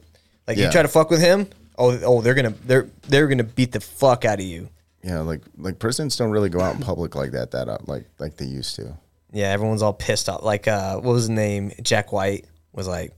Like 0.47 0.57
Yeah. 0.57 0.65
you 0.67 0.71
try 0.71 0.83
to 0.83 0.87
fuck 0.87 1.09
with 1.09 1.19
him. 1.21 1.47
Oh, 1.81 1.99
oh, 2.03 2.21
they're 2.21 2.33
gonna 2.35 2.53
they're 2.65 2.87
they're 3.07 3.27
gonna 3.27 3.43
beat 3.43 3.71
the 3.71 3.79
fuck 3.81 4.23
out 4.25 4.39
of 4.39 4.45
you. 4.45 4.69
yeah 5.03 5.19
like 5.21 5.41
like 5.57 5.79
presidents 5.79 6.15
don't 6.15 6.29
really 6.31 6.49
go 6.49 6.61
out 6.61 6.75
in 6.75 6.81
public 6.81 7.15
like 7.15 7.31
that 7.31 7.51
that 7.51 7.67
up 7.69 7.87
like 7.87 8.05
like 8.19 8.37
they 8.37 8.45
used 8.45 8.75
to. 8.75 8.95
Yeah, 9.33 9.47
everyone's 9.49 9.81
all 9.81 9.93
pissed 9.93 10.27
off. 10.27 10.43
Like, 10.43 10.67
uh, 10.67 10.95
what 10.97 11.13
was 11.13 11.23
his 11.23 11.29
name? 11.29 11.71
Jack 11.81 12.11
White 12.11 12.45
was 12.73 12.85
like, 12.85 13.15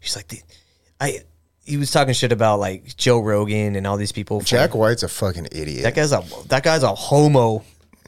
he's 0.00 0.16
like, 0.16 0.26
the, 0.28 0.40
I. 1.00 1.20
He 1.66 1.76
was 1.76 1.90
talking 1.92 2.14
shit 2.14 2.32
about 2.32 2.58
like 2.58 2.96
Joe 2.96 3.20
Rogan 3.20 3.76
and 3.76 3.86
all 3.86 3.96
these 3.98 4.10
people. 4.10 4.40
Jack 4.40 4.74
White's 4.74 5.02
a 5.02 5.08
fucking 5.08 5.48
idiot. 5.52 5.82
that 5.84 5.94
guy's 5.94 6.12
a 6.12 6.24
that 6.48 6.62
guy's 6.64 6.82
a 6.82 6.94
homo. 6.94 7.62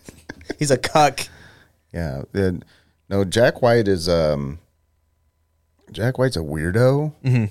He's 0.58 0.70
a 0.72 0.78
cuck. 0.78 1.20
Yeah. 1.92 2.22
and- 2.32 2.64
no, 3.08 3.24
Jack 3.24 3.60
White 3.62 3.86
is 3.86 4.08
um 4.08 4.58
Jack 5.92 6.18
White's 6.18 6.36
a 6.36 6.40
weirdo. 6.40 7.12
Mm-hmm. 7.22 7.44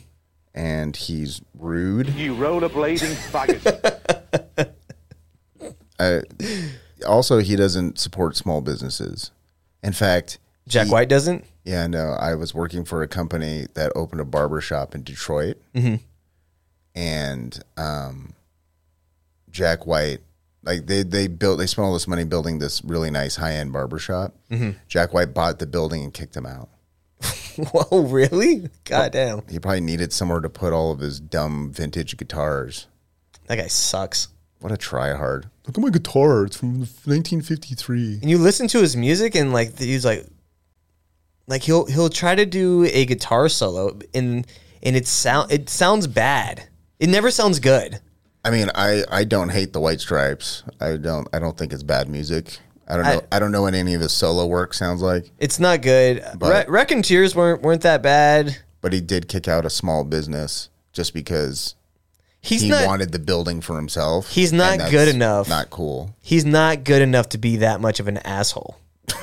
And 0.53 0.95
he's 0.95 1.41
rude. 1.57 2.09
You 2.09 2.35
rollerblading 2.35 3.15
faggot. 3.31 4.71
Uh, 5.99 6.21
also, 7.07 7.37
he 7.37 7.55
doesn't 7.55 7.99
support 7.99 8.35
small 8.35 8.59
businesses. 8.59 9.29
In 9.83 9.93
fact, 9.93 10.39
Jack 10.67 10.87
he- 10.87 10.91
White 10.91 11.09
doesn't. 11.09 11.45
Yeah, 11.63 11.85
no, 11.85 12.13
I 12.19 12.33
was 12.33 12.55
working 12.55 12.85
for 12.85 13.03
a 13.03 13.07
company 13.07 13.67
that 13.75 13.91
opened 13.95 14.19
a 14.19 14.25
barber 14.25 14.61
shop 14.61 14.95
in 14.95 15.03
Detroit, 15.03 15.57
Mm-hmm. 15.75 15.97
and 16.95 17.63
um, 17.77 18.33
Jack 19.51 19.85
White, 19.85 20.21
like 20.63 20.87
they 20.87 21.03
they 21.03 21.27
built, 21.27 21.59
they 21.59 21.67
spent 21.67 21.85
all 21.85 21.93
this 21.93 22.07
money 22.07 22.23
building 22.23 22.57
this 22.57 22.83
really 22.83 23.11
nice 23.11 23.35
high 23.35 23.53
end 23.53 23.71
barber 23.71 23.99
shop. 23.99 24.33
Mm-hmm. 24.49 24.71
Jack 24.87 25.13
White 25.13 25.35
bought 25.35 25.59
the 25.59 25.67
building 25.67 26.03
and 26.03 26.11
kicked 26.11 26.35
him 26.35 26.47
out. 26.47 26.69
Whoa, 27.71 28.03
really? 28.03 28.69
God 28.85 29.11
damn, 29.11 29.41
He 29.47 29.59
probably 29.59 29.81
needed 29.81 30.13
somewhere 30.13 30.39
to 30.39 30.49
put 30.49 30.73
all 30.73 30.91
of 30.91 30.99
his 30.99 31.19
dumb 31.19 31.71
vintage 31.71 32.17
guitars. 32.17 32.87
that 33.47 33.57
guy 33.57 33.67
sucks. 33.67 34.29
What 34.59 34.71
a 34.71 34.75
tryhard! 34.75 35.45
Look 35.65 35.77
at 35.77 35.81
my 35.81 35.89
guitar; 35.89 36.45
it's 36.45 36.55
from 36.57 36.79
1953. 36.81 38.19
And 38.21 38.29
you 38.29 38.37
listen 38.37 38.67
to 38.69 38.79
his 38.79 38.95
music, 38.95 39.33
and 39.35 39.51
like 39.51 39.79
he's 39.79 40.05
like, 40.05 40.25
like 41.47 41.63
he'll 41.63 41.85
he'll 41.85 42.09
try 42.09 42.35
to 42.35 42.45
do 42.45 42.85
a 42.91 43.05
guitar 43.05 43.49
solo, 43.49 43.97
and 44.13 44.45
and 44.83 44.95
it 44.95 45.07
sound 45.07 45.51
it 45.51 45.67
sounds 45.69 46.05
bad. 46.07 46.67
It 46.99 47.09
never 47.09 47.31
sounds 47.31 47.59
good. 47.59 47.99
I 48.45 48.51
mean, 48.51 48.69
I 48.75 49.03
I 49.09 49.23
don't 49.23 49.49
hate 49.49 49.73
the 49.73 49.79
White 49.79 49.99
Stripes. 49.99 50.63
I 50.79 50.97
don't 50.97 51.27
I 51.33 51.39
don't 51.39 51.57
think 51.57 51.73
it's 51.73 51.83
bad 51.83 52.07
music. 52.07 52.59
I 52.91 52.95
don't 52.97 53.05
know. 53.05 53.21
I, 53.31 53.39
don't 53.39 53.51
know 53.51 53.61
what 53.61 53.73
any 53.73 53.93
of 53.93 54.01
his 54.01 54.11
solo 54.11 54.45
work 54.45 54.73
sounds 54.73 55.01
like. 55.01 55.31
It's 55.39 55.59
not 55.59 55.81
good. 55.81 56.23
But- 56.37 56.67
Re- 56.69 57.01
Tears 57.01 57.35
weren't 57.35 57.61
weren't 57.61 57.81
that 57.83 58.01
bad. 58.03 58.57
But 58.81 58.91
he 58.93 58.99
did 58.99 59.27
kick 59.27 59.47
out 59.47 59.65
a 59.65 59.69
small 59.69 60.03
business 60.03 60.69
just 60.91 61.13
because 61.13 61.75
He's 62.41 62.61
he 62.63 62.69
not 62.69 62.87
wanted 62.87 63.11
the 63.11 63.19
building 63.19 63.61
for 63.61 63.75
himself. 63.75 64.31
He's 64.31 64.51
not 64.51 64.89
good 64.89 65.07
enough. 65.07 65.47
Not 65.47 65.69
cool. 65.69 66.15
he's 66.21 66.43
not 66.43 66.83
good 66.83 67.01
enough 67.01 67.29
to 67.29 67.37
be 67.37 67.57
that 67.57 67.79
much 67.79 67.99
of 67.99 68.07
an 68.07 68.17
asshole. 68.17 68.77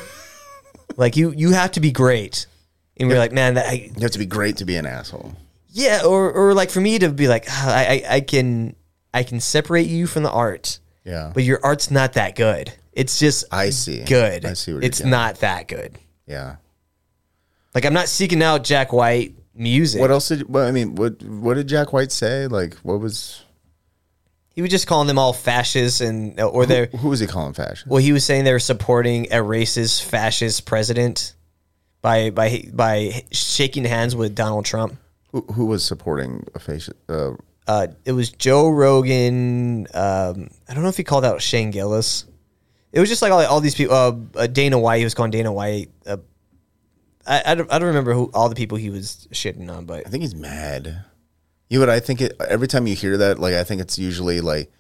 like 0.97 1.17
you 1.17 1.33
you 1.33 1.51
have 1.53 1.73
to 1.73 1.81
be 1.81 1.91
great. 1.91 2.47
And 3.01 3.09
we're 3.09 3.19
like, 3.19 3.33
man, 3.33 3.55
that, 3.55 3.67
I, 3.67 3.91
You 3.95 4.03
have 4.03 4.11
to 4.13 4.19
be 4.19 4.27
great 4.27 4.57
to 4.57 4.65
be 4.65 4.75
an 4.77 4.85
asshole. 4.87 5.33
yeah, 5.71 6.03
or 6.05 6.33
or 6.33 6.55
like 6.55 6.71
for 6.71 6.81
me 6.81 6.99
to 6.99 7.11
be 7.11 7.29
like, 7.29 7.45
"Ah, 7.49 7.73
I, 7.75 7.83
I 7.85 8.15
I 8.17 8.21
can 8.21 8.75
I 9.15 9.23
can 9.23 9.41
separate 9.41 9.87
you 9.87 10.07
from 10.07 10.23
the 10.25 10.31
art, 10.31 10.79
Yeah. 11.05 11.31
but 11.35 11.45
your 11.45 11.61
art's 11.65 11.91
not 11.91 12.15
that 12.15 12.35
good. 12.35 12.73
It's 12.99 13.19
just 13.21 13.45
I 13.53 13.71
see. 13.71 14.03
good. 14.03 14.45
I 14.45 14.55
see 14.55 14.73
what 14.73 14.83
you're 14.83 14.87
it's 14.89 15.05
not 15.05 15.37
that 15.41 15.69
good. 15.69 15.97
Yeah. 16.27 16.57
Like 17.75 17.85
I'm 17.85 17.93
not 17.95 18.09
seeking 18.09 18.43
out 18.43 18.65
Jack 18.65 18.93
White 18.93 19.35
music. 19.55 20.01
What 20.01 20.11
else 20.11 20.29
did? 20.29 20.53
Well, 20.53 20.67
I 20.67 20.73
mean, 20.73 20.97
what 20.97 21.23
what 21.23 21.55
did 21.55 21.69
Jack 21.69 21.93
White 21.93 22.11
say? 22.11 22.49
Like, 22.49 22.75
what 22.79 22.99
was? 22.99 23.45
He 24.55 24.63
was 24.63 24.71
just 24.73 24.89
calling 24.89 25.07
them 25.07 25.19
all 25.19 25.33
fascists 25.33 26.01
and 26.01 26.41
or 26.41 26.67
they're 26.67 26.87
Who, 26.87 26.99
who 26.99 27.09
was 27.11 27.21
he 27.21 27.29
calling 27.29 27.53
fashion? 27.53 27.89
Well, 27.89 28.03
he 28.03 28.13
was 28.13 28.25
saying 28.25 28.43
they 28.43 28.53
were 28.53 28.59
supporting 28.59 29.27
a 29.27 29.37
racist, 29.37 30.03
fascist 30.03 30.67
president 30.67 31.35
by 32.03 32.31
by 32.31 32.65
by 32.73 33.23
shaking 33.31 33.85
hands 33.85 34.17
with 34.17 34.35
Donald 34.35 34.65
Trump. 34.65 34.99
Who, 35.31 35.43
who 35.53 35.67
was 35.67 35.85
supporting 35.85 36.47
a 36.55 36.59
fascist 36.59 36.99
Uh, 37.09 37.35
Uh, 37.69 37.87
it 38.05 38.13
was 38.13 38.31
Joe 38.31 38.69
Rogan. 38.71 39.87
Um, 39.95 40.49
I 40.69 40.75
don't 40.75 40.83
know 40.83 40.89
if 40.89 40.97
he 40.97 41.05
called 41.05 41.25
out 41.25 41.41
Shane 41.41 41.71
Gillis. 41.71 42.25
It 42.93 43.01
was 43.01 43.09
just 43.09 43.21
like 43.23 43.33
all, 43.33 43.41
all 43.47 43.61
these 43.61 43.75
people. 43.75 43.95
Uh, 43.95 44.17
uh, 44.35 44.47
Dana 44.47 44.79
White. 44.79 44.99
He 44.99 45.05
was 45.05 45.15
calling 45.15 45.31
Dana 45.31 45.53
White. 45.53 45.91
Uh, 46.07 46.17
I, 47.27 47.43
I 47.47 47.55
don't 47.55 47.71
I 47.73 47.79
don't 47.79 47.89
remember 47.89 48.15
who 48.15 48.31
all 48.33 48.49
the 48.49 48.55
people 48.55 48.79
he 48.79 48.89
was 48.91 49.29
shitting 49.33 49.71
on, 49.71 49.85
but 49.85 50.07
I 50.07 50.11
think 50.11 50.23
he's 50.23 50.35
mad. 50.35 51.05
You 51.69 51.79
know 51.79 51.83
what 51.87 51.91
I 51.95 52.01
think? 52.01 52.21
It 52.23 52.35
every 52.49 52.67
time 52.69 52.87
you 52.87 52.95
hear 52.97 53.17
that, 53.19 53.39
like 53.39 53.55
I 53.55 53.65
think 53.65 53.81
it's 53.83 53.99
usually 53.99 54.41
like 54.41 54.73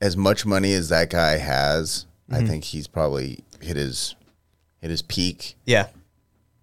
as 0.00 0.16
much 0.16 0.46
money 0.46 0.72
as 0.72 0.88
that 0.88 1.10
guy 1.10 1.36
has. 1.38 2.06
I 2.30 2.38
Mm-hmm. 2.38 2.46
think 2.46 2.64
he's 2.64 2.88
probably 2.88 3.44
hit 3.60 3.76
his 3.76 4.16
hit 4.80 4.90
his 4.90 5.02
peak, 5.02 5.56
yeah, 5.66 5.88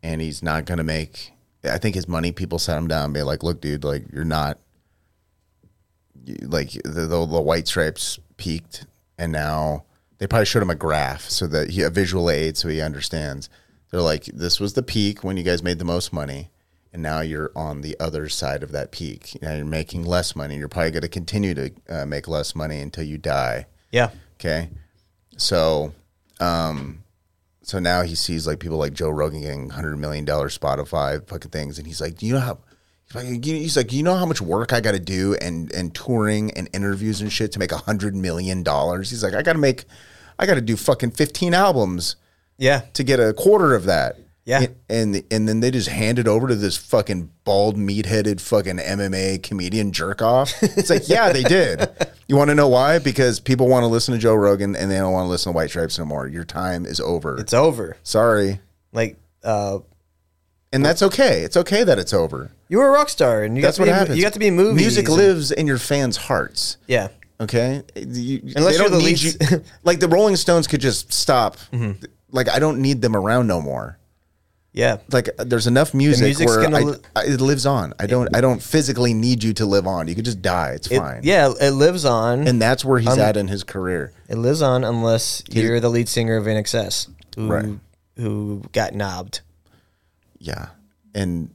and 0.01 0.19
he's 0.19 0.41
not 0.43 0.65
gonna 0.65 0.83
make. 0.83 1.31
I 1.63 1.77
think 1.77 1.95
his 1.95 2.07
money 2.07 2.31
people 2.33 2.59
sat 2.59 2.77
him 2.77 2.87
down 2.89 3.05
and 3.05 3.13
be 3.13 3.21
like, 3.21 3.43
"Look, 3.43 3.61
dude, 3.61 3.83
like 3.85 4.03
you're 4.11 4.25
not." 4.25 4.57
You, 6.25 6.35
like 6.41 6.71
the, 6.83 6.89
the 7.07 7.25
the 7.25 7.41
white 7.41 7.67
stripes 7.67 8.19
peaked, 8.37 8.85
and 9.17 9.31
now 9.31 9.83
they 10.17 10.27
probably 10.27 10.45
showed 10.45 10.63
him 10.63 10.69
a 10.69 10.75
graph 10.75 11.29
so 11.29 11.47
that 11.47 11.71
he 11.71 11.81
a 11.81 11.89
visual 11.89 12.29
aid 12.29 12.57
so 12.57 12.69
he 12.69 12.81
understands. 12.81 13.49
They're 13.91 14.01
like, 14.01 14.25
this 14.25 14.59
was 14.59 14.73
the 14.73 14.83
peak 14.83 15.23
when 15.23 15.37
you 15.37 15.43
guys 15.43 15.61
made 15.61 15.79
the 15.79 15.85
most 15.85 16.11
money, 16.11 16.49
and 16.91 17.03
now 17.03 17.21
you're 17.21 17.51
on 17.55 17.81
the 17.81 17.95
other 17.99 18.27
side 18.29 18.63
of 18.63 18.71
that 18.71 18.91
peak. 18.91 19.37
Now 19.41 19.53
you're 19.55 19.65
making 19.65 20.03
less 20.03 20.35
money. 20.35 20.57
You're 20.57 20.67
probably 20.67 20.91
going 20.91 21.03
to 21.03 21.09
continue 21.09 21.53
to 21.53 21.71
uh, 21.89 22.05
make 22.05 22.27
less 22.27 22.55
money 22.55 22.79
until 22.79 23.03
you 23.03 23.17
die. 23.17 23.67
Yeah. 23.91 24.09
Okay. 24.39 24.69
So, 25.37 25.93
um, 26.39 27.03
so 27.61 27.79
now 27.79 28.01
he 28.01 28.15
sees 28.15 28.47
like 28.47 28.59
people 28.59 28.77
like 28.77 28.93
Joe 28.93 29.09
Rogan 29.09 29.41
getting 29.41 29.69
hundred 29.69 29.97
million 29.97 30.25
dollar 30.25 30.49
Spotify 30.49 31.25
fucking 31.27 31.51
things, 31.51 31.77
and 31.77 31.87
he's 31.87 32.01
like, 32.01 32.21
you 32.21 32.33
know 32.33 32.39
how. 32.39 32.59
He's 33.21 33.77
like- 33.77 33.91
you 33.93 34.03
know 34.03 34.15
how 34.15 34.25
much 34.25 34.41
work 34.41 34.73
I 34.73 34.81
got 34.81 34.91
to 34.93 34.99
do 34.99 35.35
and 35.35 35.71
and 35.73 35.93
touring 35.93 36.51
and 36.51 36.69
interviews 36.73 37.21
and 37.21 37.31
shit 37.31 37.51
to 37.53 37.59
make 37.59 37.71
a 37.71 37.77
hundred 37.77 38.15
million 38.15 38.63
dollars. 38.63 39.09
He's 39.09 39.23
like, 39.23 39.33
I 39.33 39.41
got 39.41 39.53
to 39.53 39.59
make, 39.59 39.85
I 40.39 40.45
got 40.45 40.55
to 40.55 40.61
do 40.61 40.75
fucking 40.75 41.11
fifteen 41.11 41.53
albums 41.53 42.15
Yeah. 42.57 42.81
to 42.93 43.03
get 43.03 43.19
a 43.19 43.33
quarter 43.33 43.75
of 43.75 43.85
that. 43.85 44.17
Yeah. 44.45 44.59
And, 44.89 45.15
and 45.15 45.23
and 45.31 45.47
then 45.47 45.59
they 45.61 45.71
just 45.71 45.87
hand 45.87 46.19
it 46.19 46.27
over 46.27 46.47
to 46.49 46.55
this 46.55 46.75
fucking 46.75 47.29
bald 47.45 47.77
meat 47.77 48.05
headed 48.05 48.41
fucking 48.41 48.77
MMA 48.77 49.41
comedian 49.41 49.93
jerk 49.93 50.21
off. 50.21 50.51
It's 50.61 50.89
like, 50.89 51.07
yeah, 51.07 51.31
they 51.31 51.43
did. 51.43 51.87
You 52.29 52.37
want 52.37 52.49
to 52.51 52.55
know 52.55 52.69
why? 52.69 52.99
Because 52.99 53.41
people 53.41 53.67
want 53.67 53.83
to 53.83 53.87
listen 53.87 54.13
to 54.13 54.19
Joe 54.19 54.33
Rogan 54.33 54.77
and 54.77 54.89
they 54.89 54.95
don't 54.97 55.11
want 55.11 55.25
to 55.25 55.29
listen 55.29 55.51
to 55.51 55.55
White 55.55 55.69
Stripes 55.69 55.99
no 55.99 56.05
more. 56.05 56.25
Your 56.25 56.45
time 56.45 56.85
is 56.85 57.01
over. 57.01 57.37
It's 57.37 57.53
over. 57.53 57.97
Sorry. 58.01 58.59
Like, 58.93 59.17
uh, 59.43 59.79
And 60.71 60.85
that's 60.85 61.03
okay. 61.03 61.41
It's 61.41 61.57
okay 61.57 61.83
that 61.83 61.99
it's 61.99 62.13
over. 62.13 62.51
You 62.73 62.79
were 62.79 62.87
a 62.87 62.91
rock 62.91 63.07
star 63.09 63.43
and 63.43 63.55
you 63.55 63.61
That's 63.61 63.77
got 63.77 63.83
what 63.83 63.85
be, 63.85 63.91
in- 63.91 63.95
happens. 63.99 64.17
You 64.17 64.23
got 64.23 64.33
to 64.33 64.39
be 64.39 64.47
in 64.47 64.55
movies. 64.55 64.81
Music 64.81 65.05
and- 65.07 65.15
lives 65.15 65.51
in 65.51 65.67
your 65.67 65.77
fans' 65.77 66.17
hearts. 66.17 66.77
Yeah. 66.87 67.09
Okay, 67.39 67.83
You- 67.95 68.41
Unless 68.55 68.77
they 68.77 68.79
you're 68.81 68.89
don't 68.89 68.91
the 68.99 69.05
need 69.05 69.21
lead 69.21 69.51
you. 69.51 69.63
like 69.83 69.99
the 69.99 70.07
Rolling 70.07 70.35
Stones 70.37 70.65
could 70.65 70.81
just 70.81 71.13
stop. 71.13 71.57
Mm-hmm. 71.71 72.03
Like 72.31 72.49
I 72.49 72.57
don't 72.57 72.79
need 72.79 72.99
them 72.99 73.15
around 73.15 73.45
no 73.45 73.61
more. 73.61 73.99
Yeah. 74.71 74.97
like 75.11 75.29
there's 75.37 75.67
enough 75.67 75.93
music 75.93 76.23
music's 76.25 76.49
where 76.51 76.63
gonna 76.63 76.77
I, 76.77 76.81
li- 76.81 76.97
I- 77.15 77.25
it 77.25 77.41
lives 77.41 77.67
on. 77.67 77.93
I 77.99 78.07
don't 78.07 78.35
I 78.35 78.41
don't 78.41 78.59
physically 78.59 79.13
need 79.13 79.43
you 79.43 79.53
to 79.53 79.67
live 79.67 79.85
on. 79.85 80.07
You 80.07 80.15
could 80.15 80.25
just 80.25 80.41
die. 80.41 80.71
It's 80.71 80.87
It- 80.89 80.97
fine. 80.97 81.19
yeah. 81.23 81.53
It 81.61 81.71
lives 81.71 82.05
on. 82.05 82.47
And 82.47 82.59
that's 82.59 82.83
where 82.83 82.97
he's 82.99 83.09
Um, 83.13 83.19
at 83.19 83.37
in 83.37 83.49
his 83.49 83.63
career. 83.63 84.11
It 84.29 84.37
lives 84.37 84.63
on 84.63 84.83
unless 84.83 85.43
you're 85.51 85.79
the 85.79 85.89
lead 85.89 86.09
singer 86.09 86.37
of 86.37 86.45
INXS 86.45 87.07
who, 87.35 87.47
Right. 87.47 87.69
who 88.17 88.63
got 88.71 88.95
knobbed. 88.95 89.41
Yeah. 90.39 90.69
And 91.13 91.52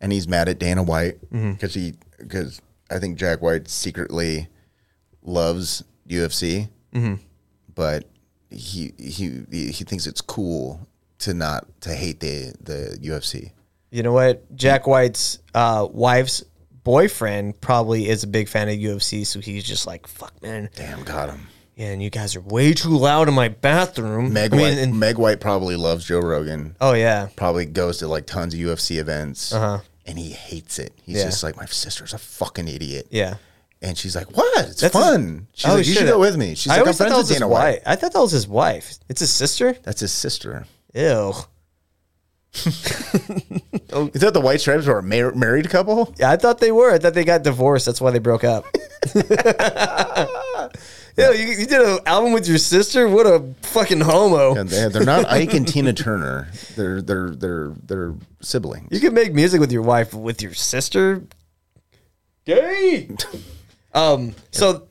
and 0.00 0.12
he's 0.12 0.28
mad 0.28 0.48
at 0.48 0.58
Dana 0.58 0.82
White 0.82 1.20
Mm-hmm. 1.32 1.52
because 1.52 1.74
he 1.74 1.94
because 2.18 2.60
I 2.90 2.98
think 2.98 3.18
Jack 3.18 3.42
White 3.42 3.68
secretly 3.68 4.48
loves 5.22 5.84
UFC, 6.08 6.68
Mm-hmm. 6.94 7.14
but 7.74 8.04
he 8.50 8.92
he 8.98 9.42
he 9.50 9.84
thinks 9.84 10.06
it's 10.06 10.20
cool 10.22 10.80
to 11.18 11.34
not 11.34 11.66
to 11.82 11.94
hate 11.94 12.20
the 12.20 12.54
the 12.60 12.98
UFC. 13.02 13.52
You 13.90 14.02
know 14.02 14.12
what? 14.12 14.54
Jack 14.56 14.86
White's 14.86 15.38
uh, 15.54 15.86
wife's 15.90 16.42
boyfriend 16.84 17.60
probably 17.60 18.08
is 18.08 18.22
a 18.24 18.26
big 18.26 18.48
fan 18.48 18.68
of 18.68 18.74
UFC, 18.76 19.26
so 19.26 19.40
he's 19.40 19.64
just 19.64 19.86
like, 19.86 20.06
"Fuck, 20.06 20.42
man, 20.42 20.70
Damn, 20.74 21.02
got 21.04 21.28
him. 21.30 21.46
yeah." 21.76 21.88
And 21.88 22.02
you 22.02 22.08
guys 22.10 22.34
are 22.36 22.40
way 22.40 22.72
too 22.72 22.96
loud 22.96 23.28
in 23.28 23.34
my 23.34 23.48
bathroom. 23.48 24.32
Meg 24.32 24.52
I 24.52 24.56
mean, 24.56 24.66
White, 24.66 24.78
and- 24.78 24.98
Meg 24.98 25.18
White 25.18 25.40
probably 25.40 25.76
loves 25.76 26.06
Joe 26.06 26.20
Rogan. 26.20 26.74
oh 26.80 26.94
yeah, 26.94 27.28
probably 27.36 27.66
goes 27.66 27.98
to 27.98 28.08
like 28.08 28.26
tons 28.26 28.54
of 28.54 28.60
UFC 28.60 28.98
events, 28.98 29.52
Uh-huh. 29.52 29.80
And 30.08 30.18
he 30.18 30.30
hates 30.30 30.80
it. 30.80 30.92
He's 31.04 31.18
Yeah. 31.18 31.24
just 31.26 31.44
like, 31.44 31.56
my 31.56 31.66
sister's 31.66 32.12
a 32.14 32.18
fucking 32.18 32.66
idiot. 32.66 33.06
yeah. 33.10 33.36
And 33.80 33.96
she's 33.96 34.16
like, 34.16 34.36
what? 34.36 34.66
It's 34.66 34.80
That's 34.80 34.92
his- 34.92 35.04
fun. 35.04 35.46
She's 35.54 35.70
Oh, 35.70 35.74
like, 35.76 35.86
you 35.86 35.94
should 35.94 36.08
go 36.08 36.18
with 36.18 36.36
me. 36.36 36.56
She's 36.56 36.72
I 36.72 36.78
like, 36.78 36.88
I'm 36.88 36.94
friends 36.94 37.16
with 37.16 37.28
Dana 37.28 37.46
White. 37.46 37.74
wife. 37.74 37.82
I 37.86 37.94
thought 37.94 38.12
that 38.12 38.18
was 38.20 38.32
his 38.32 38.48
wife. 38.48 38.94
It's 39.08 39.20
his 39.20 39.30
sister. 39.32 39.76
That's 39.84 40.00
his 40.00 40.10
sister. 40.10 40.66
Ew. 40.94 41.32
You 43.90 44.10
thought 44.10 44.34
the 44.34 44.40
White 44.42 44.60
Stripes 44.60 44.86
were 44.86 44.98
a 44.98 45.02
mar- 45.02 45.32
married 45.34 45.70
couple? 45.70 46.12
Yeah, 46.18 46.30
I 46.30 46.36
thought 46.36 46.58
they 46.58 46.72
were. 46.72 46.92
I 46.92 46.98
thought 46.98 47.14
they 47.14 47.24
got 47.24 47.42
divorced. 47.42 47.86
That's 47.86 48.00
why 48.00 48.10
they 48.10 48.18
broke 48.18 48.42
up. 48.44 48.64
Ew, 51.18 51.32
you, 51.32 51.46
you 51.48 51.66
did 51.66 51.80
an 51.80 51.98
album 52.06 52.32
with 52.32 52.48
your 52.48 52.58
sister? 52.58 53.08
What 53.08 53.26
a 53.26 53.54
fucking 53.62 54.00
homo. 54.00 54.54
And 54.54 54.68
they, 54.68 54.88
they're 54.88 55.04
not 55.04 55.26
Ike 55.26 55.54
and 55.54 55.66
Tina 55.66 55.92
Turner. 55.92 56.48
They're 56.76 57.02
they're 57.02 57.30
they're 57.30 57.72
they're 57.82 58.14
siblings. 58.40 58.88
You 58.92 59.00
can 59.00 59.14
make 59.14 59.34
music 59.34 59.60
with 59.60 59.72
your 59.72 59.82
wife, 59.82 60.12
but 60.12 60.18
with 60.18 60.42
your 60.42 60.54
sister. 60.54 61.24
Gay. 62.44 63.10
um. 63.94 64.34
So. 64.52 64.86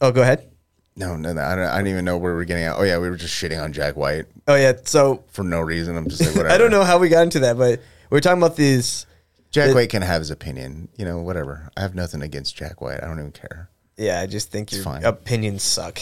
Oh, 0.00 0.12
go 0.12 0.22
ahead. 0.22 0.48
No, 0.94 1.16
no, 1.16 1.32
no 1.32 1.40
I, 1.42 1.54
don't, 1.54 1.66
I 1.66 1.78
don't 1.78 1.86
even 1.86 2.04
know 2.04 2.18
where 2.18 2.34
we're 2.34 2.44
getting 2.44 2.64
at. 2.64 2.76
Oh 2.76 2.82
yeah, 2.82 2.98
we 2.98 3.08
were 3.08 3.16
just 3.16 3.34
shitting 3.34 3.62
on 3.62 3.72
Jack 3.72 3.96
White 3.96 4.26
Oh 4.46 4.54
yeah. 4.54 4.72
So 4.84 5.24
for 5.28 5.44
no 5.44 5.60
reason. 5.60 5.96
I'm 5.96 6.08
just 6.08 6.20
like, 6.20 6.34
whatever. 6.34 6.48
I 6.54 6.58
don't 6.58 6.70
know 6.70 6.84
how 6.84 6.98
we 6.98 7.08
got 7.08 7.22
into 7.22 7.40
that, 7.40 7.56
but 7.56 7.80
we 8.10 8.18
are 8.18 8.20
talking 8.20 8.42
about 8.42 8.56
these. 8.56 9.06
Jack 9.50 9.70
It- 9.70 9.74
White 9.74 9.90
can 9.90 10.02
have 10.02 10.20
his 10.20 10.30
opinion. 10.30 10.88
You 10.96 11.04
know, 11.04 11.18
whatever. 11.18 11.70
I 11.76 11.80
have 11.80 11.94
nothing 11.94 12.22
against 12.22 12.56
Jack 12.56 12.80
White. 12.80 13.02
I 13.02 13.06
don't 13.06 13.18
even 13.18 13.32
care. 13.32 13.68
Yeah, 13.96 14.20
I 14.20 14.26
just 14.26 14.50
think 14.50 14.72
your 14.72 14.82
fine. 14.82 15.04
opinions 15.04 15.62
suck. 15.62 16.00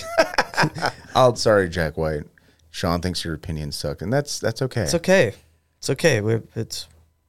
I'll 1.14 1.30
oh, 1.32 1.34
sorry, 1.34 1.68
Jack 1.68 1.96
White. 1.96 2.24
Sean 2.70 3.00
thinks 3.00 3.24
your 3.24 3.34
opinions 3.34 3.76
suck, 3.76 4.00
and 4.02 4.12
that's 4.12 4.38
that's 4.38 4.62
okay. 4.62 4.82
It's 4.82 4.94
okay. 4.94 5.34
It's 5.78 5.90
okay. 5.90 6.20
We're 6.20 6.42
it's 6.54 6.86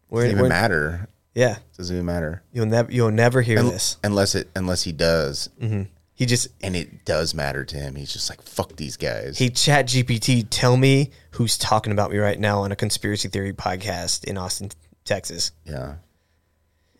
we're, 0.09 0.21
doesn't 0.21 0.31
even 0.31 0.43
we're 0.43 0.49
matter. 0.49 1.07
yeah. 1.33 1.57
Doesn't 1.77 1.95
even 1.95 2.05
matter. 2.05 2.43
You'll 2.53 2.67
never 2.67 2.91
you'll 2.91 3.11
never 3.11 3.41
hear 3.41 3.59
Un- 3.59 3.67
this. 3.69 3.97
unless 4.03 4.35
it 4.35 4.49
unless 4.55 4.83
he 4.83 4.91
does, 4.91 5.49
mm-hmm. 5.59 5.83
He 6.13 6.27
just 6.27 6.49
and 6.61 6.75
it 6.75 7.03
does 7.05 7.33
matter 7.33 7.65
to 7.65 7.75
him. 7.77 7.95
He's 7.95 8.13
just 8.13 8.29
like 8.29 8.43
fuck 8.43 8.75
these 8.75 8.95
guys. 8.97 9.39
he 9.39 9.49
chat 9.49 9.87
GPT 9.87 10.45
tell 10.51 10.77
me 10.77 11.09
who's 11.31 11.57
talking 11.57 11.91
about 11.91 12.11
me 12.11 12.19
right 12.19 12.39
now 12.39 12.59
on 12.61 12.71
a 12.71 12.75
conspiracy 12.75 13.27
theory 13.27 13.53
podcast 13.53 14.25
in 14.25 14.37
Austin, 14.37 14.69
Texas. 15.05 15.51
yeah, 15.65 15.95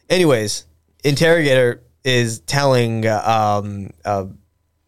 Anyways, 0.09 0.65
interrogator 1.03 1.83
is 2.03 2.39
telling 2.41 3.07
um 3.07 3.91
uh, 4.05 4.25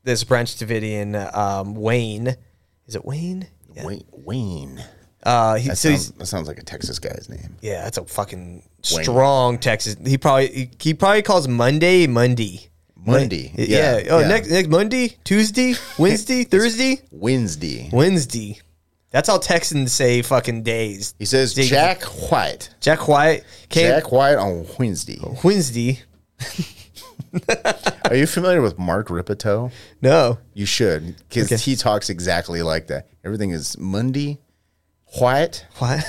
this 0.04 0.24
Branch 0.24 0.50
Davidian 0.56 1.16
um 1.36 1.76
Wayne. 1.76 2.36
Is 2.88 2.96
it 2.96 3.06
Wayne? 3.06 3.48
Yeah. 3.74 3.86
Wayne. 3.86 4.04
Wayne. 4.12 4.84
Uh, 5.26 5.56
he, 5.56 5.70
That, 5.70 5.78
so 5.78 5.90
sounds, 5.92 6.12
that 6.12 6.26
sounds 6.26 6.48
like 6.50 6.58
a 6.60 6.64
Texas 6.64 7.00
guy's 7.00 7.30
name. 7.30 7.56
Yeah, 7.62 7.84
that's 7.84 7.98
a 7.98 8.04
fucking 8.04 8.64
strong 8.82 9.58
Texas. 9.58 9.96
He 10.06 10.18
probably 10.18 10.50
he, 10.50 10.70
he 10.80 10.94
probably 10.94 11.22
calls 11.22 11.48
Monday 11.48 12.08
Monday. 12.08 12.70
Monday. 13.06 13.52
Yeah. 13.56 13.98
Yeah, 14.00 14.08
Oh, 14.12 14.20
yeah. 14.20 14.28
next 14.28 14.50
next 14.50 14.68
Monday, 14.70 15.16
Tuesday, 15.24 15.76
Wednesday, 15.98 16.44
Thursday, 16.46 17.02
Wednesday. 17.12 17.90
Wednesday. 17.94 18.60
That's 19.12 19.30
how 19.30 19.38
Texans 19.38 19.92
say 19.94 20.22
fucking 20.24 20.64
days. 20.64 21.14
He 21.20 21.26
says 21.26 21.54
Jack 21.54 22.02
White. 22.04 22.70
Jack 22.82 23.08
White 23.08 23.44
came 23.70 23.88
Jack 23.90 24.12
White 24.12 24.36
on 24.38 24.66
Wednesday. 24.80 25.20
Wednesday. 25.44 26.02
Are 28.10 28.16
you 28.16 28.28
familiar 28.28 28.62
with 28.62 28.78
Mark 28.78 29.10
Rippetoe? 29.10 29.72
No. 30.02 30.38
You 30.54 30.66
should, 30.66 31.16
because 31.30 31.52
Okay. 31.52 31.58
he 31.62 31.76
talks 31.76 32.10
exactly 32.10 32.62
like 32.62 32.88
that. 32.88 33.10
Everything 33.24 33.52
is 33.52 33.78
Monday. 33.78 34.40
White. 35.20 35.66
What? 35.78 36.04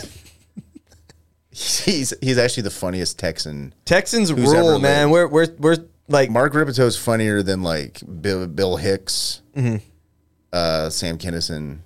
He's 1.50 2.12
he's 2.20 2.36
actually 2.36 2.64
the 2.64 2.70
funniest 2.70 3.18
Texan. 3.18 3.74
Texans 3.84 4.32
rule, 4.32 4.78
man. 4.80 5.10
We're 5.10 5.28
we're 5.28 5.46
we're 5.58 5.76
like 6.08 6.28
Mark 6.28 6.52
Rippetoe 6.52 6.86
is 6.86 6.96
funnier 6.96 7.42
than 7.44 7.62
like 7.62 8.00
Bill, 8.20 8.46
Bill 8.48 8.76
Hicks, 8.76 9.40
Mm-hmm. 9.54 9.76
uh, 10.52 10.90
Sam 10.90 11.16
Kinison. 11.16 11.78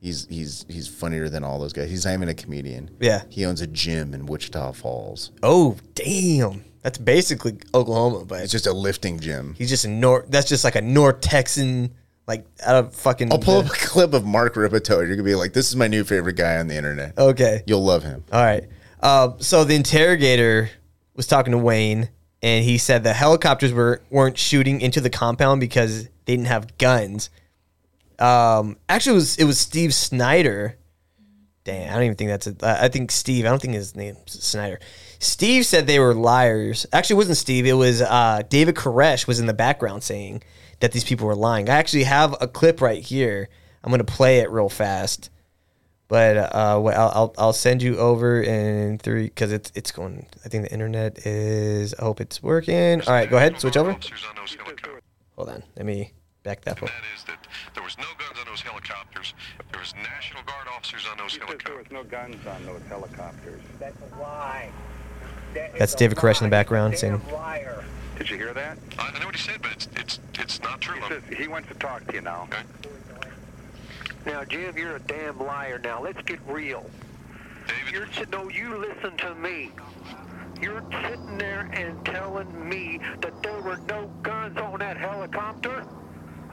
He's 0.00 0.26
he's 0.30 0.64
he's 0.68 0.86
funnier 0.86 1.28
than 1.28 1.42
all 1.42 1.58
those 1.58 1.72
guys. 1.72 1.90
He's 1.90 2.04
not 2.04 2.14
even 2.14 2.28
a 2.28 2.34
comedian. 2.34 2.90
Yeah. 3.00 3.22
he 3.28 3.44
owns 3.44 3.60
a 3.60 3.66
gym 3.66 4.14
in 4.14 4.26
Wichita 4.26 4.70
Falls. 4.72 5.32
oh 5.42 5.76
damn. 5.94 6.64
That's 6.86 6.98
basically 6.98 7.58
Oklahoma, 7.74 8.24
but 8.26 8.42
It's 8.42 8.52
just 8.52 8.68
a 8.68 8.72
lifting 8.72 9.18
gym. 9.18 9.56
he's 9.58 9.70
just 9.70 9.84
a 9.84 9.88
North. 9.88 10.26
That's 10.28 10.48
just 10.48 10.62
like 10.62 10.76
a 10.76 10.80
North 10.80 11.20
Texan, 11.20 11.92
like 12.28 12.46
out 12.64 12.76
of 12.76 12.94
fucking. 12.94 13.32
I'll 13.32 13.40
pull 13.40 13.58
up 13.58 13.66
a 13.66 13.70
clip 13.70 14.14
of 14.14 14.24
Mark 14.24 14.54
Rippetoe. 14.54 15.00
You're 15.00 15.16
gonna 15.16 15.24
be 15.24 15.34
like, 15.34 15.52
"This 15.52 15.68
is 15.68 15.74
my 15.74 15.88
new 15.88 16.04
favorite 16.04 16.36
guy 16.36 16.58
on 16.58 16.68
the 16.68 16.76
internet." 16.76 17.18
Okay. 17.18 17.64
You'll 17.66 17.82
love 17.82 18.04
him. 18.04 18.22
All 18.30 18.40
right. 18.40 18.68
Uh, 19.00 19.30
so 19.38 19.64
the 19.64 19.74
interrogator 19.74 20.70
was 21.16 21.26
talking 21.26 21.50
to 21.50 21.58
Wayne, 21.58 22.08
and 22.40 22.64
he 22.64 22.78
said 22.78 23.02
the 23.02 23.14
helicopters 23.14 23.72
were 23.72 24.00
weren't 24.08 24.38
shooting 24.38 24.80
into 24.80 25.00
the 25.00 25.10
compound 25.10 25.58
because 25.60 26.04
they 26.04 26.36
didn't 26.36 26.46
have 26.46 26.78
guns. 26.78 27.30
Um, 28.20 28.76
actually, 28.88 29.14
it 29.14 29.16
was 29.16 29.36
it 29.38 29.44
was 29.44 29.58
Steve 29.58 29.92
Schneider. 29.92 30.78
Damn, 31.64 31.90
I 31.90 31.94
don't 31.94 32.04
even 32.04 32.16
think 32.16 32.30
that's 32.30 32.46
it. 32.46 32.62
I 32.62 32.86
think 32.90 33.10
Steve. 33.10 33.44
I 33.44 33.48
don't 33.48 33.60
think 33.60 33.74
his 33.74 33.96
name's 33.96 34.48
Schneider. 34.48 34.78
Steve 35.26 35.66
said 35.66 35.86
they 35.86 35.98
were 35.98 36.14
liars. 36.14 36.86
Actually, 36.92 37.14
it 37.14 37.18
wasn't 37.18 37.38
Steve. 37.38 37.66
It 37.66 37.72
was 37.74 38.00
uh, 38.02 38.42
David 38.48 38.74
Koresh 38.74 39.26
was 39.26 39.40
in 39.40 39.46
the 39.46 39.54
background 39.54 40.02
saying 40.02 40.42
that 40.80 40.92
these 40.92 41.04
people 41.04 41.26
were 41.26 41.34
lying. 41.34 41.68
I 41.68 41.74
actually 41.74 42.04
have 42.04 42.34
a 42.40 42.48
clip 42.48 42.80
right 42.80 43.02
here. 43.02 43.48
I'm 43.82 43.90
gonna 43.90 44.04
play 44.04 44.38
it 44.38 44.50
real 44.50 44.68
fast. 44.68 45.30
But 46.08 46.36
uh, 46.36 46.78
what 46.78 46.94
I'll, 46.94 47.12
I'll 47.14 47.34
I'll 47.38 47.52
send 47.52 47.82
you 47.82 47.96
over 47.98 48.40
in 48.40 48.98
three 48.98 49.24
because 49.24 49.52
it's 49.52 49.72
it's 49.74 49.90
going. 49.90 50.26
I 50.44 50.48
think 50.48 50.64
the 50.64 50.72
internet 50.72 51.26
is. 51.26 51.94
I 51.94 52.04
hope 52.04 52.20
it's 52.20 52.42
working. 52.42 53.02
All 53.02 53.12
right, 53.12 53.28
go 53.28 53.36
ahead. 53.36 53.60
Switch 53.60 53.76
over. 53.76 53.96
Hold 55.34 55.48
on. 55.48 55.62
Let 55.76 55.84
me. 55.86 56.12
back 56.44 56.60
that 56.62 56.80
up. 56.82 56.88
That 56.88 56.92
is 57.16 57.24
that 57.24 57.46
there 57.74 57.82
was 57.82 57.98
no 57.98 58.04
guns 58.18 58.38
on 58.38 58.46
those 58.46 58.60
helicopters. 58.60 59.34
There 59.72 59.80
was 59.80 59.94
National 59.96 60.44
Guard 60.44 60.68
officers 60.68 61.06
on 61.10 61.18
those 61.18 61.36
helicopters. 61.36 61.66
There 61.66 61.76
was 61.78 61.90
no 61.90 62.04
guns 62.04 62.46
on 62.46 62.64
those 62.64 62.82
helicopters. 62.88 63.60
That's 63.80 63.96
a 64.00 64.20
lie. 64.20 64.70
That 65.78 65.82
is 65.82 65.94
David 65.94 66.18
Koresh 66.18 66.40
in 66.40 66.46
the 66.46 66.50
background 66.50 66.92
Damn 66.92 66.98
saying, 67.00 67.22
liar. 67.32 67.84
Did 68.18 68.30
you 68.30 68.36
hear 68.36 68.54
that? 68.54 68.78
I 68.98 69.12
I 69.14 69.18
know 69.18 69.26
what 69.26 69.36
he 69.36 69.42
said, 69.42 69.60
but 69.62 69.72
it's 69.72 69.88
it's 69.96 70.20
it's 70.38 70.62
not 70.62 70.80
true. 70.80 71.00
He 71.00 71.08
says 71.08 71.22
he 71.38 71.48
wants 71.48 71.68
to 71.68 71.74
talk 71.74 72.06
to 72.06 72.14
you 72.14 72.20
now. 72.22 72.44
Okay. 72.44 72.62
Now, 74.24 74.42
Jim, 74.44 74.76
you're 74.76 74.96
a 74.96 75.00
damn 75.00 75.38
liar. 75.38 75.78
Now, 75.82 76.02
let's 76.02 76.20
get 76.22 76.40
real. 76.48 76.84
David, 77.68 77.92
You're 77.92 78.08
si- 78.12 78.24
no, 78.32 78.48
you 78.48 78.76
listen 78.76 79.16
to 79.18 79.34
me. 79.36 79.70
You're 80.60 80.82
sitting 81.02 81.38
there 81.38 81.68
and 81.72 82.04
telling 82.04 82.68
me 82.68 82.98
that 83.20 83.40
there 83.42 83.60
were 83.62 83.78
no 83.88 84.10
guns 84.22 84.56
on 84.56 84.78
that 84.80 84.96
helicopter. 84.96 85.84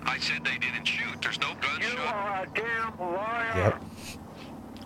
I 0.06 0.18
said 0.20 0.44
they 0.44 0.58
didn't 0.58 0.86
shoot. 0.86 1.20
There's 1.22 1.40
no 1.40 1.54
guns 1.62 1.80
You 1.80 1.98
shot. 1.98 2.14
are 2.14 2.44
a 2.44 2.48
damn 2.54 3.00
liar. 3.00 3.52
Yep. 3.56 3.84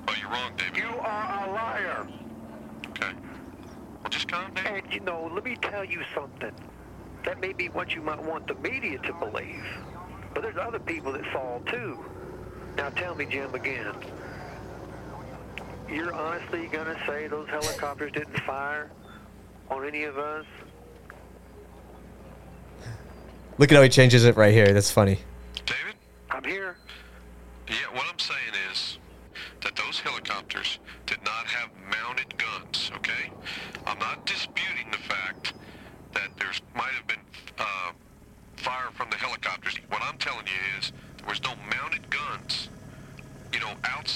Oh, 0.08 0.14
you're 0.22 0.30
wrong, 0.30 0.52
David. 0.58 0.78
You 0.78 1.00
are 1.00 1.48
a 1.50 1.52
liar. 1.52 2.08
Okay. 3.98 4.04
Well, 4.04 4.10
just 4.10 4.28
calm 4.28 4.54
down. 4.54 4.66
And 4.68 4.94
you 4.94 5.00
know, 5.02 5.30
let 5.34 5.44
me 5.44 5.56
tell 5.62 5.84
you 5.84 6.02
something. 6.14 6.54
That 7.26 7.42
may 7.42 7.54
be 7.54 7.68
what 7.70 7.94
you 7.94 8.02
might 8.02 8.24
want 8.24 8.48
the 8.48 8.56
media 8.56 9.00
to 9.00 9.14
believe, 9.14 9.66
but 10.34 10.44
there's 10.44 10.58
other 10.58 10.80
people 10.80 11.12
that 11.14 11.26
fall 11.34 11.62
too. 11.66 12.06
Now 12.78 12.90
tell 12.90 13.16
me, 13.16 13.26
Jim, 13.26 13.54
again. 13.54 13.96
You're 15.90 16.14
honestly 16.14 16.68
gonna 16.68 16.98
say 17.08 17.28
those 17.28 17.48
helicopters 17.50 18.12
didn't 18.12 18.40
fire 18.42 18.92
on 19.70 19.86
any 19.86 20.04
of 20.04 20.18
us? 20.18 20.46
Look 23.58 23.72
at 23.72 23.76
how 23.76 23.82
he 23.82 23.90
changes 23.90 24.26
it 24.26 24.36
right 24.36 24.54
here. 24.54 24.72
That's 24.72 24.92
funny. 24.92 25.20
David? 25.66 25.96
I'm 26.30 26.44
here. 26.44 26.78
Yeah, 27.68 27.76
what 27.94 28.06
I'm 28.10 28.20
saying 28.20 28.54
is 28.72 29.00
that 29.62 29.76
those 29.76 30.00
helicopters 30.00 30.80
did 31.06 31.24
not 31.26 31.48
have 31.48 31.70
mounted 31.92 32.38
guns, 32.38 32.92
okay? 32.96 33.32
I'm 33.86 34.00
not 34.00 34.26
disputing 34.26 34.90
the 34.92 34.98
fact 35.00 35.54
that 36.14 36.30
there's 36.38 36.62
might 36.76 36.94
have 36.94 37.08
been 37.08 37.20
uh, 37.58 37.92
fire 38.56 38.90
from 38.94 39.10
the 39.10 39.18
helicopters. 39.18 39.80
What 39.90 40.02
I'm 40.02 40.18
telling 40.18 40.46
you 40.46 40.80
is 40.80 40.92
there 41.18 41.28
was 41.28 41.42
no 41.44 41.54
mounted 41.76 42.10
guns, 42.10 42.70
you 43.52 43.60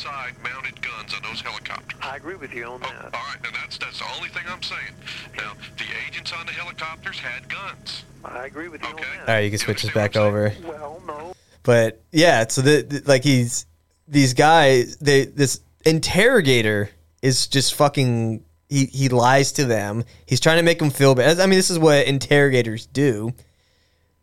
know, 0.03 0.09
outside 0.11 0.33
mounted 0.43 0.81
guns 0.81 1.13
on 1.13 1.21
those 1.23 1.41
helicopters. 1.41 1.99
I 2.01 2.15
agree 2.15 2.35
with 2.35 2.53
you 2.53 2.65
on 2.65 2.81
Oh, 2.83 2.87
that. 2.87 3.13
all 3.13 3.21
right, 3.21 3.37
and 3.45 3.55
that's 3.55 3.77
that's 3.77 3.99
the 3.99 4.05
only 4.15 4.29
thing 4.29 4.43
I'm 4.47 4.61
saying. 4.63 4.93
Now, 5.37 5.53
the 5.77 5.85
agents 6.07 6.31
on 6.33 6.45
the 6.45 6.51
helicopters 6.51 7.19
had 7.19 7.47
guns. 7.49 8.03
I 8.23 8.45
agree 8.45 8.67
with 8.67 8.81
you 8.81 8.89
Okay. 8.89 9.03
on 9.03 9.25
that. 9.25 9.31
right, 9.33 9.39
you 9.43 9.49
can 9.49 9.59
switch 9.59 9.81
this 9.83 9.93
back 9.93 10.15
what 10.15 10.23
I'm 10.23 10.33
saying? 10.53 10.65
over. 10.65 10.77
Well, 10.77 11.01
no. 11.07 11.33
But 11.63 12.01
yeah, 12.11 12.47
so 12.47 12.61
the, 12.61 12.81
the 12.81 13.03
like 13.05 13.23
he's 13.23 13.65
these 14.07 14.33
guys. 14.33 14.97
They 14.97 15.25
this 15.25 15.59
interrogator 15.85 16.89
is 17.21 17.47
just 17.47 17.73
fucking. 17.75 18.43
He 18.69 18.85
he 18.85 19.09
lies 19.09 19.51
to 19.53 19.65
them. 19.65 20.05
He's 20.25 20.39
trying 20.39 20.57
to 20.57 20.63
make 20.63 20.79
them 20.79 20.91
feel 20.91 21.13
bad. 21.13 21.39
I 21.39 21.45
mean, 21.45 21.57
this 21.59 21.69
is 21.69 21.77
what 21.77 22.07
interrogators 22.07 22.85
do. 22.85 23.33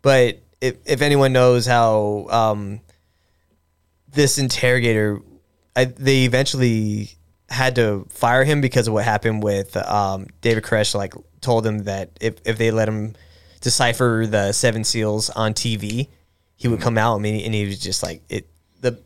But 0.00 0.40
if 0.60 0.76
if 0.86 1.02
anyone 1.02 1.32
knows 1.34 1.66
how 1.66 2.26
um, 2.30 2.80
this 4.10 4.38
interrogator, 4.38 5.20
I, 5.78 5.84
they 5.84 6.24
eventually 6.24 7.10
had 7.48 7.76
to 7.76 8.04
fire 8.10 8.44
him 8.44 8.60
because 8.60 8.88
of 8.88 8.94
what 8.94 9.04
happened 9.04 9.42
with 9.42 9.76
um, 9.76 10.26
David 10.40 10.64
Koresh. 10.64 10.94
Like 10.94 11.14
told 11.40 11.64
him 11.64 11.84
that 11.84 12.10
if 12.20 12.34
if 12.44 12.58
they 12.58 12.70
let 12.70 12.88
him 12.88 13.14
decipher 13.60 14.26
the 14.28 14.52
seven 14.52 14.82
seals 14.84 15.30
on 15.30 15.54
TV, 15.54 16.08
he 16.56 16.66
would 16.68 16.80
come 16.80 16.98
out 16.98 17.16
and 17.16 17.26
he, 17.26 17.44
and 17.44 17.54
he 17.54 17.64
was 17.66 17.78
just 17.78 18.02
like 18.02 18.22
it. 18.28 18.48
The 18.80 19.00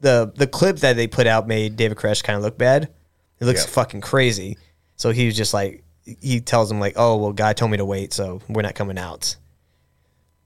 the 0.00 0.32
the 0.34 0.46
clip 0.46 0.78
that 0.78 0.96
they 0.96 1.06
put 1.06 1.26
out 1.26 1.46
made 1.46 1.76
David 1.76 1.96
Koresh 1.96 2.24
kind 2.24 2.36
of 2.36 2.42
look 2.42 2.58
bad. 2.58 2.88
It 3.38 3.44
looks 3.44 3.64
Yeah. 3.64 3.70
fucking 3.70 4.00
crazy. 4.00 4.58
So 4.96 5.10
he 5.12 5.26
was 5.26 5.36
just 5.36 5.54
like 5.54 5.84
he 6.04 6.40
tells 6.40 6.70
him 6.72 6.80
like, 6.80 6.94
"Oh 6.96 7.16
well, 7.18 7.32
guy 7.32 7.52
told 7.52 7.70
me 7.70 7.76
to 7.76 7.84
wait, 7.84 8.12
so 8.12 8.40
we're 8.48 8.62
not 8.62 8.74
coming 8.74 8.98
out." 8.98 9.36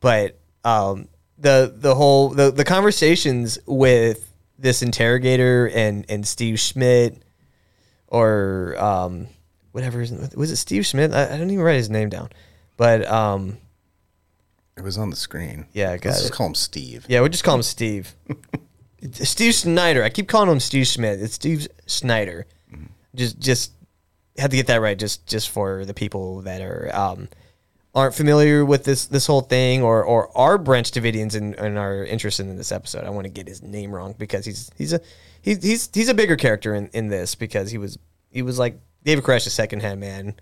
But 0.01 0.39
um, 0.62 1.09
the 1.39 1.73
the 1.74 1.95
whole 1.95 2.28
the, 2.28 2.51
the 2.51 2.65
conversations 2.65 3.59
with 3.66 4.31
this 4.59 4.82
interrogator 4.82 5.68
and 5.74 6.05
and 6.09 6.26
Steve 6.26 6.59
Schmidt 6.60 7.22
or 8.09 8.76
um, 8.78 9.26
whatever 9.72 10.01
his, 10.01 10.12
was 10.36 10.51
it 10.51 10.56
Steve 10.56 10.86
Schmidt? 10.86 11.12
I, 11.12 11.35
I 11.35 11.36
don't 11.39 11.51
even 11.51 11.64
write 11.64 11.76
his 11.76 11.90
name 11.90 12.09
down, 12.09 12.31
but 12.76 13.05
um, 13.06 13.59
It 14.76 14.82
was 14.85 14.98
on 14.98 15.10
the 15.10 15.16
screen. 15.16 15.66
Yeah, 15.72 15.90
I 15.90 15.97
got 15.97 16.10
Let's 16.10 16.20
it. 16.20 16.22
just 16.24 16.32
call 16.35 16.47
him 16.48 16.55
Steve. 16.55 17.06
yeah, 17.09 17.20
we'll 17.20 17.28
just 17.31 17.44
call 17.44 17.56
him 17.56 17.62
Steve. 17.62 18.14
Steve 19.12 19.55
Schneider. 19.55 20.02
I 20.02 20.09
keep 20.10 20.28
calling 20.28 20.48
him 20.51 20.60
Steve 20.60 20.86
Schmidt. 20.86 21.20
It's 21.20 21.35
Steve 21.35 21.66
Schneider. 21.86 22.47
Just 23.14 23.39
just 23.39 23.72
had 24.39 24.51
to 24.51 24.56
get 24.56 24.66
that 24.68 24.81
right 24.81 24.98
just 24.98 25.26
just 25.26 25.51
for 25.51 25.85
the 25.85 25.94
people 25.94 26.40
that 26.43 26.60
are 26.60 26.90
um 26.94 27.28
aren't 27.95 28.15
familiar 28.15 28.65
with 28.65 28.85
this 28.85 29.07
this 29.07 29.27
whole 29.27 29.41
thing 29.41 29.83
or 29.83 30.03
or 30.03 30.37
are 30.37 30.59
Branch 30.59 30.91
Davidians 30.91 31.35
and, 31.35 31.55
and 31.55 31.79
are 31.79 32.05
interested 32.05 32.47
in 32.47 32.57
this 32.57 32.73
episode. 32.73 33.05
I 33.05 33.11
want 33.11 33.25
to 33.25 33.31
get 33.31 33.47
his 33.47 33.62
name 33.62 33.95
wrong 33.95 34.15
because 34.19 34.45
he's 34.45 34.71
he's 34.77 34.93
a 34.93 35.01
he's 35.43 35.62
he's 35.62 35.91
he's 35.93 36.09
a 36.09 36.15
bigger 36.15 36.37
character 36.37 36.75
in, 36.75 36.89
in 36.89 37.09
this 37.09 37.35
because 37.35 37.71
he 37.71 37.79
was 37.79 37.99
he 38.31 38.43
was 38.43 38.59
like 38.59 38.79
David 39.05 39.25
Koresh's 39.25 39.53
second 39.53 39.81
hand 39.81 40.01
man. 40.01 40.35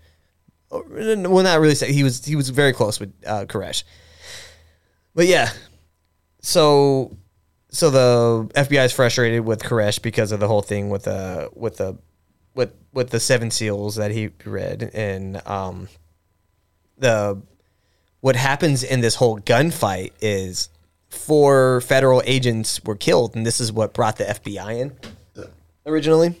Well, 0.71 1.43
not 1.43 1.59
really. 1.59 1.75
He 1.75 2.03
was 2.03 2.25
he 2.25 2.35
was 2.35 2.49
very 2.49 2.73
close 2.73 2.99
with 2.99 3.13
uh, 3.27 3.45
Koresh. 3.45 3.83
But 5.13 5.27
yeah, 5.27 5.51
so 6.41 7.15
so 7.69 7.89
the 7.91 8.51
FBI 8.55 8.85
is 8.85 8.93
frustrated 8.93 9.45
with 9.45 9.61
Koresh 9.61 10.01
because 10.01 10.31
of 10.31 10.39
the 10.39 10.47
whole 10.47 10.63
thing 10.63 10.89
with 10.89 11.03
the 11.03 11.51
with 11.53 11.77
the 11.77 11.99
with 12.55 12.73
with 12.91 13.11
the 13.11 13.19
seven 13.19 13.51
seals 13.51 13.95
that 13.95 14.09
he 14.09 14.29
read 14.45 14.89
and 14.93 15.45
um 15.47 15.87
the 16.97 17.41
what 18.21 18.35
happens 18.35 18.83
in 18.83 19.01
this 19.01 19.15
whole 19.15 19.39
gunfight 19.39 20.11
is 20.21 20.69
four 21.09 21.81
federal 21.81 22.21
agents 22.25 22.83
were 22.83 22.95
killed 22.95 23.35
and 23.35 23.45
this 23.45 23.59
is 23.59 23.71
what 23.71 23.93
brought 23.93 24.17
the 24.17 24.23
FBI 24.23 24.79
in 24.79 25.47
originally. 25.85 26.39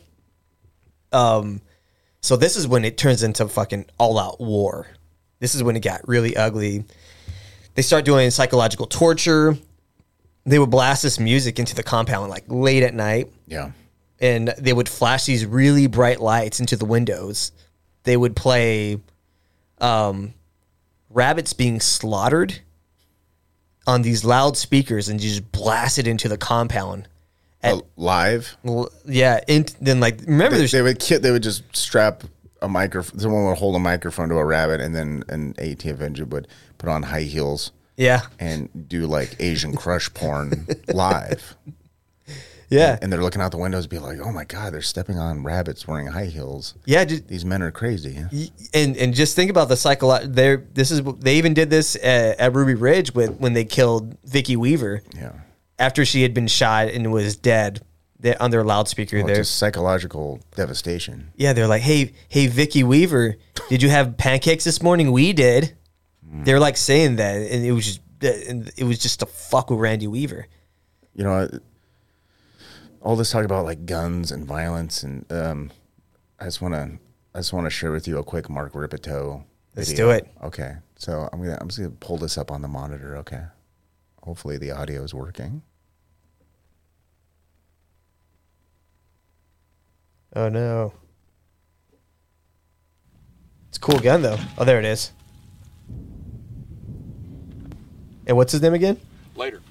Um 1.11 1.61
so 2.21 2.37
this 2.37 2.55
is 2.55 2.67
when 2.67 2.85
it 2.85 2.97
turns 2.97 3.21
into 3.23 3.47
fucking 3.47 3.85
all 3.97 4.17
out 4.17 4.39
war. 4.39 4.87
This 5.39 5.55
is 5.55 5.61
when 5.63 5.75
it 5.75 5.81
got 5.81 6.07
really 6.07 6.37
ugly. 6.37 6.85
They 7.75 7.81
start 7.81 8.05
doing 8.05 8.29
psychological 8.31 8.85
torture. 8.85 9.57
They 10.45 10.57
would 10.59 10.69
blast 10.69 11.03
this 11.03 11.19
music 11.19 11.59
into 11.59 11.75
the 11.75 11.83
compound 11.83 12.29
like 12.29 12.45
late 12.47 12.83
at 12.83 12.93
night. 12.93 13.29
Yeah. 13.47 13.71
and 14.21 14.53
they 14.57 14.71
would 14.73 14.87
flash 14.87 15.25
these 15.25 15.45
really 15.45 15.87
bright 15.87 16.21
lights 16.21 16.59
into 16.61 16.77
the 16.77 16.85
windows. 16.85 17.51
They 18.03 18.15
would 18.15 18.35
play 18.37 18.99
um, 19.79 20.33
rabbits 21.13 21.53
being 21.53 21.79
slaughtered 21.79 22.59
on 23.85 24.01
these 24.01 24.23
loudspeakers 24.23 25.09
and 25.09 25.19
just 25.19 25.51
blast 25.51 25.97
it 25.99 26.07
into 26.07 26.27
the 26.29 26.37
compound. 26.37 27.07
Uh, 27.63 27.79
live. 27.95 28.57
L- 28.65 28.89
Yeah, 29.05 29.39
and 29.47 29.73
then 29.79 29.99
like 29.99 30.19
remember 30.21 30.57
They, 30.57 30.65
they 30.67 30.81
would 30.81 30.99
ki- 30.99 31.17
they 31.17 31.31
would 31.31 31.43
just 31.43 31.63
strap 31.75 32.23
a 32.61 32.67
microphone. 32.67 33.19
Someone 33.19 33.45
would 33.45 33.57
hold 33.57 33.75
a 33.75 33.79
microphone 33.79 34.29
to 34.29 34.35
a 34.35 34.43
rabbit, 34.45 34.81
and 34.81 34.93
then 34.95 35.23
an 35.29 35.53
AT 35.57 35.85
Avenger 35.85 36.25
would 36.25 36.47
put 36.77 36.89
on 36.89 37.03
high 37.03 37.21
heels 37.21 37.71
yeah 37.95 38.21
and 38.39 38.69
do 38.89 39.05
like 39.05 39.35
Asian 39.39 39.75
crush 39.75 40.13
porn 40.13 40.67
live. 40.93 41.55
Yeah 42.69 42.97
And 43.01 43.11
they're 43.11 43.21
looking 43.21 43.41
out 43.41 43.51
the 43.51 43.57
windows, 43.57 43.87
be 43.87 43.99
like, 43.99 44.19
"Oh 44.19 44.31
my 44.31 44.45
god, 44.45 44.73
they're 44.73 44.81
stepping 44.81 45.17
on 45.19 45.43
rabbits 45.43 45.87
wearing 45.87 46.07
high 46.07 46.25
heels. 46.25 46.75
yeah 46.85 47.03
just, 47.05 47.27
These 47.27 47.45
men 47.45 47.61
are 47.61 47.71
crazy." 47.71 48.17
and 48.73 48.97
and 48.97 49.13
just 49.13 49.35
think 49.35 49.49
about 49.51 49.69
the 49.69 49.75
psycholo- 49.75 50.25
There, 50.33 50.65
this 50.73 50.91
is 50.91 51.01
they 51.19 51.37
even 51.37 51.53
did 51.53 51.69
this 51.69 51.95
at, 51.97 52.39
at 52.39 52.53
Ruby 52.53 52.75
Ridge 52.75 53.13
with 53.13 53.37
when 53.39 53.53
they 53.53 53.65
killed 53.65 54.17
Vicki 54.23 54.55
Weaver 54.55 55.01
Yeah. 55.15 55.33
after 55.79 56.05
she 56.05 56.21
had 56.23 56.33
been 56.33 56.47
shot 56.47 56.87
and 56.89 57.11
was 57.11 57.35
dead. 57.35 57.81
They, 58.19 58.33
on 58.37 58.51
their 58.51 58.63
loudspeaker, 58.63 59.17
Well, 59.17 59.27
there. 59.27 59.35
just 59.35 59.57
psychological 59.57 60.39
devastation. 60.55 61.31
Yeah, 61.35 61.51
they're 61.51 61.67
like, 61.67 61.81
"Hey, 61.81 62.13
hey, 62.29 62.47
Vicki 62.47 62.81
Weaver, 62.81 63.35
did 63.67 63.81
you 63.83 63.89
have 63.89 64.15
pancakes 64.15 64.63
this 64.63 64.81
morning? 64.81 65.11
We 65.11 65.33
did." 65.33 65.75
Mm. 66.25 66.45
They're 66.45 66.59
like 66.61 66.77
saying 66.77 67.17
that, 67.17 67.35
and 67.35 67.65
it 67.65 67.73
was 67.73 67.85
just, 67.85 67.99
and 68.47 68.71
it 68.77 68.85
was 68.85 68.99
just 68.99 69.19
to 69.19 69.25
fuck 69.25 69.69
with 69.69 69.79
Randy 69.79 70.07
Weaver. 70.07 70.47
you 71.13 71.23
know, 71.25 71.49
all 73.03 73.17
this 73.17 73.31
talk 73.31 73.43
about 73.43 73.65
like 73.65 73.85
guns 73.85 74.31
and 74.31 74.45
violence, 74.47 75.03
and 75.03 75.29
um, 75.31 75.71
I 76.39 76.45
just 76.45 76.61
want 76.61 76.73
to, 76.73 76.97
I 77.35 77.39
just 77.39 77.53
want 77.53 77.65
to 77.65 77.69
share 77.69 77.91
with 77.91 78.07
you 78.07 78.17
a 78.17 78.23
quick 78.23 78.49
Mark 78.49 78.73
Rippetoe. 78.73 79.43
Let's 79.75 79.89
video. 79.89 80.05
do 80.07 80.11
it. 80.11 80.27
Okay, 80.41 80.75
so 80.95 81.27
I'm 81.31 81.39
gonna, 81.39 81.57
I'm 81.59 81.67
just 81.67 81.79
gonna 81.79 81.91
pull 81.91 82.17
this 82.17 82.37
up 82.37 82.49
on 82.49 82.61
the 82.61 82.67
monitor. 82.67 83.17
Okay, 83.17 83.43
hopefully 84.23 84.57
the 84.57 84.71
audio 84.71 85.03
is 85.03 85.13
working. 85.13 85.61
Oh 90.35 90.47
no, 90.47 90.93
it's 93.67 93.77
a 93.77 93.81
cool 93.81 93.99
gun 93.99 94.21
though. 94.21 94.39
Oh, 94.57 94.63
there 94.63 94.79
it 94.79 94.85
is. 94.85 95.11
And 98.25 98.37
what's 98.37 98.53
his 98.53 98.61
name 98.61 98.73
again? 98.73 98.97
Later. 99.35 99.62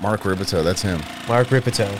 Mark 0.00 0.24
Rippetoe, 0.24 0.62
that's 0.62 0.80
him. 0.82 1.02
Mark 1.28 1.50
Rippetoe. 1.50 1.94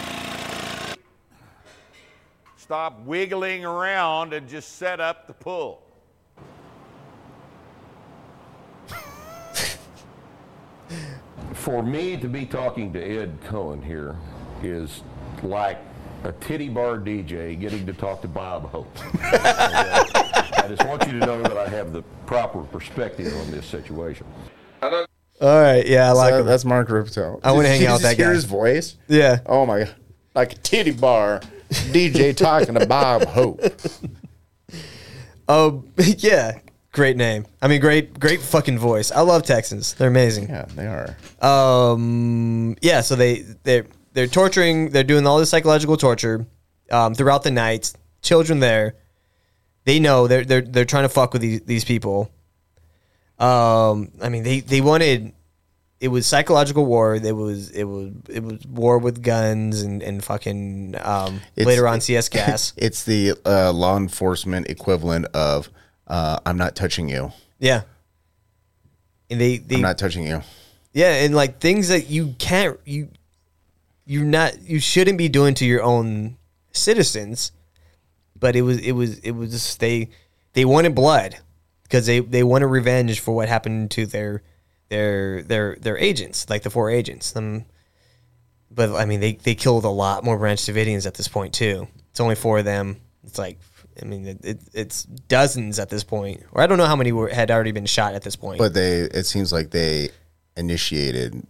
Stop 2.56 3.00
wiggling 3.04 3.64
around 3.64 4.32
and 4.32 4.48
just 4.48 4.76
set 4.76 5.00
up 5.00 5.26
the 5.26 5.34
pull. 5.34 5.82
For 11.52 11.82
me 11.82 12.16
to 12.16 12.28
be 12.28 12.46
talking 12.46 12.92
to 12.94 13.02
Ed 13.02 13.38
Coan 13.42 13.84
here 13.84 14.16
is 14.62 15.02
like 15.42 15.78
a 16.24 16.32
titty 16.32 16.68
bar 16.68 16.98
DJ 16.98 17.58
getting 17.60 17.84
to 17.86 17.92
talk 17.92 18.22
to 18.22 18.28
Bob 18.28 18.70
Hope. 18.70 18.96
And, 19.14 19.20
uh, 19.24 20.04
I 20.56 20.66
just 20.68 20.86
want 20.86 21.06
you 21.06 21.18
to 21.18 21.26
know 21.26 21.42
that 21.42 21.56
I 21.58 21.68
have 21.68 21.92
the 21.92 22.02
proper 22.24 22.60
perspective 22.60 23.34
on 23.36 23.50
this 23.50 23.66
situation. 23.66 24.26
All 25.40 25.60
right, 25.60 25.86
yeah, 25.86 26.08
I 26.08 26.12
like 26.12 26.32
So 26.34 26.40
him. 26.40 26.46
that's 26.46 26.64
Mark 26.64 26.88
Rippetoe. 26.90 27.40
I 27.42 27.52
wanna 27.52 27.68
hang 27.68 27.86
out 27.86 27.94
with 27.94 28.02
that 28.02 28.16
hear 28.16 28.26
guy. 28.26 28.34
his 28.34 28.44
voice? 28.44 28.96
Yeah. 29.08 29.38
Oh 29.46 29.64
my 29.66 29.80
god. 29.80 29.94
Like 30.34 30.52
a 30.52 30.56
titty 30.56 30.92
bar 30.92 31.40
DJ 31.70 32.36
talking 32.36 32.74
to 32.74 32.86
Bob 32.86 33.24
Hope. 33.26 33.60
Oh 35.48 35.84
yeah, 36.18 36.58
great 36.92 37.16
name. 37.16 37.46
I 37.60 37.68
mean, 37.68 37.80
great, 37.80 38.18
great 38.20 38.40
fucking 38.40 38.78
voice. 38.78 39.10
I 39.10 39.20
love 39.22 39.42
Texans. 39.42 39.94
They're 39.94 40.08
amazing. 40.08 40.48
Yeah, 40.48 40.66
they 40.74 40.86
are. 40.86 41.16
Um, 41.40 42.76
yeah. 42.82 43.00
So 43.00 43.16
they 43.16 43.40
they 43.64 43.82
they're 44.12 44.26
torturing. 44.26 44.90
They're 44.90 45.04
doing 45.04 45.26
all 45.26 45.38
this 45.38 45.50
psychological 45.50 45.96
torture 45.96 46.46
um, 46.90 47.14
throughout 47.14 47.42
the 47.42 47.50
night. 47.50 47.92
Children 48.22 48.60
there. 48.60 48.94
They 49.84 49.98
know 49.98 50.26
they're 50.28 50.44
they're 50.44 50.60
they're 50.60 50.84
trying 50.84 51.04
to 51.04 51.08
fuck 51.08 51.32
with 51.32 51.42
these 51.42 51.62
these 51.62 51.84
people. 51.84 52.30
Um, 53.40 54.10
I 54.20 54.28
mean, 54.28 54.42
they 54.42 54.60
they 54.60 54.80
wanted. 54.80 55.32
It 55.98 56.08
was 56.08 56.26
psychological 56.26 56.86
war. 56.86 57.14
It 57.14 57.32
was 57.36 57.70
it 57.70 57.84
was 57.84 58.12
it 58.28 58.42
was 58.42 58.64
war 58.66 58.98
with 58.98 59.22
guns 59.22 59.82
and 59.82 60.02
and 60.02 60.22
fucking 60.24 60.94
um, 61.00 61.40
It's- 61.56 61.66
later 61.66 61.86
on 61.88 62.00
CS 62.00 62.28
gas. 62.38 62.72
It's 62.76 63.04
the 63.04 63.34
uh, 63.44 63.72
law 63.72 63.96
enforcement 63.96 64.68
equivalent 64.68 65.26
of 65.34 65.68
uh, 66.06 66.38
I'm 66.46 66.56
not 66.56 66.74
touching 66.74 67.08
you. 67.08 67.32
Yeah. 67.58 67.82
And 69.30 69.40
they, 69.40 69.58
they 69.58 69.76
I'm 69.76 69.82
not 69.82 69.98
touching 69.98 70.26
you. 70.26 70.42
Yeah, 70.92 71.22
and 71.22 71.34
like 71.34 71.60
things 71.60 71.88
that 71.88 72.08
you 72.10 72.34
can't 72.38 72.78
you 72.84 73.08
you're 74.06 74.24
not 74.24 74.60
you 74.62 74.80
shouldn't 74.80 75.18
be 75.18 75.28
doing 75.28 75.54
to 75.54 75.64
your 75.64 75.82
own 75.82 76.36
citizens. 76.72 77.52
But 78.38 78.56
it 78.56 78.62
was 78.62 78.78
it 78.78 78.92
was 78.92 79.18
it 79.20 79.32
was 79.32 79.50
just 79.52 79.78
they 79.80 80.08
they 80.54 80.64
wanted 80.64 80.94
blood 80.94 81.36
because 81.90 82.06
they 82.06 82.20
they 82.20 82.44
wanted 82.44 82.66
revenge 82.66 83.18
for 83.18 83.34
what 83.34 83.48
happened 83.48 83.90
to 83.90 84.06
their 84.06 84.42
their 84.88 85.42
their 85.42 85.76
their 85.76 85.98
agents, 85.98 86.48
like 86.48 86.62
the 86.62 86.70
four 86.70 86.88
agents. 86.90 87.34
Um, 87.34 87.64
but 88.70 88.94
I 88.94 89.04
mean 89.06 89.18
they 89.20 89.32
they 89.32 89.54
killed 89.56 89.84
a 89.84 89.88
lot 89.90 90.22
more 90.24 90.38
Branch 90.38 90.60
Davidians 90.60 91.06
at 91.06 91.14
this 91.14 91.26
point 91.28 91.52
too. 91.52 91.88
It's 92.10 92.20
only 92.20 92.36
four 92.36 92.60
of 92.60 92.64
them. 92.64 93.00
It's 93.24 93.38
like 93.38 93.58
I 94.00 94.04
mean 94.04 94.26
it, 94.26 94.44
it, 94.44 94.60
it's 94.72 95.02
dozens 95.02 95.78
at 95.80 95.88
this 95.90 96.04
point, 96.04 96.44
or 96.52 96.62
I 96.62 96.66
don't 96.68 96.78
know 96.78 96.86
how 96.86 96.96
many 96.96 97.10
were, 97.10 97.28
had 97.28 97.50
already 97.50 97.72
been 97.72 97.86
shot 97.86 98.14
at 98.14 98.22
this 98.22 98.36
point. 98.36 98.58
But 98.58 98.72
they 98.74 99.00
it 99.00 99.26
seems 99.26 99.52
like 99.52 99.70
they 99.70 100.10
initiated 100.56 101.44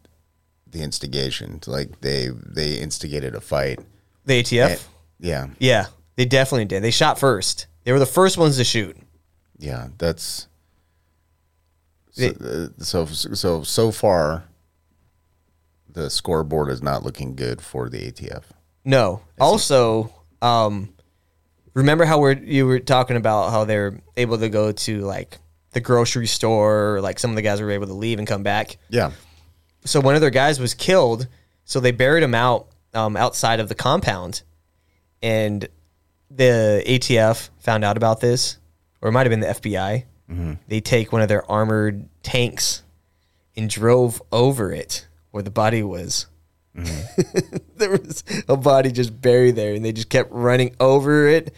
the 0.67 0.83
instigation. 0.83 1.61
Like 1.67 2.01
they 2.01 2.31
they 2.47 2.77
instigated 2.79 3.35
a 3.35 3.41
fight. 3.41 3.81
The 4.25 4.43
ATF? 4.43 4.71
And- 4.71 4.81
yeah. 5.23 5.49
Yeah, 5.59 5.87
they 6.17 6.25
definitely 6.25 6.65
did. 6.65 6.83
They 6.83 6.91
shot 6.91 7.19
first. 7.19 7.67
They 7.85 7.93
were 7.93 7.99
the 7.99 8.07
first 8.07 8.39
ones 8.39 8.57
to 8.57 8.65
shoot. 8.65 8.97
Yeah, 9.61 9.89
that's 9.99 10.49
so 12.11 12.29
uh, 12.29 12.83
so 12.83 13.07
so 13.07 13.63
so 13.63 13.91
far 13.93 14.45
the 15.93 16.11
scoreboard 16.11 16.71
is 16.71 16.83
not 16.83 17.03
looking 17.03 17.37
good 17.37 17.61
for 17.61 17.89
the 17.89 18.11
ATF. 18.11 18.43
No. 18.85 19.21
Also, 19.39 20.13
um, 20.41 20.93
remember 21.75 22.05
how 22.05 22.19
we're 22.21 22.33
you 22.33 22.67
were 22.67 22.81
talking 22.81 23.17
about 23.17 23.51
how 23.51 23.65
they're 23.65 24.01
able 24.17 24.39
to 24.39 24.49
go 24.49 24.73
to 24.73 25.01
like 25.01 25.39
the 25.73 25.81
grocery 25.81 26.27
store, 26.27 26.97
or, 26.97 27.01
like 27.01 27.19
some 27.19 27.31
of 27.31 27.37
the 27.37 27.43
guys 27.43 27.61
were 27.61 27.71
able 27.71 27.87
to 27.87 27.95
leave 27.95 28.19
and 28.19 28.27
come 28.27 28.43
back. 28.43 28.79
Yeah. 28.89 29.13
So 29.85 30.01
one 30.01 30.15
of 30.15 30.21
their 30.21 30.31
guys 30.31 30.59
was 30.59 30.75
killed. 30.75 31.29
So 31.65 31.79
they 31.79 31.93
buried 31.93 32.25
him 32.25 32.35
out 32.35 32.69
um, 32.95 33.17
outside 33.17 33.61
of 33.61 33.69
the 33.69 33.75
compound, 33.75 34.43
and 35.23 35.69
the 36.31 36.83
ATF 36.87 37.51
found 37.59 37.85
out 37.85 37.97
about 37.97 38.21
this, 38.21 38.59
or 39.01 39.09
it 39.09 39.13
might 39.13 39.27
have 39.27 39.31
been 39.31 39.41
the 39.41 39.49
FBI. 39.51 40.05
Mhm. 40.31 40.59
They 40.69 40.81
take 40.81 41.13
one 41.13 41.23
of 41.23 41.29
their 41.29 41.49
armored 41.51 42.09
tanks 42.23 42.83
and 43.57 43.69
drove 43.69 44.23
over 44.31 44.73
it 44.73 45.07
where 45.31 45.43
the 45.43 45.51
body 45.51 45.83
was. 45.83 46.27
there 47.77 47.91
was 47.91 48.23
a 48.49 48.57
body 48.57 48.93
just 48.93 49.21
buried 49.21 49.57
there, 49.57 49.75
and 49.75 49.85
they 49.85 49.93
just 49.93 50.09
kept 50.09 50.31
running 50.33 50.75
over 50.79 51.27
it. 51.27 51.53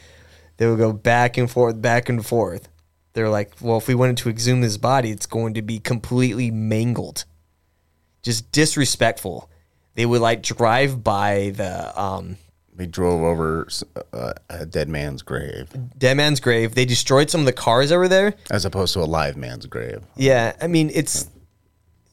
They 0.57 0.67
would 0.67 0.79
go 0.79 0.93
back 0.93 1.37
and 1.37 1.51
forth, 1.51 1.81
back 1.81 2.09
and 2.09 2.25
forth. 2.25 2.69
They're 3.13 3.29
like, 3.29 3.53
well, 3.61 3.77
if 3.77 3.89
we 3.89 3.95
wanted 3.95 4.17
to 4.19 4.31
exhume 4.31 4.63
this 4.63 4.79
body, 4.79 5.11
it's 5.11 5.27
going 5.27 5.55
to 5.55 5.63
be 5.63 5.79
completely 5.79 6.51
mangled, 6.51 7.25
just 8.23 8.51
disrespectful. 8.53 9.51
They 9.95 10.07
would 10.07 10.23
like 10.23 10.43
drive 10.43 11.05
by 11.05 11.53
the 11.55 12.01
um, 12.01 12.39
They 12.83 12.89
drove 12.89 13.23
over 13.23 13.69
uh, 14.13 14.33
a 14.51 14.67
dead 14.67 14.89
man's 14.89 15.23
grave 15.23 15.69
dead 15.97 16.17
man's 16.17 16.41
grave. 16.41 16.75
They 16.75 16.85
destroyed 16.85 17.31
some 17.31 17.43
of 17.43 17.47
the 17.47 17.53
cars 17.53 17.91
that 17.91 17.97
were 17.99 18.09
there. 18.09 18.35
as 18.51 18.65
opposed 18.65 18.93
to 18.95 19.01
a 19.03 19.05
live 19.07 19.37
man's 19.37 19.67
grave. 19.67 20.01
Yeah, 20.17 20.57
I 20.61 20.67
mean 20.67 20.91
it's, 20.93 21.29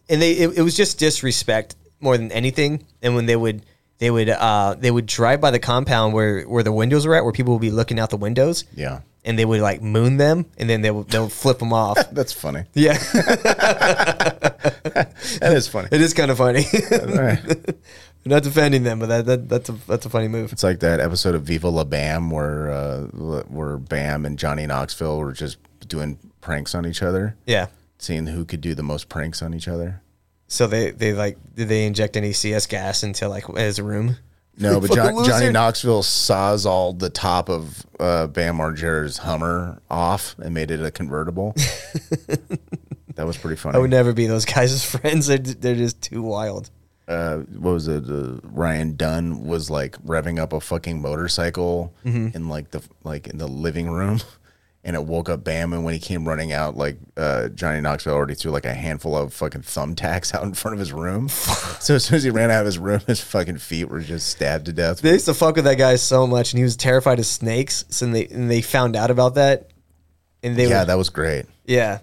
and 0.09 0.21
they 0.21 0.33
it, 0.33 0.59
it 0.59 0.61
was 0.61 0.77
just 0.77 0.99
disrespect 0.99 1.75
more 1.99 2.17
than 2.17 2.31
anything. 2.31 2.85
And 3.01 3.15
when 3.15 3.25
they 3.25 3.35
would 3.35 3.65
they 3.97 4.11
would 4.11 4.29
uh 4.29 4.75
they 4.77 4.91
would 4.91 5.07
drive 5.07 5.41
by 5.41 5.49
the 5.49 5.57
compound 5.59 6.13
where 6.13 6.43
where 6.43 6.61
the 6.61 6.71
windows 6.71 7.07
were 7.07 7.15
at, 7.15 7.23
where 7.23 7.33
people 7.33 7.53
would 7.53 7.61
be 7.61 7.71
looking 7.71 7.99
out 7.99 8.11
the 8.11 8.17
windows. 8.17 8.63
Yeah. 8.75 8.99
and 9.25 9.37
they 9.39 9.45
would 9.45 9.61
like 9.61 9.81
moon 9.81 10.17
them, 10.17 10.45
and 10.59 10.69
then 10.69 10.81
they 10.83 10.91
would 10.91 11.07
they'll 11.09 11.29
flip 11.29 11.57
them 11.57 11.73
off. 11.73 11.97
That's 12.11 12.31
funny. 12.31 12.65
Yeah, 12.75 12.93
That 15.41 15.53
is 15.55 15.67
funny. 15.67 15.89
it 15.91 16.01
is 16.01 16.13
kind 16.13 16.31
of 16.31 16.37
funny. 16.37 16.63
Not 18.25 18.43
defending 18.43 18.83
them, 18.83 18.99
but 18.99 19.07
that, 19.07 19.25
that 19.25 19.49
that's 19.49 19.69
a 19.69 19.71
that's 19.87 20.05
a 20.05 20.09
funny 20.09 20.27
move. 20.27 20.51
It's 20.51 20.63
like 20.63 20.81
that 20.81 20.99
episode 20.99 21.35
of 21.35 21.43
Viva 21.43 21.69
La 21.69 21.83
Bam 21.83 22.29
where 22.29 22.69
uh, 22.69 23.01
where 23.47 23.77
Bam 23.77 24.25
and 24.25 24.37
Johnny 24.37 24.67
Knoxville 24.67 25.19
were 25.19 25.31
just 25.31 25.57
doing 25.87 26.19
pranks 26.41 26.75
on 26.75 26.85
each 26.85 27.01
other. 27.01 27.35
Yeah. 27.45 27.67
Seeing 27.97 28.27
who 28.27 28.45
could 28.45 28.61
do 28.61 28.75
the 28.75 28.83
most 28.83 29.09
pranks 29.09 29.41
on 29.41 29.53
each 29.53 29.67
other. 29.67 30.01
So 30.47 30.67
they 30.67 30.91
they 30.91 31.13
like 31.13 31.37
did 31.55 31.69
they 31.69 31.85
inject 31.85 32.17
any 32.17 32.33
CS 32.33 32.65
gas 32.67 33.03
into 33.03 33.27
like 33.29 33.45
his 33.55 33.79
room? 33.79 34.17
No, 34.57 34.81
but 34.81 34.91
John, 34.95 35.23
Johnny. 35.23 35.51
Knoxville 35.51 36.03
saws 36.03 36.65
all 36.65 36.93
the 36.93 37.09
top 37.09 37.49
of 37.49 37.85
uh, 37.99 38.27
Bam 38.27 38.57
Margera's 38.57 39.17
Hummer 39.17 39.81
off 39.89 40.35
and 40.39 40.53
made 40.53 40.69
it 40.71 40.83
a 40.83 40.91
convertible. 40.91 41.53
that 43.15 43.25
was 43.25 43.37
pretty 43.37 43.55
funny. 43.55 43.77
I 43.77 43.79
would 43.79 43.89
never 43.89 44.11
be 44.11 44.27
those 44.27 44.45
guys 44.45 44.83
friends. 44.95 45.27
They're, 45.27 45.37
they're 45.37 45.75
just 45.75 46.01
too 46.01 46.21
wild. 46.21 46.69
Uh, 47.09 47.37
what 47.37 47.71
was 47.71 47.87
it? 47.87 48.07
Uh, 48.09 48.39
Ryan 48.43 48.95
Dunn 48.95 49.43
was 49.45 49.69
like 49.69 49.97
revving 50.05 50.39
up 50.39 50.53
a 50.53 50.61
fucking 50.61 51.01
motorcycle 51.01 51.93
Mhm. 52.05 52.35
in 52.35 52.47
like 52.47 52.71
the 52.71 52.81
like 53.03 53.27
in 53.27 53.37
the 53.39 53.47
living 53.47 53.89
room, 53.89 54.19
and 54.83 54.95
it 54.95 55.03
woke 55.05 55.27
up 55.27 55.43
Bam. 55.43 55.73
And 55.73 55.83
when 55.83 55.93
he 55.95 55.99
came 55.99 56.27
running 56.27 56.53
out, 56.53 56.77
like 56.77 56.97
uh, 57.17 57.49
Johnny 57.49 57.81
Knoxville 57.81 58.13
already 58.13 58.35
threw 58.35 58.51
like 58.51 58.65
a 58.65 58.73
handful 58.73 59.17
of 59.17 59.33
fucking 59.33 59.61
thumbtacks 59.63 60.33
out 60.35 60.43
in 60.43 60.53
front 60.53 60.73
of 60.75 60.79
his 60.79 60.93
room. 60.93 61.27
so 61.79 61.95
as 61.95 62.05
soon 62.05 62.15
as 62.17 62.23
he 62.23 62.29
ran 62.29 62.51
out 62.51 62.59
of 62.61 62.65
his 62.67 62.77
room, 62.77 63.01
his 63.07 63.19
fucking 63.21 63.57
feet 63.57 63.85
were 63.89 63.99
just 64.01 64.27
stabbed 64.27 64.65
to 64.67 64.73
death. 64.73 65.01
They 65.01 65.13
used 65.13 65.25
to 65.25 65.33
fuck 65.33 65.55
with 65.55 65.65
that 65.65 65.77
guy 65.79 65.95
so 65.95 66.27
much, 66.27 66.53
and 66.53 66.57
he 66.59 66.63
was 66.63 66.77
terrified 66.77 67.17
of 67.19 67.25
snakes. 67.25 67.85
So 67.89 68.05
they 68.05 68.27
and 68.27 68.49
they 68.51 68.61
found 68.61 68.95
out 68.95 69.09
about 69.11 69.35
that, 69.35 69.71
and 70.43 70.55
they 70.55 70.69
yeah, 70.69 70.81
were, 70.81 70.85
that 70.85 70.97
was 70.97 71.09
great. 71.09 71.45
yeah. 71.65 71.99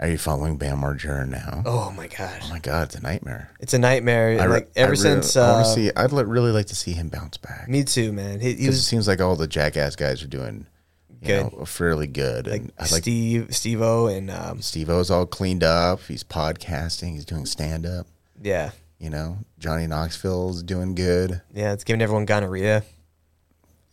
Are 0.00 0.08
you 0.08 0.16
following 0.18 0.56
Bam 0.58 0.80
Margera 0.80 1.28
now? 1.28 1.62
Oh 1.66 1.90
my 1.90 2.06
god, 2.06 2.40
Oh 2.44 2.48
my 2.50 2.60
god, 2.60 2.84
it's 2.84 2.94
a 2.94 3.00
nightmare. 3.00 3.50
it's 3.58 3.74
a 3.74 3.78
nightmare. 3.78 4.40
I 4.40 4.46
like 4.46 4.70
ever 4.76 4.92
I 4.92 4.94
since, 4.94 5.36
I 5.36 5.60
uh, 5.60 5.64
see, 5.64 5.90
I'd 5.96 6.12
li- 6.12 6.22
really 6.24 6.52
like 6.52 6.66
to 6.66 6.76
see 6.76 6.92
him 6.92 7.08
bounce 7.08 7.36
back. 7.36 7.68
me 7.68 7.82
too, 7.82 8.12
man. 8.12 8.38
He, 8.40 8.54
he 8.54 8.66
'Cause 8.66 8.76
it 8.76 8.82
seems 8.82 9.08
like 9.08 9.20
all 9.20 9.34
the 9.34 9.48
jackass 9.48 9.96
guys 9.96 10.22
are 10.22 10.28
doing 10.28 10.66
you 11.20 11.26
Good. 11.26 11.52
know, 11.52 11.64
fairly 11.64 12.06
good. 12.06 12.46
and 12.46 12.70
I 12.78 12.82
like 12.82 13.02
Steve, 13.02 13.48
Steve 13.52 13.82
O, 13.82 14.06
and 14.06 14.30
um, 14.30 14.62
Steve 14.62 14.88
O's 14.88 15.10
all 15.10 15.26
cleaned 15.26 15.64
up. 15.64 15.98
He's 16.06 16.22
podcasting. 16.22 17.14
He's 17.14 17.24
doing 17.24 17.44
stand 17.44 17.84
up. 17.86 18.06
yeah, 18.40 18.70
You 19.00 19.10
know, 19.10 19.38
Johnny 19.58 19.88
Knoxville's 19.88 20.62
doing 20.62 20.94
good. 20.94 21.42
yeah. 21.52 21.72
It's 21.72 21.82
giving 21.82 22.02
everyone 22.02 22.24
gonorrhea. 22.24 22.84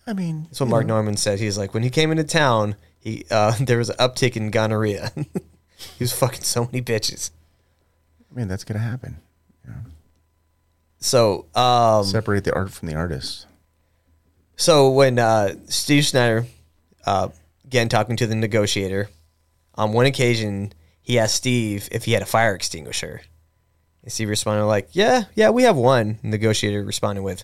I 0.06 0.14
mean, 0.14 0.44
That's 0.44 0.60
what 0.60 0.70
Mark 0.70 0.86
know. 0.86 0.94
Normand 0.94 1.18
said. 1.18 1.40
He's 1.40 1.58
like, 1.58 1.74
when 1.74 1.82
he 1.82 1.90
came 1.90 2.12
into 2.12 2.24
town, 2.26 2.76
he 3.00 3.26
uh, 3.32 3.56
there 3.60 3.80
was 3.80 3.90
an 3.90 3.96
uptick 3.98 4.36
in 4.36 4.52
gonorrhea. 4.52 5.12
he 5.98 6.04
was 6.04 6.14
fucking 6.14 6.44
so 6.44 6.66
many 6.66 6.82
bitches. 6.82 7.32
I 8.32 8.38
mean, 8.38 8.48
that's 8.48 8.64
gonna 8.64 8.80
happen. 8.80 9.18
So, 11.00 11.46
um, 11.54 12.04
Separate 12.04 12.46
the 12.46 12.54
art 12.56 12.72
from 12.72 12.88
the 12.88 12.96
artist. 12.96 13.46
So 14.56 14.90
when 14.90 15.20
uh, 15.20 15.54
Steve 15.68 16.04
Schneider, 16.04 16.48
uh, 17.06 17.30
again 17.64 17.90
talking 17.90 18.16
to 18.18 18.26
the 18.26 18.34
negotiator, 18.34 19.10
on 19.76 19.94
one 19.94 20.08
occasion 20.08 20.74
he 21.02 21.20
asked 21.20 21.36
Steve 21.36 21.88
if 21.92 22.06
he 22.06 22.14
had 22.14 22.24
a 22.24 22.26
fire 22.26 22.56
extinguisher, 22.56 23.22
And 24.02 24.12
Steve 24.12 24.30
responded 24.30 24.66
like, 24.66 24.90
"Yeah, 24.94 25.26
yeah, 25.36 25.52
we 25.52 25.62
have 25.64 25.76
one." 25.76 26.18
Negotiator 26.24 26.84
responded 26.84 27.22
with, 27.22 27.44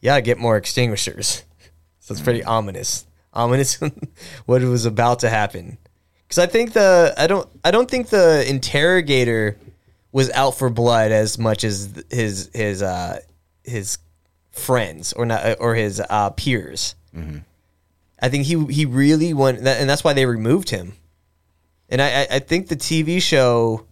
"Yeah, 0.00 0.18
get 0.20 0.38
more 0.38 0.56
extinguishers." 0.56 1.42
so 2.00 2.12
it's 2.12 2.22
pretty 2.22 2.42
ominous, 2.42 3.04
ominous 3.34 3.78
what 4.46 4.62
was 4.62 4.86
about 4.86 5.18
to 5.20 5.28
happen. 5.28 5.76
Because 6.26 6.38
I 6.38 6.46
think 6.46 6.72
the 6.72 7.14
I 7.16 7.26
don't 7.26 7.48
I 7.64 7.70
don't 7.70 7.90
think 7.90 8.08
the 8.08 8.48
interrogator 8.48 9.58
was 10.12 10.30
out 10.30 10.52
for 10.56 10.70
blood 10.70 11.12
as 11.12 11.38
much 11.38 11.64
as 11.64 12.04
his 12.10 12.50
his 12.54 12.82
uh 12.82 13.18
his 13.62 13.98
friends 14.52 15.12
or 15.12 15.26
not 15.26 15.56
or 15.60 15.74
his 15.74 16.00
uh 16.08 16.30
peers. 16.30 16.94
I 18.20 18.28
think 18.28 18.44
he 18.46 18.64
he 18.66 18.86
really 18.86 19.34
went, 19.34 19.58
and 19.58 19.88
that's 19.88 20.02
why 20.02 20.12
they 20.14 20.26
removed 20.26 20.70
him. 20.70 20.94
And 21.88 22.00
I, 22.00 22.22
I- 22.22 22.26
I 22.32 22.38
think 22.38 22.68
the 22.68 22.76
TV 22.76 23.20
show, 23.20 23.84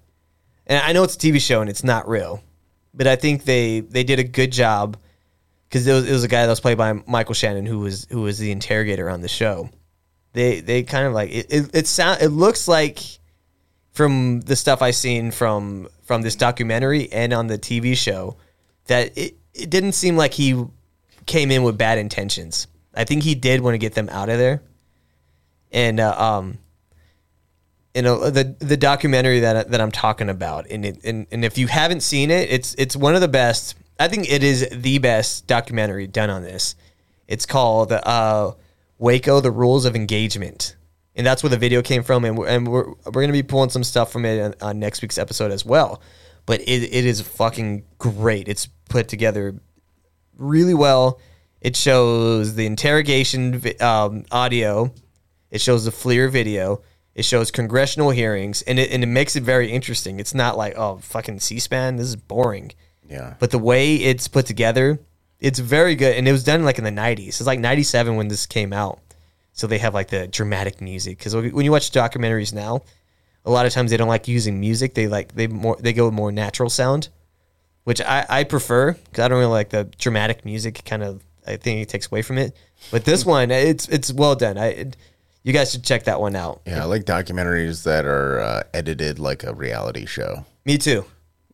and 0.67 0.83
I 0.83 0.93
know 0.93 1.05
it's 1.05 1.15
a 1.15 1.19
TV 1.19 1.41
show 1.41 1.61
and 1.61 1.69
it's 1.69 1.85
not 1.85 2.09
real, 2.09 2.43
but 2.95 3.07
I 3.07 3.17
think 3.17 3.45
they 3.45 3.81
they 3.81 4.03
did 4.05 4.19
a 4.19 4.25
good 4.25 4.51
job 4.51 4.97
because 5.69 5.87
it 5.87 5.93
was, 5.93 6.09
it 6.09 6.13
was 6.13 6.25
a 6.25 6.29
guy 6.29 6.43
that 6.43 6.49
was 6.51 6.61
played 6.61 6.79
by 6.79 6.95
Michael 7.07 7.35
Shannon 7.35 7.67
who 7.67 7.81
was 7.81 8.07
who 8.11 8.23
was 8.23 8.39
the 8.39 8.51
interrogator 8.51 9.09
on 9.11 9.21
the 9.21 9.29
show. 9.29 9.69
They 10.33 10.61
they 10.61 10.83
kind 10.83 11.07
of 11.07 11.13
like 11.13 11.31
it. 11.31 11.47
It, 11.51 11.71
it 11.75 11.87
sound 11.87 12.23
it 12.23 12.29
looks 12.29 12.67
like 12.67 13.01
from 13.93 14.41
the 14.41 14.57
stuff 14.57 14.83
I 14.83 14.91
seen 14.91 15.31
from 15.31 15.89
from 16.03 16.23
this 16.23 16.37
documentary 16.37 17.13
and 17.13 17.33
on 17.33 17.47
the 17.47 17.59
TV 17.59 17.97
show 17.97 18.37
that 18.87 19.17
it, 19.17 19.37
it 19.55 19.71
didn't 19.71 19.93
seem 19.93 20.17
like 20.17 20.35
he 20.35 20.65
came 21.27 21.51
in 21.51 21.63
with 21.63 21.79
bad 21.79 21.99
intentions. 21.99 22.67
I 22.95 23.05
think 23.05 23.23
he 23.23 23.35
did 23.35 23.61
want 23.61 23.75
to 23.75 23.79
get 23.79 23.95
them 23.95 24.09
out 24.09 24.29
of 24.29 24.39
there. 24.39 24.63
And 25.71 26.01
uh, 26.01 26.15
um 26.19 26.59
you 27.95 28.03
know 28.03 28.31
the 28.31 28.57
the 28.59 28.77
documentary 28.77 29.41
that 29.41 29.71
that 29.71 29.81
I'm 29.81 29.93
talking 29.93 30.31
about 30.31 30.67
and 30.71 30.85
it, 30.85 31.05
and 31.05 31.27
and 31.31 31.45
if 31.45 31.59
you 31.59 31.67
haven't 31.67 32.01
seen 32.01 32.31
it 32.31 32.51
it's 32.51 32.75
it's 32.79 32.97
one 32.97 33.15
of 33.15 33.21
the 33.21 33.29
best 33.29 33.75
I 34.01 34.09
think 34.09 34.31
it 34.31 34.43
is 34.43 34.67
the 34.73 34.99
best 34.99 35.47
documentary 35.47 36.07
done 36.07 36.31
on 36.31 36.43
this. 36.43 36.75
It's 37.29 37.45
called 37.45 37.93
uh 37.93 38.53
Waco 39.03 39.41
the 39.41 39.51
Rules 39.51 39.85
of 39.85 39.97
Engagement. 39.97 40.77
And 41.17 41.27
that's 41.27 41.43
where 41.43 41.51
the 41.51 41.59
video 41.59 41.83
came 41.83 42.05
from 42.05 42.25
and 42.25 42.39
we're, 42.39 42.47
and 42.47 42.69
we're 42.69 42.89
we're 42.89 43.11
going 43.11 43.27
to 43.27 43.33
be 43.33 43.43
pulling 43.43 43.69
some 43.69 43.83
stuff 43.85 44.13
from 44.13 44.25
it 44.25 44.41
on, 44.41 44.55
on 44.69 44.79
next 44.79 45.03
week's 45.03 45.19
episode 45.19 45.51
as 45.51 45.67
well. 45.67 46.01
But 46.47 46.61
it, 46.63 46.83
it 46.85 47.05
is 47.05 47.21
fucking 47.21 47.85
great. 47.99 48.49
It's 48.49 48.67
put 48.89 49.09
together 49.09 49.61
really 50.39 50.73
well. 50.73 51.21
It 51.61 51.77
shows 51.77 52.55
the 52.55 52.65
interrogation 52.65 53.61
um, 53.81 54.25
audio. 54.31 54.95
It 55.51 55.61
shows 55.61 55.85
the 55.85 55.91
FLIR 55.91 56.31
video. 56.31 56.83
It 57.15 57.25
shows 57.25 57.51
congressional 57.51 58.11
hearings, 58.11 58.63
and 58.63 58.79
it 58.79 58.91
and 58.91 59.03
it 59.03 59.07
makes 59.07 59.37
it 59.37 59.43
very 59.43 59.71
interesting. 59.71 60.21
It's 60.21 60.33
not 60.33 60.57
like 60.57 60.79
oh 60.79 60.99
fucking 60.99 61.41
C-SPAN. 61.41 61.97
This 61.97 62.07
is 62.07 62.17
boring. 62.17 62.73
Yeah. 63.09 63.35
But 63.39 63.51
the 63.51 63.59
way 63.59 63.97
it's 63.97 64.29
put 64.29 64.47
together, 64.47 65.01
it's 65.43 65.59
very 65.59 65.95
good, 65.95 66.17
and 66.17 66.27
it 66.27 66.33
was 66.33 66.45
done 66.45 66.65
like 66.65 66.79
in 66.79 66.85
the 66.85 66.91
'90s. 66.91 67.29
It's 67.29 67.47
like 67.47 67.61
'97 67.61 68.17
when 68.17 68.29
this 68.29 68.47
came 68.47 68.73
out, 68.73 69.01
so 69.53 69.67
they 69.67 69.79
have 69.79 69.93
like 69.93 70.09
the 70.09 70.27
dramatic 70.27 70.81
music. 70.81 71.19
Because 71.19 71.35
when 71.35 71.65
you 71.65 71.71
watch 71.71 71.91
documentaries 71.91 72.55
now, 72.55 72.83
a 73.45 73.51
lot 73.51 73.67
of 73.67 73.73
times 73.73 73.91
they 73.91 73.97
don't 73.97 74.09
like 74.09 74.29
using 74.29 74.59
music. 74.59 74.95
They 74.95 75.09
like 75.09 75.35
they 75.35 75.47
more 75.47 75.77
they 75.79 75.93
go 75.93 76.07
with 76.07 76.15
more 76.15 76.33
natural 76.33 76.71
sound 76.71 77.09
which 77.85 78.01
I, 78.01 78.27
I 78.29 78.45
prefer 78.45 78.93
because 78.93 79.25
I 79.25 79.29
don't 79.29 79.39
really 79.39 79.51
like 79.51 79.71
the 79.71 79.85
dramatic 79.99 80.45
music. 80.45 80.83
Kind 80.85 81.03
of, 81.03 81.23
I 81.47 81.57
think 81.57 81.83
it 81.83 81.89
takes 81.89 82.07
away 82.07 82.23
from 82.23 82.39
it. 82.39 82.57
But 82.91 83.05
this 83.05 83.25
one, 83.25 83.51
it's 83.51 83.89
it's 83.89 84.13
well 84.13 84.35
done. 84.35 84.59
I, 84.59 84.67
it, 84.67 84.97
you 85.43 85.53
guys 85.53 85.73
should 85.73 85.85
check 85.85 86.05
that 86.05 86.21
one 86.21 86.37
out. 86.37 86.63
Yeah, 86.67 86.83
I 86.83 86.85
like 86.85 87.05
documentaries 87.05 87.83
that 87.85 88.05
are 88.05 88.41
uh, 88.41 88.63
edited 88.73 89.19
like 89.19 89.43
a 89.43 89.53
reality 89.53 90.07
show. 90.07 90.45
Me 90.65 90.79
too. 90.79 91.05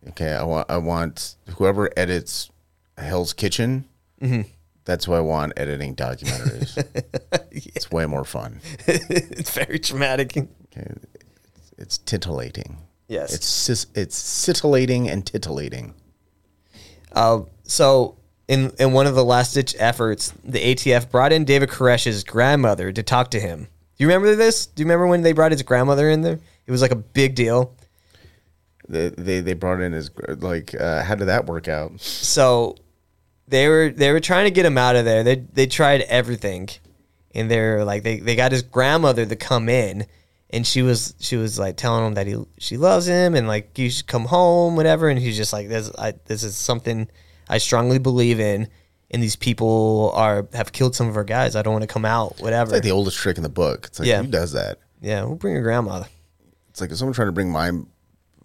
Okay, 0.08 0.32
I 0.32 0.42
want 0.44 0.70
I 0.70 0.76
want 0.76 1.36
whoever 1.56 1.90
edits 1.96 2.50
Hell's 2.98 3.32
Kitchen. 3.32 3.84
Mhm. 4.20 4.46
That's 4.84 5.04
who 5.04 5.12
I 5.12 5.20
want 5.20 5.52
editing 5.56 5.94
documentaries. 5.94 6.76
It's 7.50 7.90
way 7.90 8.06
more 8.06 8.24
fun. 8.24 8.60
it's 8.86 9.50
very 9.50 9.78
dramatic. 9.80 10.36
Okay, 10.36 10.46
it's, 10.76 11.72
it's 11.76 11.98
titillating. 11.98 12.78
Yes. 13.08 13.34
it's 13.34 13.46
sis- 13.46 13.86
it's 13.94 14.16
scintillating 14.16 15.08
and 15.08 15.26
titillating. 15.26 15.94
Uh, 17.12 17.40
so 17.64 18.16
in 18.46 18.70
in 18.78 18.92
one 18.92 19.06
of 19.06 19.14
the 19.14 19.24
last 19.24 19.54
ditch 19.54 19.74
efforts, 19.78 20.32
the 20.44 20.58
ATF 20.74 21.10
brought 21.10 21.32
in 21.32 21.44
David 21.44 21.68
Koresh's 21.70 22.22
grandmother 22.22 22.92
to 22.92 23.02
talk 23.02 23.30
to 23.32 23.40
him. 23.40 23.64
Do 23.96 24.04
you 24.04 24.08
remember 24.08 24.36
this? 24.36 24.66
Do 24.66 24.80
you 24.82 24.84
remember 24.86 25.06
when 25.08 25.22
they 25.22 25.32
brought 25.32 25.50
his 25.52 25.62
grandmother 25.62 26.08
in 26.10 26.22
there? 26.22 26.38
It 26.66 26.70
was 26.70 26.82
like 26.82 26.92
a 26.92 26.96
big 26.96 27.34
deal. 27.34 27.74
They 28.88 29.08
they, 29.08 29.40
they 29.40 29.54
brought 29.54 29.80
in 29.80 29.92
his 29.92 30.10
like 30.38 30.74
uh, 30.78 31.02
how 31.02 31.14
did 31.16 31.26
that 31.26 31.46
work 31.46 31.66
out? 31.66 32.00
So 32.00 32.76
they 33.48 33.68
were 33.68 33.90
they 33.90 34.12
were 34.12 34.20
trying 34.20 34.44
to 34.44 34.50
get 34.50 34.66
him 34.66 34.78
out 34.78 34.96
of 34.96 35.04
there. 35.04 35.22
They 35.24 35.36
they 35.36 35.66
tried 35.66 36.02
everything, 36.02 36.68
and 37.34 37.50
they're 37.50 37.84
like 37.84 38.02
they, 38.02 38.20
they 38.20 38.36
got 38.36 38.52
his 38.52 38.62
grandmother 38.62 39.24
to 39.26 39.36
come 39.36 39.68
in, 39.68 40.06
and 40.50 40.66
she 40.66 40.82
was 40.82 41.14
she 41.18 41.36
was 41.36 41.58
like 41.58 41.76
telling 41.76 42.06
him 42.06 42.14
that 42.14 42.26
he 42.26 42.36
she 42.58 42.76
loves 42.76 43.06
him 43.06 43.34
and 43.34 43.46
like 43.48 43.78
you 43.78 43.90
should 43.90 44.06
come 44.06 44.26
home, 44.26 44.76
whatever. 44.76 45.08
And 45.08 45.18
he's 45.18 45.36
just 45.36 45.52
like 45.52 45.68
this 45.68 45.90
I, 45.98 46.12
this 46.26 46.42
is 46.42 46.56
something 46.56 47.08
I 47.48 47.58
strongly 47.58 47.98
believe 47.98 48.38
in, 48.40 48.68
and 49.10 49.22
these 49.22 49.36
people 49.36 50.12
are 50.14 50.46
have 50.52 50.72
killed 50.72 50.94
some 50.94 51.08
of 51.08 51.16
our 51.16 51.24
guys. 51.24 51.56
I 51.56 51.62
don't 51.62 51.72
want 51.72 51.82
to 51.84 51.92
come 51.92 52.04
out, 52.04 52.40
whatever. 52.40 52.68
It's 52.68 52.72
like 52.74 52.82
the 52.82 52.90
oldest 52.92 53.16
trick 53.18 53.36
in 53.38 53.42
the 53.42 53.48
book. 53.48 53.86
It's 53.86 53.98
like 53.98 54.08
Yeah. 54.08 54.22
who 54.22 54.28
does 54.28 54.52
that? 54.52 54.78
yeah, 55.00 55.22
we'll 55.24 55.36
bring 55.36 55.54
your 55.54 55.62
grandmother. 55.62 56.06
It's 56.70 56.80
like 56.80 56.90
if 56.90 56.98
someone 56.98 57.14
trying 57.14 57.28
to 57.28 57.32
bring 57.32 57.50
my 57.50 57.70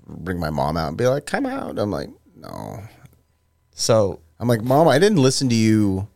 bring 0.08 0.40
my 0.40 0.50
mom 0.50 0.76
out 0.78 0.88
and 0.90 0.98
be 0.98 1.08
like, 1.08 1.26
"Come 1.26 1.46
out," 1.46 1.78
I'm 1.80 1.92
like, 1.92 2.10
no. 2.36 2.84
So 3.76 4.20
I'm 4.40 4.48
like, 4.48 4.62
Mom, 4.62 4.88
I 4.88 5.00
didn't 5.00 5.20
listen 5.20 5.50
to 5.50 5.56
you. 5.56 6.08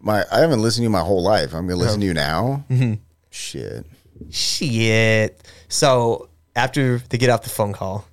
My 0.00 0.24
I 0.32 0.40
haven't 0.40 0.62
listened 0.62 0.80
to 0.80 0.84
you 0.84 0.90
my 0.90 1.00
whole 1.00 1.22
life. 1.22 1.54
I'm 1.54 1.66
gonna 1.66 1.80
listen 1.80 2.00
to 2.00 2.06
you 2.06 2.14
now. 2.14 2.64
Mhm. 2.70 2.98
Shit. 3.30 3.86
Shit. 4.30 5.40
So 5.68 6.28
after 6.56 6.98
they 7.10 7.18
get 7.18 7.30
off 7.30 7.42
the 7.42 7.50
phone 7.50 7.72
call, 7.72 8.06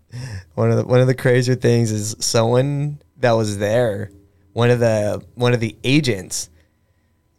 one 0.54 0.70
of 0.70 0.76
the 0.78 0.84
one 0.84 1.00
of 1.00 1.06
the 1.06 1.14
crazier 1.14 1.54
things 1.56 1.90
is 1.90 2.16
someone 2.20 3.00
that 3.18 3.32
was 3.32 3.58
there, 3.58 4.10
one 4.52 4.70
of 4.70 4.78
the 4.80 5.22
one 5.34 5.52
of 5.52 5.60
the 5.60 5.76
agents, 5.84 6.48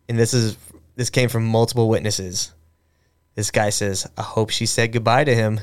and 0.10 0.20
this 0.20 0.34
is 0.34 0.58
this 0.96 1.10
came 1.10 1.30
from 1.30 1.46
multiple 1.46 1.88
witnesses. 1.90 2.52
This 3.36 3.50
guy 3.52 3.70
says, 3.72 4.06
"I 4.18 4.22
hope 4.22 4.50
she 4.52 4.66
said 4.66 4.92
goodbye 4.92 5.24
to 5.24 5.34
him." 5.34 5.60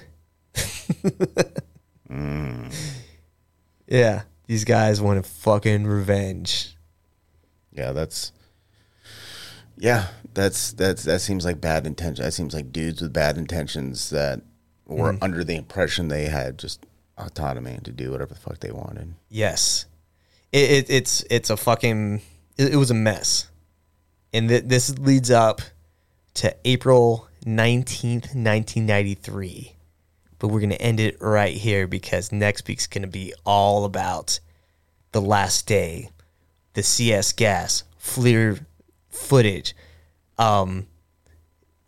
Yeah, 3.87 4.23
these 4.51 4.65
guys 4.65 5.01
wanted 5.01 5.25
fucking 5.25 5.87
revenge. 5.87 6.75
Yeah, 7.73 7.93
that's 7.93 8.33
yeah, 9.79 10.09
that's 10.35 10.73
that's 10.73 11.05
that 11.05 11.21
seems 11.21 11.45
like 11.45 11.61
bad 11.61 11.87
intention. 11.87 12.25
That 12.25 12.33
seems 12.33 12.53
like 12.53 12.73
dudes 12.73 13.01
with 13.01 13.13
bad 13.13 13.39
intentions 13.39 14.11
that 14.11 14.41
were 14.87 15.13
Mhm. 15.13 15.19
under 15.23 15.45
the 15.45 15.55
impression 15.55 16.09
they 16.09 16.25
had 16.27 16.59
just 16.59 16.85
autonomy 17.17 17.79
to 17.85 17.93
do 17.93 18.11
whatever 18.11 18.35
the 18.35 18.41
fuck 18.41 18.59
they 18.59 18.73
wanted. 18.73 19.15
Yes, 19.29 19.87
it, 20.51 20.71
it 20.71 20.91
it's 20.91 21.25
it's 21.31 21.49
a 21.51 21.57
fucking 21.57 22.21
it, 22.57 22.73
it 22.75 22.77
was 22.77 22.91
a 22.91 22.95
mess, 22.95 23.47
and 24.33 24.49
th- 24.49 24.65
this 24.65 24.99
leads 24.99 25.31
up 25.31 25.61
to 26.35 26.53
April 26.65 27.29
nineteenth, 27.47 28.35
nineteen 28.35 28.85
ninety 28.85 29.15
three. 29.15 29.77
But 30.41 30.49
we're 30.49 30.61
gonna 30.61 30.75
end 30.75 30.99
it 30.99 31.17
right 31.21 31.57
here 31.57 31.87
because 31.87 32.33
next 32.33 32.67
week's 32.67 32.89
gonna 32.89 33.07
be 33.07 33.33
all 33.47 33.85
about 33.85 34.41
the 35.12 35.21
last 35.21 35.69
day, 35.69 36.11
the 36.75 36.83
CS 36.83 37.33
gas, 37.33 37.85
FLIR 38.01 38.65
footage, 39.09 39.77
um, 40.39 40.89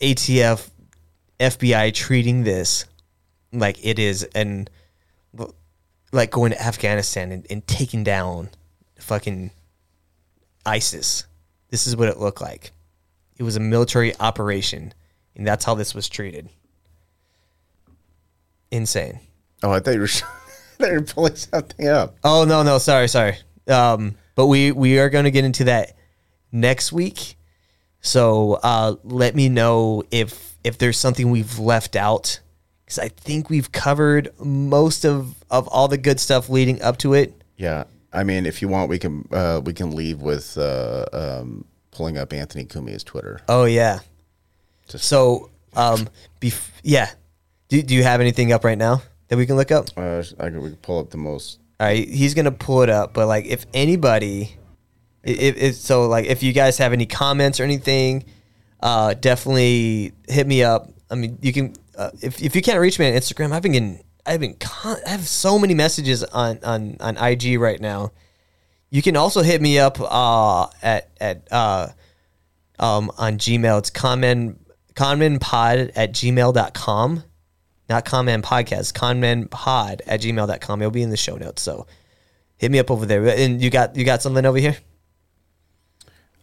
ATF, 0.01 0.71
FBI 1.41 1.93
treating 1.93 2.45
this 2.45 2.85
like 3.53 3.85
it 3.85 3.99
is 3.99 4.23
an 4.35 4.69
like 6.13 6.31
going 6.31 6.53
to 6.53 6.63
Afghanistan 6.63 7.33
and, 7.33 7.47
and 7.49 7.67
taking 7.67 8.05
down 8.05 8.51
fucking 8.99 9.51
ISIS. 10.67 11.25
This 11.71 11.87
is 11.87 11.97
what 11.97 12.09
it 12.09 12.19
looked 12.19 12.41
like. 12.41 12.73
It 13.39 13.43
was 13.43 13.57
a 13.57 13.61
military 13.61 14.15
operation, 14.21 14.93
and 15.35 15.47
that's 15.47 15.65
how 15.65 15.75
this 15.75 15.95
was 15.95 16.09
treated. 16.09 16.51
Insane. 18.73 19.21
Oh, 19.63 19.71
I 19.71 19.79
thought 19.81 19.95
you 19.95 20.01
were 20.01 20.09
they 20.79 20.91
were 20.93 21.03
pulling 21.03 21.37
something 21.37 21.87
up. 21.87 22.17
Oh 22.25 22.45
no, 22.45 22.63
no, 22.63 22.79
sorry, 22.79 23.07
sorry. 23.07 23.37
Um, 23.69 24.17
but 24.35 24.47
we 24.47 24.73
we 24.73 24.99
are 24.99 25.11
going 25.11 25.25
to 25.25 25.31
get 25.31 25.45
into 25.45 25.65
that 25.65 25.93
next 26.51 26.91
week. 26.91 27.37
So 28.01 28.55
uh, 28.55 28.97
let 29.05 29.37
me 29.37 29.49
know 29.51 30.03
if 30.11 30.57
if 30.65 30.79
there's 30.79 30.99
something 30.99 31.31
we've 31.31 31.59
left 31.59 31.95
out 31.95 32.41
because 32.85 32.99
I 32.99 33.09
think 33.09 33.51
we've 33.51 33.71
covered 33.71 34.31
most 34.41 35.05
of 35.05 35.37
of 35.51 35.69
all 35.69 35.87
the 35.87 35.99
good 35.99 36.19
stuff 36.19 36.49
leading 36.49 36.81
up 36.83 36.97
to 36.99 37.13
it. 37.13 37.35
Yeah, 37.59 37.85
I 38.11 38.25
mean, 38.25 38.47
if 38.47 38.63
you 38.63 38.69
want, 38.69 38.89
we 38.89 38.99
can 38.99 39.29
uh, 39.31 39.61
we 39.63 39.75
can 39.75 39.93
leave 39.93 40.23
with 40.23 40.57
uh, 40.57 41.05
um, 41.13 41.67
pulling 41.91 42.17
up 42.17 42.33
Anthony 42.33 42.65
Cumia's 42.65 43.05
Twitter. 43.05 43.41
Oh 43.51 43.67
yeah. 43.67 44.01
so 44.87 45.51
um, 45.75 46.09
bef- 46.41 46.71
yeah. 46.83 47.11
Do 47.73 47.83
do 47.83 47.95
you 47.95 48.03
have 48.03 48.21
anything 48.21 48.53
up 48.53 48.65
right 48.65 48.77
now 48.77 49.01
that 49.29 49.39
we 49.39 49.47
can 49.47 49.57
look 49.57 49.71
up? 49.71 49.87
Uh, 49.97 50.23
I 50.39 50.51
can 50.51 50.61
we 50.61 50.69
can 50.69 50.77
pull 50.77 50.99
up 50.99 51.09
the 51.09 51.17
most. 51.17 51.59
All 51.81 51.87
right, 51.87 52.07
he's 52.07 52.35
gonna 52.35 52.53
pull 52.53 52.83
it 52.83 52.91
up. 52.91 53.15
But 53.15 53.29
like, 53.29 53.47
if 53.47 53.65
anybody, 53.73 54.55
if, 55.23 55.57
if 55.57 55.75
so, 55.77 56.07
like, 56.07 56.27
if 56.27 56.43
you 56.43 56.53
guys 56.53 56.77
have 56.77 56.93
any 56.93 57.07
comments 57.07 57.61
or 57.61 57.63
anything, 57.63 58.25
uh, 58.81 59.15
definitely 59.15 60.13
hit 60.29 60.47
me 60.47 60.63
up. 60.63 60.91
I 61.11 61.15
mean, 61.15 61.39
you 61.41 61.55
can 61.55 61.73
uh, 61.97 62.11
if 62.21 62.43
if 62.43 62.55
you 62.55 62.61
can't 62.61 62.79
reach 62.79 62.99
me 62.99 63.09
on 63.09 63.15
Instagram, 63.15 63.53
I've 63.53 63.63
been 63.63 63.73
getting 63.73 64.05
I've 64.27 64.41
been 64.41 64.57
con- 64.61 65.01
I 65.07 65.09
have 65.09 65.27
so 65.27 65.59
many 65.59 65.73
messages 65.73 66.23
on 66.25 66.59
on 66.63 66.99
on 67.01 67.17
IG 67.17 67.59
right 67.59 67.81
now. 67.81 68.13
You 68.91 69.01
can 69.01 69.17
also 69.17 69.41
hit 69.41 69.63
me 69.63 69.79
up 69.79 69.97
uh, 69.99 70.67
at 70.83 71.09
at 71.19 71.49
uh, 71.51 71.89
um, 72.79 73.11
on 73.17 73.39
Gmail. 73.39 73.79
It's 73.79 73.89
conman 73.89 74.59
conmenpod 74.95 75.93
at 75.97 76.13
gmail.com. 76.13 77.25
Not 77.89 78.05
conman 78.05 78.43
podcast, 78.43 78.93
conmenpod 78.95 80.01
at 80.07 80.21
gmail.com. 80.21 80.81
It'll 80.83 80.91
be 80.91 81.03
in 81.03 81.11
the 81.11 81.17
show 81.17 81.37
notes. 81.37 81.63
So 81.63 81.87
hit 82.57 82.71
me 82.71 82.79
up 82.79 82.91
over 82.91 83.05
there. 83.07 83.27
And 83.27 83.61
you 83.61 83.71
got 83.71 83.97
you 83.97 84.05
got 84.05 84.23
something 84.23 84.47
over 84.47 84.59
here? 84.59 84.77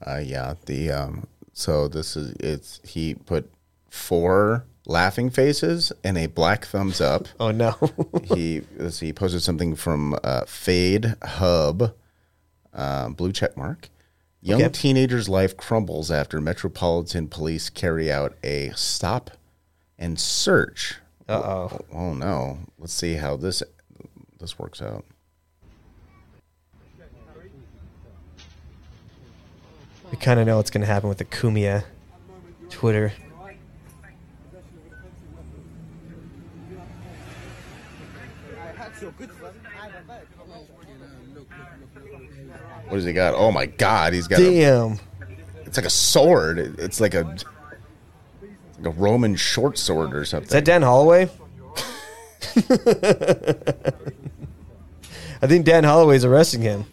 Uh, 0.05 0.21
yeah, 0.23 0.53
the 0.65 0.91
um. 0.91 1.27
So 1.53 1.87
this 1.87 2.15
is 2.15 2.31
it's 2.39 2.79
he 2.83 3.15
put 3.15 3.51
four 3.89 4.65
laughing 4.85 5.29
faces 5.29 5.91
and 6.03 6.17
a 6.17 6.27
black 6.27 6.65
thumbs 6.65 7.01
up. 7.01 7.27
Oh 7.39 7.51
no. 7.51 7.75
he 8.35 8.61
see, 8.89 9.07
he 9.07 9.13
posted 9.13 9.41
something 9.41 9.75
from 9.75 10.15
uh, 10.23 10.45
Fade 10.45 11.15
Hub, 11.23 11.93
uh, 12.73 13.09
blue 13.09 13.31
check 13.31 13.57
mark. 13.57 13.89
Young 14.41 14.61
Okay. 14.61 14.69
teenager's 14.71 15.27
life 15.27 15.57
crumbles 15.57 16.09
after 16.11 16.39
Metropolitan 16.39 17.27
Police 17.27 17.69
carry 17.69 18.09
out 18.11 18.35
a 18.41 18.71
stop 18.75 19.31
and 19.97 20.17
search. 20.17 20.95
Uh 21.29 21.33
oh. 21.33 21.79
Oh 21.93 22.13
no. 22.15 22.57
Let's 22.79 22.93
see 22.93 23.13
how 23.13 23.37
this 23.37 23.61
this 24.39 24.57
works 24.57 24.81
out. 24.81 25.05
We 30.09 30.17
kind 30.17 30.39
of 30.39 30.47
know 30.47 30.57
what's 30.57 30.71
going 30.71 30.81
to 30.81 30.87
happen 30.87 31.07
with 31.07 31.19
the 31.19 31.25
Cumia 31.25 31.83
Twitter. 32.71 33.13
What 42.87 42.95
does 42.95 43.05
he 43.05 43.13
got? 43.13 43.35
Oh 43.35 43.51
my 43.51 43.67
god, 43.67 44.13
he's 44.13 44.27
got 44.27 44.39
a, 44.39 44.43
Damn. 44.43 44.99
it's 45.63 45.77
like 45.77 45.85
a 45.85 45.91
sword. 45.91 46.57
It's 46.57 46.99
like 46.99 47.13
a 47.13 47.37
like 48.79 48.95
a 48.95 48.97
Roman 48.97 49.35
short 49.35 49.77
sword 49.77 50.15
or 50.15 50.25
something. 50.25 50.47
Is 50.47 50.53
that 50.53 50.65
Dan 50.65 50.81
Holloway? 50.81 51.29
I 55.41 55.47
think 55.47 55.65
Dan 55.65 55.83
Holloway's 55.83 56.25
arresting 56.25 56.61
him. 56.61 56.85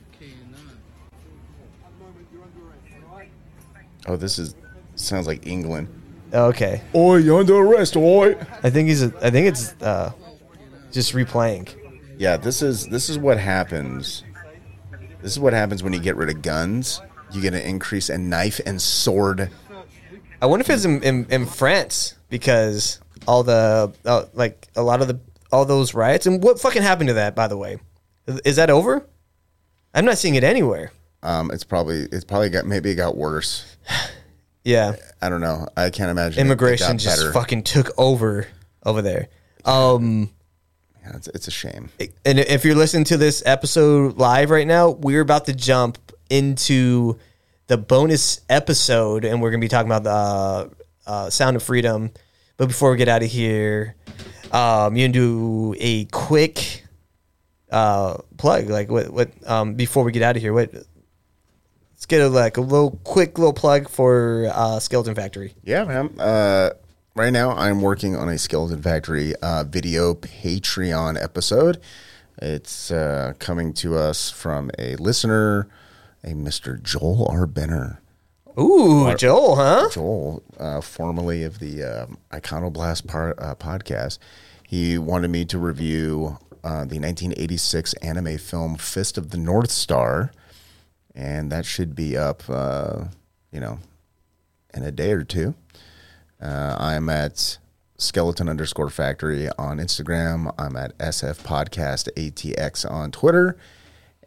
Oh, 4.07 4.17
this 4.17 4.39
is 4.39 4.55
sounds 4.95 5.27
like 5.27 5.47
England. 5.47 5.89
Okay. 6.33 6.81
Oi, 6.95 7.17
you're 7.17 7.41
under 7.41 7.57
arrest, 7.57 7.97
oi. 7.97 8.37
I 8.63 8.71
think 8.71 8.89
he's. 8.89 9.03
A, 9.03 9.13
I 9.21 9.31
think 9.31 9.49
it's 9.49 9.75
uh, 9.83 10.13
just 10.93 11.13
replaying. 11.13 11.75
Yeah, 12.19 12.37
this 12.37 12.63
is 12.63 12.87
this 12.87 13.09
is 13.09 13.19
what 13.19 13.39
happens. 13.39 14.23
This 15.23 15.33
is 15.33 15.41
what 15.41 15.53
happens 15.53 15.83
when 15.83 15.93
you 15.93 15.99
get 16.01 16.17
rid 16.17 16.29
of 16.31 16.43
guns. 16.43 17.01
You 17.33 17.41
get 17.41 17.55
an 17.55 17.63
increase 17.63 18.09
in 18.11 18.29
knife 18.29 18.61
and 18.65 18.81
sword. 18.81 19.51
I 20.41 20.47
wonder 20.47 20.63
if 20.63 20.71
it's 20.71 20.85
in, 20.85 21.03
in, 21.03 21.27
in 21.31 21.47
France 21.47 22.15
because 22.29 23.01
all 23.27 23.43
the 23.43 23.93
uh, 24.05 24.25
like 24.35 24.69
a 24.77 24.83
lot 24.83 25.01
of 25.03 25.09
the 25.09 25.19
all 25.53 25.65
those 25.65 25.95
riots 25.95 26.27
and 26.27 26.43
what 26.43 26.61
fucking 26.61 26.83
happened 26.83 27.09
to 27.09 27.15
that 27.15 27.35
by 27.35 27.47
the 27.49 27.57
way, 27.57 27.79
is 28.45 28.57
that 28.57 28.71
over? 28.71 29.07
I'm 29.95 30.05
not 30.05 30.19
seeing 30.19 30.35
it 30.35 30.45
anywhere. 30.45 30.93
Um, 31.23 31.51
it's 31.51 31.65
probably 31.65 32.03
it's 32.13 32.25
probably 32.25 32.51
got 32.51 32.67
maybe 32.67 32.91
it 32.91 32.97
got 32.97 33.17
worse. 33.17 33.77
Yeah, 34.65 34.97
I 35.23 35.29
don't 35.29 35.41
know. 35.41 35.69
I 35.77 35.91
can't 35.91 36.11
imagine 36.11 36.41
immigration 36.41 36.99
just 36.99 37.19
better. 37.21 37.33
fucking 37.33 37.63
took 37.63 37.91
over 37.97 38.49
over 38.85 39.01
there. 39.01 39.29
Um, 39.65 40.31
Yeah, 41.03 41.13
it's, 41.15 41.29
it's 41.29 41.47
a 41.47 41.53
shame. 41.53 41.91
and 42.25 42.41
if 42.41 42.65
you're 42.65 42.75
listening 42.75 43.05
to 43.05 43.17
this 43.17 43.45
episode 43.47 44.19
live 44.19 44.51
right 44.51 44.67
now, 44.67 44.91
we're 44.91 45.21
about 45.21 45.45
to 45.47 45.53
jump 45.53 45.99
into 46.31 47.17
the 47.67 47.77
bonus 47.77 48.41
episode, 48.49 49.25
and 49.25 49.43
we're 49.43 49.51
gonna 49.51 49.61
be 49.61 49.69
talking 49.69 49.91
about 49.91 50.05
the 50.05 50.11
uh, 50.11 50.69
uh, 51.07 51.31
Sound 51.31 51.57
of 51.57 51.63
Freedom. 51.63 52.11
But 52.57 52.69
before 52.69 52.91
we 52.91 52.97
get 52.97 53.09
out 53.09 53.23
of 53.23 53.31
here, 53.31 53.97
um, 54.53 54.97
you 54.97 55.05
can 55.05 55.13
do 55.13 55.75
a 55.79 56.05
quick 56.07 56.85
uh, 57.71 58.19
plug, 58.37 58.69
like 58.69 58.91
what 58.91 59.11
what 59.11 59.31
um, 59.49 59.75
before 59.75 60.05
we 60.05 60.13
get 60.13 60.23
out 60.23 60.37
of 60.37 60.43
here. 60.43 60.53
What 60.53 60.73
let's 60.73 62.07
get 62.07 62.21
a 62.21 62.29
like 62.29 62.57
a 62.57 62.61
little 62.61 63.01
quick 63.05 63.39
little 63.39 63.53
plug 63.53 63.89
for 63.89 64.51
uh, 64.53 64.79
Skeleton 64.81 65.15
Factory. 65.15 65.55
Yeah, 65.63 65.85
man. 65.85 66.19
Uh, 66.19 66.71
right 67.15 67.33
now, 67.33 67.51
I'm 67.53 67.81
working 67.83 68.17
on 68.17 68.29
a 68.29 68.39
Skeleton 68.39 68.83
Factory 68.83 69.35
uh, 69.37 69.65
video 69.65 70.15
Patreon 70.15 71.23
episode. 71.23 71.81
It's 72.41 72.91
uh, 72.91 73.33
coming 73.39 73.73
to 73.75 73.97
us 73.97 74.31
from 74.31 74.71
a 74.79 74.97
listener, 74.97 75.69
a 76.27 76.31
Mr. 76.31 76.83
Joel 76.83 77.27
R. 77.31 77.47
Benner. 77.47 78.01
Ooh, 78.59 79.07
Or- 79.09 79.15
Joel, 79.15 79.57
huh? 79.57 79.89
Joel, 79.93 80.43
uh, 80.59 80.81
formerly 80.81 81.43
of 81.45 81.59
the 81.59 81.83
um 81.85 82.19
Iconoblast 82.33 83.07
par- 83.07 83.35
uh, 83.39 83.55
podcast. 83.55 84.19
He 84.67 84.99
wanted 84.99 85.29
me 85.31 85.45
to 85.45 85.59
review 85.59 86.39
uh, 86.65 86.85
the 86.85 86.99
1986 86.99 87.93
anime 87.95 88.39
film 88.39 88.77
Fist 88.77 89.17
of 89.17 89.31
the 89.31 89.37
North 89.37 89.71
Star, 89.71 90.33
and 91.15 91.53
that 91.53 91.65
should 91.65 91.95
be 91.95 92.17
up, 92.17 92.43
uh, 92.49 93.05
you 93.53 93.61
know, 93.61 93.79
in 94.75 94.83
a 94.83 94.91
day 94.91 95.13
or 95.13 95.23
two. 95.23 95.55
Uh, 96.43 96.77
I'm 96.79 97.09
at 97.09 97.59
skeleton 97.99 98.49
underscore 98.49 98.91
factory 98.91 99.49
on 99.59 99.79
Instagram. 99.79 100.53
I'm 100.59 100.77
at 100.77 100.97
SF 100.99 101.43
Podcast 101.45 102.09
ATX 102.17 102.91
on 102.91 103.11
Twitter. 103.13 103.57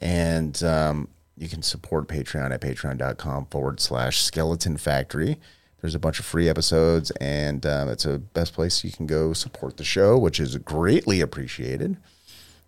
And 0.01 0.63
um, 0.63 1.09
you 1.39 1.47
can 1.47 1.61
support 1.63 2.07
Patreon 2.07 2.51
at 2.51 2.61
patreon.com 2.61 3.45
forward 3.47 3.79
slash 3.79 4.21
skeleton 4.21 4.77
factory. 4.77 5.39
There's 5.81 5.95
a 5.95 5.99
bunch 5.99 6.19
of 6.19 6.25
free 6.25 6.49
episodes, 6.49 7.09
and 7.21 7.65
um, 7.65 7.87
it's 7.87 8.05
a 8.05 8.19
best 8.19 8.53
place 8.53 8.83
you 8.83 8.91
can 8.91 9.07
go 9.07 9.31
support 9.31 9.77
the 9.77 9.85
show, 9.85 10.17
which 10.17 10.39
is 10.39 10.57
greatly 10.57 11.21
appreciated. 11.21 11.95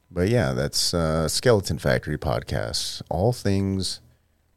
But 0.09 0.29
yeah, 0.29 0.53
that's 0.53 0.93
uh, 0.93 1.27
Skeleton 1.27 1.77
Factory 1.77 2.17
podcast. 2.17 3.01
All 3.09 3.33
things 3.33 3.99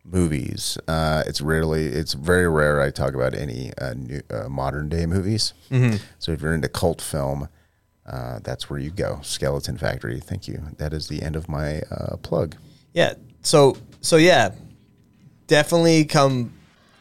movies. 0.05 0.79
Uh, 0.87 1.25
it's 1.27 1.41
rarely, 1.41 1.87
it's 1.87 2.13
very 2.13 2.49
rare 2.49 2.81
I 2.81 2.91
talk 2.91 3.15
about 3.15 3.35
any 3.35 3.73
uh, 3.79 3.95
new, 3.95 4.21
uh, 4.31 4.49
modern 4.49 4.89
day 4.89 5.07
movies. 5.07 5.53
Mhm. 5.71 6.01
So 6.19 6.31
if 6.33 6.43
you're 6.43 6.55
into 6.55 6.69
cult 6.69 7.01
film, 7.01 7.49
uh, 8.07 8.39
that's 8.45 8.69
where 8.69 8.79
you 8.79 8.91
go. 8.91 9.19
Skeleton 9.23 9.79
Factory. 9.79 10.21
Thank 10.21 10.47
you. 10.47 10.63
That 10.77 10.93
is 10.93 11.09
the 11.09 11.23
end 11.23 11.37
of 11.37 11.49
my 11.49 11.81
uh, 11.91 12.17
plug. 12.19 12.55
Yeah. 12.93 13.15
So 13.43 13.77
so 14.05 14.19
yeah, 14.19 14.51
definitely 15.47 16.05
come 16.05 16.53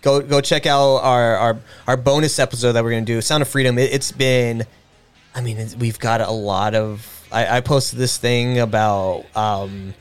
go 0.01 0.21
go 0.21 0.39
check 0.39 0.65
out 0.65 0.97
our 0.99 1.35
our 1.35 1.59
our 1.85 1.97
bonus 1.97 2.39
episode 2.39 2.71
that 2.73 2.83
we're 2.83 2.91
gonna 2.91 3.05
do. 3.05 3.21
Sound 3.21 3.41
of 3.41 3.49
Freedom. 3.49 3.77
It, 3.77 3.91
it's 3.91 4.11
been, 4.11 4.63
I 5.35 5.41
mean, 5.41 5.67
we've 5.79 5.99
got 5.99 6.21
a 6.21 6.31
lot 6.31 6.75
of. 6.75 7.09
I, 7.31 7.57
I 7.57 7.61
posted 7.61 7.99
this 7.99 8.17
thing 8.17 8.59
about 8.59 9.25
um, 9.35 9.93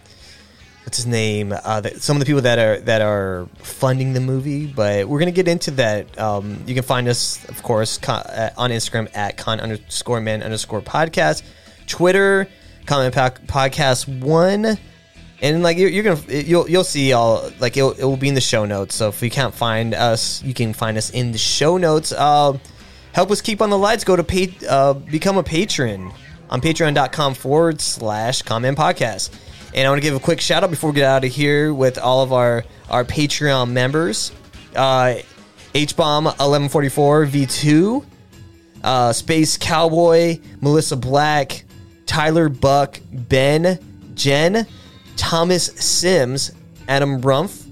what's 0.84 0.98
his 0.98 1.06
name? 1.06 1.52
Uh, 1.52 1.82
some 1.96 2.16
of 2.16 2.20
the 2.20 2.26
people 2.26 2.42
that 2.42 2.58
are 2.60 2.78
that 2.82 3.02
are 3.02 3.48
funding 3.58 4.12
the 4.12 4.20
movie, 4.20 4.66
but 4.66 5.08
we're 5.08 5.18
gonna 5.18 5.32
get 5.32 5.48
into 5.48 5.72
that. 5.72 6.16
Um, 6.20 6.62
you 6.66 6.74
can 6.74 6.84
find 6.84 7.08
us, 7.08 7.44
of 7.48 7.64
course, 7.64 7.98
con, 7.98 8.20
uh, 8.26 8.50
on 8.56 8.70
Instagram 8.70 9.10
at 9.16 9.36
con 9.36 9.58
underscore 9.58 10.20
man 10.20 10.40
underscore 10.40 10.82
podcast, 10.82 11.42
Twitter, 11.88 12.46
comment 12.86 13.12
po- 13.12 13.30
podcast 13.46 14.06
one 14.20 14.78
and 15.42 15.62
like 15.62 15.76
you're, 15.76 15.90
you're 15.90 16.04
gonna 16.04 16.20
you'll 16.28 16.70
you'll 16.70 16.84
see 16.84 17.12
all 17.12 17.50
like 17.58 17.76
it'll, 17.76 17.92
it 17.92 18.04
will 18.04 18.16
be 18.16 18.28
in 18.28 18.34
the 18.34 18.40
show 18.40 18.64
notes. 18.64 18.94
So 18.94 19.08
if 19.08 19.22
you 19.22 19.30
can't 19.30 19.54
find 19.54 19.92
us 19.92 20.42
you 20.42 20.54
can 20.54 20.72
find 20.72 20.96
us 20.96 21.10
in 21.10 21.32
the 21.32 21.38
show 21.38 21.76
notes. 21.76 22.12
Uh, 22.12 22.58
help 23.12 23.30
us 23.30 23.40
keep 23.40 23.60
on 23.60 23.68
the 23.68 23.78
lights. 23.78 24.04
Go 24.04 24.16
to 24.16 24.24
pay 24.24 24.54
uh, 24.68 24.94
become 24.94 25.36
a 25.36 25.42
patron 25.42 26.12
on 26.48 26.60
patreon.com 26.60 27.34
forward 27.34 27.80
slash 27.80 28.42
comment 28.42 28.78
podcast. 28.78 29.30
And 29.74 29.86
i 29.86 29.90
want 29.90 30.02
to 30.02 30.06
give 30.06 30.14
a 30.14 30.20
quick 30.20 30.40
shout 30.40 30.62
out 30.62 30.70
before 30.70 30.90
we 30.90 30.96
get 30.96 31.04
out 31.04 31.24
of 31.24 31.30
here 31.30 31.74
with 31.74 31.98
all 31.98 32.22
of 32.22 32.32
our 32.32 32.64
our 32.88 33.04
patreon 33.04 33.70
members. 33.70 34.32
Uh, 34.76 35.16
hbomb 35.74 36.24
1144 36.24 37.26
v2 37.26 38.04
uh, 38.84 39.12
Space 39.12 39.56
Cowboy, 39.56 40.38
Melissa 40.60 40.96
Black, 40.96 41.64
Tyler 42.06 42.48
Buck, 42.48 42.98
Ben, 43.12 43.78
Jen, 44.14 44.66
Thomas 45.16 45.66
Sims, 45.66 46.52
Adam 46.88 47.20
Rumpf, 47.22 47.64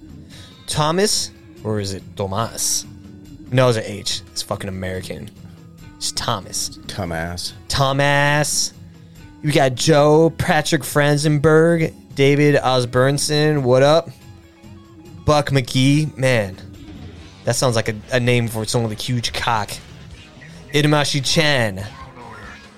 Thomas, 0.67 1.31
or 1.65 1.81
is 1.81 1.93
it 1.93 2.03
Tomas? 2.17 2.87
No, 3.51 3.69
it's 3.69 3.79
an 3.79 3.85
H. 3.85 4.23
It's 4.33 4.43
fucking 4.43 4.69
American. 4.69 5.31
It's 5.97 6.13
Thomas. 6.13 6.79
Thomas. 6.87 7.53
Thomas, 7.69 8.73
We 9.43 9.53
got 9.53 9.75
Joe 9.75 10.31
Patrick 10.31 10.83
Franzenberg, 10.83 11.93
David 12.15 12.55
Osbernson. 12.57 13.63
What 13.63 13.83
up? 13.83 14.09
Buck 15.25 15.51
McGee. 15.51 16.17
Man, 16.17 16.57
that 17.45 17.57
sounds 17.57 17.77
like 17.77 17.89
a, 17.89 17.97
a 18.13 18.21
name 18.21 18.49
for 18.49 18.65
someone 18.65 18.91
with 18.91 18.99
a 18.99 19.03
huge 19.03 19.33
cock. 19.33 19.71
Itamashi 20.73 21.21
Chan. 21.25 21.79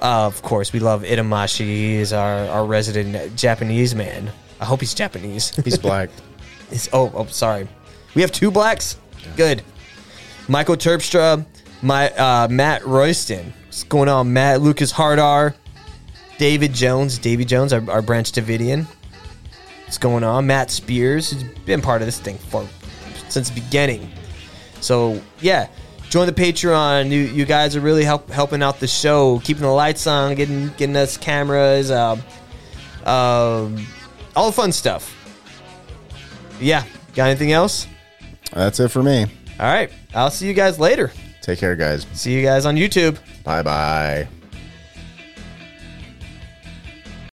Uh, 0.00 0.26
of 0.26 0.42
course, 0.42 0.72
we 0.72 0.80
love 0.80 1.02
Itamashi. 1.02 1.60
He 1.60 1.94
is 1.94 2.12
our, 2.12 2.46
our 2.48 2.64
resident 2.64 3.36
Japanese 3.36 3.94
man. 3.94 4.32
I 4.62 4.64
hope 4.64 4.78
he's 4.78 4.94
Japanese. 4.94 5.50
He's 5.64 5.76
black. 5.76 6.08
Oh, 6.92 7.10
oh, 7.16 7.26
sorry. 7.26 7.66
We 8.14 8.22
have 8.22 8.30
two 8.30 8.52
blacks. 8.52 8.96
Good. 9.36 9.60
Michael 10.46 10.76
Terpstra, 10.76 11.44
my 11.82 12.10
uh, 12.10 12.46
Matt 12.48 12.86
Royston. 12.86 13.52
What's 13.66 13.82
going 13.82 14.08
on, 14.08 14.32
Matt? 14.32 14.60
Lucas 14.60 14.92
Hardar, 14.92 15.56
David 16.38 16.72
Jones, 16.74 17.18
Davy 17.18 17.44
Jones, 17.44 17.72
our, 17.72 17.90
our 17.90 18.02
Branch 18.02 18.30
Davidian. 18.30 18.86
What's 19.84 19.98
going 19.98 20.22
on? 20.22 20.46
Matt 20.46 20.70
Spears, 20.70 21.32
who's 21.32 21.42
been 21.42 21.82
part 21.82 22.00
of 22.00 22.06
this 22.06 22.20
thing 22.20 22.38
for 22.38 22.64
since 23.28 23.50
the 23.50 23.60
beginning. 23.60 24.12
So 24.80 25.20
yeah, 25.40 25.66
join 26.08 26.26
the 26.26 26.32
Patreon. 26.32 27.10
You, 27.10 27.18
you 27.18 27.44
guys 27.46 27.74
are 27.74 27.80
really 27.80 28.04
help, 28.04 28.30
helping 28.30 28.62
out 28.62 28.78
the 28.78 28.86
show, 28.86 29.40
keeping 29.40 29.64
the 29.64 29.70
lights 29.70 30.06
on, 30.06 30.36
getting 30.36 30.68
getting 30.76 30.94
us 30.94 31.16
cameras, 31.16 31.90
uh, 31.90 32.16
um, 33.04 33.84
all 34.36 34.46
the 34.46 34.52
fun 34.52 34.72
stuff. 34.72 35.16
Yeah, 36.60 36.84
got 37.14 37.28
anything 37.28 37.52
else? 37.52 37.86
That's 38.52 38.80
it 38.80 38.88
for 38.88 39.02
me. 39.02 39.26
All 39.58 39.66
right, 39.72 39.90
I'll 40.14 40.30
see 40.30 40.46
you 40.46 40.54
guys 40.54 40.78
later. 40.78 41.12
Take 41.40 41.58
care, 41.58 41.74
guys. 41.76 42.06
See 42.12 42.32
you 42.32 42.42
guys 42.42 42.66
on 42.66 42.76
YouTube. 42.76 43.18
Bye 43.44 43.62
bye. 43.62 44.28